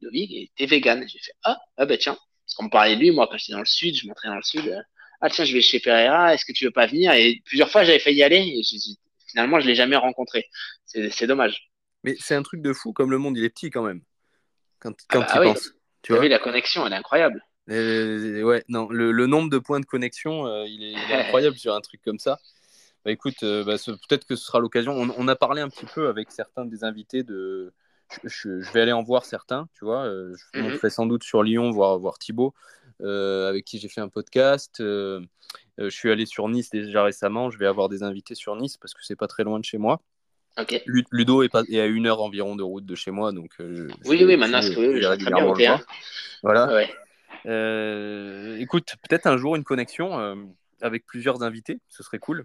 Dovig 0.01 0.49
était 0.53 0.66
végane. 0.66 1.07
J'ai 1.09 1.18
fait, 1.18 1.32
ah, 1.45 1.59
ah 1.76 1.86
ben 1.86 1.99
tiens. 1.99 2.16
Parce 2.45 2.55
qu'on 2.55 2.64
me 2.64 2.70
parlait 2.70 2.97
de 2.97 3.01
lui, 3.01 3.11
moi, 3.11 3.28
quand 3.30 3.36
j'étais 3.36 3.53
dans 3.53 3.59
le 3.59 3.66
sud, 3.66 3.95
je 3.95 4.07
montrais 4.07 4.28
dans 4.28 4.36
le 4.36 4.43
sud. 4.43 4.66
Euh, 4.68 4.80
ah, 5.20 5.28
tiens, 5.28 5.45
je 5.45 5.53
vais 5.53 5.61
chez 5.61 5.80
Pereira, 5.80 6.32
est-ce 6.32 6.45
que 6.45 6.53
tu 6.53 6.64
veux 6.64 6.70
pas 6.70 6.86
venir? 6.86 7.12
Et 7.12 7.43
plusieurs 7.45 7.70
fois, 7.70 7.84
j'avais 7.84 7.99
failli 7.99 8.18
y 8.18 8.22
aller, 8.22 8.39
et 8.39 8.62
finalement, 9.26 9.61
je 9.61 9.66
l'ai 9.66 9.74
jamais 9.74 9.97
rencontré. 9.97 10.49
C'est 10.86 11.26
dommage. 11.26 11.70
Mais 12.05 12.16
c'est 12.20 12.34
un 12.34 12.43
truc 12.43 12.62
de 12.62 12.72
fou, 12.72 12.93
comme 12.93 13.11
le 13.11 13.18
monde, 13.18 13.36
il 13.36 13.45
est 13.45 13.51
petit 13.51 13.70
quand 13.70 13.82
même. 13.82 14.01
Quand, 14.78 14.95
quand 15.09 15.24
ah 15.28 15.41
bah 15.41 15.47
tu 15.47 15.53
penses. 15.53 15.72
Tu 16.03 16.14
vois 16.14 16.28
la 16.28 16.38
connexion, 16.38 16.86
elle 16.86 16.92
est 16.92 16.96
incroyable. 16.96 17.44
ouais, 17.68 18.64
non, 18.68 18.88
le, 18.90 19.26
nombre 19.26 19.51
de 19.51 19.59
points 19.59 19.80
de 19.80 19.86
connexion, 19.86 20.46
euh, 20.46 20.64
il, 20.66 20.82
est, 20.82 21.14
incroyable 21.14 21.57
sur 21.59 21.74
un 21.74 21.80
truc 21.80 22.01
comme 22.03 22.18
ça. 22.18 22.38
Bah, 23.05 23.11
écoute, 23.11 23.42
euh, 23.42 23.64
bah, 23.64 23.76
peut-être 24.09 24.26
que 24.26 24.36
ce 24.36 24.44
sera 24.44 24.61
l'occasion. 24.61 24.92
On, 24.94 25.28
a 25.28 25.36
parlé 25.36 25.61
un 25.61 25.68
petit 25.68 25.86
peu 25.86 26.09
avec 26.09 26.30
certains 26.30 26.64
des 26.64 26.84
invités 26.84 27.22
de. 27.22 27.72
Je, 28.24 28.72
vais 28.72 28.80
aller 28.80 28.92
en 28.92 29.03
voir 29.03 29.26
certains, 29.26 29.68
tu 29.74 29.84
vois. 29.84 30.05
Euh, 30.07 30.34
je 30.55 30.61
mm 30.61 30.88
sans 30.88 31.05
doute 31.05 31.24
sur 31.24 31.42
Lyon 31.42 31.70
voir, 31.70 31.99
voir 31.99 32.18
Thibaut, 32.18 32.55
avec 33.01 33.64
qui 33.66 33.78
j'ai 33.78 33.88
fait 33.88 34.01
un 34.01 34.09
podcast. 34.09 34.76
je 34.78 35.20
suis 35.90 36.11
allé 36.11 36.24
sur 36.24 36.49
Nice 36.49 36.70
déjà 36.70 37.03
récemment. 37.03 37.51
Je 37.51 37.59
vais 37.59 37.66
avoir 37.66 37.90
des 37.90 38.03
invités 38.03 38.34
sur 38.34 38.57
Nice 38.57 38.78
parce 38.78 38.94
que 38.94 39.05
c'est 39.05 39.16
pas 39.16 39.28
très 39.28 39.44
loin 39.44 39.59
de 39.59 39.64
chez 39.64 39.78
moi. 39.78 40.01
Ludo 41.11 41.42
est, 41.42 41.54
à 41.54 41.86
une 41.86 42.06
heure 42.06 42.20
environ 42.20 42.56
de 42.56 42.62
route 42.62 42.86
de 42.86 42.94
chez 42.94 43.11
moi, 43.11 43.32
donc. 43.32 43.52
Euh, 43.61 43.88
oui, 44.04 44.24
oui, 44.24 44.36
maintenant, 44.36 44.62
c'est 44.62 44.76
oui, 44.76 45.04
régulièrement 45.04 45.54
le 45.54 45.64
voir. 45.64 45.80
Voilà. 46.42 46.86
Euh, 47.46 48.59
écoute, 48.59 48.94
peut-être 49.09 49.26
un 49.26 49.36
jour 49.36 49.56
une 49.56 49.64
connexion 49.64 50.18
euh, 50.18 50.34
avec 50.80 51.06
plusieurs 51.06 51.42
invités, 51.42 51.80
ce 51.88 52.02
serait 52.02 52.18
cool. 52.18 52.44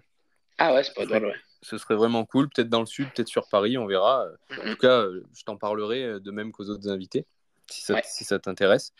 Ah 0.58 0.72
ouais, 0.72 0.84
c'est 0.84 0.94
pas 0.94 1.04
drôle, 1.04 1.26
ouais. 1.26 1.34
Ce 1.62 1.78
serait 1.78 1.94
vraiment 1.94 2.24
cool, 2.24 2.48
peut-être 2.48 2.68
dans 2.68 2.80
le 2.80 2.86
sud, 2.86 3.08
peut-être 3.12 3.28
sur 3.28 3.48
Paris, 3.48 3.78
on 3.78 3.86
verra. 3.86 4.26
En 4.50 4.70
tout 4.70 4.76
cas, 4.76 5.04
je 5.34 5.44
t'en 5.44 5.56
parlerai 5.56 6.20
de 6.20 6.30
même 6.30 6.52
qu'aux 6.52 6.68
autres 6.68 6.88
invités, 6.88 7.24
si 7.70 7.80
ça, 7.80 8.00
si 8.04 8.24
ça 8.24 8.38
t'intéresse. 8.38 8.92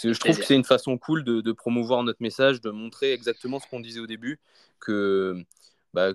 Je 0.00 0.18
trouve 0.18 0.38
que 0.38 0.44
c'est 0.44 0.54
une 0.54 0.64
façon 0.64 0.96
cool 0.98 1.24
de, 1.24 1.40
de, 1.40 1.52
promouvoir 1.52 2.04
notre 2.04 2.22
message, 2.22 2.60
de 2.60 2.70
montrer 2.70 3.12
exactement 3.12 3.58
ce 3.58 3.66
qu'on 3.66 3.80
disait 3.80 4.00
au 4.00 4.06
début, 4.06 4.38
que 4.78 5.36
bah, 5.94 6.12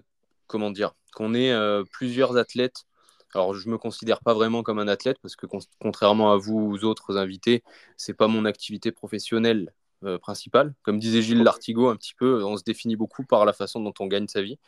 comment 0.47 0.71
dire, 0.71 0.93
qu'on 1.17 1.33
ait 1.33 1.51
euh, 1.51 1.83
plusieurs 1.91 2.37
athlètes. 2.37 2.85
Alors, 3.33 3.55
je 3.55 3.67
me 3.69 3.79
considère 3.79 4.19
pas 4.21 4.35
vraiment 4.35 4.61
comme 4.61 4.77
un 4.77 4.87
athlète 4.87 5.17
parce 5.19 5.35
que 5.35 5.47
contrairement 5.79 6.31
à 6.31 6.37
vous, 6.37 6.59
aux 6.59 6.83
autres 6.85 7.17
invités, 7.17 7.63
c'est 7.97 8.13
pas 8.13 8.27
mon 8.27 8.45
activité 8.45 8.91
professionnelle 8.91 9.73
euh, 10.03 10.19
principale. 10.19 10.75
Comme 10.83 10.99
disait 10.99 11.23
Gilles 11.23 11.41
Lartigot, 11.41 11.89
un 11.89 11.95
petit 11.95 12.13
peu, 12.13 12.43
on 12.43 12.55
se 12.55 12.63
définit 12.63 12.95
beaucoup 12.95 13.23
par 13.23 13.45
la 13.45 13.53
façon 13.53 13.81
dont 13.81 13.95
on 13.99 14.05
gagne 14.05 14.27
sa 14.27 14.43
vie. 14.43 14.59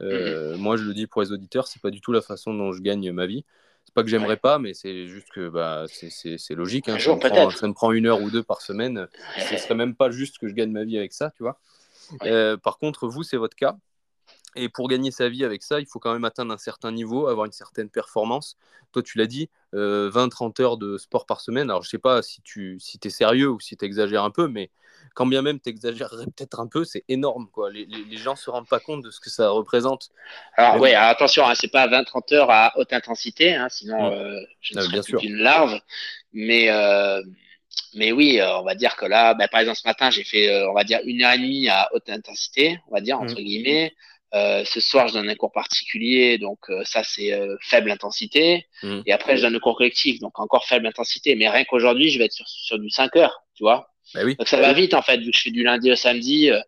Euh, 0.00 0.54
mhm. 0.54 0.60
Moi, 0.60 0.76
je 0.76 0.84
le 0.84 0.94
dis 0.94 1.08
pour 1.08 1.22
les 1.22 1.32
auditeurs, 1.32 1.66
c'est 1.66 1.82
pas 1.82 1.90
du 1.90 2.00
tout 2.00 2.12
la 2.12 2.22
façon 2.22 2.54
dont 2.54 2.70
je 2.70 2.82
gagne 2.82 3.10
ma 3.10 3.26
vie. 3.26 3.44
C'est 3.84 3.94
pas 3.94 4.04
que 4.04 4.08
j'aimerais 4.08 4.36
pas, 4.36 4.60
mais 4.60 4.74
c'est 4.74 5.08
juste 5.08 5.30
que 5.30 5.48
bah, 5.48 5.86
c'est 5.88 6.54
logique. 6.54 6.88
Hein. 6.88 7.00
ça, 7.00 7.14
me 7.14 7.72
prend, 7.72 7.90
une 7.90 8.06
heure 8.06 8.22
ou 8.22 8.30
deux 8.30 8.44
par 8.44 8.60
semaine. 8.60 9.08
Ce 9.38 9.56
serait 9.56 9.74
même 9.74 9.96
pas 9.96 10.10
juste 10.10 10.38
que 10.38 10.46
je 10.46 10.54
gagne 10.54 10.70
ma 10.70 10.84
vie 10.84 10.98
avec 10.98 11.12
ça, 11.12 11.32
tu 11.36 11.42
vois. 11.42 11.58
par 12.58 12.78
contre, 12.78 13.08
vous, 13.08 13.24
c'est 13.24 13.36
votre 13.36 13.56
cas. 13.56 13.76
Et 14.56 14.68
pour 14.68 14.88
gagner 14.88 15.10
sa 15.10 15.28
vie 15.28 15.44
avec 15.44 15.62
ça, 15.62 15.80
il 15.80 15.86
faut 15.86 15.98
quand 15.98 16.12
même 16.12 16.24
atteindre 16.24 16.52
un 16.52 16.58
certain 16.58 16.92
niveau, 16.92 17.28
avoir 17.28 17.46
une 17.46 17.52
certaine 17.52 17.88
performance. 17.88 18.56
Toi, 18.92 19.02
tu 19.02 19.18
l'as 19.18 19.26
dit, 19.26 19.50
20-30 19.72 19.74
euh, 19.74 20.62
heures 20.62 20.76
de 20.76 20.96
sport 20.96 21.26
par 21.26 21.40
semaine. 21.40 21.70
Alors, 21.70 21.82
je 21.82 21.88
ne 21.88 21.90
sais 21.90 21.98
pas 21.98 22.22
si 22.22 22.40
tu 22.42 22.78
si 22.80 22.98
es 23.02 23.10
sérieux 23.10 23.48
ou 23.48 23.60
si 23.60 23.76
tu 23.76 23.84
exagères 23.84 24.24
un 24.24 24.30
peu, 24.30 24.48
mais 24.48 24.70
quand 25.14 25.26
bien 25.26 25.42
même 25.42 25.60
tu 25.60 25.70
exagérerais 25.70 26.26
peut-être 26.26 26.60
un 26.60 26.66
peu, 26.66 26.84
c'est 26.84 27.04
énorme. 27.08 27.48
Quoi. 27.52 27.70
Les, 27.70 27.86
les, 27.86 28.16
gens 28.16 28.32
ne 28.32 28.38
se 28.38 28.50
rendent 28.50 28.68
pas 28.68 28.80
compte 28.80 29.02
de 29.02 29.10
ce 29.10 29.20
que 29.20 29.30
ça 29.30 29.50
représente. 29.50 30.10
Alors, 30.56 30.80
oui, 30.80 30.94
attention, 30.94 31.46
hein, 31.46 31.54
ce 31.54 31.66
n'est 31.66 31.70
pas 31.70 31.86
20-30 31.88 32.34
heures 32.34 32.50
à 32.50 32.72
haute 32.76 32.92
intensité, 32.92 33.54
hein, 33.54 33.68
sinon 33.68 34.10
mmh. 34.10 34.14
euh, 34.14 34.40
je 34.60 34.74
ne 34.74 34.80
ah, 34.80 34.82
serais 34.82 35.00
plus 35.00 35.28
une 35.28 35.36
larve. 35.36 35.78
Mais, 36.32 36.70
euh, 36.70 37.22
mais 37.94 38.12
oui, 38.12 38.40
euh, 38.40 38.58
on 38.58 38.62
va 38.62 38.74
dire 38.74 38.96
que 38.96 39.06
là, 39.06 39.34
bah, 39.34 39.48
par 39.48 39.60
exemple, 39.60 39.78
ce 39.78 39.88
matin, 39.88 40.10
j'ai 40.10 40.24
fait, 40.24 40.50
euh, 40.50 40.70
on 40.70 40.74
va 40.74 40.84
dire, 40.84 41.00
une 41.04 41.22
heure 41.22 41.32
et 41.32 41.38
demie 41.38 41.68
à 41.68 41.88
haute 41.94 42.08
intensité, 42.10 42.78
on 42.88 42.94
va 42.94 43.00
dire, 43.00 43.18
entre 43.18 43.34
guillemets. 43.34 43.94
Euh, 44.34 44.64
ce 44.64 44.80
soir, 44.80 45.08
je 45.08 45.14
donne 45.14 45.30
un 45.30 45.34
cours 45.36 45.52
particulier, 45.52 46.36
donc 46.38 46.58
euh, 46.68 46.82
ça, 46.84 47.02
c'est 47.04 47.32
euh, 47.32 47.56
faible 47.62 47.90
intensité. 47.90 48.66
Mm. 48.82 49.00
Et 49.06 49.12
après, 49.12 49.36
je 49.36 49.42
donne 49.42 49.52
le 49.52 49.60
cours 49.60 49.76
collectif, 49.76 50.18
donc 50.18 50.38
encore 50.38 50.66
faible 50.66 50.86
intensité. 50.86 51.36
Mais 51.36 51.48
rien 51.48 51.64
qu'aujourd'hui, 51.64 52.10
je 52.10 52.18
vais 52.18 52.24
être 52.26 52.32
sur, 52.32 52.48
sur 52.48 52.78
du 52.78 52.90
5 52.90 53.14
heures, 53.16 53.42
tu 53.54 53.62
vois. 53.62 53.88
Bah 54.14 54.20
oui. 54.24 54.34
Donc 54.36 54.48
ça 54.48 54.60
va 54.60 54.72
vite, 54.72 54.94
en 54.94 55.02
fait, 55.02 55.18
vu 55.18 55.30
que 55.30 55.36
je 55.36 55.42
fais 55.42 55.50
du 55.50 55.62
lundi 55.62 55.90
au 55.92 55.96
samedi. 55.96 56.50
euh, 56.50 56.60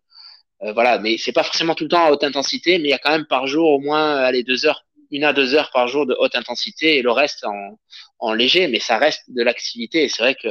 euh, 0.62 0.72
voilà, 0.72 0.98
mais 0.98 1.18
c'est 1.18 1.32
pas 1.32 1.44
forcément 1.44 1.74
tout 1.74 1.84
le 1.84 1.90
temps 1.90 2.04
à 2.06 2.10
haute 2.10 2.24
intensité, 2.24 2.78
mais 2.78 2.88
il 2.88 2.90
y 2.90 2.94
a 2.94 2.98
quand 2.98 3.12
même 3.12 3.26
par 3.26 3.46
jour 3.46 3.68
au 3.70 3.80
moins, 3.80 4.16
allez, 4.16 4.42
deux 4.42 4.66
heures, 4.66 4.84
une 5.10 5.24
à 5.24 5.32
deux 5.32 5.54
heures 5.54 5.70
par 5.72 5.88
jour 5.88 6.04
de 6.06 6.16
haute 6.18 6.34
intensité 6.34 6.98
et 6.98 7.02
le 7.02 7.12
reste 7.12 7.44
en, 7.44 7.78
en 8.18 8.32
léger, 8.32 8.66
mais 8.68 8.80
ça 8.80 8.98
reste 8.98 9.22
de 9.28 9.42
l'activité. 9.42 10.04
Et 10.04 10.08
c'est 10.08 10.22
vrai 10.22 10.34
que 10.34 10.48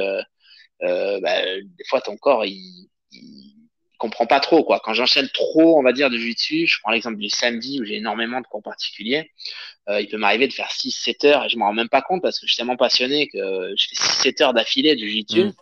euh, 0.82 1.20
bah, 1.20 1.42
des 1.44 1.84
fois, 1.88 2.00
ton 2.00 2.16
corps, 2.16 2.44
il, 2.46 2.88
il 3.12 3.57
comprend 3.98 4.26
pas 4.26 4.40
trop, 4.40 4.64
quoi. 4.64 4.80
Quand 4.82 4.94
j'enchaîne 4.94 5.28
trop, 5.28 5.78
on 5.78 5.82
va 5.82 5.92
dire, 5.92 6.08
de 6.10 6.16
jiu-jitsu, 6.16 6.66
je 6.66 6.80
prends 6.82 6.92
l'exemple 6.92 7.18
du 7.18 7.28
samedi 7.28 7.80
où 7.80 7.84
j'ai 7.84 7.96
énormément 7.96 8.40
de 8.40 8.46
cours 8.46 8.62
particuliers, 8.62 9.30
euh, 9.88 10.00
il 10.00 10.08
peut 10.08 10.16
m'arriver 10.16 10.48
de 10.48 10.52
faire 10.52 10.70
6-7 10.70 11.26
heures 11.26 11.44
et 11.44 11.48
je 11.48 11.58
m'en 11.58 11.66
rends 11.66 11.74
même 11.74 11.88
pas 11.88 12.02
compte 12.02 12.22
parce 12.22 12.38
que 12.38 12.46
je 12.46 12.52
suis 12.52 12.56
tellement 12.56 12.76
passionné 12.76 13.28
que 13.28 13.74
je 13.76 13.86
fais 13.88 14.30
6-7 14.30 14.42
heures 14.42 14.54
d'affilée 14.54 14.94
de 14.94 15.00
jiu-jitsu. 15.00 15.44
Mm. 15.44 15.52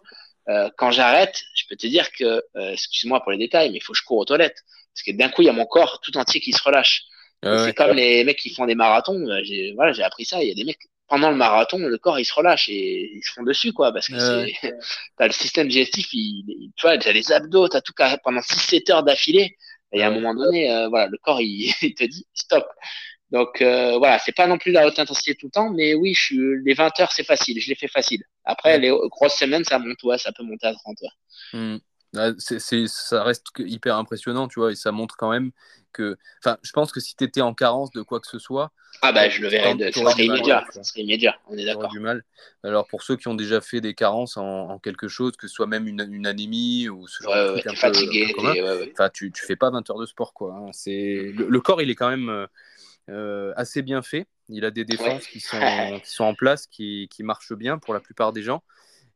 Euh, 0.48 0.70
quand 0.76 0.90
j'arrête, 0.90 1.42
je 1.54 1.64
peux 1.68 1.76
te 1.76 1.86
dire 1.86 2.12
que, 2.12 2.42
euh, 2.56 2.72
excuse-moi 2.72 3.20
pour 3.20 3.32
les 3.32 3.38
détails, 3.38 3.70
mais 3.70 3.78
il 3.78 3.82
faut 3.82 3.92
que 3.92 3.98
je 3.98 4.04
cours 4.04 4.18
aux 4.18 4.24
toilettes. 4.24 4.62
Parce 4.94 5.02
que 5.04 5.12
d'un 5.12 5.28
coup, 5.28 5.42
il 5.42 5.46
y 5.46 5.48
a 5.48 5.52
mon 5.52 5.66
corps 5.66 6.00
tout 6.00 6.16
entier 6.16 6.40
qui 6.40 6.52
se 6.52 6.62
relâche. 6.62 7.02
Ah. 7.42 7.64
C'est 7.64 7.74
comme 7.74 7.94
les 7.94 8.24
mecs 8.24 8.38
qui 8.38 8.50
font 8.54 8.66
des 8.66 8.74
marathons. 8.74 9.28
euh, 9.28 9.40
J'ai 9.42 9.72
voilà, 9.74 9.92
j'ai 9.92 10.02
appris 10.02 10.24
ça. 10.24 10.42
Il 10.42 10.48
y 10.48 10.52
a 10.52 10.54
des 10.54 10.64
mecs 10.64 10.78
pendant 11.08 11.30
le 11.30 11.36
marathon, 11.36 11.78
le 11.78 11.98
corps 11.98 12.18
il 12.18 12.24
se 12.24 12.34
relâche 12.34 12.68
et 12.68 13.10
ils 13.16 13.22
se 13.22 13.32
font 13.32 13.42
dessus 13.44 13.72
quoi, 13.72 13.92
parce 13.92 14.08
que 14.08 14.14
Ouais. 14.14 14.52
t'as 15.18 15.26
le 15.26 15.32
système 15.32 15.68
digestif, 15.68 16.08
il, 16.12 16.44
il- 16.48 16.72
tu 16.76 16.86
vois, 16.86 16.98
t'as 16.98 17.12
les 17.12 17.32
abdos, 17.32 17.68
t'as 17.68 17.80
tout 17.80 17.92
carré 17.92 18.16
pendant 18.24 18.40
6-7 18.42 18.90
heures 18.90 19.02
d'affilée. 19.04 19.56
Et 19.92 20.02
à 20.02 20.08
un 20.08 20.10
moment 20.10 20.34
donné, 20.34 20.70
euh, 20.70 20.88
voilà, 20.88 21.06
le 21.08 21.16
corps 21.18 21.40
il, 21.40 21.72
il 21.82 21.94
te 21.94 22.04
dit 22.04 22.26
stop. 22.34 22.66
Donc 23.30 23.60
euh, 23.62 23.98
voilà, 23.98 24.18
c'est 24.20 24.32
pas 24.32 24.46
non 24.46 24.58
plus 24.58 24.72
la 24.72 24.86
haute 24.86 24.98
intensité 24.98 25.34
tout 25.34 25.46
le 25.46 25.50
temps, 25.52 25.70
mais 25.70 25.94
oui, 25.94 26.14
je 26.14 26.22
suis 26.24 26.38
les 26.64 26.74
20 26.74 26.98
heures 27.00 27.12
c'est 27.12 27.24
facile, 27.24 27.60
je 27.60 27.68
les 27.68 27.74
fais 27.74 27.88
facile. 27.88 28.22
Après 28.44 28.74
Ouais. 28.74 28.78
les 28.78 28.90
grosses 29.10 29.36
semaines 29.36 29.64
ça 29.64 29.78
monte, 29.78 30.02
ouais, 30.04 30.18
ça 30.18 30.32
peut 30.32 30.44
monter 30.44 30.66
à 30.68 30.74
30 30.74 30.96
heures. 31.04 31.18
Mm. 31.52 31.78
Ah, 32.16 32.30
c'est, 32.38 32.60
ça 32.88 33.22
reste 33.24 33.46
hyper 33.58 33.96
impressionnant, 33.96 34.48
tu 34.48 34.60
vois, 34.60 34.72
et 34.72 34.76
ça 34.76 34.92
montre 34.92 35.16
quand 35.16 35.30
même 35.30 35.50
que. 35.92 36.16
Enfin, 36.42 36.58
je 36.62 36.72
pense 36.72 36.92
que 36.92 37.00
si 37.00 37.16
tu 37.16 37.24
étais 37.24 37.40
en 37.42 37.54
carence 37.54 37.90
de 37.90 38.02
quoi 38.02 38.20
que 38.20 38.26
ce 38.28 38.38
soit, 38.38 38.72
Ah 39.00 39.12
bah 39.12 39.28
je 39.30 39.40
le 39.40 39.48
verrais, 39.48 39.74
de, 39.74 39.90
ça 39.90 40.10
serait 40.10 40.24
mal, 40.26 40.38
immédiat, 40.38 40.66
ça 40.70 40.82
serait 40.82 41.00
immédiat, 41.02 41.38
on 41.48 41.56
est 41.56 41.64
d'accord. 41.64 41.90
du 41.90 42.00
mal. 42.00 42.24
Alors, 42.62 42.86
pour 42.86 43.02
ceux 43.02 43.16
qui 43.16 43.28
ont 43.28 43.34
déjà 43.34 43.60
fait 43.60 43.80
des 43.80 43.94
carences 43.94 44.36
en, 44.36 44.44
en 44.70 44.78
quelque 44.78 45.08
chose, 45.08 45.36
que 45.36 45.46
ce 45.48 45.54
soit 45.54 45.66
même 45.66 45.86
une, 45.86 46.00
une 46.10 46.26
anémie 46.26 46.88
ou 46.88 47.06
ce 47.06 47.22
genre 47.22 47.32
Ouais, 47.32 47.38
de 47.38 47.44
truc 47.44 47.62
t'es 47.62 47.68
un 47.68 47.74
peu, 47.74 47.88
un 47.88 47.92
fatigué, 47.92 48.24
peu 48.24 48.30
commun, 48.30 48.54
t'es- 48.54 48.62
ouais, 48.62 48.78
ouais. 48.78 48.92
enfin, 48.92 49.10
tu, 49.12 49.32
tu 49.32 49.44
fais 49.44 49.56
pas 49.56 49.70
20 49.70 49.88
heures 49.90 49.98
de 49.98 50.06
sport, 50.06 50.32
quoi. 50.34 50.54
hein. 50.54 50.70
C'est, 50.72 51.32
le, 51.34 51.48
le 51.48 51.60
corps, 51.60 51.82
il 51.82 51.90
est 51.90 51.94
quand 51.94 52.08
même 52.10 52.28
euh, 52.28 52.46
euh, 53.10 53.52
assez 53.56 53.82
bien 53.82 54.02
fait. 54.02 54.28
Il 54.48 54.64
a 54.64 54.70
des 54.72 54.84
défenses 54.84 55.26
qui, 55.28 55.40
sont, 55.40 56.00
qui 56.04 56.12
sont 56.12 56.24
en 56.24 56.34
place, 56.34 56.66
qui, 56.68 57.08
qui 57.10 57.22
marchent 57.24 57.54
bien 57.54 57.78
pour 57.78 57.94
la 57.94 58.00
plupart 58.00 58.32
des 58.32 58.42
gens. 58.42 58.62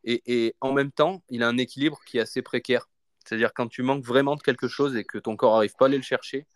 Et, 0.05 0.23
et 0.27 0.57
en 0.63 0.73
même 0.75 0.93
temps, 0.93 1.23
il 1.31 1.43
a 1.45 1.49
un 1.49 1.59
équilibre 1.59 2.01
qui 2.07 2.19
est 2.19 2.23
assez 2.23 2.43
précaire. 2.43 2.90
C'est-à-dire 3.31 3.53
quand 3.55 3.69
tu 3.69 3.83
manques 3.83 4.05
vraiment 4.05 4.35
de 4.35 4.43
quelque 4.43 4.67
chose 4.67 4.97
et 4.97 5.05
que 5.05 5.17
ton 5.17 5.37
corps 5.37 5.55
n'arrive 5.55 5.75
pas 5.79 5.85
à 5.85 5.89
aller 5.89 5.97
le 5.99 6.03
chercher, 6.03 6.47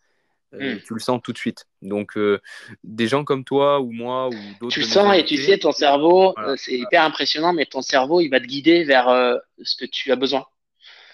euh, 0.53 0.75
Mm. 0.75 0.79
tu 0.85 0.93
le 0.93 0.99
sens 0.99 1.21
tout 1.23 1.31
de 1.31 1.37
suite. 1.37 1.67
Donc, 1.81 2.17
euh, 2.17 2.41
des 2.83 3.07
gens 3.07 3.23
comme 3.23 3.45
toi 3.45 3.79
ou 3.79 3.91
moi 3.93 4.27
ou 4.27 4.33
d'autres. 4.59 4.73
Tu 4.73 4.81
le 4.81 4.85
sens 4.85 5.15
et 5.15 5.23
tu 5.23 5.37
sais, 5.37 5.57
ton 5.57 5.71
cerveau, 5.71 6.33
Voilà. 6.35 6.51
euh, 6.51 6.55
c'est 6.57 6.77
hyper 6.77 7.03
impressionnant, 7.03 7.53
mais 7.53 7.65
ton 7.65 7.81
cerveau, 7.81 8.19
il 8.19 8.27
va 8.27 8.41
te 8.41 8.45
guider 8.45 8.83
vers 8.83 9.05
ce 9.63 9.75
que 9.77 9.85
tu 9.85 10.11
as 10.11 10.17
besoin. 10.17 10.45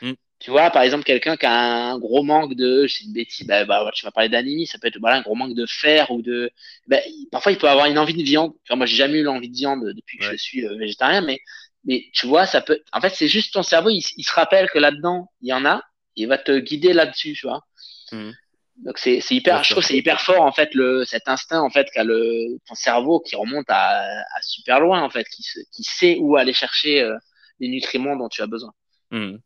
Mm. 0.02 0.14
Tu 0.40 0.50
vois, 0.50 0.72
par 0.72 0.82
exemple, 0.82 1.04
quelqu'un 1.04 1.38
qui 1.38 1.46
a 1.46 1.92
un 1.92 2.00
gros 2.00 2.24
manque 2.24 2.56
de, 2.56 2.88
je 2.88 2.96
sais 2.96 3.04
une 3.04 3.14
bêtise, 3.14 3.46
bah, 3.46 3.64
bah, 3.66 3.92
tu 3.94 4.04
vas 4.04 4.12
parler 4.12 4.30
d'anémie, 4.30 4.66
ça 4.66 4.80
peut 4.80 4.88
être 4.88 4.98
voilà, 5.00 5.18
un 5.18 5.22
gros 5.22 5.36
manque 5.36 5.54
de 5.54 5.68
fer 5.68 6.10
ou 6.10 6.24
de. 6.24 6.50
bah, 6.88 6.98
parfois, 7.32 7.52
il 7.52 7.60
peut 7.60 7.70
avoir 7.70 7.86
une 7.86 8.00
envie 8.00 8.16
de 8.16 8.24
viande. 8.24 8.54
Vois, 8.68 8.76
moi, 8.78 8.88
j'ai 8.88 8.96
jamais 8.96 9.20
eu 9.20 9.24
l'envie 9.24 9.50
de 9.50 9.56
viande 9.56 9.86
depuis 9.94 10.18
que 10.18 10.26
Ouais. 10.26 10.32
je 10.32 10.38
suis 10.38 10.68
végétarien, 10.78 11.22
mais, 11.22 11.40
mais 11.86 12.06
tu 12.14 12.28
vois, 12.28 12.46
ça 12.46 12.62
peut. 12.62 12.82
En 12.94 13.02
fait, 13.02 13.10
c'est 13.10 13.28
juste 13.28 13.54
ton 13.54 13.64
cerveau, 13.64 13.90
il, 13.90 14.04
il 14.18 14.24
se 14.24 14.32
rappelle 14.34 14.70
que 14.70 14.80
là-dedans, 14.80 15.32
il 15.42 15.50
y 15.50 15.54
en 15.54 15.66
a, 15.66 15.82
il 16.16 16.28
va 16.28 16.38
te 16.38 16.58
guider 16.60 16.94
là-dessus, 16.94 17.34
tu 17.34 17.48
vois. 17.48 17.66
Mhm. 18.12 18.34
Donc 18.78 18.98
c'est 18.98 19.20
hyper, 19.30 19.64
je 19.64 19.72
trouve 19.74 19.84
c'est 19.84 19.98
hyper 19.98 20.22
fort 20.22 20.42
en 20.42 20.52
fait 20.52 20.74
le 20.74 21.06
cet 21.06 21.28
instinct 21.28 21.62
en 21.62 21.70
fait 21.70 21.88
qu'a 21.92 22.04
le 22.04 22.58
ton 22.68 22.74
cerveau 22.74 23.20
qui 23.20 23.36
remonte 23.36 23.70
à, 23.70 24.00
à 24.00 24.42
super 24.42 24.80
loin 24.80 25.04
en 25.04 25.10
fait, 25.10 25.26
qui 25.26 25.44
se- 25.44 25.60
qui 25.72 25.84
sait 25.84 26.18
où 26.20 26.36
aller 26.36 26.54
chercher 26.54 27.02
euh, 27.02 27.16
les 27.60 27.68
nutriments 27.68 28.16
dont 28.16 28.28
tu 28.30 28.42
as 28.42 28.48
besoin. 28.48 28.74
Mhm. 29.12 29.40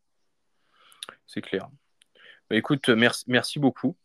C'est 1.26 1.42
clair. 1.42 1.68
Bah, 2.48 2.56
écoute, 2.56 2.88
merci, 2.88 3.24
merci 3.26 3.58
beaucoup, 3.58 3.96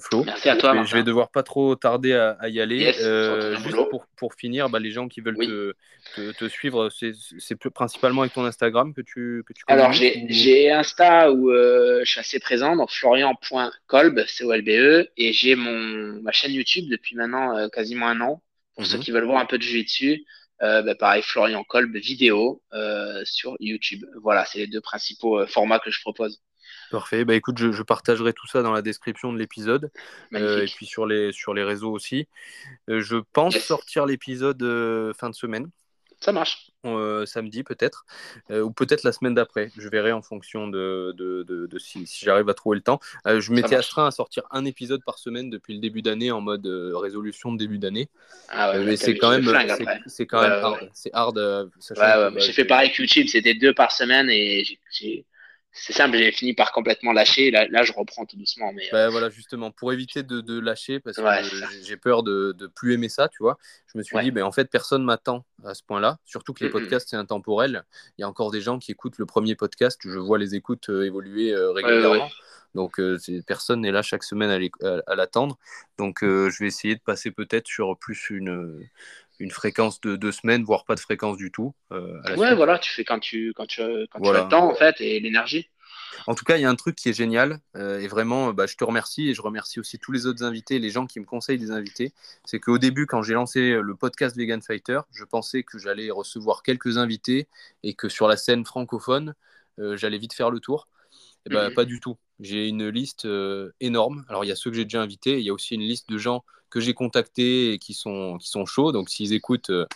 Flo. 0.00 0.24
Merci 0.24 0.48
à 0.48 0.56
toi. 0.56 0.84
Je 0.84 0.94
vais 0.94 1.02
devoir 1.02 1.30
pas 1.30 1.42
trop 1.42 1.76
tarder 1.76 2.12
à, 2.12 2.36
à 2.40 2.48
y 2.48 2.60
aller. 2.60 2.78
Yes, 2.78 3.00
Euh, 3.02 3.56
juste 3.56 3.88
pour, 3.90 4.06
pour 4.16 4.34
finir, 4.34 4.68
bah, 4.68 4.78
les 4.78 4.90
gens 4.90 5.08
qui 5.08 5.20
veulent 5.20 5.36
Oui. 5.38 5.46
te, 5.46 5.74
te, 6.14 6.32
te 6.32 6.48
suivre, 6.48 6.88
c'est 6.90 7.56
principalement 7.70 8.22
avec 8.22 8.32
ton 8.32 8.44
Instagram 8.44 8.94
que 8.94 9.00
tu, 9.00 9.42
que 9.46 9.52
tu 9.52 9.62
Alors 9.66 9.92
j'ai 9.92 10.70
Insta 10.70 11.32
où 11.32 11.50
euh, 11.50 12.00
je 12.04 12.10
suis 12.10 12.20
assez 12.20 12.38
présent, 12.40 12.76
donc 12.76 12.90
florian.colb, 12.90 14.24
c 14.26 14.44
o 14.44 14.52
l 14.52 14.62
b 14.62 14.68
e 14.70 15.08
et 15.16 15.32
j'ai 15.32 15.54
mon 15.56 16.20
ma 16.22 16.32
chaîne 16.32 16.52
YouTube 16.52 16.86
depuis 16.90 17.16
maintenant 17.16 17.56
euh, 17.56 17.68
quasiment 17.68 18.08
un 18.08 18.20
an. 18.20 18.42
Pour 18.74 18.84
ceux 18.84 18.98
Mhm. 18.98 19.02
qui 19.04 19.10
veulent 19.10 19.24
voir 19.24 19.40
un 19.40 19.46
peu 19.46 19.56
de 19.56 19.62
jiu-jitsu, 19.62 20.24
euh, 20.62 20.82
bah, 20.82 20.94
pareil 20.94 21.22
Florian 21.22 21.64
Kolb 21.64 21.96
vidéo 21.96 22.62
euh, 22.74 23.22
sur 23.24 23.56
YouTube. 23.60 24.04
Voilà, 24.22 24.44
c'est 24.44 24.58
les 24.58 24.66
deux 24.66 24.82
principaux 24.82 25.40
euh, 25.40 25.46
formats 25.46 25.78
que 25.78 25.90
je 25.90 26.00
propose. 26.00 26.42
Parfait. 26.90 27.24
Bah, 27.24 27.34
écoute, 27.34 27.58
je, 27.58 27.72
je 27.72 27.82
partagerai 27.82 28.32
tout 28.32 28.46
ça 28.46 28.62
dans 28.62 28.72
la 28.72 28.82
description 28.82 29.32
de 29.32 29.38
l'épisode 29.38 29.90
euh, 30.34 30.62
et 30.62 30.66
puis 30.66 30.86
sur 30.86 31.06
les, 31.06 31.32
sur 31.32 31.52
les 31.54 31.62
réseaux 31.64 31.90
aussi. 31.92 32.28
Euh, 32.88 33.00
je 33.00 33.16
pense 33.32 33.54
Yes. 33.54 33.64
sortir 33.64 34.06
l'épisode 34.06 34.62
euh, 34.62 35.12
fin 35.14 35.30
de 35.30 35.34
semaine. 35.34 35.70
Ça 36.20 36.32
marche. 36.32 36.70
samedi 37.26 37.62
peut-être, 37.62 38.06
ou 38.50 38.70
peut-être 38.70 39.02
la 39.02 39.12
semaine 39.12 39.34
d'après. 39.34 39.70
Je 39.76 39.86
verrai 39.90 40.12
en 40.12 40.22
fonction 40.22 40.66
de, 40.66 41.12
de, 41.14 41.42
de- 41.42 41.66
de 41.66 41.78
si, 41.78 42.06
si 42.06 42.24
j'arrive 42.24 42.48
à 42.48 42.54
trouver 42.54 42.76
le 42.76 42.82
temps. 42.82 43.00
Je 43.26 43.52
m'étais 43.52 43.74
astreint 43.74 44.06
à 44.06 44.10
sortir 44.10 44.44
un 44.50 44.64
épisode 44.64 45.02
par 45.04 45.18
semaine 45.18 45.50
depuis 45.50 45.74
le 45.74 45.80
début 45.80 46.00
d'année 46.00 46.30
en 46.30 46.40
mode 46.40 46.66
résolution 46.66 47.52
de 47.52 47.58
début 47.58 47.76
d'année. 47.78 48.08
Ah 48.48 48.70
ouais, 48.72 48.84
mais 48.84 48.96
c'est 48.96 49.16
quand 49.18 49.28
même, 49.30 49.44
c'est- 50.06 50.26
quand 50.26 50.40
même 50.40 50.52
hard. 50.52 50.90
C'est 50.94 51.10
hard, 51.12 51.36
Ouais, 51.36 51.52
ouais, 51.96 52.30
bah, 52.30 52.32
j'ai 52.38 52.52
fait 52.54 52.64
pareil 52.64 52.90
que 52.92 53.02
YouTube, 53.02 53.26
c'était 53.28 53.54
deux 53.54 53.74
par 53.74 53.92
semaine 53.92 54.30
et 54.30 54.64
j'ai- 54.90 55.24
c'est 55.78 55.92
simple, 55.92 56.16
j'ai 56.16 56.32
fini 56.32 56.54
par 56.54 56.72
complètement 56.72 57.12
lâcher. 57.12 57.50
Là, 57.50 57.66
là, 57.68 57.84
je 57.84 57.92
reprends 57.92 58.24
tout 58.24 58.36
doucement, 58.36 58.72
mais 58.72 58.84
euh, 58.86 58.92
Bah, 58.92 59.08
voilà, 59.10 59.28
justement, 59.30 59.70
pour 59.70 59.92
éviter 59.92 60.22
de, 60.22 60.40
de 60.40 60.58
lâcher, 60.58 60.98
parce 61.00 61.16
que 61.18 61.22
j'ai- 61.84 61.96
peur 61.96 62.22
de, 62.22 62.52
de 62.58 62.66
plus 62.66 62.94
aimer 62.94 63.08
ça, 63.08 63.28
tu 63.28 63.38
vois. 63.42 63.58
Je 63.92 63.98
me 63.98 64.02
suis 64.02 64.16
Ouais. 64.16 64.22
dit, 64.24 64.30
ben, 64.30 64.42
en 64.44 64.52
fait, 64.52 64.70
personne 64.70 65.04
m'attend 65.04 65.44
à 65.64 65.74
ce 65.74 65.82
point-là. 65.82 66.18
Surtout 66.24 66.52
que 66.54 66.64
les 66.64 66.70
podcasts, 66.70 67.08
c'est 67.10 67.16
intemporel. 67.16 67.84
Il 68.16 68.22
y 68.22 68.24
a 68.24 68.28
encore 68.28 68.50
des 68.50 68.60
gens 68.60 68.78
qui 68.78 68.90
écoutent 68.92 69.18
le 69.18 69.26
premier 69.26 69.54
podcast. 69.54 70.00
Je 70.04 70.18
vois 70.18 70.38
les 70.38 70.54
écoutes 70.54 70.88
euh, 70.88 71.04
évoluer 71.04 71.52
euh, 71.52 71.72
régulièrement. 71.72 72.24
ouais. 72.26 72.30
Donc, 72.74 73.00
euh, 73.00 73.18
personne 73.46 73.80
n'est 73.80 73.90
là 73.92 74.02
chaque 74.02 74.22
semaine 74.22 74.50
à 75.06 75.14
l'attendre. 75.14 75.56
Donc, 75.98 76.22
euh, 76.22 76.50
je 76.50 76.58
vais 76.62 76.66
essayer 76.66 76.94
de 76.94 77.00
passer 77.00 77.30
peut-être 77.30 77.66
sur 77.66 77.96
plus 77.98 78.28
une, 78.28 78.86
une 79.38 79.50
fréquence 79.50 80.00
de 80.00 80.16
deux 80.16 80.32
semaines, 80.32 80.64
voire 80.64 80.84
pas 80.84 80.94
de 80.94 81.00
fréquence 81.00 81.36
du 81.36 81.50
tout. 81.52 81.74
euh, 81.92 82.20
à 82.24 82.30
la 82.30 82.36
ouais, 82.36 82.38
suite. 82.38 82.56
voilà, 82.56 82.78
tu 82.78 82.90
fais 82.92 83.04
quand 83.04 83.18
tu 83.20 83.52
quand 83.54 83.66
tu 83.66 83.82
quand 84.10 84.20
tu 84.20 84.22
Voilà. 84.22 84.40
as 84.40 84.42
le 84.42 84.48
temps 84.48 84.70
en 84.70 84.74
fait 84.74 85.00
et 85.00 85.20
l'énergie. 85.20 85.70
En 86.26 86.34
tout 86.34 86.44
cas, 86.44 86.56
il 86.56 86.62
y 86.62 86.64
a 86.64 86.70
un 86.70 86.74
truc 86.76 86.96
qui 86.96 87.08
est 87.08 87.12
génial 87.12 87.60
euh, 87.76 88.00
et 88.00 88.08
vraiment, 88.08 88.48
euh, 88.48 88.52
bah, 88.52 88.66
je 88.66 88.76
te 88.76 88.84
remercie 88.84 89.28
et 89.28 89.34
je 89.34 89.42
remercie 89.42 89.80
aussi 89.80 89.98
tous 89.98 90.12
les 90.12 90.26
autres 90.26 90.42
invités, 90.44 90.78
les 90.78 90.90
gens 90.90 91.06
qui 91.06 91.20
me 91.20 91.24
conseillent 91.24 91.58
des 91.58 91.70
invités. 91.70 92.12
C'est 92.44 92.60
qu'au 92.60 92.78
début, 92.78 93.06
quand 93.06 93.22
j'ai 93.22 93.34
lancé 93.34 93.72
le 93.80 93.94
podcast 93.96 94.36
Vegan 94.36 94.62
Fighter, 94.62 95.00
je 95.12 95.24
pensais 95.24 95.62
que 95.62 95.78
j'allais 95.78 96.10
recevoir 96.10 96.62
quelques 96.62 96.98
invités 96.98 97.48
et 97.82 97.94
que 97.94 98.08
sur 98.08 98.28
la 98.28 98.36
scène 98.36 98.64
francophone, 98.64 99.34
euh, 99.78 99.96
j'allais 99.96 100.18
vite 100.18 100.32
faire 100.34 100.50
le 100.50 100.60
tour. 100.60 100.88
Et 101.46 101.50
ben 101.50 101.70
Mhm. 101.70 101.74
pas 101.74 101.84
du 101.84 102.00
tout. 102.00 102.16
J'ai 102.40 102.68
une 102.68 102.88
liste 102.88 103.24
euh, 103.26 103.72
énorme. 103.80 104.24
Alors 104.28 104.44
il 104.44 104.48
y 104.48 104.52
a 104.52 104.56
ceux 104.56 104.70
que 104.70 104.76
j'ai 104.76 104.84
déjà 104.84 105.02
invités, 105.02 105.38
il 105.38 105.44
y 105.44 105.50
a 105.50 105.54
aussi 105.54 105.74
une 105.74 105.82
liste 105.82 106.08
de 106.10 106.18
gens 106.18 106.44
que 106.70 106.80
j'ai 106.80 106.94
contactés 106.94 107.72
et 107.72 107.78
qui 107.78 107.94
sont 107.94 108.38
qui 108.38 108.48
sont 108.48 108.66
chauds. 108.66 108.92
Donc 108.92 109.08
s'ils 109.10 109.32
écoutent, 109.32 109.70
euh, 109.70 109.86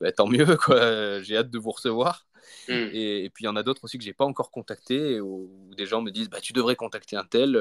bah, 0.00 0.12
tant 0.12 0.26
mieux 0.28 0.56
quoi. 0.56 1.22
J'ai 1.22 1.36
hâte 1.36 1.50
de 1.50 1.58
vous 1.58 1.70
recevoir. 1.72 2.26
Hmm. 2.68 2.92
Et, 2.92 3.24
et 3.24 3.30
puis 3.30 3.44
il 3.44 3.46
y 3.46 3.50
en 3.50 3.56
a 3.56 3.62
d'autres 3.62 3.84
aussi 3.84 3.98
que 3.98 4.04
j'ai 4.04 4.14
pas 4.14 4.24
encore 4.26 4.50
contactés 4.50 5.20
ou 5.20 5.50
des 5.76 5.86
gens 5.86 6.02
me 6.02 6.10
disent 6.10 6.30
bah 6.30 6.40
tu 6.40 6.52
devrais 6.54 6.76
contacter 6.76 7.16
un 7.16 7.24
tel. 7.24 7.58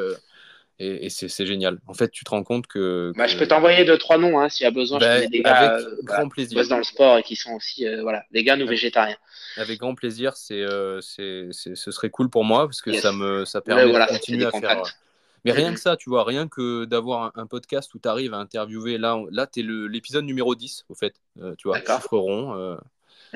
Euh, 0.82 0.98
et 1.02 1.06
et 1.06 1.10
c'est 1.10 1.46
génial. 1.46 1.80
En 1.88 1.94
fait, 1.94 2.10
tu 2.10 2.24
te 2.24 2.30
rends 2.30 2.44
compte 2.44 2.68
que. 2.68 3.12
Bah, 3.16 3.28
je 3.28 3.38
peux 3.38 3.48
t'envoyer 3.48 3.84
deux 3.86 3.98
trois 3.98 4.18
noms 4.18 4.40
hein, 4.40 4.50
s'il 4.50 4.64
y 4.64 4.68
a 4.68 4.72
besoin. 4.72 5.00
Bah, 5.00 5.12
je 5.12 5.16
connais 5.26 5.30
des 5.30 5.42
gars 5.42 5.56
avec 5.56 5.86
euh, 5.86 5.90
grand 6.04 6.06
voilà, 6.16 6.24
qui 6.26 6.30
plaisir. 6.30 6.58
bossent 6.58 6.68
dans 6.70 6.78
le 6.78 6.84
sport 6.84 7.18
et 7.18 7.24
qui 7.24 7.36
sont 7.36 7.54
aussi 7.54 7.88
euh, 7.88 8.02
voilà 8.02 8.24
vegan 8.32 8.62
ou 8.62 8.66
Ouais. 8.66 8.72
végétariens. 8.72 9.18
Avec 9.58 9.80
grand 9.80 9.96
plaisir, 9.96 10.36
c'est, 10.38 10.62
euh, 10.62 11.02
ce 11.02 11.52
serait 11.92 12.10
cool 12.12 12.30
pour 12.30 12.44
moi 12.44 12.68
parce 12.68 12.82
que 12.82 12.92
Yes. 12.92 13.02
ça 13.02 13.12
me 13.12 13.44
ça 13.46 13.60
Ouais, 13.60 13.64
permet 13.66 13.86
voilà, 13.90 14.06
de 14.06 14.12
continuer 14.12 14.40
des 14.40 14.46
à 14.46 14.52
faire. 14.52 14.62
contacts. 14.62 14.98
Mais 15.46 15.52
rien 15.52 15.72
que 15.74 15.80
ça, 15.80 15.98
tu 15.98 16.10
vois, 16.10 16.24
rien 16.24 16.48
que 16.48 16.86
d'avoir 16.86 17.32
un, 17.36 17.48
podcast 17.48 17.94
où 17.96 18.00
tu 18.00 18.08
arrives 18.08 18.34
à 18.34 18.38
interviewer. 18.38 18.98
Là, 18.98 19.20
là 19.32 19.48
tu 19.48 19.62
es 19.62 19.64
l'épisode 19.64 20.26
numéro 20.26 20.54
10, 20.56 20.86
au 20.90 20.96
fait. 20.96 21.16
Euh, 21.42 21.56
tu 21.58 21.68
vois, 21.70 21.80
chiffre 21.80 22.18
rond. 22.18 22.78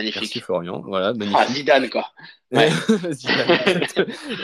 Magnifique. 0.02 0.22
Merci 0.22 0.40
Florian. 0.42 0.82
Voilà, 0.86 1.08
Ah, 1.10 1.14
magnifique. 1.14 1.56
Zidane, 1.56 1.90
quoi. 1.90 2.12
Ouais. 2.52 2.70
Zidane. 3.12 3.60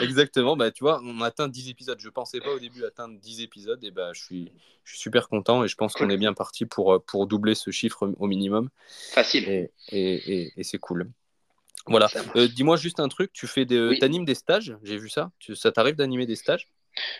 Exactement. 0.02 0.56
Bah, 0.56 0.70
tu 0.70 0.84
vois, 0.84 1.00
on 1.04 1.20
atteint 1.20 1.48
10 1.48 1.68
épisodes. 1.70 1.98
Je 2.00 2.08
pensais 2.08 2.40
pas 2.40 2.50
au 2.50 2.58
début 2.58 2.84
atteindre 2.84 3.18
10 3.20 3.42
épisodes. 3.42 3.82
Et 3.84 3.90
bah, 3.90 4.10
je, 4.14 4.22
suis, 4.22 4.52
je 4.84 4.92
suis 4.92 5.00
super 5.00 5.28
content 5.28 5.64
et 5.64 5.68
je 5.68 5.76
pense 5.76 5.94
qu'on 5.94 6.10
est 6.10 6.16
bien 6.16 6.32
parti 6.34 6.64
pour, 6.66 6.94
euh, 6.94 6.98
pour 6.98 7.26
doubler 7.26 7.54
ce 7.54 7.70
chiffre 7.70 8.10
au 8.18 8.26
minimum. 8.26 8.68
Facile. 9.12 9.48
Et, 9.48 9.70
et, 9.90 10.14
et, 10.42 10.52
et 10.56 10.64
c'est 10.64 10.78
cool. 10.78 11.10
Voilà. 11.86 12.08
Euh, 12.36 12.48
Dis-moi 12.48 12.76
juste 12.76 13.00
un 13.00 13.08
truc. 13.08 13.32
Tu 13.32 13.46
fais 13.46 13.64
des, 13.64 13.80
Oui. 13.80 13.98
t'animes 13.98 14.24
des 14.24 14.34
stages? 14.34 14.76
J'ai 14.82 14.98
vu 14.98 15.08
ça. 15.08 15.30
Tu- 15.38 15.56
ça 15.56 15.72
t'arrive 15.72 15.94
d'animer 15.96 16.26
des 16.26 16.36
stages? 16.36 16.68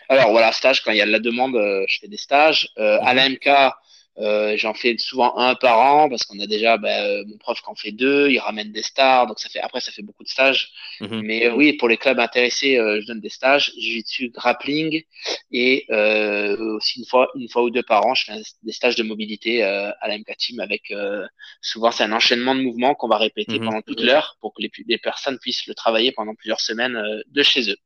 Alors 0.09 0.31
voilà, 0.31 0.51
stage, 0.51 0.83
quand 0.83 0.91
il 0.91 0.97
y 0.97 1.01
a 1.01 1.05
de 1.05 1.11
la 1.11 1.19
demande, 1.19 1.55
euh, 1.55 1.85
je 1.87 1.99
fais 1.99 2.07
des 2.07 2.17
stages. 2.17 2.69
Euh, 2.77 2.99
À 3.01 3.11
Mhm. 3.13 3.17
l'AMK, 3.17 3.73
euh, 4.17 4.57
j'en 4.57 4.73
fais 4.73 4.97
souvent 4.97 5.37
un 5.37 5.55
par 5.55 5.79
an 5.79 6.09
parce 6.09 6.23
qu'on 6.23 6.39
a 6.39 6.47
déjà 6.47 6.77
bah, 6.77 7.03
euh, 7.05 7.23
mon 7.27 7.37
prof 7.37 7.61
qui 7.61 7.69
en 7.69 7.75
fait 7.75 7.91
deux, 7.91 8.29
il 8.29 8.39
ramène 8.39 8.71
des 8.73 8.81
stars, 8.83 9.27
donc 9.27 9.39
ça 9.39 9.47
fait 9.49 9.59
après 9.59 9.79
ça 9.79 9.91
fait 9.91 10.01
beaucoup 10.01 10.23
de 10.23 10.29
stages. 10.29 10.71
Mhm. 10.99 11.21
Mais 11.21 11.45
euh, 11.47 11.53
oui, 11.55 11.73
pour 11.73 11.87
les 11.87 11.97
clubs 11.97 12.19
intéressés, 12.19 12.77
euh, 12.77 12.99
je 13.01 13.07
donne 13.07 13.21
des 13.21 13.29
stages. 13.29 13.71
Jiu-jitsu, 13.77 14.29
grappling 14.31 15.03
et 15.51 15.85
euh, 15.91 16.75
aussi 16.77 16.99
une 16.99 17.05
fois, 17.05 17.29
une 17.35 17.47
fois 17.49 17.63
ou 17.63 17.69
deux 17.69 17.83
par 17.83 18.05
an, 18.05 18.13
je 18.13 18.25
fais 18.25 18.31
un- 18.33 18.41
des 18.63 18.71
stages 18.73 18.95
de 18.95 19.03
mobilité 19.03 19.63
euh, 19.63 19.91
à 20.01 20.07
l'AMK 20.09 20.35
Team 20.37 20.59
avec 20.59 20.91
euh, 20.91 21.25
souvent 21.61 21.91
c'est 21.91 22.03
un 22.03 22.11
enchaînement 22.11 22.55
de 22.55 22.61
mouvements 22.61 22.95
qu'on 22.95 23.07
va 23.07 23.17
répéter 23.17 23.59
Mhm. 23.59 23.65
pendant 23.65 23.81
toute 23.81 24.01
l'heure 24.01 24.37
pour 24.41 24.53
que 24.53 24.61
les, 24.61 24.97
personnes 24.97 25.39
puissent 25.39 25.65
le 25.67 25.73
travailler 25.75 26.11
pendant 26.11 26.35
plusieurs 26.35 26.59
semaines 26.59 26.95
euh, 26.97 27.21
de 27.27 27.43
chez 27.43 27.69
eux. 27.71 27.77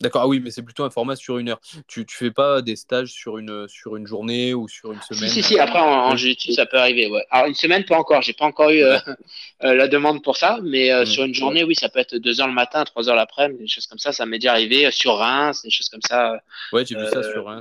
D'accord. 0.00 0.22
Ah 0.22 0.28
oui, 0.28 0.40
mais 0.40 0.50
c'est 0.50 0.62
plutôt 0.62 0.84
un 0.84 0.90
format 0.90 1.14
sur 1.16 1.38
une 1.38 1.48
heure. 1.50 1.60
Tu, 1.86 2.04
tu 2.04 2.16
fais 2.16 2.30
pas 2.32 2.62
des 2.62 2.76
stages 2.76 3.12
sur 3.12 3.38
une, 3.38 3.68
sur 3.68 3.96
une 3.96 4.06
journée 4.06 4.52
ou 4.52 4.66
sur 4.68 4.92
une 4.92 5.00
semaine 5.02 5.28
si, 5.30 5.42
si, 5.42 5.58
après 5.58 5.78
en, 5.78 5.84
en 5.84 6.10
Oui. 6.12 6.18
jiu-jitsu, 6.18 6.52
ça 6.52 6.66
peut 6.66 6.78
arriver. 6.78 7.06
Ouais. 7.08 7.24
Alors, 7.30 7.46
une 7.46 7.54
semaine, 7.54 7.84
pas 7.84 7.96
encore. 7.96 8.20
J'ai 8.20 8.32
pas 8.32 8.44
encore 8.44 8.70
eu 8.70 8.82
euh, 8.82 8.98
euh, 9.64 9.74
la 9.74 9.86
demande 9.88 10.22
pour 10.22 10.36
ça, 10.36 10.58
mais 10.62 10.90
euh, 10.92 11.02
Mm. 11.02 11.06
sur 11.06 11.24
une 11.24 11.34
journée, 11.34 11.64
oui, 11.64 11.74
ça 11.76 11.88
peut 11.88 12.00
être 12.00 12.16
2 12.16 12.40
heures 12.40 12.48
le 12.48 12.52
matin, 12.54 12.84
3 12.84 13.08
heures 13.08 13.14
l'après-midi, 13.16 13.62
des 13.62 13.68
choses 13.68 13.86
comme 13.86 13.98
ça. 13.98 14.12
Ça 14.12 14.26
m'est 14.26 14.38
déjà 14.38 14.52
arrivé 14.52 14.90
sur 14.90 15.16
Reims, 15.16 15.62
des 15.62 15.70
choses 15.70 15.88
comme 15.88 16.02
ça. 16.02 16.38
Ouais, 16.72 16.84
j'ai 16.84 16.96
vu 16.96 17.06
ça 17.06 17.22
sur 17.22 17.48
euh, 17.48 17.60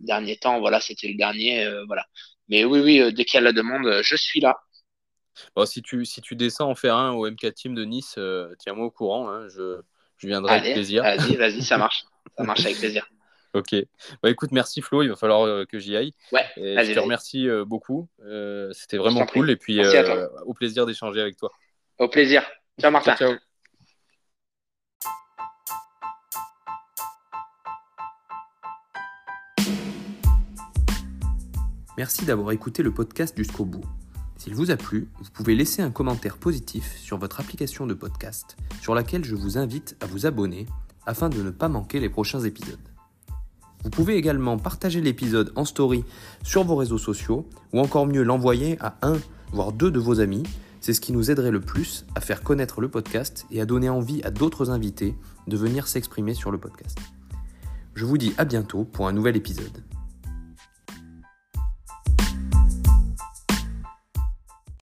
dernier 0.00 0.36
temps, 0.36 0.58
voilà, 0.60 0.80
c'était 0.80 1.08
le 1.08 1.14
dernier. 1.16 1.66
voilà. 1.86 2.04
Mais 2.48 2.64
oui, 2.64 2.80
oui, 2.80 3.12
dès 3.14 3.24
qu'il 3.24 3.34
y 3.38 3.38
a 3.38 3.42
la 3.42 3.52
demande, 3.52 4.00
je 4.02 4.16
suis 4.16 4.40
là. 4.40 4.58
Bon, 5.54 5.64
si, 5.64 5.82
tu, 5.82 6.04
si 6.04 6.20
tu 6.20 6.34
descends 6.34 6.70
en 6.70 6.74
faire 6.74 6.96
un 6.96 7.12
au 7.12 7.24
MK 7.30 7.54
Team 7.54 7.74
de 7.74 7.84
Nice, 7.84 8.18
tiens-moi 8.58 8.86
au 8.86 8.90
courant. 8.90 9.30
hein, 9.30 9.46
je, 9.48 9.80
je 10.18 10.26
viendrai 10.26 10.54
avec 10.56 10.72
plaisir. 10.74 11.02
vas-y, 11.02 11.36
vas-y, 11.36 11.62
ça 11.62 11.78
marche. 11.78 12.04
Ça 12.36 12.44
marche 12.44 12.64
avec 12.64 12.78
plaisir. 12.78 13.08
Ok. 13.54 13.74
Bah 14.22 14.30
écoute, 14.30 14.52
merci 14.52 14.80
Flo, 14.82 15.02
il 15.02 15.08
va 15.08 15.16
falloir 15.16 15.42
euh, 15.42 15.64
que 15.64 15.78
j'y 15.78 15.96
aille. 15.96 16.12
Ouais, 16.30 16.44
Et 16.56 16.76
je 16.84 16.92
te 16.92 17.00
remercie 17.00 17.48
euh, 17.48 17.64
beaucoup. 17.64 18.08
Euh, 18.22 18.70
C'était 18.72 18.98
vraiment 18.98 19.24
prie. 19.26 19.40
cool. 19.40 19.50
Et 19.50 19.56
puis, 19.56 19.80
euh, 19.80 20.28
au 20.44 20.54
plaisir 20.54 20.86
d'échanger 20.86 21.20
avec 21.20 21.36
toi. 21.36 21.50
Au 21.98 22.06
plaisir. 22.08 22.42
Ciao, 22.80 22.92
Martin. 22.92 23.16
Ciao, 23.16 23.30
ciao. 23.30 23.38
Merci 31.96 32.24
d'avoir 32.24 32.52
écouté 32.52 32.82
le 32.82 32.92
podcast 32.92 33.36
jusqu'au 33.36 33.64
bout. 33.64 33.84
S'il 34.38 34.54
vous 34.54 34.70
a 34.70 34.76
plu, 34.76 35.08
vous 35.20 35.30
pouvez 35.32 35.56
laisser 35.56 35.82
un 35.82 35.90
commentaire 35.90 36.36
positif 36.36 36.96
sur 36.96 37.18
votre 37.18 37.40
application 37.40 37.88
de 37.88 37.94
podcast, 37.94 38.56
sur 38.80 38.94
laquelle 38.94 39.24
je 39.24 39.34
vous 39.34 39.58
invite 39.58 39.96
à 40.00 40.06
vous 40.06 40.26
abonner 40.26 40.66
afin 41.06 41.28
de 41.28 41.42
ne 41.42 41.50
pas 41.50 41.68
manquer 41.68 41.98
les 41.98 42.08
prochains 42.08 42.40
épisodes. 42.40 42.78
Vous 43.82 43.90
pouvez 43.90 44.14
également 44.14 44.56
partager 44.56 45.00
l'épisode 45.00 45.52
en 45.56 45.64
story 45.64 46.04
sur 46.44 46.62
vos 46.62 46.76
réseaux 46.76 46.98
sociaux 46.98 47.48
ou 47.72 47.80
encore 47.80 48.06
mieux 48.06 48.22
l'envoyer 48.22 48.76
à 48.80 48.96
un, 49.02 49.18
voire 49.52 49.72
deux 49.72 49.90
de 49.90 49.98
vos 49.98 50.20
amis. 50.20 50.44
C'est 50.80 50.94
ce 50.94 51.00
qui 51.00 51.12
nous 51.12 51.32
aiderait 51.32 51.50
le 51.50 51.60
plus 51.60 52.06
à 52.14 52.20
faire 52.20 52.44
connaître 52.44 52.80
le 52.80 52.88
podcast 52.88 53.44
et 53.50 53.60
à 53.60 53.66
donner 53.66 53.88
envie 53.88 54.22
à 54.22 54.30
d'autres 54.30 54.70
invités 54.70 55.16
de 55.48 55.56
venir 55.56 55.88
s'exprimer 55.88 56.34
sur 56.34 56.52
le 56.52 56.58
podcast. 56.58 56.96
Je 57.96 58.04
vous 58.04 58.18
dis 58.18 58.34
à 58.38 58.44
bientôt 58.44 58.84
pour 58.84 59.08
un 59.08 59.12
nouvel 59.12 59.36
épisode. 59.36 59.82